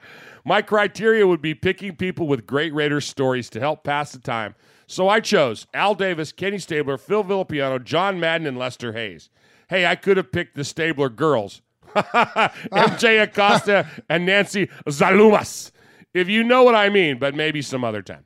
criteria 0.65 1.27
would 1.27 1.41
be 1.41 1.53
picking 1.53 1.95
people 1.95 2.27
with 2.27 2.47
great 2.47 2.73
Raider 2.73 3.01
stories 3.01 3.49
to 3.51 3.59
help 3.59 3.83
pass 3.83 4.11
the 4.11 4.19
time. 4.19 4.55
So 4.87 5.07
I 5.07 5.19
chose 5.19 5.67
Al 5.73 5.93
Davis, 5.93 6.31
Kenny 6.31 6.57
Stabler, 6.57 6.97
Phil 6.97 7.23
Villapiano, 7.23 7.83
John 7.83 8.19
Madden, 8.19 8.47
and 8.47 8.57
Lester 8.57 8.93
Hayes. 8.93 9.29
Hey, 9.69 9.85
I 9.85 9.95
could 9.95 10.17
have 10.17 10.31
picked 10.31 10.55
the 10.55 10.63
Stabler 10.63 11.09
girls. 11.09 11.61
MJ 11.95 13.21
Acosta 13.21 13.87
and 14.09 14.25
Nancy 14.25 14.67
Zalumas. 14.87 15.71
If 16.13 16.27
you 16.27 16.43
know 16.43 16.63
what 16.63 16.73
I 16.73 16.89
mean, 16.89 17.19
but 17.19 17.35
maybe 17.35 17.61
some 17.61 17.83
other 17.83 18.01
time. 18.01 18.25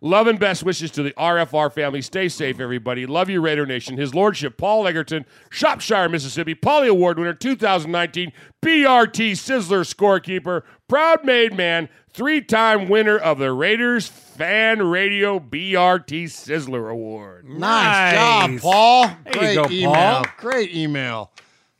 Love 0.00 0.26
and 0.26 0.38
best 0.38 0.62
wishes 0.62 0.90
to 0.92 1.02
the 1.02 1.12
RFR 1.12 1.72
family. 1.72 2.02
Stay 2.02 2.28
safe, 2.28 2.60
everybody. 2.60 3.06
Love 3.06 3.30
you, 3.30 3.40
Raider 3.40 3.66
Nation. 3.66 3.96
His 3.96 4.14
Lordship, 4.14 4.56
Paul 4.56 4.86
Egerton, 4.86 5.24
Shropshire, 5.50 6.08
Mississippi, 6.08 6.54
Polly 6.54 6.88
Award 6.88 7.18
winner 7.18 7.34
2019, 7.34 8.32
BRT 8.62 9.32
Sizzler 9.32 9.84
scorekeeper, 9.84 10.62
proud 10.88 11.24
made 11.24 11.54
man, 11.54 11.88
three 12.12 12.40
time 12.40 12.88
winner 12.88 13.16
of 13.16 13.38
the 13.38 13.52
Raiders 13.52 14.08
Fan 14.08 14.82
Radio 14.82 15.38
BRT 15.38 16.24
Sizzler 16.24 16.90
Award. 16.90 17.48
Nice, 17.48 18.14
job, 18.14 18.60
Paul. 18.60 19.10
There 19.24 19.34
you 19.34 19.40
Great 19.40 19.54
go, 19.54 19.66
email. 19.70 19.94
Paul. 19.94 20.24
Great 20.38 20.74
email. 20.74 21.32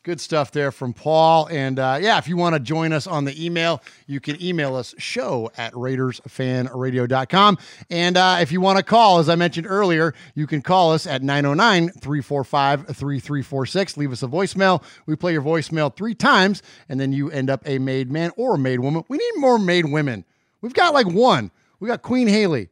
Good 0.07 0.21
stuff 0.21 0.53
there 0.53 0.71
from 0.71 0.93
Paul. 0.93 1.49
And 1.51 1.81
uh, 1.81 1.99
yeah, 2.01 2.17
if 2.17 2.29
you 2.29 2.37
want 2.37 2.55
to 2.55 2.61
join 2.61 2.93
us 2.93 3.09
on 3.09 3.25
the 3.25 3.45
email, 3.45 3.83
you 4.07 4.21
can 4.21 4.41
email 4.41 4.77
us 4.77 4.95
show 4.99 5.51
at 5.57 5.73
RaidersFanRadio.com. 5.73 7.59
And 7.91 8.17
uh, 8.17 8.39
if 8.41 8.53
you 8.53 8.61
want 8.61 8.79
to 8.79 8.85
call, 8.85 9.19
as 9.19 9.29
I 9.29 9.35
mentioned 9.35 9.67
earlier, 9.69 10.15
you 10.37 10.47
can 10.47 10.63
call 10.63 10.93
us 10.93 11.09
at 11.09 11.25
909 11.25 11.89
345 11.89 12.87
3346. 12.87 13.97
Leave 13.97 14.13
us 14.13 14.23
a 14.23 14.29
voicemail. 14.29 14.81
We 15.07 15.17
play 15.17 15.33
your 15.33 15.43
voicemail 15.43 15.93
three 15.93 16.15
times, 16.15 16.63
and 16.89 17.01
then 17.01 17.13
you 17.13 17.29
end 17.29 17.51
up 17.51 17.63
a 17.67 17.81
made 17.81 18.09
man 18.09 18.31
or 18.37 18.55
a 18.55 18.59
made 18.59 18.79
woman. 18.79 19.03
We 19.09 19.17
need 19.17 19.33
more 19.39 19.59
made 19.59 19.87
women. 19.87 20.25
We've 20.61 20.73
got 20.73 20.95
like 20.95 21.09
one. 21.09 21.51
We 21.81 21.89
got 21.89 22.03
Queen 22.03 22.29
Haley. 22.29 22.69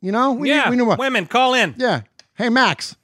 You 0.00 0.10
know? 0.10 0.32
We 0.32 0.48
yeah, 0.48 0.64
need, 0.64 0.70
we 0.70 0.76
need 0.78 0.86
more. 0.86 0.96
women, 0.96 1.26
call 1.26 1.54
in. 1.54 1.76
Yeah. 1.78 2.00
Hey, 2.34 2.48
Max. 2.48 2.96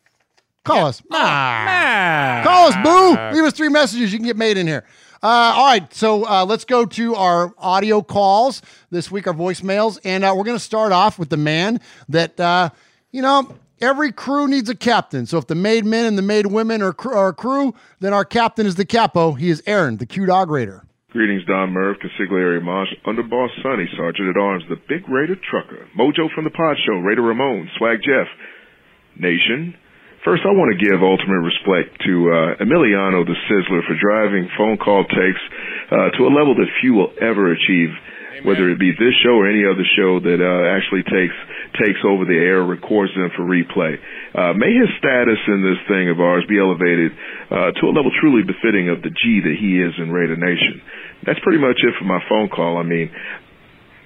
Call 0.64 0.86
us. 0.86 1.00
Oh, 1.02 1.06
Max. 1.10 2.46
Call 2.46 2.68
us, 2.68 2.74
boo. 2.82 3.34
Leave 3.36 3.44
us 3.46 3.54
three 3.54 3.68
messages. 3.68 4.12
You 4.12 4.18
can 4.18 4.26
get 4.26 4.36
made 4.36 4.56
in 4.58 4.66
here. 4.66 4.84
Uh, 5.22 5.26
all 5.56 5.66
right. 5.66 5.92
So 5.94 6.26
uh, 6.26 6.44
let's 6.44 6.64
go 6.64 6.84
to 6.86 7.14
our 7.14 7.52
audio 7.58 8.02
calls 8.02 8.62
this 8.90 9.10
week, 9.10 9.26
our 9.26 9.34
voicemails. 9.34 9.98
And 10.04 10.24
uh, 10.24 10.34
we're 10.36 10.44
going 10.44 10.56
to 10.56 10.62
start 10.64 10.92
off 10.92 11.18
with 11.18 11.30
the 11.30 11.36
man 11.36 11.80
that, 12.08 12.38
uh, 12.38 12.70
you 13.10 13.22
know, 13.22 13.54
every 13.80 14.12
crew 14.12 14.48
needs 14.48 14.68
a 14.68 14.74
captain. 14.74 15.26
So 15.26 15.38
if 15.38 15.46
the 15.46 15.54
made 15.54 15.84
men 15.84 16.06
and 16.06 16.16
the 16.18 16.22
made 16.22 16.46
women 16.46 16.82
are, 16.82 16.92
cr- 16.92 17.14
are 17.14 17.32
crew, 17.32 17.74
then 18.00 18.12
our 18.12 18.24
captain 18.24 18.66
is 18.66 18.74
the 18.74 18.84
capo. 18.84 19.32
He 19.32 19.48
is 19.50 19.62
Aaron, 19.66 19.96
the 19.96 20.06
Q 20.06 20.26
Dog 20.26 20.50
Raider. 20.50 20.84
Greetings, 21.10 21.44
Don 21.44 21.72
Merv, 21.72 21.96
Consigliere 21.98 22.62
Marsh, 22.62 22.90
Underboss 23.04 23.48
Sonny, 23.64 23.88
Sergeant 23.96 24.28
at 24.28 24.40
Arms, 24.40 24.62
the 24.68 24.76
Big 24.88 25.08
Raider 25.08 25.34
Trucker, 25.34 25.88
Mojo 25.98 26.32
from 26.32 26.44
the 26.44 26.50
Pod 26.50 26.76
Show, 26.86 26.98
Raider 27.00 27.22
Ramon, 27.22 27.68
Swag 27.78 27.98
Jeff, 28.04 28.28
Nation. 29.18 29.74
First, 30.20 30.44
I 30.44 30.52
want 30.52 30.68
to 30.68 30.76
give 30.76 31.00
ultimate 31.00 31.40
respect 31.40 31.96
to 32.04 32.12
uh, 32.28 32.60
Emiliano 32.60 33.24
the 33.24 33.32
Sizzler 33.48 33.80
for 33.88 33.96
driving 33.96 34.52
phone 34.52 34.76
call 34.76 35.08
takes 35.08 35.42
uh, 35.88 36.12
to 36.12 36.28
a 36.28 36.32
level 36.36 36.52
that 36.60 36.68
few 36.84 36.92
will 36.92 37.08
ever 37.24 37.48
achieve, 37.56 37.88
whether 38.44 38.68
it 38.68 38.76
be 38.76 38.92
this 38.92 39.16
show 39.24 39.40
or 39.40 39.48
any 39.48 39.64
other 39.64 39.80
show 39.96 40.20
that 40.20 40.36
uh, 40.36 40.76
actually 40.76 41.08
takes 41.08 41.32
takes 41.80 42.04
over 42.04 42.28
the 42.28 42.36
air, 42.36 42.60
records 42.60 43.16
them 43.16 43.32
for 43.32 43.48
replay. 43.48 43.96
Uh, 44.36 44.52
may 44.60 44.68
his 44.68 44.92
status 45.00 45.40
in 45.48 45.64
this 45.64 45.80
thing 45.88 46.12
of 46.12 46.20
ours 46.20 46.44
be 46.44 46.60
elevated 46.60 47.16
uh, 47.48 47.72
to 47.80 47.88
a 47.88 47.92
level 47.96 48.12
truly 48.20 48.44
befitting 48.44 48.92
of 48.92 49.00
the 49.00 49.08
G 49.08 49.40
that 49.40 49.56
he 49.56 49.80
is 49.80 49.96
in 49.96 50.12
Raider 50.12 50.36
Nation. 50.36 50.84
That's 51.24 51.40
pretty 51.40 51.64
much 51.64 51.80
it 51.80 51.96
for 51.96 52.04
my 52.04 52.20
phone 52.28 52.52
call. 52.52 52.76
I 52.76 52.84
mean, 52.84 53.08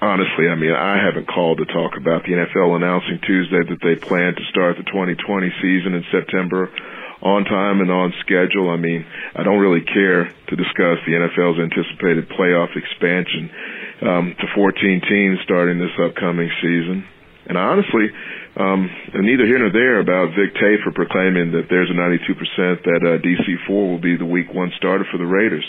honestly, 0.05 0.53
I 0.53 0.55
mean, 0.55 0.77
I 0.77 1.01
haven't 1.01 1.27
called 1.27 1.65
to 1.65 1.67
talk 1.67 1.97
about 1.97 2.29
the 2.29 2.37
NFL 2.37 2.77
announcing 2.77 3.25
Tuesday 3.25 3.65
that 3.65 3.81
they 3.81 3.97
plan 3.97 4.37
to 4.37 4.45
start 4.53 4.77
the 4.77 4.85
2020 4.85 5.17
season 5.65 5.97
in 5.97 6.05
September 6.13 6.69
on 7.25 7.49
time 7.49 7.81
and 7.81 7.89
on 7.89 8.13
schedule. 8.21 8.69
I 8.69 8.77
mean, 8.77 9.01
I 9.35 9.43
don't 9.43 9.65
really 9.65 9.81
care 9.81 10.29
to 10.29 10.55
discuss 10.55 11.01
the 11.09 11.17
NFL's 11.17 11.57
anticipated 11.57 12.29
playoff 12.37 12.77
expansion 12.77 13.49
um, 14.05 14.25
to 14.37 14.47
14 14.53 14.77
teams 15.09 15.41
starting 15.49 15.81
this 15.81 15.97
upcoming 15.97 16.53
season. 16.61 17.09
And 17.49 17.57
honestly, 17.57 18.13
um, 18.57 18.89
neither 19.17 19.49
here 19.49 19.59
nor 19.59 19.73
there 19.73 20.01
about 20.01 20.37
Vic 20.37 20.53
Tafur 20.61 20.93
proclaiming 20.93 21.53
that 21.57 21.69
there's 21.73 21.89
a 21.89 21.97
92% 21.97 22.85
that 22.85 23.01
uh, 23.01 23.21
DC4 23.25 23.69
will 23.69 24.01
be 24.01 24.17
the 24.17 24.29
week 24.29 24.53
one 24.53 24.73
starter 24.77 25.05
for 25.11 25.17
the 25.17 25.27
Raiders. 25.27 25.65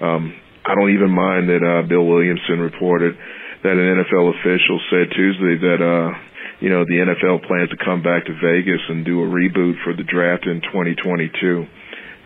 Um, 0.00 0.36
I 0.64 0.74
don't 0.74 0.94
even 0.94 1.10
mind 1.10 1.48
that 1.48 1.64
uh, 1.64 1.88
Bill 1.88 2.04
Williamson 2.04 2.60
reported 2.60 3.16
that 3.62 3.78
an 3.78 3.86
NFL 3.94 4.34
official 4.34 4.78
said 4.90 5.14
Tuesday 5.14 5.54
that 5.62 5.80
uh, 5.80 6.10
you 6.58 6.70
know 6.70 6.84
the 6.84 6.98
NFL 6.98 7.46
plans 7.46 7.70
to 7.70 7.78
come 7.78 8.02
back 8.02 8.26
to 8.26 8.34
Vegas 8.42 8.82
and 8.88 9.04
do 9.04 9.22
a 9.22 9.26
reboot 9.26 9.78
for 9.84 9.94
the 9.94 10.02
draft 10.02 10.46
in 10.46 10.60
2022. 10.62 11.66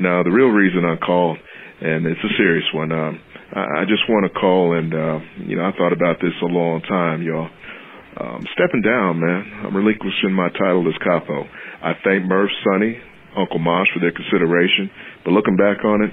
Now, 0.01 0.23
the 0.23 0.33
real 0.33 0.53
reason 0.53 0.85
I 0.85 0.97
called, 0.97 1.39
and 1.81 2.05
it's 2.05 2.21
a 2.21 2.33
serious 2.37 2.69
one, 2.73 2.93
um, 2.93 3.21
I, 3.53 3.81
I 3.81 3.85
just 3.89 4.05
want 4.09 4.29
to 4.29 4.33
call 4.33 4.77
and 4.77 4.93
uh, 4.93 5.19
you 5.45 5.57
know 5.57 5.65
I 5.65 5.73
thought 5.77 5.93
about 5.93 6.21
this 6.21 6.37
a 6.43 6.49
long 6.49 6.81
time, 6.83 7.23
y'all. 7.23 7.49
Um, 8.17 8.41
stepping 8.57 8.81
down, 8.81 9.21
man. 9.21 9.69
I'm 9.69 9.77
relinquishing 9.77 10.33
my 10.33 10.49
title 10.57 10.89
as 10.89 10.97
capo. 11.05 11.45
I 11.85 11.93
thank 12.01 12.25
Murph, 12.25 12.49
Sonny, 12.65 12.97
Uncle 13.37 13.61
Mosh 13.61 13.93
for 13.93 14.01
their 14.01 14.13
consideration, 14.13 14.89
but 15.21 15.37
looking 15.37 15.61
back 15.61 15.85
on 15.85 16.01
it, 16.01 16.09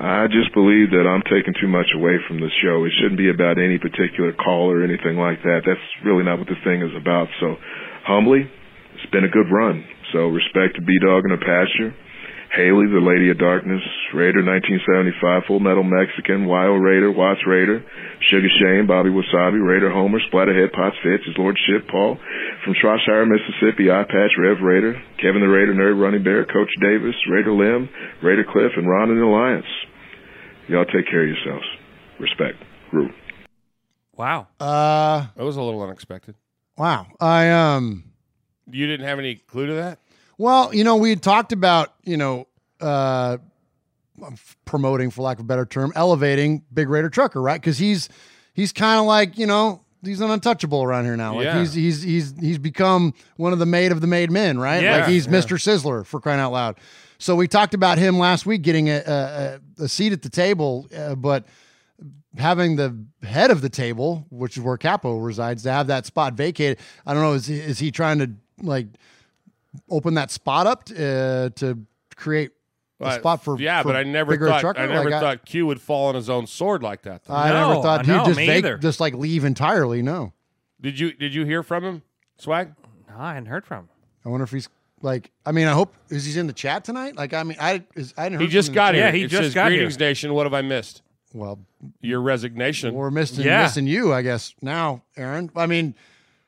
I 0.00 0.32
just 0.32 0.48
believe 0.56 0.96
that 0.96 1.04
I'm 1.04 1.20
taking 1.28 1.52
too 1.60 1.68
much 1.68 1.92
away 1.92 2.16
from 2.24 2.40
the 2.40 2.48
show. 2.64 2.88
It 2.88 2.92
shouldn't 2.96 3.20
be 3.20 3.28
about 3.28 3.60
any 3.60 3.76
particular 3.76 4.32
call 4.32 4.72
or 4.72 4.80
anything 4.80 5.20
like 5.20 5.44
that. 5.44 5.68
That's 5.68 5.86
really 6.00 6.24
not 6.24 6.40
what 6.40 6.48
the 6.48 6.56
thing 6.64 6.80
is 6.80 6.96
about. 6.96 7.28
So, 7.36 7.60
humbly, 8.08 8.48
it's 8.96 9.12
been 9.12 9.28
a 9.28 9.32
good 9.32 9.52
run. 9.52 9.84
So, 10.16 10.32
respect 10.32 10.80
to 10.80 10.82
B 10.82 10.96
Dog 11.04 11.28
in 11.28 11.36
the 11.36 11.44
pasture. 11.44 11.92
Haley, 12.56 12.88
the 12.88 12.98
Lady 12.98 13.30
of 13.30 13.38
Darkness, 13.38 13.84
Raider 14.10 14.42
1975, 14.42 15.46
Full 15.46 15.60
Metal 15.60 15.86
Mexican, 15.86 16.48
Wild 16.48 16.82
Raider, 16.82 17.12
Watts 17.12 17.46
Raider, 17.46 17.78
Sugar 18.26 18.50
Shane, 18.58 18.88
Bobby 18.88 19.12
Wasabi, 19.12 19.60
Raider 19.60 19.92
Homer, 19.92 20.18
Splatterhead, 20.32 20.72
Potts 20.72 20.98
Fitz, 21.04 21.28
His 21.28 21.38
Lordship 21.38 21.86
Paul, 21.86 22.18
from 22.64 22.74
Shropshire, 22.74 23.28
Mississippi, 23.28 23.92
Eye 23.92 24.08
Patch, 24.08 24.34
Rev 24.34 24.64
Raider, 24.64 24.96
Kevin 25.22 25.44
the 25.44 25.52
Raider, 25.52 25.76
Nerd 25.76 26.00
Running 26.00 26.24
Bear, 26.24 26.42
Coach 26.48 26.72
Davis, 26.80 27.14
Raider 27.30 27.52
Lim, 27.52 27.86
Raider 28.24 28.48
Cliff, 28.48 28.72
and 28.74 28.88
Ron 28.88 29.12
and 29.12 29.22
Alliance. 29.22 29.68
Y'all 30.70 30.84
take 30.84 31.08
care 31.10 31.22
of 31.24 31.28
yourselves. 31.28 31.66
Respect. 32.20 32.62
Rue. 32.92 33.10
Wow. 34.16 34.46
Uh, 34.60 35.26
that 35.36 35.42
was 35.44 35.56
a 35.56 35.62
little 35.62 35.82
unexpected. 35.82 36.36
Wow. 36.78 37.08
I 37.20 37.50
um. 37.50 38.04
You 38.70 38.86
didn't 38.86 39.04
have 39.06 39.18
any 39.18 39.34
clue 39.34 39.66
to 39.66 39.74
that? 39.74 39.98
Well, 40.38 40.72
you 40.72 40.84
know, 40.84 40.94
we 40.96 41.10
had 41.10 41.22
talked 41.22 41.50
about 41.52 41.92
you 42.04 42.16
know 42.16 42.46
uh, 42.80 43.38
promoting, 44.64 45.10
for 45.10 45.22
lack 45.22 45.38
of 45.38 45.44
a 45.44 45.48
better 45.48 45.66
term, 45.66 45.92
elevating 45.96 46.62
Big 46.72 46.88
Raider 46.88 47.10
Trucker, 47.10 47.42
right? 47.42 47.60
Because 47.60 47.78
he's 47.78 48.08
he's 48.54 48.72
kind 48.72 49.00
of 49.00 49.06
like 49.06 49.38
you 49.38 49.46
know 49.46 49.82
he's 50.04 50.20
an 50.20 50.30
untouchable 50.30 50.82
around 50.84 51.04
here 51.04 51.16
now. 51.16 51.34
Like 51.34 51.46
Yeah. 51.46 51.58
he's 51.58 51.74
he's 51.74 52.02
he's 52.02 52.34
he's 52.38 52.58
become 52.58 53.12
one 53.36 53.52
of 53.52 53.58
the 53.58 53.66
made 53.66 53.90
of 53.90 54.00
the 54.00 54.06
made 54.06 54.30
men, 54.30 54.56
right? 54.58 54.82
Yeah, 54.84 54.98
like 54.98 55.08
he's 55.08 55.26
yeah. 55.26 55.32
Mr. 55.32 55.58
Sizzler 55.58 56.06
for 56.06 56.20
crying 56.20 56.38
out 56.40 56.52
loud. 56.52 56.76
So 57.20 57.36
we 57.36 57.46
talked 57.48 57.74
about 57.74 57.98
him 57.98 58.18
last 58.18 58.46
week 58.46 58.62
getting 58.62 58.88
a 58.88 58.96
a, 59.06 59.12
a- 59.78 59.84
a 59.84 59.88
seat 59.88 60.12
at 60.12 60.22
the 60.22 60.28
table, 60.28 60.88
uh, 60.96 61.14
but 61.14 61.46
having 62.36 62.76
the 62.76 63.04
head 63.22 63.50
of 63.50 63.60
the 63.60 63.68
table, 63.68 64.26
which 64.30 64.56
is 64.56 64.62
where 64.62 64.76
Capo 64.76 65.18
resides, 65.18 65.62
to 65.64 65.72
have 65.72 65.86
that 65.88 66.06
spot 66.06 66.34
vacated. 66.34 66.78
I 67.06 67.12
don't 67.14 67.22
know. 67.22 67.32
Is 67.34 67.46
he, 67.46 67.56
is 67.58 67.78
he 67.78 67.90
trying 67.90 68.18
to 68.18 68.30
like 68.62 68.86
open 69.88 70.14
that 70.14 70.30
spot 70.30 70.66
up 70.66 70.84
uh, 70.90 71.50
to 71.56 71.78
create 72.16 72.50
a 73.00 73.14
spot 73.14 73.42
for 73.42 73.58
yeah, 73.58 73.80
for 73.82 73.88
but 73.88 73.96
I 73.96 74.02
never 74.02 74.36
thought 74.36 74.60
trucker? 74.60 74.80
I 74.80 74.86
never 74.86 75.10
Like, 75.10 75.20
thought 75.20 75.46
Q 75.46 75.66
would 75.66 75.80
fall 75.80 76.08
on 76.08 76.14
his 76.14 76.28
own 76.28 76.46
sword 76.46 76.82
like 76.82 77.02
that. 77.02 77.24
though. 77.24 77.34
I, 77.34 77.48
never 77.50 77.80
thought 77.82 78.04
he'd 78.06 78.34
just 78.34 78.38
vac- 78.40 78.80
just 78.80 79.00
like 79.00 79.14
leave 79.14 79.44
entirely. 79.44 80.02
No, 80.02 80.32
Did 80.80 80.98
you 80.98 81.12
did 81.12 81.34
you 81.34 81.44
hear 81.46 81.62
from 81.62 81.84
him, 81.84 82.02
Swag? 82.38 82.74
No, 83.08 83.14
I 83.18 83.34
hadn't 83.34 83.46
heard 83.46 83.64
from 83.64 83.78
him. 83.84 83.88
I 84.24 84.28
wonder 84.28 84.44
if 84.44 84.50
he's 84.50 84.68
like. 85.02 85.30
I 85.46 85.52
mean, 85.52 85.66
I 85.66 85.72
hope 85.72 85.94
is 86.08 86.24
he's 86.24 86.36
in 86.36 86.46
the 86.46 86.52
chat 86.52 86.84
tonight. 86.84 87.16
Like, 87.16 87.32
I 87.34 87.42
mean, 87.42 87.56
I 87.60 87.84
is 87.94 88.14
I 88.16 88.24
hadn't 88.24 88.38
know. 88.38 88.44
He 88.44 88.50
just 88.50 88.72
got 88.72 88.94
in 88.94 89.00
the 89.02 89.10
here. 89.18 89.28
chat. 89.28 89.40
it 89.44 89.52
says, 89.52 89.54
Greetings, 89.68 89.98
Nation. 89.98 90.34
What 90.34 90.44
have 90.46 90.54
I 90.54 90.62
missed? 90.62 91.02
Well, 91.32 91.60
your 92.00 92.20
resignation. 92.20 92.94
We're 92.94 93.10
missing 93.10 93.44
Yeah. 93.44 93.62
missing 93.62 93.86
you, 93.86 94.12
I 94.12 94.22
guess. 94.22 94.54
Now, 94.60 95.02
Aaron. 95.16 95.50
I 95.54 95.66
mean, 95.66 95.94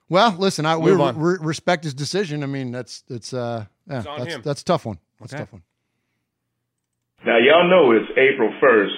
well, 0.08 0.34
listen, 0.38 0.66
I 0.66 0.76
we 0.76 0.90
Move 0.90 1.00
on. 1.00 1.18
re- 1.18 1.38
respect 1.40 1.84
his 1.84 1.94
decision. 1.94 2.42
I 2.42 2.46
mean, 2.46 2.72
that's 2.72 3.04
it's 3.08 3.32
uh, 3.32 3.66
yeah, 3.88 3.98
It's 3.98 4.06
on 4.06 4.18
that's 4.20 4.34
him. 4.34 4.42
that's 4.44 4.62
a 4.62 4.64
tough 4.64 4.84
one. 4.84 4.98
That's 5.20 5.32
a 5.34 5.36
tough 5.38 5.52
one. 5.52 5.62
Now, 7.24 7.38
y'all 7.38 7.68
know 7.70 7.92
it's 7.92 8.10
April 8.18 8.52
1st, 8.60 8.90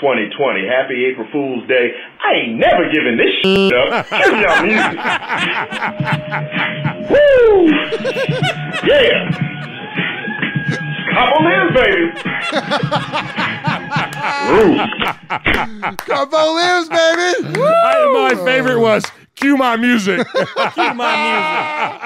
2020. 0.00 0.66
Happy 0.66 1.04
April 1.12 1.28
Fool's 1.32 1.66
Day. 1.68 1.90
I 2.20 2.32
ain't 2.40 2.56
never 2.58 2.88
giving 2.90 3.16
this 3.16 3.32
shit 3.42 3.72
up. 3.74 4.08
Give 4.08 4.32
me 4.32 4.40
y'all 4.42 4.62
music. 4.64 4.96
Woo! 7.10 7.68
Yeah! 8.88 9.30
Couple 11.12 11.42
lives, 11.44 11.72
baby. 11.74 12.04
Couple 15.96 16.54
lives, 16.54 16.88
baby. 16.88 17.32
I, 17.60 18.10
my 18.14 18.34
favorite 18.44 18.78
was 18.80 19.04
cue 19.34 19.56
my 19.56 19.76
music. 19.76 20.24
Cue 20.74 20.94
my 20.94 21.16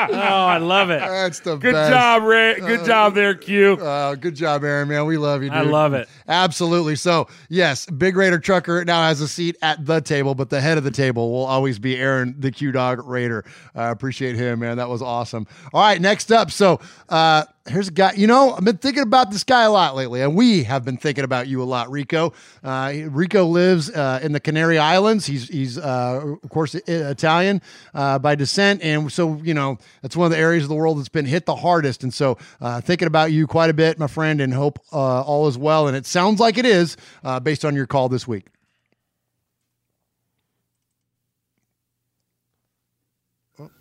music. 0.06 0.16
Oh, 0.16 0.46
I 0.46 0.58
love 0.58 0.90
it. 0.90 1.00
That's 1.00 1.40
the 1.40 1.56
Good 1.56 1.72
best. 1.72 1.90
job, 1.92 2.22
Ray. 2.22 2.54
Good 2.60 2.80
Uh, 2.80 2.86
job 2.86 3.14
there, 3.14 3.34
Q. 3.34 3.72
Uh, 3.74 4.14
good 4.14 4.34
job, 4.36 4.62
Aaron, 4.64 4.88
man. 4.88 5.04
We 5.06 5.16
love 5.18 5.42
you, 5.42 5.50
dude. 5.50 5.58
I 5.58 5.62
love 5.62 5.92
it. 5.94 6.08
Absolutely. 6.26 6.96
So, 6.96 7.28
yes, 7.48 7.86
Big 7.86 8.16
Raider 8.16 8.38
Trucker 8.38 8.84
now 8.84 9.02
has 9.02 9.20
a 9.20 9.28
seat 9.28 9.56
at 9.60 9.84
the 9.84 10.00
table, 10.00 10.34
but 10.34 10.48
the 10.48 10.60
head 10.60 10.78
of 10.78 10.84
the 10.84 10.90
table 10.90 11.30
will 11.30 11.44
always 11.44 11.78
be 11.78 11.96
Aaron, 11.96 12.34
the 12.38 12.50
Q 12.50 12.72
Dog 12.72 13.06
Raider. 13.06 13.44
I 13.74 13.90
appreciate 13.90 14.36
him, 14.36 14.60
man. 14.60 14.78
That 14.78 14.88
was 14.88 15.02
awesome. 15.02 15.46
All 15.72 15.82
right, 15.82 16.00
next 16.00 16.32
up. 16.32 16.50
So, 16.50 16.80
uh, 17.10 17.44
here's 17.66 17.88
a 17.88 17.92
guy. 17.92 18.12
You 18.14 18.26
know, 18.26 18.52
I've 18.52 18.64
been 18.64 18.76
thinking 18.76 19.02
about 19.02 19.30
this 19.30 19.44
guy 19.44 19.62
a 19.62 19.70
lot 19.70 19.96
lately, 19.96 20.20
and 20.20 20.36
we 20.36 20.64
have 20.64 20.84
been 20.84 20.96
thinking 20.96 21.24
about 21.24 21.48
you 21.48 21.62
a 21.62 21.64
lot, 21.64 21.90
Rico. 21.90 22.32
Uh, 22.62 22.92
Rico 23.08 23.44
lives 23.46 23.90
uh, 23.90 24.20
in 24.22 24.32
the 24.32 24.40
Canary 24.40 24.78
Islands. 24.78 25.26
He's 25.26 25.48
he's 25.48 25.78
uh, 25.78 26.36
of 26.42 26.50
course 26.50 26.74
Italian 26.74 27.62
uh, 27.94 28.18
by 28.18 28.34
descent, 28.34 28.82
and 28.82 29.10
so 29.10 29.40
you 29.42 29.54
know 29.54 29.78
that's 30.02 30.16
one 30.16 30.26
of 30.26 30.32
the 30.32 30.38
areas 30.38 30.64
of 30.64 30.68
the 30.68 30.74
world 30.74 30.98
that's 30.98 31.08
been 31.08 31.26
hit 31.26 31.46
the 31.46 31.56
hardest. 31.56 32.02
And 32.02 32.12
so, 32.12 32.38
uh, 32.60 32.80
thinking 32.80 33.06
about 33.06 33.32
you 33.32 33.46
quite 33.46 33.70
a 33.70 33.74
bit, 33.74 33.98
my 33.98 34.06
friend, 34.06 34.40
and 34.40 34.52
hope 34.52 34.78
uh, 34.92 35.22
all 35.22 35.48
is 35.48 35.58
well. 35.58 35.88
And 35.88 35.96
it 35.96 36.06
sounds 36.14 36.38
like 36.38 36.56
it 36.56 36.64
is 36.64 36.96
uh, 37.24 37.40
based 37.40 37.64
on 37.64 37.74
your 37.74 37.86
call 37.86 38.08
this 38.08 38.26
week. 38.26 38.46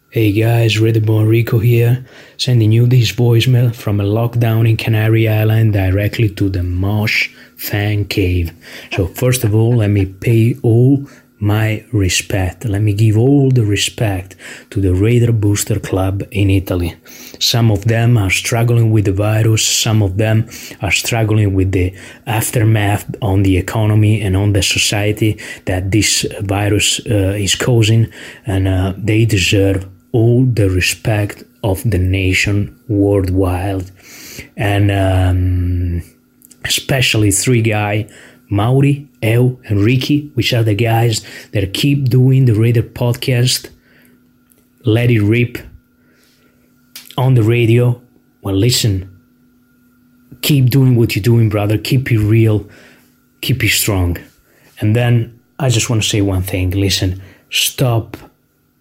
Hey 0.10 0.32
guys, 0.32 0.78
Redborn 0.78 1.28
Rico 1.28 1.58
here, 1.60 2.06
sending 2.38 2.72
you 2.72 2.86
this 2.86 3.12
voicemail 3.12 3.74
from 3.74 4.00
a 4.00 4.04
lockdown 4.04 4.70
in 4.70 4.78
Canary 4.78 5.28
Island 5.28 5.74
directly 5.74 6.30
to 6.30 6.50
the 6.50 6.62
Mosh 6.62 7.30
Fan 7.58 8.06
Cave. 8.06 8.52
So, 8.92 9.08
first 9.08 9.44
of 9.44 9.56
all, 9.56 9.78
let 9.78 9.90
me 9.90 10.06
pay 10.06 10.56
all 10.62 11.08
my 11.44 11.84
respect. 11.92 12.64
Let 12.64 12.82
me 12.82 12.94
give 12.94 13.18
all 13.18 13.52
the 13.52 13.66
respect 13.66 14.38
to 14.70 14.80
the 14.80 14.94
Raider 14.94 15.34
Booster 15.34 15.78
Club 15.78 16.24
in 16.32 16.50
Italy. 16.50 16.96
Some 17.40 17.70
of 17.70 17.84
them 17.86 18.18
are 18.18 18.30
struggling 18.30 18.92
with 18.92 19.06
the 19.06 19.12
virus, 19.12 19.68
some 19.68 20.02
of 20.02 20.16
them 20.18 20.50
are 20.82 20.92
struggling 20.92 21.54
with 21.54 21.74
the 21.74 21.94
aftermath 22.26 23.14
on 23.22 23.44
the 23.44 23.58
economy 23.58 24.22
and 24.22 24.38
on 24.38 24.54
the 24.54 24.64
society 24.64 25.38
that 25.66 25.92
this 25.92 26.26
virus 26.42 27.02
uh, 27.08 27.36
is 27.38 27.56
causing, 27.56 28.08
and 28.46 28.68
uh, 28.68 28.94
they 28.98 29.26
deserve 29.26 29.86
all 30.14 30.46
the 30.46 30.70
respect 30.70 31.44
of 31.62 31.84
the 31.84 31.98
nation 31.98 32.80
worldwide. 32.88 33.92
And 34.56 34.90
um, 34.92 36.04
especially 36.64 37.32
three 37.32 37.62
guy 37.62 38.08
Mauri, 38.54 39.08
El, 39.22 39.60
and 39.66 39.84
Ricky, 39.84 40.30
which 40.36 40.54
are 40.54 40.64
the 40.64 40.76
guys 40.76 41.26
that 41.52 41.74
keep 41.74 42.10
doing 42.10 42.46
the 42.46 42.54
Raider 42.54 42.84
podcast. 42.84 43.70
Let 44.86 45.10
it 45.10 45.22
rip 45.22 45.58
on 47.18 47.34
the 47.34 47.44
radio. 47.44 48.00
Well, 48.42 48.56
listen, 48.56 49.10
keep 50.42 50.70
doing 50.70 50.96
what 50.96 51.16
you're 51.16 51.24
doing, 51.24 51.50
brother. 51.50 51.78
Keep 51.78 52.12
it 52.12 52.20
real, 52.20 52.70
keep 53.42 53.64
it 53.64 53.70
strong. 53.70 54.18
And 54.80 54.96
then 54.96 55.40
I 55.58 55.70
just 55.70 55.90
want 55.90 56.04
to 56.04 56.08
say 56.08 56.22
one 56.22 56.44
thing 56.44 56.72
listen, 56.72 57.22
stop 57.50 58.18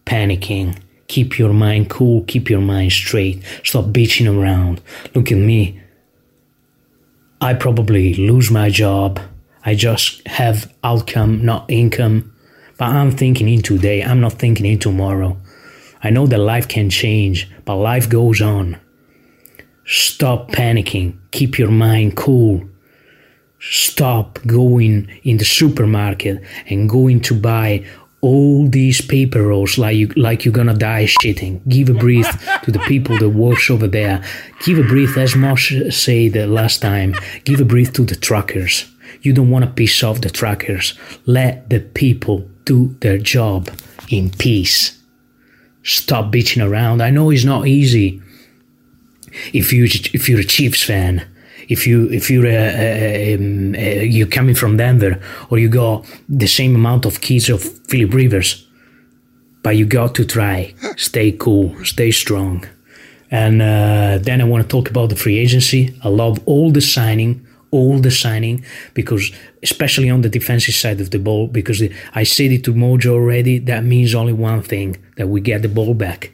panicking. 0.04 0.78
Keep 1.08 1.38
your 1.38 1.52
mind 1.52 1.90
cool, 1.90 2.24
keep 2.24 2.50
your 2.50 2.60
mind 2.60 2.92
straight. 2.92 3.42
Stop 3.64 3.86
bitching 3.86 4.28
around. 4.28 4.80
Look 5.14 5.30
at 5.30 5.38
me. 5.38 5.80
I 7.40 7.54
probably 7.54 8.14
lose 8.14 8.50
my 8.50 8.70
job. 8.70 9.20
I 9.64 9.74
just 9.74 10.26
have 10.26 10.72
outcome, 10.82 11.44
not 11.44 11.70
income. 11.70 12.34
But 12.78 12.86
I'm 12.86 13.12
thinking 13.12 13.48
in 13.48 13.62
today, 13.62 14.02
I'm 14.02 14.20
not 14.20 14.34
thinking 14.34 14.66
in 14.66 14.78
tomorrow. 14.78 15.36
I 16.02 16.10
know 16.10 16.26
that 16.26 16.38
life 16.38 16.66
can 16.66 16.90
change, 16.90 17.48
but 17.64 17.76
life 17.76 18.08
goes 18.08 18.40
on. 18.40 18.78
Stop 19.86 20.50
panicking. 20.50 21.18
Keep 21.30 21.58
your 21.58 21.70
mind 21.70 22.16
cool. 22.16 22.68
Stop 23.60 24.40
going 24.46 25.08
in 25.22 25.36
the 25.36 25.44
supermarket 25.44 26.42
and 26.68 26.88
going 26.88 27.20
to 27.20 27.34
buy 27.34 27.86
all 28.20 28.68
these 28.68 29.00
paper 29.00 29.42
rolls 29.42 29.78
like 29.78 29.96
you 29.96 30.06
like 30.16 30.44
you're 30.44 30.54
gonna 30.54 30.74
die 30.74 31.04
shitting. 31.04 31.60
Give 31.68 31.88
a 31.88 31.94
breath 31.94 32.62
to 32.62 32.70
the 32.70 32.78
people 32.80 33.18
that 33.18 33.30
works 33.30 33.68
over 33.68 33.88
there. 33.88 34.24
Give 34.64 34.78
a 34.78 34.84
breath, 34.84 35.16
as 35.16 35.36
Mosh 35.36 35.74
said 35.90 36.36
last 36.48 36.80
time. 36.82 37.14
Give 37.44 37.60
a 37.60 37.64
breath 37.64 37.92
to 37.94 38.04
the 38.04 38.16
truckers. 38.16 38.91
You 39.20 39.32
don't 39.32 39.50
want 39.50 39.64
to 39.64 39.70
piss 39.70 40.02
off 40.02 40.20
the 40.20 40.30
truckers. 40.30 40.94
Let 41.26 41.68
the 41.70 41.80
people 41.80 42.48
do 42.64 42.96
their 43.00 43.18
job 43.18 43.68
in 44.08 44.30
peace. 44.30 44.98
Stop 45.82 46.32
bitching 46.32 46.66
around. 46.66 47.02
I 47.02 47.10
know 47.10 47.30
it's 47.30 47.44
not 47.44 47.66
easy. 47.66 48.22
If 49.52 49.72
you 49.72 49.84
if 49.84 50.28
you're 50.28 50.40
a 50.40 50.44
Chiefs 50.44 50.82
fan, 50.82 51.26
if 51.68 51.86
you 51.86 52.08
if 52.10 52.30
you're 52.30 52.46
a, 52.46 52.56
a, 52.56 53.34
a, 53.34 54.04
you're 54.04 54.26
coming 54.26 54.54
from 54.54 54.76
Denver, 54.76 55.20
or 55.50 55.58
you 55.58 55.68
got 55.68 56.06
the 56.28 56.46
same 56.46 56.74
amount 56.74 57.06
of 57.06 57.20
kids 57.20 57.48
of 57.48 57.62
Philip 57.88 58.14
Rivers, 58.14 58.66
but 59.62 59.76
you 59.76 59.86
got 59.86 60.14
to 60.16 60.24
try. 60.24 60.74
Stay 60.96 61.32
cool. 61.32 61.74
Stay 61.84 62.10
strong. 62.10 62.66
And 63.30 63.62
uh, 63.62 64.18
then 64.20 64.42
I 64.42 64.44
want 64.44 64.62
to 64.62 64.68
talk 64.68 64.90
about 64.90 65.08
the 65.08 65.16
free 65.16 65.38
agency. 65.38 65.94
I 66.04 66.08
love 66.08 66.38
all 66.44 66.70
the 66.70 66.82
signing, 66.82 67.46
all 67.72 67.98
the 67.98 68.10
signing, 68.10 68.64
because 68.94 69.32
especially 69.62 70.08
on 70.10 70.20
the 70.20 70.28
defensive 70.28 70.74
side 70.74 71.00
of 71.00 71.10
the 71.10 71.18
ball, 71.18 71.48
because 71.48 71.82
I 72.14 72.22
said 72.22 72.52
it 72.52 72.62
to 72.64 72.74
Mojo 72.74 73.14
already. 73.14 73.58
That 73.58 73.82
means 73.82 74.14
only 74.14 74.32
one 74.32 74.62
thing: 74.62 74.96
that 75.16 75.28
we 75.28 75.40
get 75.40 75.62
the 75.62 75.68
ball 75.68 75.94
back. 75.94 76.30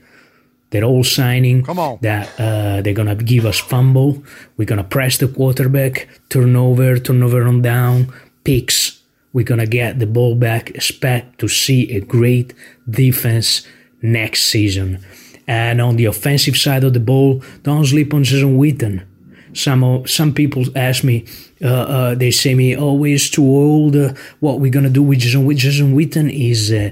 They're 0.71 0.85
all 0.85 1.05
signing. 1.05 1.65
Come 1.65 1.79
on. 1.79 1.99
That 2.03 2.29
uh, 2.39 2.83
they're 2.83 2.93
gonna 2.93 3.15
give 3.15 3.47
us 3.47 3.59
fumble. 3.59 4.23
We're 4.57 4.67
gonna 4.67 4.85
press 4.85 5.17
the 5.17 5.29
quarterback, 5.29 6.09
turnover, 6.29 6.99
turnover 6.99 7.45
on 7.45 7.63
down, 7.63 8.13
picks. 8.45 9.01
We're 9.33 9.47
gonna 9.47 9.67
get 9.67 9.99
the 9.99 10.07
ball 10.07 10.35
back. 10.35 10.71
Expect 10.71 11.39
to 11.41 11.49
see 11.49 11.91
a 11.97 12.01
great 12.01 12.53
defense 12.89 13.67
next 14.03 14.43
season. 14.43 14.99
And 15.47 15.81
on 15.81 15.97
the 15.97 16.05
offensive 16.05 16.57
side 16.57 16.85
of 16.85 16.93
the 16.93 17.01
ball, 17.01 17.43
don't 17.63 17.87
sleep 17.87 18.13
on 18.13 18.25
Jason 18.25 18.59
Witten. 18.59 19.05
Some 19.53 20.07
some 20.07 20.33
people 20.35 20.65
ask 20.77 21.05
me, 21.05 21.27
uh, 21.63 21.67
uh, 21.67 22.15
they 22.15 22.31
say 22.31 22.55
me, 22.55 22.77
oh, 22.77 23.17
too 23.19 23.45
old. 23.45 23.97
Uh, 23.97 24.15
what 24.41 24.61
we're 24.61 24.71
gonna 24.73 24.91
do 24.91 25.03
with 25.03 25.21
Jason 25.21 25.47
Witten? 25.47 25.59
Jason 25.59 25.97
Witten 25.97 26.31
is 26.33 26.73
uh, 26.73 26.91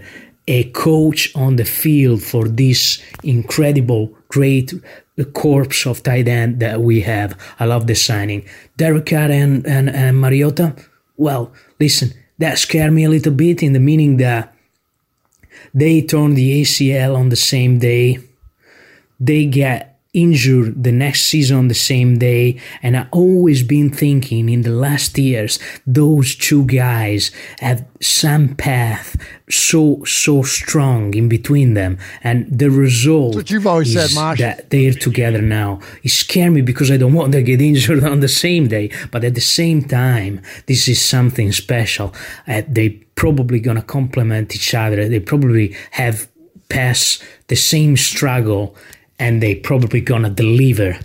a 0.48 0.64
coach 0.70 1.34
on 1.34 1.56
the 1.56 1.64
field 1.64 2.22
for 2.22 2.48
this 2.48 3.02
incredible, 3.22 4.16
great 4.28 4.72
corpse 5.24 5.86
of 5.86 6.02
tight 6.02 6.28
end 6.28 6.60
that 6.60 6.80
we 6.80 7.00
have. 7.00 7.38
I 7.58 7.64
love 7.64 7.86
the 7.86 7.94
signing. 7.94 8.44
Derek 8.76 9.06
Carr 9.06 9.30
and, 9.30 9.66
and, 9.66 9.88
and 9.88 10.20
Mariota, 10.20 10.76
well, 11.16 11.52
listen, 11.80 12.12
that 12.38 12.58
scared 12.58 12.92
me 12.92 13.04
a 13.04 13.08
little 13.08 13.32
bit 13.32 13.62
in 13.62 13.72
the 13.72 13.80
meaning 13.80 14.18
that 14.18 14.54
they 15.72 16.02
turned 16.02 16.36
the 16.36 16.62
ACL 16.62 17.16
on 17.16 17.30
the 17.30 17.36
same 17.36 17.78
day. 17.78 18.18
They 19.18 19.46
get 19.46 19.95
injured 20.16 20.82
the 20.82 20.90
next 20.90 21.22
season 21.26 21.59
on 21.59 21.68
the 21.68 21.74
same 21.74 22.18
day. 22.18 22.59
And 22.82 22.97
I 22.97 23.06
always 23.12 23.62
been 23.62 23.90
thinking 23.90 24.48
in 24.48 24.62
the 24.62 24.70
last 24.70 25.16
years, 25.18 25.59
those 25.86 26.34
two 26.34 26.64
guys 26.64 27.30
have 27.60 27.86
some 28.01 28.55
path 28.56 29.16
so 29.48 30.02
so 30.05 30.43
strong 30.43 31.14
in 31.14 31.28
between 31.28 31.74
them. 31.74 31.98
And 32.24 32.47
the 32.59 32.70
result 32.70 33.36
what 33.36 33.51
you've 33.51 33.66
always 33.66 33.93
said, 33.93 34.10
Mosh. 34.14 34.38
that 34.40 34.70
they're 34.70 34.93
together 34.93 35.43
now. 35.43 35.80
It 36.02 36.09
scares 36.09 36.52
me 36.52 36.62
because 36.62 36.90
I 36.90 36.97
don't 36.97 37.12
want 37.12 37.32
to 37.32 37.43
get 37.43 37.60
injured 37.60 38.02
on 38.02 38.20
the 38.20 38.28
same 38.28 38.68
day. 38.68 38.90
But 39.12 39.22
at 39.22 39.34
the 39.34 39.40
same 39.40 39.84
time, 39.84 40.40
this 40.66 40.88
is 40.88 41.01
something 41.01 41.52
special. 41.52 42.14
Uh, 42.48 42.62
they 42.66 42.88
probably 43.16 43.60
gonna 43.60 43.82
complement 43.82 44.55
each 44.55 44.74
other. 44.74 45.09
They 45.09 45.20
probably 45.20 45.76
have 45.93 46.28
passed 46.68 47.22
the 47.48 47.56
same 47.56 47.97
struggle, 47.97 48.74
and 49.18 49.43
they 49.43 49.55
probably 49.55 50.01
gonna 50.01 50.30
deliver 50.30 50.98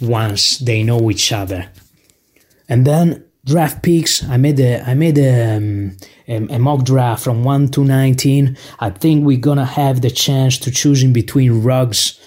once 0.00 0.58
they 0.58 0.82
know 0.82 1.10
each 1.10 1.32
other. 1.32 1.68
And 2.68 2.86
then 2.86 3.24
draft 3.44 3.82
picks. 3.82 4.24
I 4.24 4.36
made 4.36 4.60
a 4.60 4.82
I 4.82 4.94
made 4.94 5.18
a, 5.18 5.56
um, 5.56 5.96
a, 6.28 6.58
mock 6.58 6.84
draft 6.84 7.22
from 7.24 7.44
one 7.44 7.68
to 7.68 7.84
nineteen. 7.84 8.56
I 8.80 8.90
think 8.90 9.24
we're 9.24 9.38
gonna 9.38 9.64
have 9.64 10.02
the 10.02 10.10
chance 10.10 10.58
to 10.58 10.70
choose 10.70 11.02
in 11.02 11.12
between 11.12 11.62
Ruggs 11.62 12.20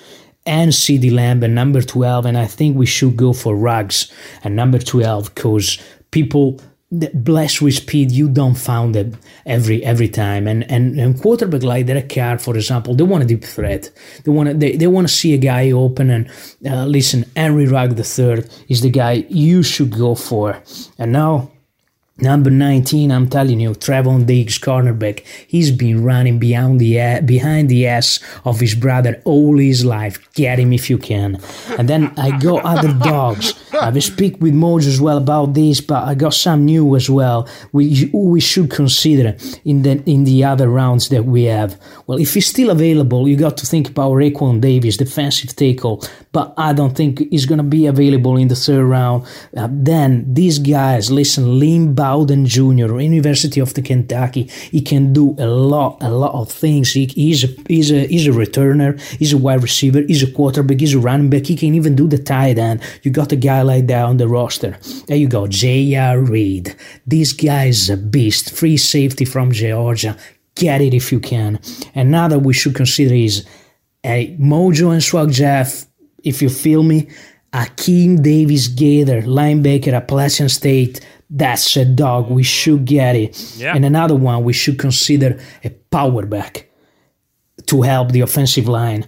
and 0.45 0.71
CeeDee 0.71 1.13
Lamb 1.13 1.43
and 1.43 1.53
number 1.53 1.81
twelve. 1.81 2.25
And 2.25 2.37
I 2.37 2.45
think 2.47 2.75
we 2.75 2.85
should 2.85 3.17
go 3.17 3.33
for 3.33 3.55
Ruggs 3.55 4.11
and 4.43 4.55
number 4.55 4.79
twelve 4.79 5.35
because 5.35 5.77
people 6.11 6.59
the- 6.91 7.11
blessed 7.13 7.61
with 7.61 7.75
speed 7.75 8.11
you 8.11 8.29
don't 8.29 8.55
found 8.55 8.95
it 8.95 9.13
every 9.45 9.83
every 9.83 10.07
time. 10.09 10.47
And 10.47 10.69
and, 10.71 10.99
and 10.99 11.19
quarterback 11.21 11.63
like 11.63 11.85
Derek 11.85 12.09
Carr 12.09 12.39
for 12.39 12.55
example 12.55 12.95
they 12.95 13.03
want 13.03 13.23
a 13.23 13.27
deep 13.27 13.43
threat. 13.43 13.91
They 14.23 14.31
want 14.31 14.49
to 14.49 14.55
they, 14.55 14.75
they 14.75 14.87
want 14.87 15.07
to 15.07 15.13
see 15.13 15.33
a 15.33 15.37
guy 15.37 15.71
open 15.71 16.09
and 16.09 16.29
uh, 16.65 16.85
listen 16.85 17.25
Henry 17.35 17.67
Rugg 17.67 17.95
the 17.95 18.03
third 18.03 18.49
is 18.67 18.81
the 18.81 18.89
guy 18.89 19.25
you 19.29 19.63
should 19.63 19.91
go 19.91 20.15
for. 20.15 20.61
And 20.97 21.11
now 21.11 21.51
Number 22.21 22.49
19, 22.49 23.11
I'm 23.11 23.29
telling 23.29 23.59
you, 23.59 23.71
Trevon 23.71 24.25
Diggs, 24.25 24.59
cornerback, 24.59 25.25
he's 25.47 25.71
been 25.71 26.03
running 26.03 26.37
beyond 26.39 26.79
the 26.79 26.97
a- 26.97 27.21
behind 27.21 27.69
the 27.69 27.87
ass 27.87 28.19
of 28.43 28.59
his 28.59 28.75
brother 28.75 29.21
all 29.25 29.57
his 29.57 29.85
life. 29.85 30.17
Get 30.33 30.59
him 30.59 30.73
if 30.73 30.89
you 30.89 30.97
can. 30.97 31.39
And 31.77 31.87
then 31.87 32.13
I 32.17 32.37
got 32.37 32.63
other 32.73 32.93
dogs. 32.93 33.53
I 33.73 33.89
will 33.89 34.01
speak 34.01 34.41
with 34.41 34.53
Moj 34.53 34.85
as 34.87 34.99
well 34.99 35.17
about 35.17 35.53
this, 35.53 35.79
but 35.79 36.03
I 36.03 36.15
got 36.15 36.33
some 36.33 36.65
new 36.65 36.95
as 36.95 37.09
well. 37.09 37.47
We 37.71 38.09
we 38.13 38.39
should 38.41 38.69
consider 38.69 39.37
in 39.63 39.83
the 39.83 40.03
in 40.05 40.23
the 40.25 40.43
other 40.43 40.67
rounds 40.69 41.09
that 41.09 41.23
we 41.25 41.43
have. 41.43 41.79
Well, 42.07 42.19
if 42.19 42.33
he's 42.33 42.47
still 42.47 42.69
available, 42.71 43.27
you 43.27 43.37
got 43.37 43.57
to 43.57 43.65
think 43.65 43.89
about 43.89 44.11
Raekwon 44.13 44.59
Davis, 44.59 44.97
defensive 44.97 45.55
tackle. 45.55 46.03
But 46.31 46.53
I 46.57 46.73
don't 46.73 46.95
think 46.95 47.19
he's 47.29 47.45
gonna 47.45 47.63
be 47.63 47.85
available 47.85 48.37
in 48.37 48.47
the 48.49 48.55
third 48.55 48.85
round. 48.85 49.25
Uh, 49.55 49.67
then 49.71 50.25
these 50.33 50.59
guys, 50.59 51.11
listen, 51.11 51.59
Lynn 51.59 51.93
Bowden 52.09 52.47
Jr., 52.47 52.99
University 52.99 53.59
of 53.59 53.75
the 53.75 53.83
Kentucky, 53.83 54.43
he 54.71 54.81
can 54.81 55.13
do 55.13 55.35
a 55.37 55.45
lot, 55.45 56.01
a 56.01 56.09
lot 56.09 56.33
of 56.33 56.51
things. 56.51 56.91
He, 56.93 57.05
he's 57.05 57.43
a 57.43 57.49
he's 57.67 57.91
a 57.91 58.07
he's 58.07 58.27
a 58.27 58.31
returner, 58.31 58.91
he's 59.19 59.33
a 59.33 59.37
wide 59.37 59.61
receiver, 59.61 60.01
he's 60.01 60.23
a 60.23 60.31
quarterback, 60.31 60.79
he's 60.79 60.95
a 60.95 60.99
running 60.99 61.29
back. 61.29 61.45
He 61.45 61.55
can 61.55 61.75
even 61.75 61.95
do 61.95 62.07
the 62.07 62.17
tight 62.17 62.57
end. 62.57 62.81
You 63.03 63.11
got 63.11 63.31
a 63.31 63.35
guy 63.35 63.61
like 63.61 63.85
that 63.87 64.05
on 64.05 64.17
the 64.17 64.27
roster. 64.27 64.71
There 65.07 65.17
you 65.17 65.27
go, 65.27 65.45
J.R. 65.45 66.19
Reed. 66.19 66.75
This 67.05 67.31
guy 67.31 67.65
is 67.65 67.89
a 67.91 67.97
beast. 67.97 68.55
Free 68.57 68.77
safety 68.77 69.25
from 69.25 69.51
Georgia. 69.51 70.17
Get 70.55 70.81
it 70.81 70.95
if 70.95 71.11
you 71.11 71.19
can. 71.19 71.59
Another 71.93 72.39
we 72.39 72.53
should 72.53 72.75
consider 72.75 73.13
is 73.13 73.45
a 74.03 74.35
Mojo 74.37 74.91
and 74.91 75.03
Swag 75.03 75.31
Jeff, 75.31 75.85
if 76.23 76.41
you 76.41 76.49
feel 76.49 76.81
me, 76.81 77.07
Akeem 77.53 78.21
Davis-Gaither, 78.21 79.21
linebacker, 79.23 79.93
Appalachian 79.93 80.49
State. 80.49 81.01
That's 81.29 81.77
a 81.77 81.85
dog. 81.85 82.29
We 82.29 82.43
should 82.43 82.85
get 82.85 83.15
it. 83.15 83.55
Yeah. 83.57 83.75
And 83.75 83.85
another 83.85 84.15
one 84.15 84.43
we 84.43 84.53
should 84.53 84.79
consider 84.79 85.39
a 85.63 85.69
power 85.69 86.25
back 86.25 86.69
to 87.67 87.83
help 87.83 88.11
the 88.11 88.21
offensive 88.21 88.67
line. 88.67 89.07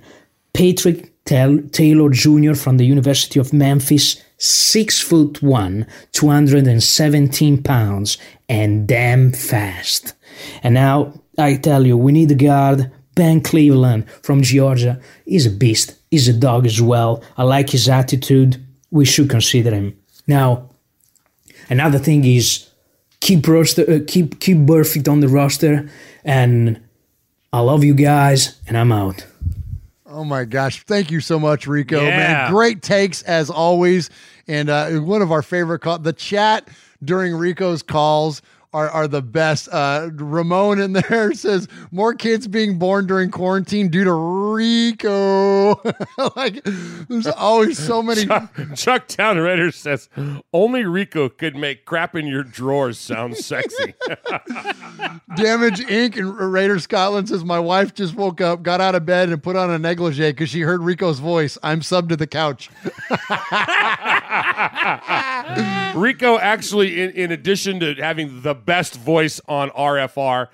Patrick 0.54 1.12
Taylor 1.26 2.10
Jr. 2.10 2.54
from 2.54 2.78
the 2.78 2.86
University 2.86 3.40
of 3.40 3.54
Memphis, 3.54 4.22
six 4.38 5.00
foot 5.00 5.42
one, 5.42 5.88
217 6.12 7.64
pounds, 7.64 8.18
and 8.50 8.88
damn 8.88 9.32
fast. 9.32 10.14
And 10.64 10.74
now 10.74 11.14
I 11.38 11.56
tell 11.56 11.86
you, 11.86 11.98
we 11.98 12.12
need 12.12 12.32
a 12.32 12.36
guard. 12.36 12.92
Ben 13.16 13.42
Cleveland 13.42 14.10
from 14.24 14.42
Georgia 14.42 15.00
is 15.26 15.46
a 15.46 15.52
beast. 15.52 15.96
He's 16.10 16.28
a 16.28 16.34
dog 16.34 16.66
as 16.66 16.82
well. 16.82 17.24
I 17.38 17.44
like 17.44 17.70
his 17.70 17.88
attitude. 17.90 18.66
We 18.90 19.06
should 19.06 19.30
consider 19.30 19.72
him. 19.72 19.98
Now, 20.28 20.71
another 21.72 21.98
thing 21.98 22.24
is 22.26 22.70
keep 23.22 23.48
roster, 23.48 23.90
uh, 23.90 24.00
keep 24.06 24.40
keep 24.40 24.58
Burfict 24.58 25.12
on 25.12 25.22
the 25.22 25.28
roster, 25.28 25.90
and 26.24 26.80
I 27.52 27.62
love 27.62 27.84
you 27.84 27.96
guys, 27.96 28.62
and 28.68 28.78
I'm 28.78 28.92
out. 28.92 29.26
Oh 30.06 30.26
my 30.26 30.44
gosh. 30.44 30.84
Thank 30.84 31.10
you 31.10 31.22
so 31.22 31.40
much, 31.40 31.66
Rico. 31.68 32.02
Yeah. 32.02 32.18
Man, 32.18 32.52
great 32.52 32.82
takes 32.82 33.22
as 33.24 33.50
always. 33.50 34.10
And 34.48 34.70
uh, 34.70 34.90
one 35.00 35.22
of 35.22 35.32
our 35.32 35.42
favorite 35.42 35.80
call 35.80 36.00
the 36.00 36.12
chat 36.12 36.68
during 37.02 37.34
Rico's 37.34 37.82
calls 37.82 38.42
are, 38.74 38.90
are 38.90 39.08
the 39.08 39.22
best. 39.22 39.68
Uh, 39.72 40.10
Ramon 40.14 40.80
in 40.80 40.94
there 40.94 41.34
says 41.34 41.68
more 41.92 42.14
kids 42.14 42.48
being 42.48 42.80
born 42.80 43.08
during 43.08 43.32
quarantine 43.32 43.90
due 43.90 44.04
to 44.04 44.14
Rico. 44.14 45.82
like 46.36 46.64
there's 46.64 47.28
always 47.28 47.78
so 47.78 48.02
many 48.04 48.26
Chuck, 48.26 48.54
Chucktown 48.56 49.44
Raiders 49.44 49.76
says 49.76 50.10
only 50.54 50.86
Rico 50.86 51.30
could 51.30 51.56
make 51.56 51.86
crap 51.86 52.16
in 52.16 52.28
your 52.28 52.44
drawers 52.44 52.98
sound 52.98 53.38
sexy. 53.38 53.94
Damage 55.36 55.80
Inc. 55.82 56.18
and 56.18 56.38
Raider 56.54 56.80
Scotland 56.80 57.30
says 57.30 57.44
my 57.44 57.60
wife 57.60 57.94
just 57.94 58.16
woke 58.16 58.42
up, 58.42 58.64
got 58.64 58.82
out 58.82 58.96
of 58.96 59.06
bed, 59.06 59.30
and 59.30 59.42
put 59.42 59.56
on 59.56 59.70
a 59.70 59.80
negligee 59.80 60.30
because 60.30 60.50
she 60.50 60.62
heard 60.62 60.82
Rico's 60.82 61.20
voice. 61.20 61.58
I'm 61.64 61.82
subbed 61.82 62.10
to 62.10 62.16
the 62.16 62.28
couch. 62.28 62.70
Rico 65.96 66.38
actually, 66.38 67.02
in, 67.02 67.12
in 67.12 67.32
addition 67.32 67.80
to 67.80 67.94
having 67.96 68.42
the 68.42 68.56
best 68.66 68.96
voice 68.96 69.42
on 69.48 69.70
RFR, 69.72 70.48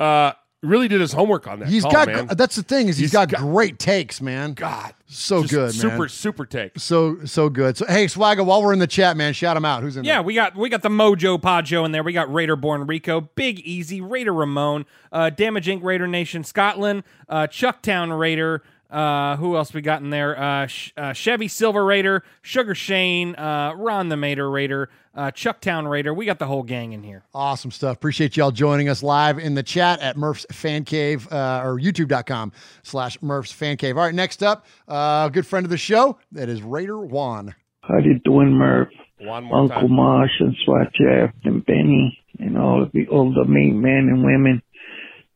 uh, 0.00 0.32
really 0.62 0.88
did 0.88 1.00
his 1.00 1.12
homework 1.12 1.46
on 1.46 1.60
that. 1.60 1.68
He's 1.68 1.82
call, 1.82 1.92
got 1.92 2.08
man. 2.08 2.26
that's 2.28 2.56
the 2.56 2.62
thing 2.62 2.88
is 2.88 2.96
he's 2.96 3.12
got, 3.12 3.32
great 3.32 3.78
takes, 3.78 4.20
man. 4.20 4.54
God, 4.54 4.94
so 5.06 5.42
just 5.42 5.52
good, 5.52 5.60
man. 5.62 5.72
super 5.72 6.08
super 6.08 6.46
take. 6.46 6.78
So 6.78 7.24
so 7.24 7.48
good. 7.48 7.76
So 7.76 7.86
hey, 7.86 8.08
Swagger, 8.08 8.44
while 8.44 8.62
we're 8.62 8.72
in 8.72 8.78
the 8.78 8.86
chat, 8.86 9.16
man, 9.16 9.32
shout 9.32 9.56
him 9.56 9.64
out. 9.64 9.82
Who's 9.82 9.96
in 9.96 10.04
Yeah, 10.04 10.20
we 10.20 10.34
got 10.34 10.56
we 10.56 10.68
got 10.68 10.82
the 10.82 10.88
Mojo 10.88 11.40
Podjo 11.40 11.84
in 11.84 11.92
there. 11.92 12.02
We 12.02 12.12
got 12.12 12.32
Raider 12.32 12.56
Born 12.56 12.86
Rico, 12.86 13.20
Big 13.20 13.60
Easy, 13.60 14.00
Raider 14.00 14.32
Ramon, 14.32 14.86
uh, 15.10 15.30
Damage 15.30 15.66
Inc. 15.66 15.82
Raider 15.82 16.06
Nation 16.06 16.44
Scotland, 16.44 17.04
uh, 17.28 17.46
Chucktown 17.46 18.18
Raider. 18.18 18.62
Uh, 18.92 19.36
who 19.36 19.56
else 19.56 19.72
we 19.72 19.80
got 19.80 20.02
in 20.02 20.10
there? 20.10 20.38
Uh, 20.38 20.66
Sh- 20.66 20.92
uh, 20.96 21.12
Chevy 21.14 21.48
Silver 21.48 21.84
Raider, 21.84 22.22
Sugar 22.42 22.74
Shane, 22.74 23.34
uh, 23.36 23.72
Ron 23.74 24.10
the 24.10 24.16
Mater 24.18 24.50
Raider, 24.50 24.90
uh, 25.14 25.30
Chucktown 25.30 25.88
Raider. 25.88 26.12
We 26.12 26.26
got 26.26 26.38
the 26.38 26.46
whole 26.46 26.62
gang 26.62 26.92
in 26.92 27.02
here. 27.02 27.24
Awesome 27.34 27.70
stuff. 27.70 27.96
Appreciate 27.96 28.36
y'all 28.36 28.50
joining 28.50 28.90
us 28.90 29.02
live 29.02 29.38
in 29.38 29.54
the 29.54 29.62
chat 29.62 30.00
at 30.00 30.16
Murph's 30.18 30.44
Fan 30.52 30.84
Cave 30.84 31.26
uh, 31.32 31.62
or 31.64 31.78
youtube.com 31.78 32.52
slash 32.82 33.20
Murph's 33.22 33.50
Fan 33.52 33.78
Cave. 33.78 33.96
All 33.96 34.04
right, 34.04 34.14
next 34.14 34.42
up, 34.42 34.66
uh, 34.86 35.28
a 35.28 35.30
good 35.32 35.46
friend 35.46 35.64
of 35.64 35.70
the 35.70 35.78
show. 35.78 36.18
That 36.32 36.50
is 36.50 36.62
Raider 36.62 36.98
Juan. 36.98 37.54
How 37.80 37.98
you 37.98 38.20
doing, 38.24 38.52
Murph? 38.52 38.88
One 39.20 39.44
more 39.44 39.60
Uncle 39.60 39.82
time. 39.82 39.92
Marsh 39.92 40.32
and 40.40 40.54
Swag 40.64 40.88
Jeff 41.00 41.34
and 41.44 41.64
Benny 41.64 42.18
and 42.38 42.58
all 42.58 42.82
of 42.82 42.90
the 42.92 43.06
all 43.08 43.32
the 43.32 43.44
main 43.44 43.80
men 43.80 44.08
and 44.10 44.24
women. 44.24 44.60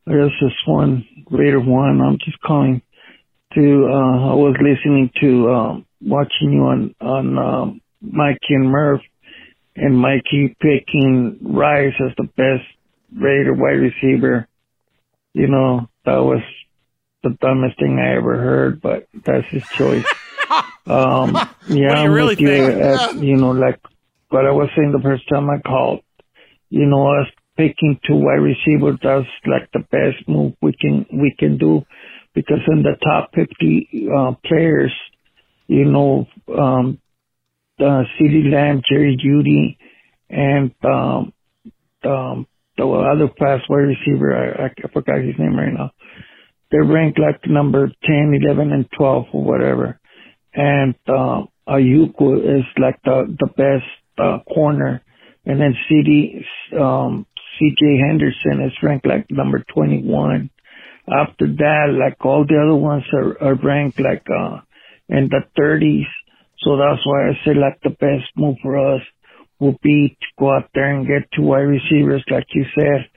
There's 0.05 0.31
this 0.41 0.53
one 0.65 1.05
Raider 1.31 1.59
one. 1.59 2.01
I'm 2.01 2.17
just 2.23 2.39
calling 2.41 2.81
to 3.53 3.87
uh, 3.91 4.31
I 4.31 4.33
was 4.33 4.55
listening 4.61 5.11
to 5.21 5.49
um, 5.51 5.85
watching 6.01 6.51
you 6.51 6.63
on 6.63 6.95
on 7.01 7.37
um, 7.37 7.81
Mikey 8.01 8.53
and 8.53 8.69
Murph, 8.69 9.01
and 9.75 9.97
Mikey 9.97 10.55
picking 10.59 11.39
Rice 11.41 11.93
as 12.05 12.15
the 12.17 12.23
best 12.23 12.65
Raider 13.15 13.53
wide 13.53 13.79
receiver. 13.79 14.47
You 15.33 15.47
know 15.47 15.89
that 16.05 16.17
was 16.17 16.41
the 17.23 17.37
dumbest 17.41 17.79
thing 17.79 17.99
I 17.99 18.15
ever 18.15 18.37
heard, 18.37 18.81
but 18.81 19.07
that's 19.25 19.47
his 19.49 19.63
choice. 19.77 20.05
Um, 20.87 21.35
yeah, 21.35 21.35
What 21.35 21.67
do 21.67 21.75
you 21.75 21.87
I'm 21.87 22.11
really 22.13 22.35
with 22.35 22.39
you. 22.39 22.81
At, 22.81 23.15
you 23.15 23.35
know, 23.35 23.51
like 23.51 23.81
what 24.29 24.45
I 24.45 24.51
was 24.51 24.69
saying 24.75 24.93
the 24.93 25.01
first 25.01 25.27
time 25.27 25.49
I 25.49 25.59
called. 25.59 26.01
You 26.69 26.85
know, 26.85 27.07
us 27.19 27.27
picking 27.57 27.99
two 28.05 28.15
wide 28.15 28.35
receivers, 28.35 28.99
that's 29.01 29.27
like 29.45 29.69
the 29.73 29.79
best 29.79 30.27
move 30.27 30.53
we 30.61 30.73
can 30.73 31.05
we 31.11 31.35
can 31.37 31.57
do, 31.57 31.85
because 32.33 32.59
in 32.67 32.83
the 32.83 32.95
top 33.03 33.31
50 33.35 34.09
uh, 34.15 34.31
players, 34.45 34.93
you 35.67 35.85
know, 35.85 36.27
um, 36.57 36.99
uh, 37.79 38.03
CeeDee 38.19 38.51
Lamb, 38.51 38.81
Jerry 38.89 39.17
Jeudy, 39.17 39.77
and 40.29 40.71
um, 40.83 41.33
um, 42.03 42.47
the 42.77 42.85
other 42.85 43.29
fast 43.39 43.69
wide 43.69 43.77
receiver, 43.77 44.35
I, 44.35 44.65
I 44.65 44.91
forgot 44.93 45.19
his 45.21 45.35
name 45.39 45.55
right 45.55 45.73
now. 45.73 45.91
They're 46.71 46.83
ranked 46.83 47.19
like 47.19 47.47
number 47.47 47.87
10, 48.03 48.39
11, 48.41 48.71
and 48.73 48.85
12 48.97 49.25
or 49.33 49.43
whatever. 49.43 49.99
And 50.53 50.95
uh, 51.07 51.43
Okudah 51.67 52.59
is 52.59 52.65
like 52.77 52.99
the 53.03 53.35
the 53.39 53.47
best 53.55 53.85
uh, 54.17 54.39
corner, 54.53 55.03
and 55.45 55.59
then 55.61 55.75
CD 55.87 56.43
um, 56.79 57.25
CJ 57.59 57.99
Henderson 58.07 58.63
is 58.65 58.73
ranked 58.81 59.05
like 59.05 59.27
number 59.29 59.63
21. 59.73 60.49
After 61.09 61.47
that, 61.47 61.95
like 61.97 62.23
all 62.25 62.45
the 62.45 62.61
other 62.61 62.75
ones 62.75 63.03
are, 63.13 63.41
are 63.41 63.55
ranked 63.55 63.99
like 63.99 64.25
uh 64.29 64.59
in 65.09 65.29
the 65.29 65.41
30s. 65.57 66.07
So 66.59 66.77
that's 66.77 67.05
why 67.05 67.29
I 67.29 67.33
say 67.45 67.53
like 67.53 67.79
the 67.83 67.91
best 67.91 68.29
move 68.35 68.57
for 68.61 68.95
us 68.95 69.01
would 69.59 69.79
be 69.81 70.17
to 70.19 70.27
go 70.37 70.53
out 70.53 70.69
there 70.73 70.93
and 70.93 71.07
get 71.07 71.31
two 71.35 71.43
wide 71.43 71.61
receivers, 71.61 72.23
like 72.29 72.47
you 72.53 72.65
said, 72.75 73.09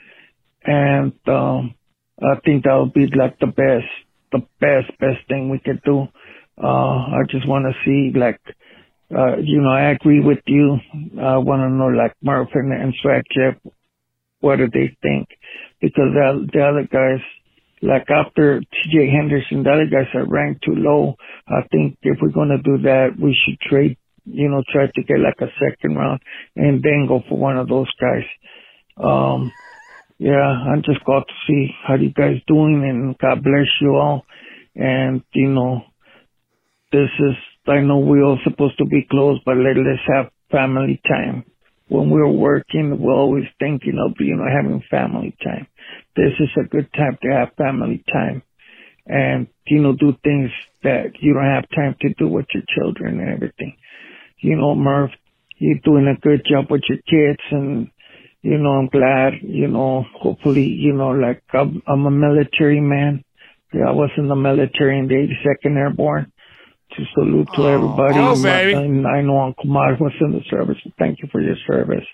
and 0.65 1.13
um 1.27 1.75
I 2.23 2.39
think 2.45 2.65
that 2.65 2.75
would 2.77 2.93
be 2.93 3.07
like 3.17 3.39
the 3.39 3.47
best, 3.47 3.89
the 4.31 4.41
best, 4.61 4.97
best 4.99 5.27
thing 5.29 5.49
we 5.49 5.59
could 5.59 5.83
do. 5.85 6.07
Uh, 6.63 6.67
I 7.17 7.23
just 7.31 7.49
want 7.49 7.65
to 7.65 7.73
see 7.85 8.19
like, 8.19 8.41
uh, 9.11 9.39
you 9.39 9.63
know, 9.63 9.71
I 9.71 9.91
agree 9.91 10.21
with 10.21 10.41
you. 10.47 10.79
I 11.21 11.39
want 11.39 11.63
to 11.63 11.71
know 11.71 11.87
like 11.89 12.13
Murph 12.23 12.51
and, 12.55 12.73
and 12.73 12.95
Swag 13.01 13.23
Jeff, 13.35 13.55
what 14.41 14.57
do 14.57 14.69
they 14.69 14.97
think? 15.03 15.29
Because 15.81 16.13
the, 16.13 16.49
the 16.53 16.63
other 16.63 16.89
guys, 16.91 17.25
like 17.83 18.07
after 18.11 18.61
CJ 18.61 19.11
Henderson, 19.11 19.63
the 19.63 19.71
other 19.71 19.87
guys 19.91 20.13
are 20.15 20.27
ranked 20.27 20.65
too 20.65 20.75
low. 20.77 21.15
I 21.49 21.67
think 21.71 21.97
if 22.03 22.19
we're 22.21 22.31
going 22.33 22.51
to 22.51 22.63
do 22.63 22.83
that, 22.83 23.17
we 23.21 23.37
should 23.45 23.59
trade, 23.61 23.97
you 24.25 24.49
know, 24.49 24.63
try 24.71 24.87
to 24.87 25.03
get 25.03 25.19
like 25.19 25.41
a 25.41 25.53
second 25.59 25.97
round 25.97 26.21
and 26.57 26.83
then 26.83 27.07
go 27.09 27.23
for 27.29 27.39
one 27.39 27.57
of 27.57 27.69
those 27.69 27.91
guys. 28.01 28.25
Um, 29.03 29.53
yeah, 30.19 30.33
I'm 30.35 30.83
just 30.85 31.03
glad 31.05 31.23
to 31.27 31.35
see 31.47 31.69
how 31.87 31.95
you 31.95 32.13
guys 32.13 32.37
doing 32.47 32.85
and 32.87 33.17
God 33.17 33.43
bless 33.43 33.69
you 33.81 33.97
all. 33.97 34.27
And, 34.77 35.23
you 35.33 35.49
know, 35.49 35.81
this 36.93 37.09
is, 37.19 37.35
I 37.67 37.81
know 37.81 37.99
we're 37.99 38.25
all 38.25 38.39
supposed 38.45 38.77
to 38.79 38.85
be 38.85 39.07
close, 39.11 39.39
but 39.47 39.57
let, 39.57 39.77
let's 39.77 40.03
have 40.15 40.33
family 40.51 41.01
time. 41.09 41.45
When 41.91 42.11
we're 42.11 42.31
working, 42.31 42.99
we're 43.01 43.15
always 43.15 43.47
thinking 43.61 43.99
of, 44.05 44.15
you 44.21 44.37
know, 44.37 44.47
having 44.47 44.83
family 44.91 45.37
time. 45.45 45.67
This 46.17 46.33
is 46.41 46.51
a 46.59 46.69
good 46.69 46.93
time 46.95 47.19
to 47.23 47.31
have 47.31 47.57
family 47.59 48.05
time 48.13 48.43
and, 49.07 49.49
you 49.67 49.83
know, 49.83 49.95
do 49.95 50.15
things 50.25 50.51
that 50.85 51.13
you 51.21 51.35
don't 51.35 51.45
have 51.45 51.69
time 51.75 51.97
to 52.03 52.15
do 52.19 52.29
with 52.29 52.47
your 52.55 52.65
children 52.77 53.21
and 53.21 53.31
everything. 53.31 53.77
You 54.41 54.57
know, 54.57 54.75
Murph, 54.75 55.13
you're 55.59 55.81
doing 55.85 56.07
a 56.09 56.21
good 56.21 56.45
job 56.51 56.67
with 56.71 56.83
your 56.89 56.99
kids 56.99 57.43
and, 57.51 57.91
you 58.43 58.59
know, 58.59 58.71
I'm 58.71 58.89
glad, 58.89 59.35
you 59.43 59.69
know, 59.69 60.05
hopefully, 60.21 60.65
you 60.79 60.95
know, 60.95 61.11
like 61.11 61.43
I'm, 61.53 61.83
I'm 61.89 62.07
a 62.07 62.11
military 62.11 62.81
man. 62.81 63.25
Yeah, 63.75 63.89
I 63.89 63.93
was 63.93 64.11
in 64.17 64.29
the 64.29 64.37
military 64.37 64.99
in 64.99 65.09
the 65.09 65.15
82nd 65.15 65.77
Airborne. 65.77 66.33
To 67.01 67.07
salute 67.15 67.49
to 67.55 67.67
everybody. 67.67 68.19
Oh, 68.19 68.43
baby. 68.43 68.75
And 68.75 69.07
I 69.07 69.23
know 69.23 69.41
Uncle 69.41 69.65
Mark 69.65 69.99
was 70.01 70.13
in 70.21 70.33
the 70.33 70.43
service. 70.51 70.77
Thank 70.99 71.23
you 71.23 71.29
for 71.33 71.41
your 71.41 71.57
service. 71.67 72.05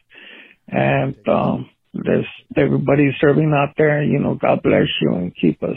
And, 0.68 1.16
um, 1.26 1.68
there's 1.92 2.26
everybody 2.56 3.10
serving 3.20 3.52
out 3.52 3.74
there, 3.76 4.02
you 4.02 4.20
know, 4.20 4.36
God 4.36 4.62
bless 4.62 4.86
you 5.00 5.14
and 5.14 5.34
keep 5.34 5.60
us 5.64 5.76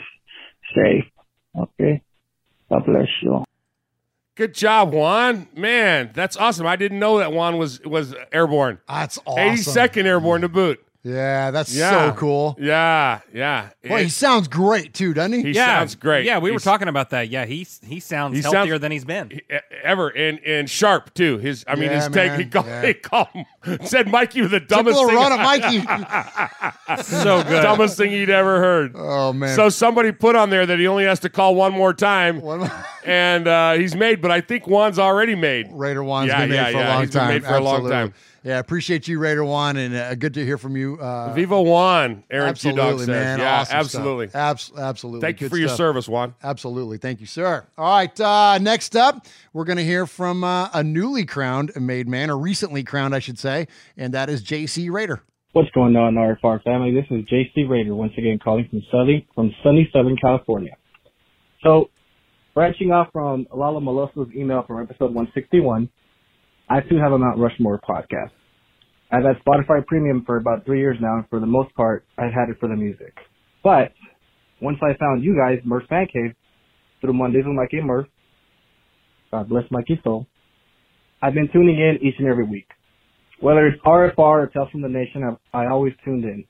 safe. 0.75 1.05
Okay. 1.57 2.03
God 2.69 2.85
bless 2.85 3.07
you. 3.23 3.43
Good 4.35 4.53
job, 4.53 4.93
Juan. 4.93 5.47
Man, 5.55 6.11
that's 6.13 6.37
awesome. 6.37 6.67
I 6.67 6.75
didn't 6.75 6.99
know 6.99 7.17
that 7.17 7.33
Juan 7.33 7.57
was 7.57 7.81
was 7.81 8.13
airborne. 8.31 8.79
That's 8.87 9.17
awesome. 9.25 9.73
82nd 9.73 10.05
airborne 10.05 10.41
to 10.41 10.49
boot. 10.49 10.85
Yeah, 11.01 11.51
that's 11.51 11.73
Yeah. 11.73 12.11
so 12.11 12.17
cool. 12.17 12.57
Yeah, 12.59 13.19
yeah. 13.33 13.69
Well, 13.89 14.03
he 14.03 14.09
sounds 14.09 14.49
great 14.49 14.93
too, 14.93 15.13
doesn't 15.13 15.31
he? 15.31 15.41
He 15.43 15.53
sounds 15.53 15.95
great. 15.95 16.25
Yeah, 16.25 16.39
we 16.39 16.49
were 16.49 16.55
He's- 16.55 16.63
talking 16.65 16.89
about 16.89 17.11
that. 17.11 17.29
Yeah, 17.29 17.45
he 17.45 17.65
he 17.85 18.01
sounds 18.01 18.35
He 18.35 18.41
healthier 18.41 18.73
sounds- 18.73 18.81
than 18.81 18.91
he's 18.91 19.05
been. 19.05 19.31
e- 19.31 19.39
ever 19.81 20.09
and 20.09 20.39
and 20.45 20.69
sharp 20.69 21.13
too. 21.13 21.37
His 21.37 21.63
I 21.69 21.75
mean 21.75 21.85
Yeah, 21.89 21.95
his 21.95 22.05
take 22.09 22.31
man, 22.31 22.39
he 22.41 22.45
called, 22.47 22.65
yeah. 22.65 22.85
he 22.85 22.93
called 22.95 23.27
him 23.33 23.45
said 23.85 24.09
Mikey 24.09 24.41
was 24.41 24.51
the 24.51 24.59
dumbest 24.59 24.97
little 24.97 25.09
thing 25.09 25.17
run 25.17 25.31
at 25.31 25.41
Mikey. 25.41 27.03
So 27.03 27.43
good. 27.43 27.61
dumbest 27.61 27.97
thing 27.97 28.11
he'd 28.11 28.29
ever 28.29 28.59
heard. 28.59 28.91
Oh 28.95 29.31
man. 29.31 29.55
So 29.55 29.69
somebody 29.69 30.11
put 30.11 30.35
on 30.35 30.49
there 30.49 30.65
that 30.65 30.79
he 30.79 30.87
only 30.87 31.05
has 31.05 31.19
to 31.21 31.29
call 31.29 31.55
one 31.55 31.71
more 31.71 31.93
time, 31.93 32.41
and 33.05 33.47
uh, 33.47 33.73
he's 33.73 33.95
made. 33.95 34.21
But 34.21 34.31
I 34.31 34.41
think 34.41 34.65
Juan's 34.67 34.99
already 34.99 35.35
made. 35.35 35.67
Raider 35.71 36.03
Juan's 36.03 36.29
yeah, 36.29 36.39
been 36.41 36.49
made 36.49 36.55
yeah, 36.55 36.65
for 36.65 36.71
yeah. 36.77 36.87
a 36.87 36.89
long 36.93 37.01
He's 37.01 37.11
been 37.11 37.19
time. 37.21 37.29
made 37.29 37.43
for 37.45 37.53
a 37.55 37.59
long 37.61 37.73
Absolutely. 37.85 37.91
time. 37.91 38.13
Yeah, 38.43 38.59
appreciate 38.59 39.07
you, 39.07 39.19
Raider 39.19 39.43
Juan, 39.43 39.75
and 39.77 39.93
uh, 39.95 40.15
good 40.15 40.33
to 40.35 40.45
hear 40.45 40.57
from 40.57 40.77
you. 40.77 40.97
Uh, 40.99 41.33
Viva 41.33 41.61
Juan, 41.61 42.23
Aaron 42.31 42.53
Q 42.53 42.69
absolutely, 42.71 42.81
Dog 42.81 42.99
says. 42.99 43.07
man. 43.07 43.39
Yeah, 43.39 43.59
Awesome 43.61 43.75
absolutely. 43.77 44.29
Abs- 44.33 44.71
absolutely. 44.77 45.21
Thank 45.21 45.41
you 45.41 45.45
Good 45.45 45.51
for 45.51 45.57
your 45.57 45.67
stuff. 45.67 45.77
service, 45.77 46.07
Juan. 46.07 46.35
Absolutely. 46.43 46.97
Thank 46.97 47.19
you, 47.19 47.25
sir. 47.25 47.65
All 47.77 47.89
right. 47.97 48.19
Uh, 48.19 48.57
next 48.59 48.95
up, 48.95 49.25
we're 49.51 49.65
going 49.65 49.77
to 49.77 49.83
hear 49.83 50.05
from 50.05 50.43
uh, 50.43 50.69
a 50.73 50.83
newly 50.83 51.25
crowned 51.25 51.71
made 51.75 52.07
man, 52.07 52.29
or 52.29 52.37
recently 52.37 52.83
crowned, 52.83 53.13
I 53.13 53.19
should 53.19 53.37
say, 53.39 53.67
and 53.97 54.13
that 54.13 54.29
is 54.29 54.41
JC 54.43 54.89
Raider. 54.89 55.21
What's 55.51 55.71
going 55.71 55.95
on, 55.95 56.13
RFR 56.13 56.63
family? 56.63 56.93
This 56.93 57.05
is 57.09 57.25
JC 57.25 57.67
Raider 57.67 57.93
once 57.95 58.13
again 58.17 58.39
calling 58.41 58.67
from 58.69 58.81
sunny 58.91 59.27
from 59.35 59.51
sunny 59.63 59.89
Southern 59.91 60.15
California. 60.15 60.75
So, 61.63 61.89
branching 62.53 62.91
off 62.91 63.07
from 63.11 63.47
Lala 63.53 63.81
Meloso's 63.81 64.29
email 64.35 64.63
from 64.65 64.81
episode 64.81 65.13
161, 65.13 65.89
I 66.71 66.81
too 66.81 66.97
have 66.97 67.11
a 67.11 67.17
Mount 67.17 67.39
Rushmore 67.39 67.79
podcast. 67.79 68.29
I've 69.11 69.23
had 69.23 69.37
Spotify 69.43 69.83
Premium 69.87 70.23
for 70.23 70.37
about 70.37 70.65
three 70.65 70.79
years 70.79 70.97
now, 71.01 71.15
and 71.15 71.27
for 71.27 71.39
the 71.39 71.47
most 71.47 71.73
part, 71.73 72.05
I've 72.15 72.31
had 72.31 72.49
it 72.49 72.57
for 72.59 72.69
the 72.69 72.75
music. 72.75 73.15
But 73.63 73.91
once 74.61 74.77
I 74.83 74.95
found 74.99 75.23
you 75.23 75.35
guys, 75.35 75.59
Murph 75.65 75.87
Fan 75.89 76.05
Cave, 76.13 76.35
through 77.01 77.13
Mondays 77.13 77.43
with 77.45 77.55
Mikey 77.55 77.77
and 77.77 77.87
Murph, 77.87 78.07
God 79.31 79.49
bless 79.49 79.63
Mikey's 79.71 79.97
soul, 80.03 80.27
I've 81.23 81.33
been 81.33 81.49
tuning 81.51 81.75
in 81.75 82.07
each 82.07 82.15
and 82.19 82.27
every 82.27 82.45
week. 82.45 82.67
Whether 83.41 83.65
it's 83.65 83.81
RFR 83.83 84.17
or 84.17 84.47
Tales 84.53 84.69
from 84.71 84.83
the 84.83 84.89
Nation, 84.89 85.23
I've, 85.23 85.37
I 85.53 85.71
always 85.71 85.93
tuned 86.05 86.23
in. 86.23 86.45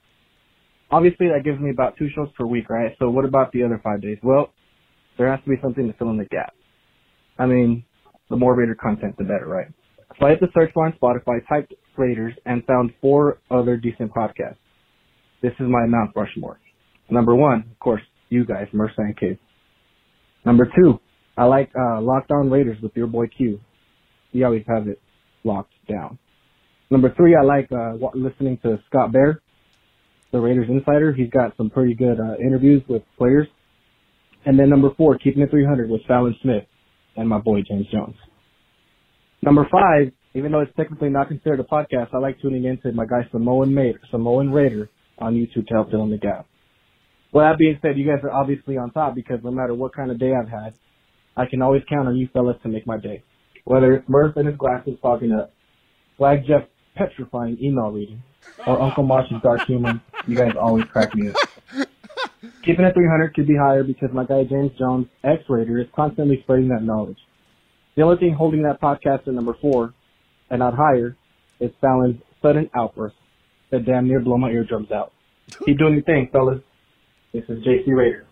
Obviously, 0.91 1.27
that 1.27 1.45
gives 1.45 1.61
me 1.61 1.69
about 1.69 1.97
two 1.97 2.07
shows 2.13 2.27
per 2.37 2.45
week, 2.45 2.69
right? 2.69 2.91
So 2.99 3.09
what 3.09 3.23
about 3.23 3.53
the 3.53 3.63
other 3.63 3.79
five 3.81 4.01
days? 4.01 4.17
Well, 4.21 4.51
there 5.17 5.31
has 5.31 5.41
to 5.45 5.49
be 5.49 5.55
something 5.61 5.87
to 5.87 5.93
fill 5.93 6.09
in 6.09 6.17
the 6.17 6.25
gap. 6.25 6.53
I 7.37 7.45
mean, 7.45 7.85
the 8.29 8.35
more 8.35 8.53
Raider 8.53 8.75
content, 8.75 9.15
the 9.17 9.23
better, 9.23 9.47
right? 9.47 9.67
I 10.21 10.29
hit 10.31 10.39
the 10.41 10.47
search 10.53 10.73
bar 10.73 10.87
on 10.87 10.93
Spotify, 11.01 11.39
typed 11.47 11.73
Raiders, 11.97 12.33
and 12.45 12.63
found 12.65 12.91
four 13.01 13.39
other 13.49 13.77
decent 13.77 14.13
podcasts. 14.13 14.57
This 15.41 15.53
is 15.59 15.67
my 15.67 15.85
Mount 15.87 16.11
Rushmore. 16.15 16.59
Number 17.09 17.35
one, 17.35 17.65
of 17.71 17.79
course, 17.79 18.01
you 18.29 18.45
guys, 18.45 18.67
Merce 18.73 18.91
and 18.97 19.17
Cave. 19.17 19.37
Number 20.45 20.65
two, 20.75 20.99
I 21.37 21.45
like 21.45 21.71
uh, 21.75 22.01
Lockdown 22.01 22.51
Raiders 22.51 22.77
with 22.81 22.91
your 22.95 23.07
boy 23.07 23.27
Q. 23.27 23.59
He 24.31 24.43
always 24.43 24.63
has 24.67 24.87
it 24.87 25.01
locked 25.43 25.73
down. 25.89 26.19
Number 26.89 27.13
three, 27.15 27.35
I 27.35 27.43
like 27.43 27.69
uh, 27.71 27.93
listening 28.13 28.59
to 28.63 28.79
Scott 28.89 29.11
Bair, 29.11 29.41
the 30.31 30.39
Raiders 30.39 30.67
insider. 30.69 31.13
He's 31.13 31.29
got 31.29 31.55
some 31.55 31.69
pretty 31.69 31.93
good 31.93 32.19
uh, 32.19 32.35
interviews 32.45 32.83
with 32.87 33.03
players. 33.17 33.47
And 34.45 34.59
then 34.59 34.69
number 34.69 34.89
four, 34.97 35.17
Keeping 35.17 35.43
It 35.43 35.51
300 35.51 35.89
with 35.89 36.01
Fallon 36.07 36.35
Smith 36.41 36.63
and 37.15 37.27
my 37.27 37.39
boy 37.39 37.61
James 37.67 37.87
Jones. 37.91 38.15
Number 39.41 39.67
five, 39.71 40.11
even 40.33 40.51
though 40.51 40.61
it's 40.61 40.75
technically 40.75 41.09
not 41.09 41.27
considered 41.27 41.59
a 41.59 41.63
podcast, 41.63 42.13
I 42.13 42.19
like 42.19 42.41
tuning 42.41 42.65
into 42.65 42.91
my 42.91 43.05
guy 43.05 43.27
Samoan 43.31 43.73
Mater, 43.73 44.01
Samoan 44.11 44.51
Raider 44.51 44.89
on 45.17 45.33
YouTube 45.33 45.67
to 45.67 45.73
help 45.73 45.91
fill 45.91 46.03
in 46.03 46.11
the 46.11 46.17
gap. 46.17 46.45
Well, 47.31 47.49
that 47.49 47.57
being 47.57 47.77
said, 47.81 47.97
you 47.97 48.05
guys 48.05 48.23
are 48.23 48.31
obviously 48.31 48.77
on 48.77 48.91
top 48.91 49.15
because 49.15 49.39
no 49.43 49.51
matter 49.51 49.73
what 49.73 49.95
kind 49.95 50.11
of 50.11 50.19
day 50.19 50.33
I've 50.33 50.49
had, 50.49 50.73
I 51.37 51.45
can 51.45 51.61
always 51.61 51.83
count 51.87 52.07
on 52.07 52.15
you 52.15 52.27
fellas 52.33 52.57
to 52.63 52.69
make 52.69 52.85
my 52.87 52.97
day. 52.97 53.23
Whether 53.65 53.93
it's 53.93 54.09
Murph 54.09 54.35
and 54.35 54.47
his 54.47 54.57
glasses 54.57 54.97
fogging 55.01 55.31
up, 55.31 55.53
Flag 56.17 56.39
Jeff 56.47 56.67
petrifying 56.95 57.57
email 57.61 57.91
reading, 57.91 58.21
or 58.65 58.81
Uncle 58.81 59.03
Mosh's 59.03 59.41
dark 59.43 59.61
humor, 59.67 60.01
you 60.27 60.35
guys 60.35 60.53
always 60.59 60.85
crack 60.85 61.13
me 61.15 61.29
up. 61.29 61.35
Keeping 62.65 62.85
it 62.85 62.93
300 62.93 63.33
could 63.35 63.47
be 63.47 63.55
higher 63.55 63.83
because 63.83 64.09
my 64.11 64.25
guy 64.25 64.43
James 64.43 64.71
Jones, 64.77 65.07
ex-Raider, 65.23 65.79
is 65.79 65.87
constantly 65.95 66.39
spreading 66.43 66.67
that 66.69 66.83
knowledge. 66.83 67.17
The 67.99 68.05
only 68.05 68.15
thing 68.15 68.33
holding 68.33 68.61
that 68.61 68.79
podcast 68.79 69.27
at 69.27 69.33
number 69.33 69.57
four, 69.59 69.93
and 70.49 70.59
not 70.59 70.73
higher, 70.73 71.17
is 71.59 71.69
Fallon's 71.81 72.15
sudden 72.41 72.69
outburst 72.73 73.17
that 73.71 73.85
damn 73.85 74.07
near 74.07 74.21
blow 74.21 74.37
my 74.37 74.49
eardrums 74.51 74.89
out. 74.89 75.11
Keep 75.65 75.79
doing 75.79 75.95
your 75.95 76.03
thing, 76.03 76.29
fellas. 76.31 76.61
This 77.33 77.43
is 77.49 77.61
JC 77.61 77.93
Raider, 77.93 78.25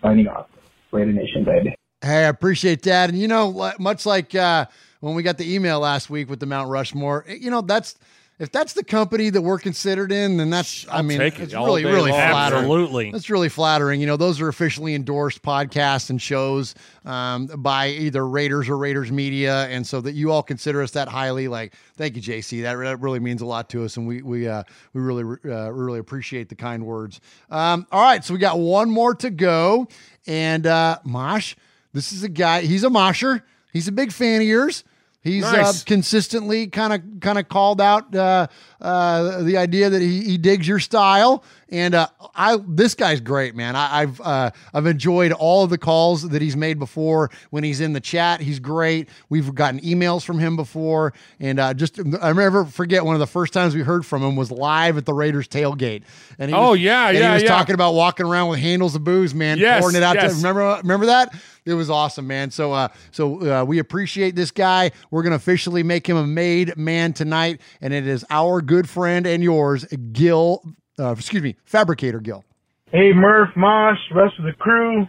signing 0.00 0.28
off. 0.28 0.46
Raider 0.92 1.12
Nation, 1.12 1.44
baby. 1.44 1.74
Hey, 2.02 2.24
I 2.24 2.28
appreciate 2.28 2.82
that. 2.82 3.10
And 3.10 3.18
you 3.18 3.26
know, 3.26 3.72
much 3.80 4.06
like 4.06 4.32
uh, 4.32 4.66
when 5.00 5.16
we 5.16 5.24
got 5.24 5.38
the 5.38 5.52
email 5.52 5.80
last 5.80 6.08
week 6.08 6.30
with 6.30 6.38
the 6.38 6.46
Mount 6.46 6.70
Rushmore, 6.70 7.24
eh, 7.26 7.38
you 7.40 7.50
know, 7.50 7.62
that's 7.62 7.98
if 8.44 8.52
that's 8.52 8.74
the 8.74 8.84
company 8.84 9.30
that 9.30 9.42
we're 9.42 9.58
considered 9.58 10.12
in, 10.12 10.36
then 10.36 10.50
that's 10.50 10.86
I 10.88 10.98
I'll 10.98 11.02
mean, 11.02 11.18
take 11.18 11.40
it 11.40 11.42
it's 11.44 11.54
all 11.54 11.66
really 11.66 11.84
really 11.84 12.10
long. 12.12 12.20
flattering. 12.20 12.62
Absolutely. 12.62 13.10
that's 13.10 13.28
really 13.30 13.48
flattering. 13.48 14.00
You 14.00 14.06
know, 14.06 14.16
those 14.16 14.40
are 14.40 14.48
officially 14.48 14.94
endorsed 14.94 15.42
podcasts 15.42 16.10
and 16.10 16.22
shows 16.22 16.74
um, 17.04 17.46
by 17.46 17.88
either 17.88 18.26
Raiders 18.26 18.68
or 18.68 18.78
Raiders 18.78 19.10
Media, 19.10 19.66
and 19.66 19.86
so 19.86 20.00
that 20.02 20.12
you 20.12 20.30
all 20.30 20.42
consider 20.42 20.82
us 20.82 20.92
that 20.92 21.08
highly. 21.08 21.48
Like, 21.48 21.74
thank 21.96 22.14
you, 22.14 22.22
JC. 22.22 22.62
That, 22.62 22.76
that 22.76 23.00
really 23.00 23.20
means 23.20 23.42
a 23.42 23.46
lot 23.46 23.68
to 23.70 23.84
us, 23.84 23.96
and 23.96 24.06
we 24.06 24.22
we 24.22 24.46
uh, 24.46 24.62
we 24.92 25.00
really 25.00 25.24
uh, 25.44 25.70
really 25.72 25.98
appreciate 25.98 26.48
the 26.48 26.54
kind 26.54 26.86
words. 26.86 27.20
Um, 27.50 27.86
all 27.90 28.02
right, 28.02 28.22
so 28.22 28.34
we 28.34 28.38
got 28.38 28.58
one 28.58 28.90
more 28.90 29.14
to 29.16 29.30
go, 29.30 29.88
and 30.26 30.66
uh, 30.66 30.98
Mosh. 31.04 31.56
This 31.92 32.12
is 32.12 32.22
a 32.24 32.28
guy. 32.28 32.62
He's 32.62 32.84
a 32.84 32.90
mosher. 32.90 33.44
He's 33.72 33.88
a 33.88 33.92
big 33.92 34.12
fan 34.12 34.40
of 34.40 34.46
yours. 34.46 34.84
He's 35.24 35.42
Nice. 35.42 35.80
uh, 35.80 35.84
consistently 35.86 36.66
kind 36.66 36.92
of 36.92 37.20
kind 37.20 37.38
of 37.38 37.48
called 37.48 37.80
out 37.80 38.14
uh, 38.14 38.46
uh, 38.80 39.42
the 39.42 39.56
idea 39.56 39.90
that 39.90 40.02
he, 40.02 40.22
he 40.24 40.38
digs 40.38 40.66
your 40.68 40.78
style, 40.78 41.44
and 41.70 41.94
uh, 41.94 42.08
I 42.34 42.58
this 42.68 42.94
guy's 42.94 43.20
great, 43.20 43.54
man. 43.54 43.74
I, 43.76 44.02
I've 44.02 44.20
uh, 44.20 44.50
I've 44.72 44.86
enjoyed 44.86 45.32
all 45.32 45.64
of 45.64 45.70
the 45.70 45.78
calls 45.78 46.28
that 46.28 46.42
he's 46.42 46.56
made 46.56 46.78
before 46.78 47.30
when 47.50 47.64
he's 47.64 47.80
in 47.80 47.92
the 47.92 48.00
chat. 48.00 48.40
He's 48.40 48.58
great. 48.60 49.08
We've 49.28 49.54
gotten 49.54 49.80
emails 49.80 50.24
from 50.24 50.38
him 50.38 50.56
before, 50.56 51.14
and 51.40 51.58
uh, 51.58 51.74
just 51.74 51.98
I 52.20 52.32
never 52.32 52.64
forget 52.64 53.04
one 53.04 53.14
of 53.14 53.20
the 53.20 53.26
first 53.26 53.52
times 53.52 53.74
we 53.74 53.80
heard 53.82 54.04
from 54.04 54.22
him 54.22 54.36
was 54.36 54.50
live 54.50 54.98
at 54.98 55.06
the 55.06 55.14
Raiders 55.14 55.48
tailgate, 55.48 56.02
and 56.38 56.50
he 56.50 56.56
Oh, 56.56 56.72
was, 56.72 56.80
yeah, 56.80 57.08
and 57.08 57.18
yeah, 57.18 57.28
he 57.28 57.34
was 57.34 57.42
yeah. 57.44 57.48
talking 57.48 57.74
about 57.74 57.94
walking 57.94 58.26
around 58.26 58.48
with 58.50 58.58
handles 58.60 58.94
of 58.94 59.04
booze, 59.04 59.34
man, 59.34 59.58
Yes, 59.58 59.80
pouring 59.80 59.96
it 59.96 60.02
out. 60.02 60.16
yes. 60.16 60.32
To, 60.32 60.36
remember 60.36 60.78
remember 60.82 61.06
that? 61.06 61.34
It 61.66 61.72
was 61.72 61.88
awesome, 61.88 62.26
man. 62.26 62.50
So, 62.50 62.74
uh, 62.74 62.88
so 63.10 63.40
uh, 63.60 63.64
we 63.64 63.78
appreciate 63.78 64.36
this 64.36 64.50
guy. 64.50 64.90
We're 65.10 65.22
gonna 65.22 65.36
officially 65.36 65.82
make 65.82 66.06
him 66.06 66.18
a 66.18 66.26
made 66.26 66.76
man 66.76 67.14
tonight, 67.14 67.62
and 67.80 67.94
it 67.94 68.06
is 68.06 68.22
our 68.28 68.60
good 68.60 68.73
friend 68.82 69.26
and 69.26 69.42
yours, 69.42 69.84
Gil. 70.12 70.62
Uh, 70.98 71.12
excuse 71.12 71.42
me, 71.42 71.56
Fabricator 71.64 72.20
Gil. 72.20 72.44
Hey, 72.90 73.12
Murph, 73.12 73.50
Mosh, 73.56 73.98
rest 74.14 74.38
of 74.38 74.44
the 74.44 74.52
crew, 74.52 75.06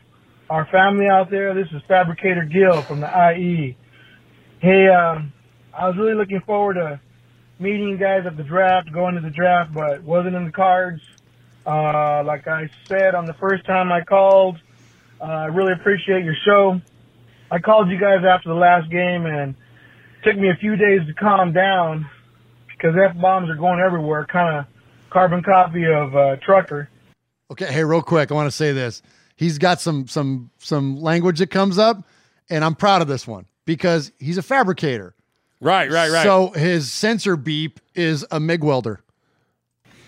our 0.49 0.65
family 0.71 1.07
out 1.07 1.29
there. 1.29 1.53
This 1.53 1.67
is 1.71 1.81
Fabricator 1.87 2.43
Gil 2.45 2.81
from 2.81 3.01
the 3.01 3.31
IE. 3.31 3.77
Hey, 4.59 4.87
um, 4.87 5.33
I 5.73 5.87
was 5.87 5.97
really 5.97 6.15
looking 6.15 6.41
forward 6.41 6.75
to 6.75 6.99
meeting 7.59 7.89
you 7.89 7.97
guys 7.97 8.25
at 8.25 8.37
the 8.37 8.43
draft, 8.43 8.91
going 8.91 9.15
to 9.15 9.21
the 9.21 9.29
draft, 9.29 9.73
but 9.73 10.03
wasn't 10.03 10.35
in 10.35 10.45
the 10.45 10.51
cards. 10.51 11.01
Uh, 11.65 12.23
like 12.23 12.47
I 12.47 12.69
said 12.87 13.15
on 13.15 13.25
the 13.25 13.33
first 13.33 13.65
time 13.65 13.91
I 13.91 14.03
called, 14.03 14.57
uh, 15.19 15.23
I 15.23 15.45
really 15.45 15.73
appreciate 15.73 16.23
your 16.23 16.35
show. 16.45 16.81
I 17.51 17.59
called 17.59 17.89
you 17.89 17.99
guys 17.99 18.23
after 18.27 18.49
the 18.49 18.55
last 18.55 18.89
game 18.89 19.25
and 19.25 19.51
it 19.51 19.55
took 20.23 20.37
me 20.37 20.49
a 20.49 20.55
few 20.55 20.75
days 20.75 21.01
to 21.07 21.13
calm 21.13 21.53
down 21.53 22.09
because 22.85 22.99
F 23.11 23.19
bombs 23.19 23.49
are 23.49 23.55
going 23.55 23.79
everywhere, 23.79 24.25
kind 24.25 24.59
of 24.59 24.65
carbon 25.09 25.41
copy 25.43 25.85
of 25.85 26.15
uh, 26.15 26.35
Trucker. 26.37 26.89
Okay, 27.51 27.71
hey, 27.71 27.83
real 27.83 28.01
quick, 28.01 28.31
I 28.31 28.35
want 28.35 28.47
to 28.47 28.55
say 28.55 28.71
this. 28.71 29.01
He's 29.35 29.57
got 29.57 29.81
some 29.81 30.07
some 30.07 30.51
some 30.59 31.01
language 31.01 31.39
that 31.39 31.49
comes 31.49 31.77
up, 31.77 32.03
and 32.49 32.63
I'm 32.63 32.75
proud 32.75 33.01
of 33.01 33.07
this 33.07 33.27
one 33.27 33.45
because 33.65 34.11
he's 34.19 34.37
a 34.37 34.41
fabricator. 34.41 35.15
Right, 35.61 35.89
right, 35.89 36.11
right. 36.11 36.23
So 36.23 36.49
his 36.51 36.91
sensor 36.91 37.35
beep 37.35 37.79
is 37.95 38.25
a 38.29 38.39
MIG 38.39 38.63
welder. 38.63 39.01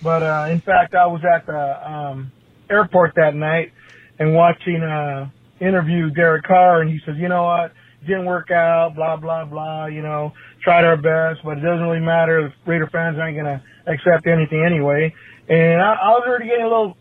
But 0.02 0.24
uh, 0.24 0.48
in 0.50 0.62
fact, 0.62 0.94
I 0.94 1.08
was 1.08 1.22
at 1.26 1.46
the 1.46 1.92
um, 1.92 2.32
airport 2.70 3.16
that 3.16 3.34
night 3.34 3.72
and 4.20 4.34
watching 4.36 4.84
uh, 4.84 5.30
interview 5.60 6.10
Derek 6.12 6.44
Carr, 6.44 6.82
and 6.82 6.90
he 6.90 7.00
says, 7.06 7.16
you 7.18 7.28
know 7.28 7.44
what, 7.44 7.72
didn't 8.06 8.26
work 8.26 8.52
out, 8.52 8.96
blah 8.96 9.18
blah 9.18 9.46
blah. 9.46 9.88
You 9.88 10.02
know, 10.02 10.34
tried 10.68 10.84
our 10.84 10.98
best, 10.98 11.46
but 11.46 11.58
it 11.58 11.62
doesn't 11.62 11.88
really 11.88 12.02
matter. 12.02 12.54
The 12.66 12.70
Raider 12.70 12.88
fans 12.88 13.18
aren't 13.18 13.38
gonna 13.38 13.64
accept 13.86 14.28
anything 14.28 14.66
anyway. 14.66 15.16
And 15.48 15.82
I, 15.82 15.94
I 15.94 16.10
was 16.10 16.24
already 16.28 16.48
getting 16.48 16.66
a 16.66 16.68
little 16.68 16.98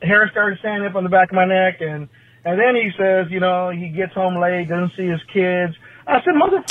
hair 0.00 0.26
started 0.30 0.58
standing 0.60 0.88
up 0.88 0.94
on 0.94 1.04
the 1.04 1.10
back 1.10 1.28
of 1.28 1.34
my 1.34 1.44
neck, 1.44 1.82
and 1.82 2.08
and 2.46 2.58
then 2.58 2.74
he 2.74 2.90
says, 2.96 3.26
you 3.28 3.38
know, 3.38 3.68
he 3.68 3.90
gets 3.90 4.14
home 4.14 4.40
late, 4.40 4.70
doesn't 4.70 4.96
see 4.96 5.06
his 5.06 5.20
kids. 5.30 5.76
I 6.06 6.22
said, 6.22 6.32
mother. 6.36 6.64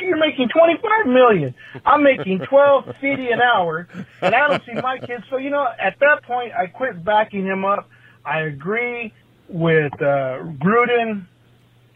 You're 0.00 0.18
making 0.18 0.48
25 0.48 1.06
million. 1.06 1.54
I'm 1.86 2.02
making 2.02 2.40
12 2.40 2.96
fifty 3.00 3.30
an 3.30 3.40
hour, 3.40 3.86
and 4.20 4.34
I 4.34 4.48
don't 4.48 4.64
see 4.64 4.74
my 4.82 4.98
kids. 4.98 5.22
So 5.30 5.36
you 5.36 5.50
know, 5.50 5.68
at 5.78 6.00
that 6.00 6.24
point, 6.24 6.52
I 6.52 6.66
quit 6.66 7.04
backing 7.04 7.46
him 7.46 7.64
up. 7.64 7.88
I 8.24 8.40
agree 8.40 9.12
with 9.48 9.92
uh, 10.02 10.42
Gruden, 10.58 11.26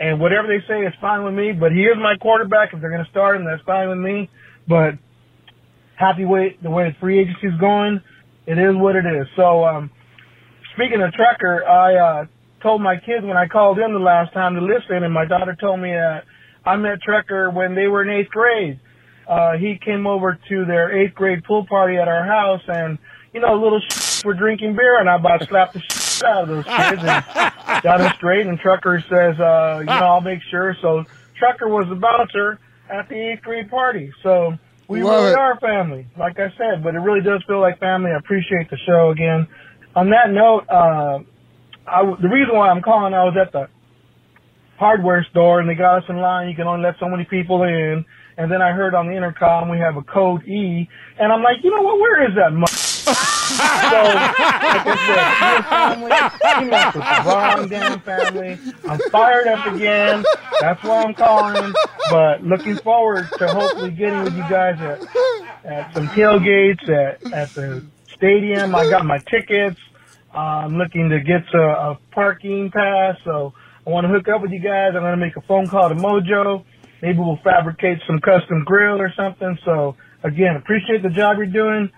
and 0.01 0.21
whatever 0.21 0.47
they 0.47 0.65
say 0.67 0.81
is 0.81 0.95
fine 1.01 1.25
with 1.25 1.35
me. 1.35 1.53
But 1.53 1.73
he 1.73 1.83
is 1.83 1.97
my 1.97 2.17
quarterback. 2.21 2.73
If 2.73 2.81
they're 2.81 2.91
going 2.91 3.05
to 3.05 3.11
start 3.11 3.37
him, 3.37 3.45
that's 3.45 3.63
fine 3.63 3.89
with 3.89 3.99
me. 3.99 4.31
But 4.67 4.95
happy 5.97 6.25
with 6.25 6.55
the 6.63 6.71
way 6.71 6.91
the 6.91 6.97
free 7.01 7.21
agency 7.21 7.49
is 7.49 7.61
going. 7.61 8.01
It 8.47 8.59
is 8.59 8.75
what 8.77 8.97
it 8.97 9.05
is. 9.05 9.27
So 9.37 9.65
um, 9.65 9.91
speaking 10.75 11.03
of 11.03 11.13
Trucker, 11.13 11.67
I 11.67 11.97
uh, 11.97 12.27
told 12.63 12.81
my 12.81 12.97
kids 12.97 13.25
when 13.25 13.37
I 13.37 13.47
called 13.47 13.79
in 13.79 13.93
the 13.93 13.99
last 13.99 14.33
time 14.33 14.55
to 14.55 14.61
listen, 14.61 15.03
and 15.03 15.13
my 15.13 15.27
daughter 15.27 15.57
told 15.61 15.81
me 15.81 15.91
that 15.91 16.25
I 16.65 16.77
met 16.77 17.03
Trucker 17.03 17.51
when 17.51 17.75
they 17.75 17.89
were 17.89 18.03
in 18.03 18.11
eighth 18.11 18.31
grade. 18.31 18.81
Uh, 19.29 19.59
he 19.59 19.79
came 19.85 20.07
over 20.07 20.39
to 20.49 20.65
their 20.65 20.97
eighth 20.97 21.15
grade 21.15 21.45
pool 21.45 21.67
party 21.67 21.97
at 21.97 22.09
our 22.09 22.25
house, 22.25 22.63
and 22.67 22.99
you 23.35 23.41
know, 23.41 23.55
little 23.55 23.81
shits 23.81 24.25
were 24.25 24.35
drinking 24.35 24.75
beer, 24.75 24.99
and 24.99 25.09
I 25.09 25.17
about 25.17 25.47
slapped 25.47 25.75
the 25.75 25.81
shit 25.91 26.08
out 26.27 26.43
of 26.43 26.49
those 26.49 26.65
kids 26.65 27.03
and 27.03 27.83
got 27.83 27.99
them 27.99 28.13
straight. 28.17 28.47
And 28.47 28.59
Trucker 28.59 29.01
says, 29.09 29.39
uh, 29.41 29.79
you 29.81 29.87
know, 29.87 29.93
I'll 29.93 30.21
make 30.21 30.41
sure. 30.51 30.77
So 30.81 31.05
Trucker 31.39 31.69
was 31.69 31.87
the 31.89 31.95
bouncer 31.97 32.59
at 32.91 33.09
the 33.09 33.15
eighth 33.33 33.43
grade 33.43 33.71
party. 33.71 34.13
So 34.23 34.57
we 34.89 35.03
Love 35.03 35.23
really 35.23 35.33
it. 35.33 35.39
are 35.39 35.61
family, 35.61 36.07
like 36.19 36.39
I 36.39 36.51
said. 36.57 36.83
But 36.83 36.95
it 36.95 37.01
really 37.01 37.21
does 37.21 37.43
feel 37.47 37.61
like 37.61 37.79
family. 37.79 38.11
I 38.11 38.17
appreciate 38.19 38.71
the 38.71 38.79
show 38.87 39.11
again. 39.11 39.47
On 39.95 40.11
that 40.11 40.31
note, 40.31 40.65
uh, 40.69 41.21
I, 41.87 42.03
the 42.21 42.29
reason 42.29 42.55
why 42.57 42.69
I'm 42.69 42.83
calling, 42.83 43.15
I 43.15 43.25
was 43.25 43.37
at 43.41 43.53
the 43.53 43.69
hardware 44.79 45.27
store 45.31 45.61
and 45.61 45.69
they 45.69 45.75
got 45.75 45.99
us 45.99 46.05
in 46.09 46.17
line. 46.19 46.49
You 46.49 46.55
can 46.55 46.67
only 46.67 46.83
let 46.85 46.95
so 47.01 47.09
many 47.09 47.25
people 47.25 47.63
in. 47.65 48.05
And 48.37 48.53
then 48.53 48.63
I 48.63 48.71
heard 48.73 48.95
on 48.95 49.09
the 49.09 49.17
intercom 49.17 49.69
we 49.69 49.79
have 49.79 49.97
a 49.97 50.03
code 50.03 50.45
E, 50.47 50.89
and 51.19 51.33
I'm 51.33 51.43
like, 51.43 51.57
you 51.65 51.75
know 51.75 51.83
what? 51.83 51.99
Where 51.99 52.29
is 52.29 52.37
that? 52.37 52.53
Mo-? 52.53 52.67
So, 53.15 54.03
like 54.03 54.87
I 54.87 54.97
said, 55.07 55.65
family, 55.69 56.11
with 56.71 56.95
the 56.95 57.01
wrong 57.31 57.69
damn 57.69 58.01
family. 58.01 58.59
I'm 58.89 58.99
fired 59.11 59.47
up 59.49 59.67
again. 59.75 60.25
That's 60.61 60.83
why 60.83 61.03
I'm 61.05 61.15
calling. 61.15 61.73
But 62.11 62.45
looking 62.45 62.77
forward 62.77 63.29
to 63.39 63.49
hopefully 63.49 63.91
getting 63.91 64.23
with 64.25 64.35
you 64.35 64.43
guys 64.43 64.81
at, 64.81 65.03
at 65.65 65.95
some 65.95 66.09
tailgates 66.09 66.89
at, 66.89 67.33
at 67.33 67.55
the 67.55 67.85
stadium. 68.15 68.75
I 68.75 68.89
got 68.91 69.05
my 69.05 69.19
tickets. 69.19 69.81
I'm 70.33 70.77
looking 70.77 71.09
to 71.11 71.21
get 71.21 71.49
to 71.53 71.59
a 71.59 71.99
parking 72.13 72.71
pass, 72.71 73.17
so 73.25 73.55
I 73.87 73.91
want 73.91 74.07
to 74.07 74.13
hook 74.13 74.29
up 74.29 74.43
with 74.43 74.51
you 74.51 74.61
guys. 74.61 74.93
I'm 74.95 75.03
going 75.03 75.13
to 75.13 75.17
make 75.17 75.37
a 75.37 75.41
phone 75.43 75.67
call 75.69 75.89
to 75.89 75.95
Mojo. 75.95 76.65
Maybe 77.01 77.19
we'll 77.19 77.41
fabricate 77.43 78.01
some 78.07 78.21
custom 78.21 78.65
grill 78.65 79.01
or 79.01 79.13
something. 79.17 79.59
So 79.65 79.97
again, 80.23 80.57
appreciate 80.57 81.03
the 81.03 81.11
job 81.11 81.39
you're 81.39 81.47
doing. 81.47 81.91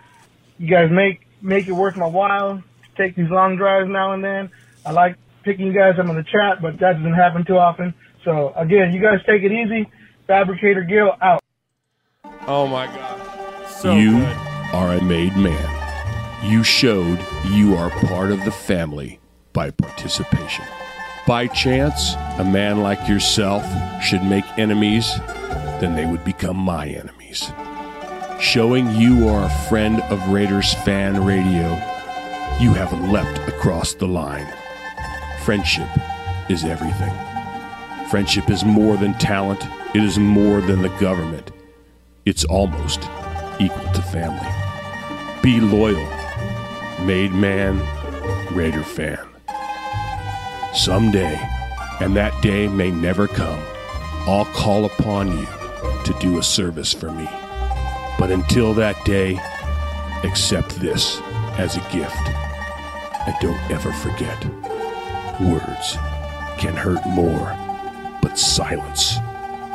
You 0.61 0.69
guys 0.69 0.91
make 0.91 1.27
make 1.41 1.69
it 1.69 1.73
worth 1.73 1.97
my 1.97 2.07
while. 2.07 2.63
Take 2.95 3.17
these 3.17 3.31
long 3.31 3.57
drives 3.57 3.89
now 3.89 4.13
and 4.13 4.23
then. 4.23 4.51
I 4.85 4.93
like 4.93 5.17
picking 5.43 5.67
you 5.67 5.73
guys 5.73 5.99
up 5.99 6.07
on 6.07 6.17
the 6.17 6.23
chat, 6.23 6.61
but 6.61 6.79
that 6.81 6.99
doesn't 6.99 7.15
happen 7.15 7.47
too 7.47 7.57
often. 7.57 7.95
So 8.25 8.53
again, 8.55 8.93
you 8.93 9.01
guys 9.01 9.21
take 9.25 9.43
it 9.43 9.53
easy. 9.53 9.91
Fabricator 10.27 10.83
Gil 10.83 11.17
out. 11.23 11.41
Oh 12.47 12.67
my 12.67 12.87
God. 12.89 13.67
So 13.69 13.95
you 13.95 14.19
good. 14.19 14.37
are 14.75 14.93
a 14.93 15.03
made 15.03 15.35
man. 15.35 16.45
You 16.45 16.63
showed 16.63 17.19
you 17.47 17.75
are 17.77 17.89
part 17.89 18.31
of 18.31 18.45
the 18.45 18.53
family 18.53 19.19
by 19.55 19.71
participation. 19.71 20.67
By 21.27 21.47
chance, 21.47 22.13
a 22.39 22.45
man 22.45 22.83
like 22.83 23.09
yourself 23.09 23.65
should 24.03 24.23
make 24.25 24.45
enemies, 24.59 25.11
then 25.81 25.97
they 25.97 26.05
would 26.05 26.23
become 26.23 26.59
my 26.59 26.87
enemies. 26.87 27.51
Showing 28.41 28.91
you 28.93 29.29
are 29.29 29.45
a 29.45 29.69
friend 29.69 30.01
of 30.09 30.29
Raiders 30.29 30.73
Fan 30.73 31.23
Radio, 31.27 31.75
you 32.59 32.73
have 32.73 32.91
leapt 33.11 33.39
across 33.47 33.93
the 33.93 34.09
line. 34.09 34.51
Friendship 35.45 35.87
is 36.49 36.65
everything. 36.65 37.13
Friendship 38.09 38.49
is 38.49 38.65
more 38.65 38.97
than 38.97 39.13
talent, 39.19 39.63
it 39.95 40.03
is 40.03 40.19
more 40.19 40.63
than 40.63 40.81
the 40.81 40.89
government. 40.99 41.53
It's 42.25 42.47
almost 42.47 43.01
equal 43.61 43.93
to 43.93 44.01
family. 44.01 44.49
Be 45.43 45.61
loyal, 45.61 46.09
made 47.05 47.33
man, 47.33 47.79
Raider 48.55 48.83
fan. 48.83 49.29
Someday, 50.73 51.39
and 52.01 52.17
that 52.17 52.41
day 52.41 52.69
may 52.69 52.91
never 52.91 53.29
come, 53.29 53.63
I'll 54.27 54.47
call 54.47 54.87
upon 54.87 55.29
you 55.29 55.47
to 56.05 56.17
do 56.21 56.39
a 56.39 56.43
service 56.43 56.95
for 56.95 57.13
me. 57.13 57.29
But 58.21 58.31
until 58.31 58.75
that 58.75 59.03
day, 59.07 59.41
accept 60.25 60.77
this 60.77 61.19
as 61.57 61.77
a 61.77 61.81
gift. 61.91 62.15
And 63.27 63.35
don't 63.41 63.71
ever 63.71 63.91
forget 63.93 64.45
words 65.41 65.97
can 66.59 66.75
hurt 66.75 67.05
more, 67.07 67.57
but 68.21 68.39
silence 68.39 69.15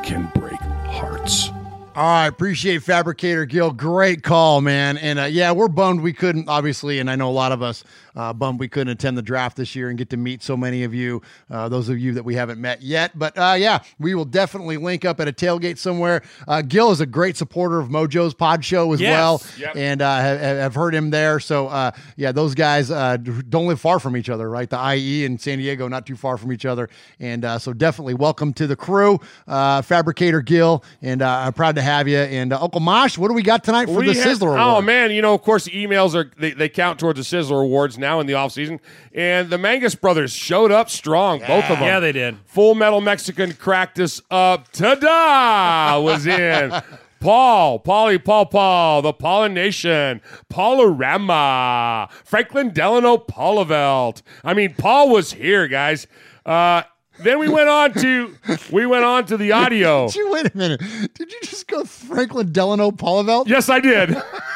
can 0.03 0.29
break 0.35 0.59
hearts. 0.85 1.49
All 1.95 2.03
right, 2.03 2.27
appreciate 2.27 2.83
Fabricator 2.83 3.45
Gil. 3.45 3.71
Great 3.71 4.21
call, 4.21 4.61
man. 4.61 4.97
And 4.97 5.17
uh, 5.17 5.23
yeah, 5.23 5.51
we're 5.51 5.67
bummed 5.67 6.01
we 6.01 6.13
couldn't, 6.13 6.47
obviously, 6.47 6.99
and 6.99 7.09
I 7.09 7.15
know 7.15 7.29
a 7.29 7.31
lot 7.31 7.51
of 7.51 7.63
us 7.63 7.83
uh, 8.15 8.33
bummed 8.33 8.59
we 8.59 8.67
couldn't 8.67 8.89
attend 8.91 9.17
the 9.17 9.21
draft 9.21 9.57
this 9.57 9.75
year 9.75 9.89
and 9.89 9.97
get 9.97 10.09
to 10.09 10.17
meet 10.17 10.41
so 10.43 10.55
many 10.57 10.83
of 10.83 10.93
you, 10.93 11.21
uh, 11.51 11.67
those 11.69 11.89
of 11.89 11.97
you 11.99 12.13
that 12.13 12.23
we 12.23 12.35
haven't 12.35 12.59
met 12.61 12.81
yet. 12.81 13.17
But 13.17 13.37
uh, 13.37 13.55
yeah, 13.57 13.79
we 13.99 14.15
will 14.15 14.25
definitely 14.25 14.77
link 14.77 15.05
up 15.05 15.19
at 15.19 15.27
a 15.27 15.33
tailgate 15.33 15.77
somewhere. 15.77 16.21
Uh, 16.47 16.61
Gil 16.61 16.91
is 16.91 17.01
a 17.01 17.05
great 17.05 17.37
supporter 17.37 17.79
of 17.79 17.89
Mojo's 17.89 18.33
Pod 18.33 18.63
Show 18.63 18.93
as 18.93 19.01
Yes. 19.01 19.11
well, 19.11 19.41
Yep. 19.59 19.75
and 19.75 20.01
uh, 20.01 20.15
have, 20.19 20.39
have 20.39 20.75
heard 20.75 20.93
him 20.95 21.09
there. 21.09 21.39
So 21.39 21.67
uh, 21.67 21.91
yeah, 22.15 22.31
those 22.31 22.55
guys 22.55 22.91
uh, 22.91 23.17
don't 23.17 23.67
live 23.67 23.79
far 23.81 23.99
from 23.99 24.15
each 24.17 24.29
other, 24.29 24.49
right? 24.49 24.69
The 24.69 24.93
IE 24.95 25.25
and 25.25 25.39
San 25.41 25.57
Diego, 25.57 25.87
not 25.87 26.05
too 26.05 26.15
far 26.15 26.37
from 26.37 26.51
each 26.51 26.65
other, 26.65 26.89
and 27.19 27.43
uh, 27.43 27.59
so 27.59 27.73
definitely 27.73 28.13
welcome 28.13 28.53
to 28.53 28.67
the 28.67 28.75
crew, 28.75 29.19
uh, 29.47 29.81
Fabricator 29.81 30.41
Gil, 30.41 30.83
and 31.01 31.21
uh, 31.21 31.29
I'm 31.45 31.53
proud 31.53 31.75
to 31.75 31.81
have 31.81 32.07
you. 32.07 32.17
And 32.17 32.53
uh, 32.53 32.61
Uncle 32.61 32.79
Mosh, 32.81 33.17
what 33.17 33.27
do 33.27 33.33
we 33.33 33.43
got 33.43 33.63
tonight 33.63 33.87
for 33.87 33.95
We 33.99 34.05
the 34.07 34.13
had- 34.13 34.37
Sizzler 34.37 34.55
Oh 34.59 34.81
man, 34.81 35.11
you 35.11 35.21
know, 35.21 35.33
of 35.33 35.41
course, 35.41 35.65
the 35.65 35.71
emails 35.71 36.15
are 36.15 36.31
they, 36.37 36.51
they 36.51 36.69
count 36.69 36.99
towards 36.99 37.17
the 37.29 37.37
Sizzler 37.37 37.61
Awards 37.63 37.97
now 37.97 38.04
in 38.05 38.27
the 38.27 38.33
off 38.35 38.51
season, 38.51 38.79
and 39.13 39.49
the 39.49 39.57
Mangus 39.57 39.95
brothers 39.95 40.31
showed 40.31 40.71
up 40.71 40.89
strong, 40.89 41.39
both 41.39 41.63
of 41.69 41.79
them. 41.79 41.83
Yeah, 41.83 41.99
they 41.99 42.11
did. 42.11 42.37
Full 42.45 42.75
Metal 42.75 43.01
Mexican 43.01 43.53
cracked 43.53 43.99
us 43.99 44.21
up. 44.31 44.71
Ta-da! 44.71 45.99
Was 45.99 46.25
in. 46.25 46.71
Paul, 47.19 47.79
Polly, 47.79 48.19
Paul, 48.19 48.45
Paul, 48.45 49.01
the 49.01 49.11
Pollination, 49.11 50.21
Paulorama, 50.51 52.11
Franklin 52.23 52.71
Delano 52.71 53.17
Paulavelt. 53.17 54.21
I 54.43 54.53
mean, 54.53 54.75
Paul 54.75 55.09
was 55.09 55.33
here, 55.33 55.67
guys. 55.67 56.05
Uh, 56.45 56.83
then 57.19 57.39
we 57.39 57.49
went 57.49 57.69
on 57.69 57.93
to 57.93 58.35
we 58.71 58.85
went 58.85 59.05
on 59.05 59.25
to 59.25 59.37
the 59.37 59.51
audio. 59.51 60.07
Did 60.07 60.15
you 60.15 60.31
wait 60.31 60.53
a 60.53 60.57
minute? 60.57 60.81
Did 61.13 61.31
you 61.31 61.39
just 61.41 61.67
go 61.67 61.83
Franklin 61.83 62.51
Delano 62.51 62.91
Paulavelt? 62.91 63.47
Yes, 63.47 63.69
I 63.69 63.79
did. 63.79 64.09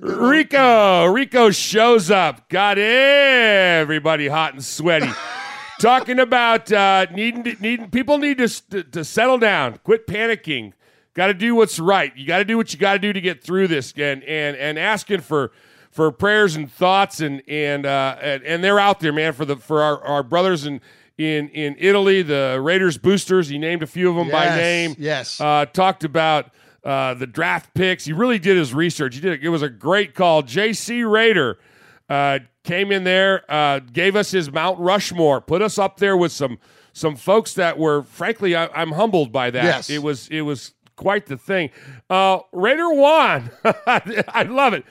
Rico, 0.00 1.06
Rico 1.06 1.50
shows 1.50 2.10
up, 2.10 2.48
got 2.48 2.78
everybody 2.78 4.28
hot 4.28 4.52
and 4.54 4.64
sweaty, 4.64 5.10
talking 5.80 6.18
about 6.18 6.70
uh, 6.72 7.06
needing 7.12 7.44
to, 7.44 7.54
needing 7.60 7.90
people 7.90 8.18
need 8.18 8.38
to, 8.38 8.48
to 8.70 8.82
to 8.84 9.04
settle 9.04 9.38
down, 9.38 9.78
quit 9.84 10.06
panicking, 10.06 10.72
got 11.14 11.28
to 11.28 11.34
do 11.34 11.54
what's 11.54 11.78
right. 11.78 12.14
You 12.16 12.26
got 12.26 12.38
to 12.38 12.44
do 12.44 12.56
what 12.56 12.72
you 12.72 12.78
got 12.78 12.94
to 12.94 12.98
do 12.98 13.12
to 13.12 13.20
get 13.20 13.42
through 13.42 13.68
this, 13.68 13.92
and 13.96 14.22
and 14.24 14.56
and 14.56 14.78
asking 14.78 15.20
for 15.20 15.52
for 15.90 16.10
prayers 16.10 16.56
and 16.56 16.70
thoughts, 16.70 17.20
and 17.20 17.42
and 17.48 17.86
uh, 17.86 18.16
and, 18.20 18.42
and 18.42 18.64
they're 18.64 18.80
out 18.80 19.00
there, 19.00 19.12
man, 19.12 19.32
for 19.32 19.44
the 19.44 19.56
for 19.56 19.80
our, 19.82 20.02
our 20.02 20.22
brothers 20.22 20.66
in 20.66 20.80
in 21.18 21.48
in 21.50 21.76
Italy, 21.78 22.22
the 22.22 22.58
Raiders 22.62 22.98
boosters. 22.98 23.48
He 23.48 23.58
named 23.58 23.82
a 23.82 23.86
few 23.86 24.10
of 24.10 24.16
them 24.16 24.30
by 24.30 24.56
name. 24.56 24.96
yes. 24.98 25.40
Uh, 25.40 25.66
talked 25.66 26.04
about 26.04 26.50
uh, 26.84 27.14
the 27.14 27.26
draft 27.26 27.72
picks. 27.74 28.04
He 28.04 28.12
really 28.12 28.38
did 28.38 28.56
his 28.56 28.74
research. 28.74 29.14
He 29.14 29.20
did. 29.20 29.42
It 29.42 29.48
was 29.48 29.62
a 29.62 29.68
great 29.68 30.14
call. 30.14 30.42
J.C. 30.42 31.02
Raider 31.04 31.58
uh, 32.08 32.40
came 32.64 32.92
in 32.92 33.04
there, 33.04 33.44
uh, 33.50 33.78
gave 33.78 34.16
us 34.16 34.30
his 34.32 34.50
Mount 34.50 34.78
Rushmore, 34.78 35.40
put 35.40 35.62
us 35.62 35.78
up 35.78 35.98
there 35.98 36.16
with 36.16 36.32
some 36.32 36.58
some 36.92 37.16
folks 37.16 37.54
that 37.54 37.78
were, 37.78 38.02
frankly, 38.02 38.54
I, 38.54 38.66
I'm 38.68 38.92
humbled 38.92 39.32
by 39.32 39.50
that. 39.50 39.64
Yes. 39.64 39.90
It 39.90 40.02
was 40.02 40.28
it 40.28 40.42
was 40.42 40.74
quite 40.96 41.26
the 41.26 41.36
thing. 41.36 41.70
Uh, 42.10 42.40
Raider 42.52 42.92
Juan, 42.92 43.50
I 43.64 44.46
love 44.48 44.74
it. 44.74 44.84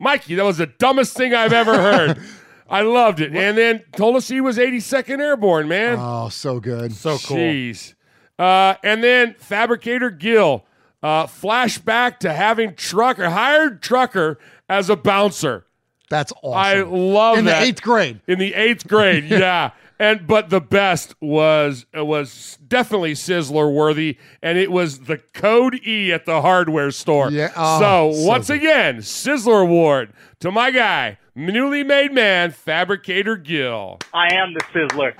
Mikey, 0.00 0.36
that 0.36 0.44
was 0.44 0.58
the 0.58 0.66
dumbest 0.66 1.16
thing 1.16 1.34
I've 1.34 1.52
ever 1.52 1.74
heard. 1.74 2.20
I 2.68 2.82
loved 2.82 3.20
it. 3.20 3.34
And 3.34 3.56
then 3.56 3.82
told 3.96 4.16
us 4.16 4.28
he 4.28 4.40
was 4.40 4.58
82nd 4.58 5.20
Airborne, 5.20 5.68
man. 5.68 5.96
Oh, 5.98 6.28
so 6.28 6.60
good. 6.60 6.92
So 6.92 7.16
cool. 7.18 7.36
Jeez. 7.36 7.94
Uh, 8.38 8.74
and 8.84 9.02
then 9.02 9.34
Fabricator 9.38 10.10
Gil, 10.10 10.64
uh, 11.02 11.26
flashback 11.26 12.18
to 12.18 12.32
having 12.32 12.74
Trucker, 12.74 13.30
hired 13.30 13.82
Trucker 13.82 14.38
as 14.68 14.90
a 14.90 14.96
bouncer. 14.96 15.64
That's 16.10 16.32
awesome. 16.42 16.52
I 16.54 16.82
love 16.82 17.38
In 17.38 17.44
the 17.44 17.50
that. 17.50 17.62
eighth 17.64 17.82
grade. 17.82 18.20
In 18.26 18.38
the 18.38 18.54
eighth 18.54 18.86
grade, 18.86 19.24
yeah. 19.28 19.72
And 20.00 20.28
but 20.28 20.48
the 20.48 20.60
best 20.60 21.16
was 21.20 21.84
was 21.92 22.56
definitely 22.66 23.14
Sizzler 23.14 23.74
worthy, 23.74 24.16
and 24.40 24.56
it 24.56 24.70
was 24.70 25.00
the 25.00 25.18
code 25.34 25.74
E 25.84 26.12
at 26.12 26.24
the 26.24 26.40
hardware 26.40 26.92
store. 26.92 27.32
Yeah, 27.32 27.50
oh, 27.56 27.80
so, 27.80 28.12
so 28.12 28.26
once 28.28 28.46
good. 28.46 28.58
again, 28.58 28.98
Sizzler 28.98 29.62
Award 29.62 30.12
to 30.38 30.52
my 30.52 30.70
guy, 30.70 31.18
newly 31.38 31.84
made 31.84 32.12
man, 32.12 32.50
Fabricator 32.50 33.36
Gil. 33.36 33.98
I 34.12 34.34
am 34.34 34.52
the 34.54 34.60
Sizzler. 34.60 35.14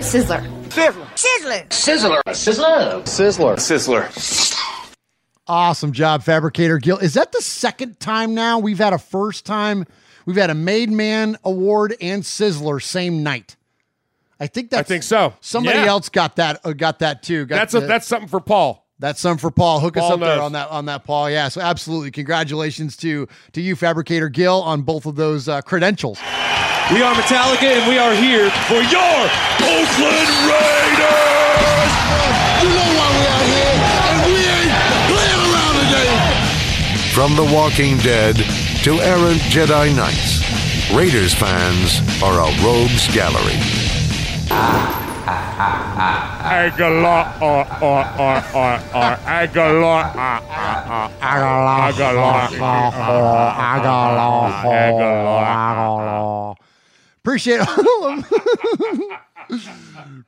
Sizzler. 0.00 0.42
Sizzler. 1.14 1.14
Sizzler. 1.14 1.68
Sizzler. 1.68 2.22
Sizzler. 3.04 3.56
Sizzler. 3.56 4.06
Sizzler. 4.08 4.52
Awesome 5.48 5.92
job, 5.92 6.24
Fabricator 6.24 6.78
Gil. 6.78 6.98
Is 6.98 7.14
that 7.14 7.30
the 7.32 7.40
second 7.40 8.00
time 8.00 8.34
now 8.34 8.58
we've 8.58 8.78
had 8.78 8.92
a 8.92 8.98
first 8.98 9.46
time? 9.46 9.86
We've 10.26 10.36
had 10.36 10.50
a 10.50 10.54
Made 10.54 10.90
Man 10.90 11.36
Award 11.44 11.94
and 12.00 12.24
Sizzler 12.24 12.82
same 12.82 13.22
night. 13.22 13.54
I 14.40 14.48
think 14.48 14.70
that's. 14.70 14.80
I 14.80 14.82
think 14.88 15.02
so. 15.04 15.34
Somebody 15.40 15.78
Yeah. 15.78 15.86
else 15.86 16.08
got 16.08 16.36
that. 16.36 16.60
Uh, 16.64 16.72
got 16.72 16.98
that 16.98 17.22
too. 17.22 17.46
Got 17.46 17.56
That's 17.56 17.74
a, 17.74 17.80
that's 17.80 18.06
something 18.08 18.28
for 18.28 18.40
Paul. 18.40 18.85
That's 18.98 19.20
some 19.20 19.36
for 19.36 19.50
Paul. 19.50 19.80
Hook 19.80 19.96
us 19.98 20.02
Paul 20.02 20.14
up 20.14 20.20
there 20.20 20.40
on 20.40 20.52
that 20.52 20.70
on 20.70 20.86
that 20.86 21.04
Paul. 21.04 21.30
Yeah, 21.30 21.48
so 21.48 21.60
absolutely. 21.60 22.10
Congratulations 22.10 22.96
to 22.98 23.28
to 23.52 23.60
you, 23.60 23.76
Fabricator 23.76 24.28
Gil, 24.30 24.62
on 24.62 24.82
both 24.82 25.04
of 25.04 25.16
those 25.16 25.48
uh, 25.48 25.60
credentials. 25.60 26.18
We 26.92 27.02
are 27.02 27.14
Metallica, 27.14 27.64
and 27.64 27.90
we 27.90 27.98
are 27.98 28.14
here 28.14 28.48
for 28.68 28.80
your 28.80 29.16
Oakland 29.60 30.30
Raiders. 30.48 31.92
You 32.62 32.70
know 32.72 32.88
why 32.96 33.08
we 33.12 33.26
out 33.26 33.44
here, 33.44 33.74
and 34.06 34.18
we 34.32 34.40
ain't 34.48 34.72
playing 35.12 35.42
around 35.44 35.74
today. 35.84 36.14
From 37.12 37.36
The 37.36 37.44
Walking 37.54 37.98
Dead 37.98 38.36
to 38.84 39.00
errant 39.00 39.40
Jedi 39.50 39.94
Knights, 39.94 40.40
Raiders 40.94 41.34
fans 41.34 42.00
are 42.22 42.40
a 42.40 42.64
rogues 42.64 43.12
gallery. 43.14 43.60
Agholor, 46.46 47.26
or, 47.42 47.66
or, 47.82 48.06
or, 48.20 48.36
or, 48.54 48.74
or, 48.94 49.10
Agholor, 49.26 50.06
ah, 50.14 50.38
ah, 50.48 51.10
ah, 51.20 51.90
Agholor, 51.90 52.46
Appreciate 57.22 57.58
all 57.60 58.06
of 58.06 58.24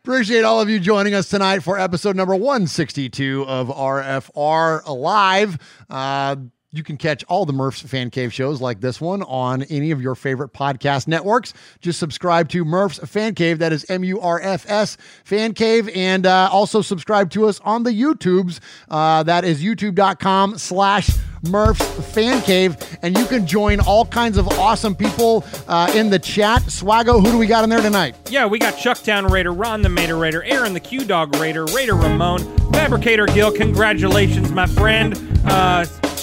Appreciate 0.03 0.43
all 0.45 0.61
of 0.61 0.69
you 0.69 0.81
joining 0.81 1.15
us 1.15 1.29
tonight 1.29 1.61
for 1.61 1.79
episode 1.79 2.17
number 2.17 2.35
162 2.35 3.45
of 3.47 3.69
RFR 3.69 4.85
Alive. 4.85 5.59
Uh, 5.89 6.35
you 6.71 6.83
can 6.83 6.97
catch 6.99 7.25
all 7.25 7.47
the 7.47 7.53
Murph's 7.53 7.81
Fan 7.81 8.11
Cave 8.11 8.33
shows 8.33 8.61
like 8.61 8.81
this 8.81 9.01
one 9.01 9.23
on 9.23 9.63
any 9.65 9.91
of 9.91 10.03
your 10.03 10.15
favorite 10.15 10.53
podcast 10.53 11.09
networks. 11.09 11.55
Just 11.81 11.99
subscribe 11.99 12.49
to 12.51 12.65
Murph's 12.65 12.99
Fan 12.99 13.35
Cave. 13.35 13.59
That 13.59 13.73
is 13.73 13.89
M 13.89 14.05
U 14.05 14.21
R 14.21 14.41
F 14.41 14.69
S 14.69 14.99
Fan 15.25 15.55
Cave. 15.55 15.89
And 15.95 16.27
uh, 16.27 16.51
also 16.53 16.83
subscribe 16.83 17.31
to 17.31 17.47
us 17.47 17.59
on 17.61 17.85
the 17.85 17.91
YouTubes. 17.91 18.61
Uh, 18.89 19.23
that 19.23 19.45
is 19.45 19.63
youtube.com 19.63 20.59
slash 20.59 21.09
Murph's 21.49 22.13
Fan 22.13 22.43
Cave. 22.43 22.77
And 23.01 23.17
you 23.17 23.25
can 23.25 23.47
join 23.47 23.81
all 23.81 24.05
kinds 24.05 24.37
of 24.37 24.47
awesome 24.59 24.95
people 24.95 25.47
uh, 25.69 25.91
in 25.95 26.11
the 26.11 26.19
chat. 26.19 26.63
Swaggo, 26.65 27.25
who 27.25 27.33
do 27.33 27.39
we 27.39 27.47
got 27.47 27.65
in 27.65 27.71
there 27.71 27.81
tonight? 27.81 28.15
Yeah, 28.29 28.45
we 28.45 28.59
got 28.59 28.75
Chucktown 28.75 29.31
Raider, 29.31 29.53
Ron 29.53 29.81
the 29.81 29.89
Mater 29.89 30.17
Raider, 30.17 30.43
Aaron 30.43 30.75
the 30.75 30.81
Q 30.81 31.05
Dog 31.05 31.35
Raider, 31.37 31.65
Raider 31.67 31.95
Ramon, 31.95 32.41
Fabricator 32.73 33.27
Gil. 33.27 33.53
Congratulations, 33.53 34.51
my 34.51 34.67
friend. 34.67 35.17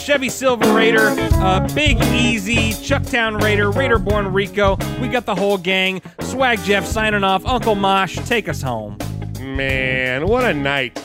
Chevy 0.05 0.29
Silver 0.29 0.71
Raider, 0.71 1.15
uh, 1.17 1.67
Big 1.73 1.99
Easy, 2.13 2.73
Chucktown 2.73 3.41
Raider, 3.41 3.71
Raider 3.71 3.97
Born 3.97 4.31
Rico. 4.31 4.77
We 5.01 5.07
got 5.07 5.25
the 5.25 5.33
whole 5.33 5.57
gang. 5.57 5.99
Swag 6.19 6.59
Jeff 6.59 6.85
signing 6.85 7.23
off. 7.23 7.43
Uncle 7.43 7.73
Mosh, 7.73 8.15
take 8.27 8.47
us 8.47 8.61
home. 8.61 8.99
Man, 9.39 10.27
what 10.27 10.43
a 10.43 10.53
night. 10.53 10.99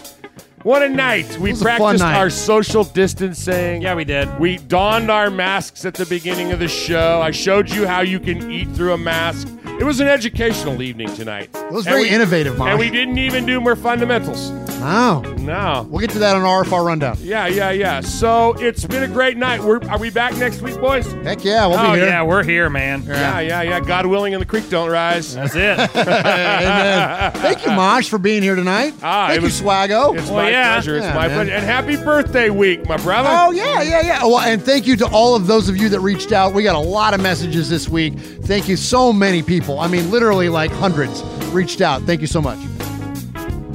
What 0.64 0.82
a 0.82 0.88
night. 0.90 1.38
We 1.38 1.52
a 1.52 1.56
practiced 1.56 2.02
night. 2.02 2.18
our 2.18 2.28
social 2.28 2.84
distancing. 2.84 3.80
Yeah, 3.80 3.94
we 3.94 4.04
did. 4.04 4.38
We 4.38 4.58
donned 4.58 5.10
our 5.10 5.30
masks 5.30 5.86
at 5.86 5.94
the 5.94 6.04
beginning 6.04 6.52
of 6.52 6.58
the 6.58 6.68
show. 6.68 7.22
I 7.22 7.30
showed 7.30 7.70
you 7.70 7.86
how 7.86 8.02
you 8.02 8.20
can 8.20 8.50
eat 8.50 8.68
through 8.72 8.92
a 8.92 8.98
mask 8.98 9.48
It 9.80 9.84
was 9.84 9.98
an 9.98 10.08
educational 10.08 10.82
evening 10.82 11.08
tonight. 11.14 11.48
It 11.54 11.72
was 11.72 11.86
very 11.86 12.06
innovative, 12.10 12.58
Mosh. 12.58 12.68
And 12.68 12.78
we 12.78 12.90
didn't 12.90 13.16
even 13.16 13.46
do 13.46 13.62
more 13.62 13.74
fundamentals. 13.74 14.50
No. 14.78 15.20
No. 15.38 15.86
We'll 15.90 16.00
get 16.00 16.10
to 16.10 16.18
that 16.18 16.36
on 16.36 16.42
RFR 16.42 16.84
Rundown. 16.84 17.16
Yeah, 17.20 17.46
yeah, 17.46 17.70
yeah. 17.70 18.00
So 18.02 18.52
it's 18.58 18.84
been 18.86 19.02
a 19.02 19.08
great 19.08 19.38
night. 19.38 19.62
We're, 19.62 19.82
are 19.88 19.98
we 19.98 20.10
back 20.10 20.36
next 20.36 20.60
week, 20.60 20.78
boys? 20.80 21.10
Heck 21.24 21.44
yeah, 21.44 21.66
we'll 21.66 21.78
oh 21.78 21.92
be 21.92 21.98
here. 21.98 22.08
yeah, 22.08 22.22
we're 22.22 22.42
here, 22.42 22.68
man. 22.68 23.02
Yeah, 23.04 23.40
yeah, 23.40 23.62
yeah. 23.62 23.80
God 23.80 24.04
willing, 24.06 24.34
and 24.34 24.40
the 24.42 24.46
creek 24.46 24.68
don't 24.68 24.90
rise. 24.90 25.34
That's 25.34 25.54
it. 25.54 25.78
Amen. 25.96 27.32
Thank 27.32 27.64
you, 27.64 27.72
Mosh, 27.72 28.08
for 28.08 28.18
being 28.18 28.42
here 28.42 28.56
tonight. 28.56 28.94
Ah, 29.02 29.28
Thank 29.28 29.38
it 29.38 29.40
you, 29.40 29.46
was- 29.46 29.60
Swaggo. 29.60 30.16
It's 30.16 30.28
Well, 30.28 30.44
my 30.44 30.50
yeah. 30.50 30.74
pleasure. 30.74 30.96
It's 30.96 31.06
Yeah, 31.06 31.14
my 31.14 31.28
man. 31.28 31.36
pleasure. 31.36 31.52
And 31.52 31.64
happy 31.64 31.96
birthday 31.96 32.50
week, 32.50 32.86
my 32.88 32.96
brother. 32.98 33.30
Oh 33.32 33.50
yeah, 33.50 33.80
yeah, 33.82 34.02
yeah. 34.02 34.24
Well, 34.24 34.40
and 34.40 34.62
thank 34.62 34.86
you 34.86 34.96
to 34.96 35.06
all 35.06 35.34
of 35.36 35.46
those 35.46 35.68
of 35.70 35.76
you 35.78 35.88
that 35.90 36.00
reached 36.00 36.32
out. 36.32 36.52
We 36.54 36.62
got 36.62 36.74
a 36.76 36.78
lot 36.78 37.12
of 37.14 37.20
messages 37.20 37.68
this 37.70 37.88
week. 37.88 38.18
Thank 38.18 38.68
you 38.68 38.76
so 38.76 39.12
many 39.12 39.42
people. 39.42 39.69
I 39.78 39.88
mean, 39.88 40.10
literally 40.10 40.48
like 40.48 40.70
hundreds 40.70 41.22
reached 41.52 41.80
out. 41.80 42.02
Thank 42.02 42.20
you 42.20 42.26
so 42.26 42.40
much. 42.40 42.58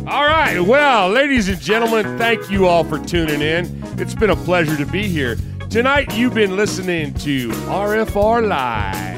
All 0.08 0.26
right. 0.26 0.60
Well, 0.60 1.10
ladies 1.10 1.50
and 1.50 1.60
gentlemen, 1.60 2.18
thank 2.18 2.52
you 2.52 2.68
all 2.68 2.84
for 2.84 3.00
tuning 3.00 3.42
in. 3.42 3.84
It's 3.98 4.14
been 4.14 4.30
a 4.30 4.36
pleasure 4.36 4.78
to 4.78 4.86
be 4.86 5.08
here. 5.08 5.38
Tonight, 5.70 6.16
you've 6.16 6.36
been 6.36 6.56
listening 6.56 7.14
to 7.16 7.50
RFR 7.50 8.48
Live. 8.48 9.16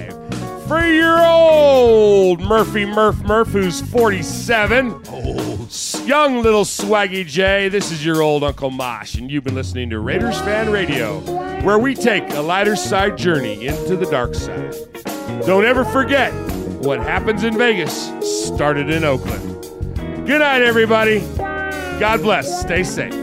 For 0.67 0.85
your 0.85 1.25
old 1.25 2.41
Murphy 2.41 2.85
Murph 2.85 3.21
Murph, 3.21 3.49
who's 3.49 3.81
47. 3.81 5.01
Old. 5.09 5.57
Young 6.05 6.41
little 6.41 6.63
Swaggy 6.63 7.25
J. 7.25 7.69
This 7.69 7.91
is 7.91 8.05
your 8.05 8.21
old 8.21 8.43
Uncle 8.43 8.71
Mosh, 8.71 9.15
and 9.15 9.29
you've 9.29 9.43
been 9.43 9.55
listening 9.55 9.89
to 9.89 9.99
Raiders 9.99 10.39
Fan 10.39 10.71
Radio, 10.71 11.19
where 11.61 11.79
we 11.79 11.93
take 11.93 12.29
a 12.33 12.41
lighter 12.41 12.75
side 12.75 13.17
journey 13.17 13.67
into 13.67 13.95
the 13.95 14.05
dark 14.05 14.33
side. 14.33 14.75
Don't 15.45 15.65
ever 15.65 15.85
forget 15.85 16.33
what 16.79 16.99
happens 16.99 17.43
in 17.43 17.57
Vegas 17.57 18.07
started 18.45 18.89
in 18.89 19.03
Oakland. 19.03 19.63
Good 20.25 20.39
night, 20.39 20.61
everybody. 20.61 21.19
God 21.99 22.21
bless. 22.21 22.61
Stay 22.61 22.83
safe. 22.83 23.13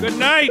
Good 0.00 0.18
night, 0.18 0.50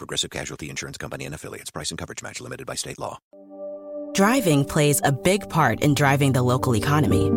Progressive 0.00 0.30
Casualty 0.30 0.70
Insurance 0.70 0.96
Company 0.96 1.26
and 1.26 1.34
affiliates. 1.34 1.70
Price 1.70 1.90
and 1.90 1.98
coverage 1.98 2.22
match 2.22 2.40
limited 2.40 2.66
by 2.66 2.74
state 2.74 2.98
law. 2.98 3.18
Driving 4.14 4.64
plays 4.64 5.02
a 5.04 5.12
big 5.12 5.46
part 5.50 5.82
in 5.82 5.92
driving 5.92 6.32
the 6.32 6.40
local 6.42 6.74
economy. 6.74 7.30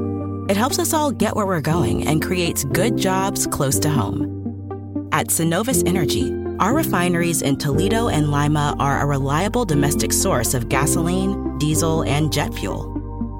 It 0.47 0.55
helps 0.55 0.79
us 0.79 0.93
all 0.93 1.11
get 1.11 1.35
where 1.35 1.45
we're 1.45 1.59
going 1.59 2.07
and 2.07 2.21
creates 2.21 2.63
good 2.63 2.95
jobs 2.95 3.47
close 3.47 3.79
to 3.79 3.89
home. 3.89 5.09
At 5.11 5.27
Cenovus 5.27 5.85
Energy, 5.85 6.33
our 6.59 6.73
refineries 6.73 7.41
in 7.41 7.57
Toledo 7.57 8.07
and 8.07 8.31
Lima 8.31 8.77
are 8.79 9.01
a 9.01 9.05
reliable 9.05 9.65
domestic 9.65 10.13
source 10.13 10.53
of 10.53 10.69
gasoline, 10.69 11.57
diesel, 11.57 12.03
and 12.03 12.31
jet 12.31 12.53
fuel. 12.53 12.89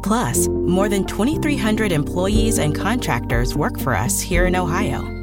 Plus, 0.04 0.50
more 0.50 0.90
than 0.90 1.06
2,300 1.06 1.94
employees 1.94 2.60
and 2.60 2.76
contractors 2.76 3.56
work 3.56 3.80
for 3.80 3.96
us 3.96 4.20
here 4.20 4.46
in 4.46 4.56
Ohio. 4.58 5.23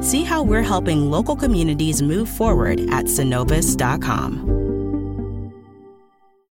See 0.00 0.24
how 0.24 0.42
we're 0.42 0.62
helping 0.62 1.10
local 1.10 1.36
communities 1.36 2.02
move 2.02 2.28
forward 2.28 2.80
at 2.90 3.06
cenovus.com. 3.06 4.69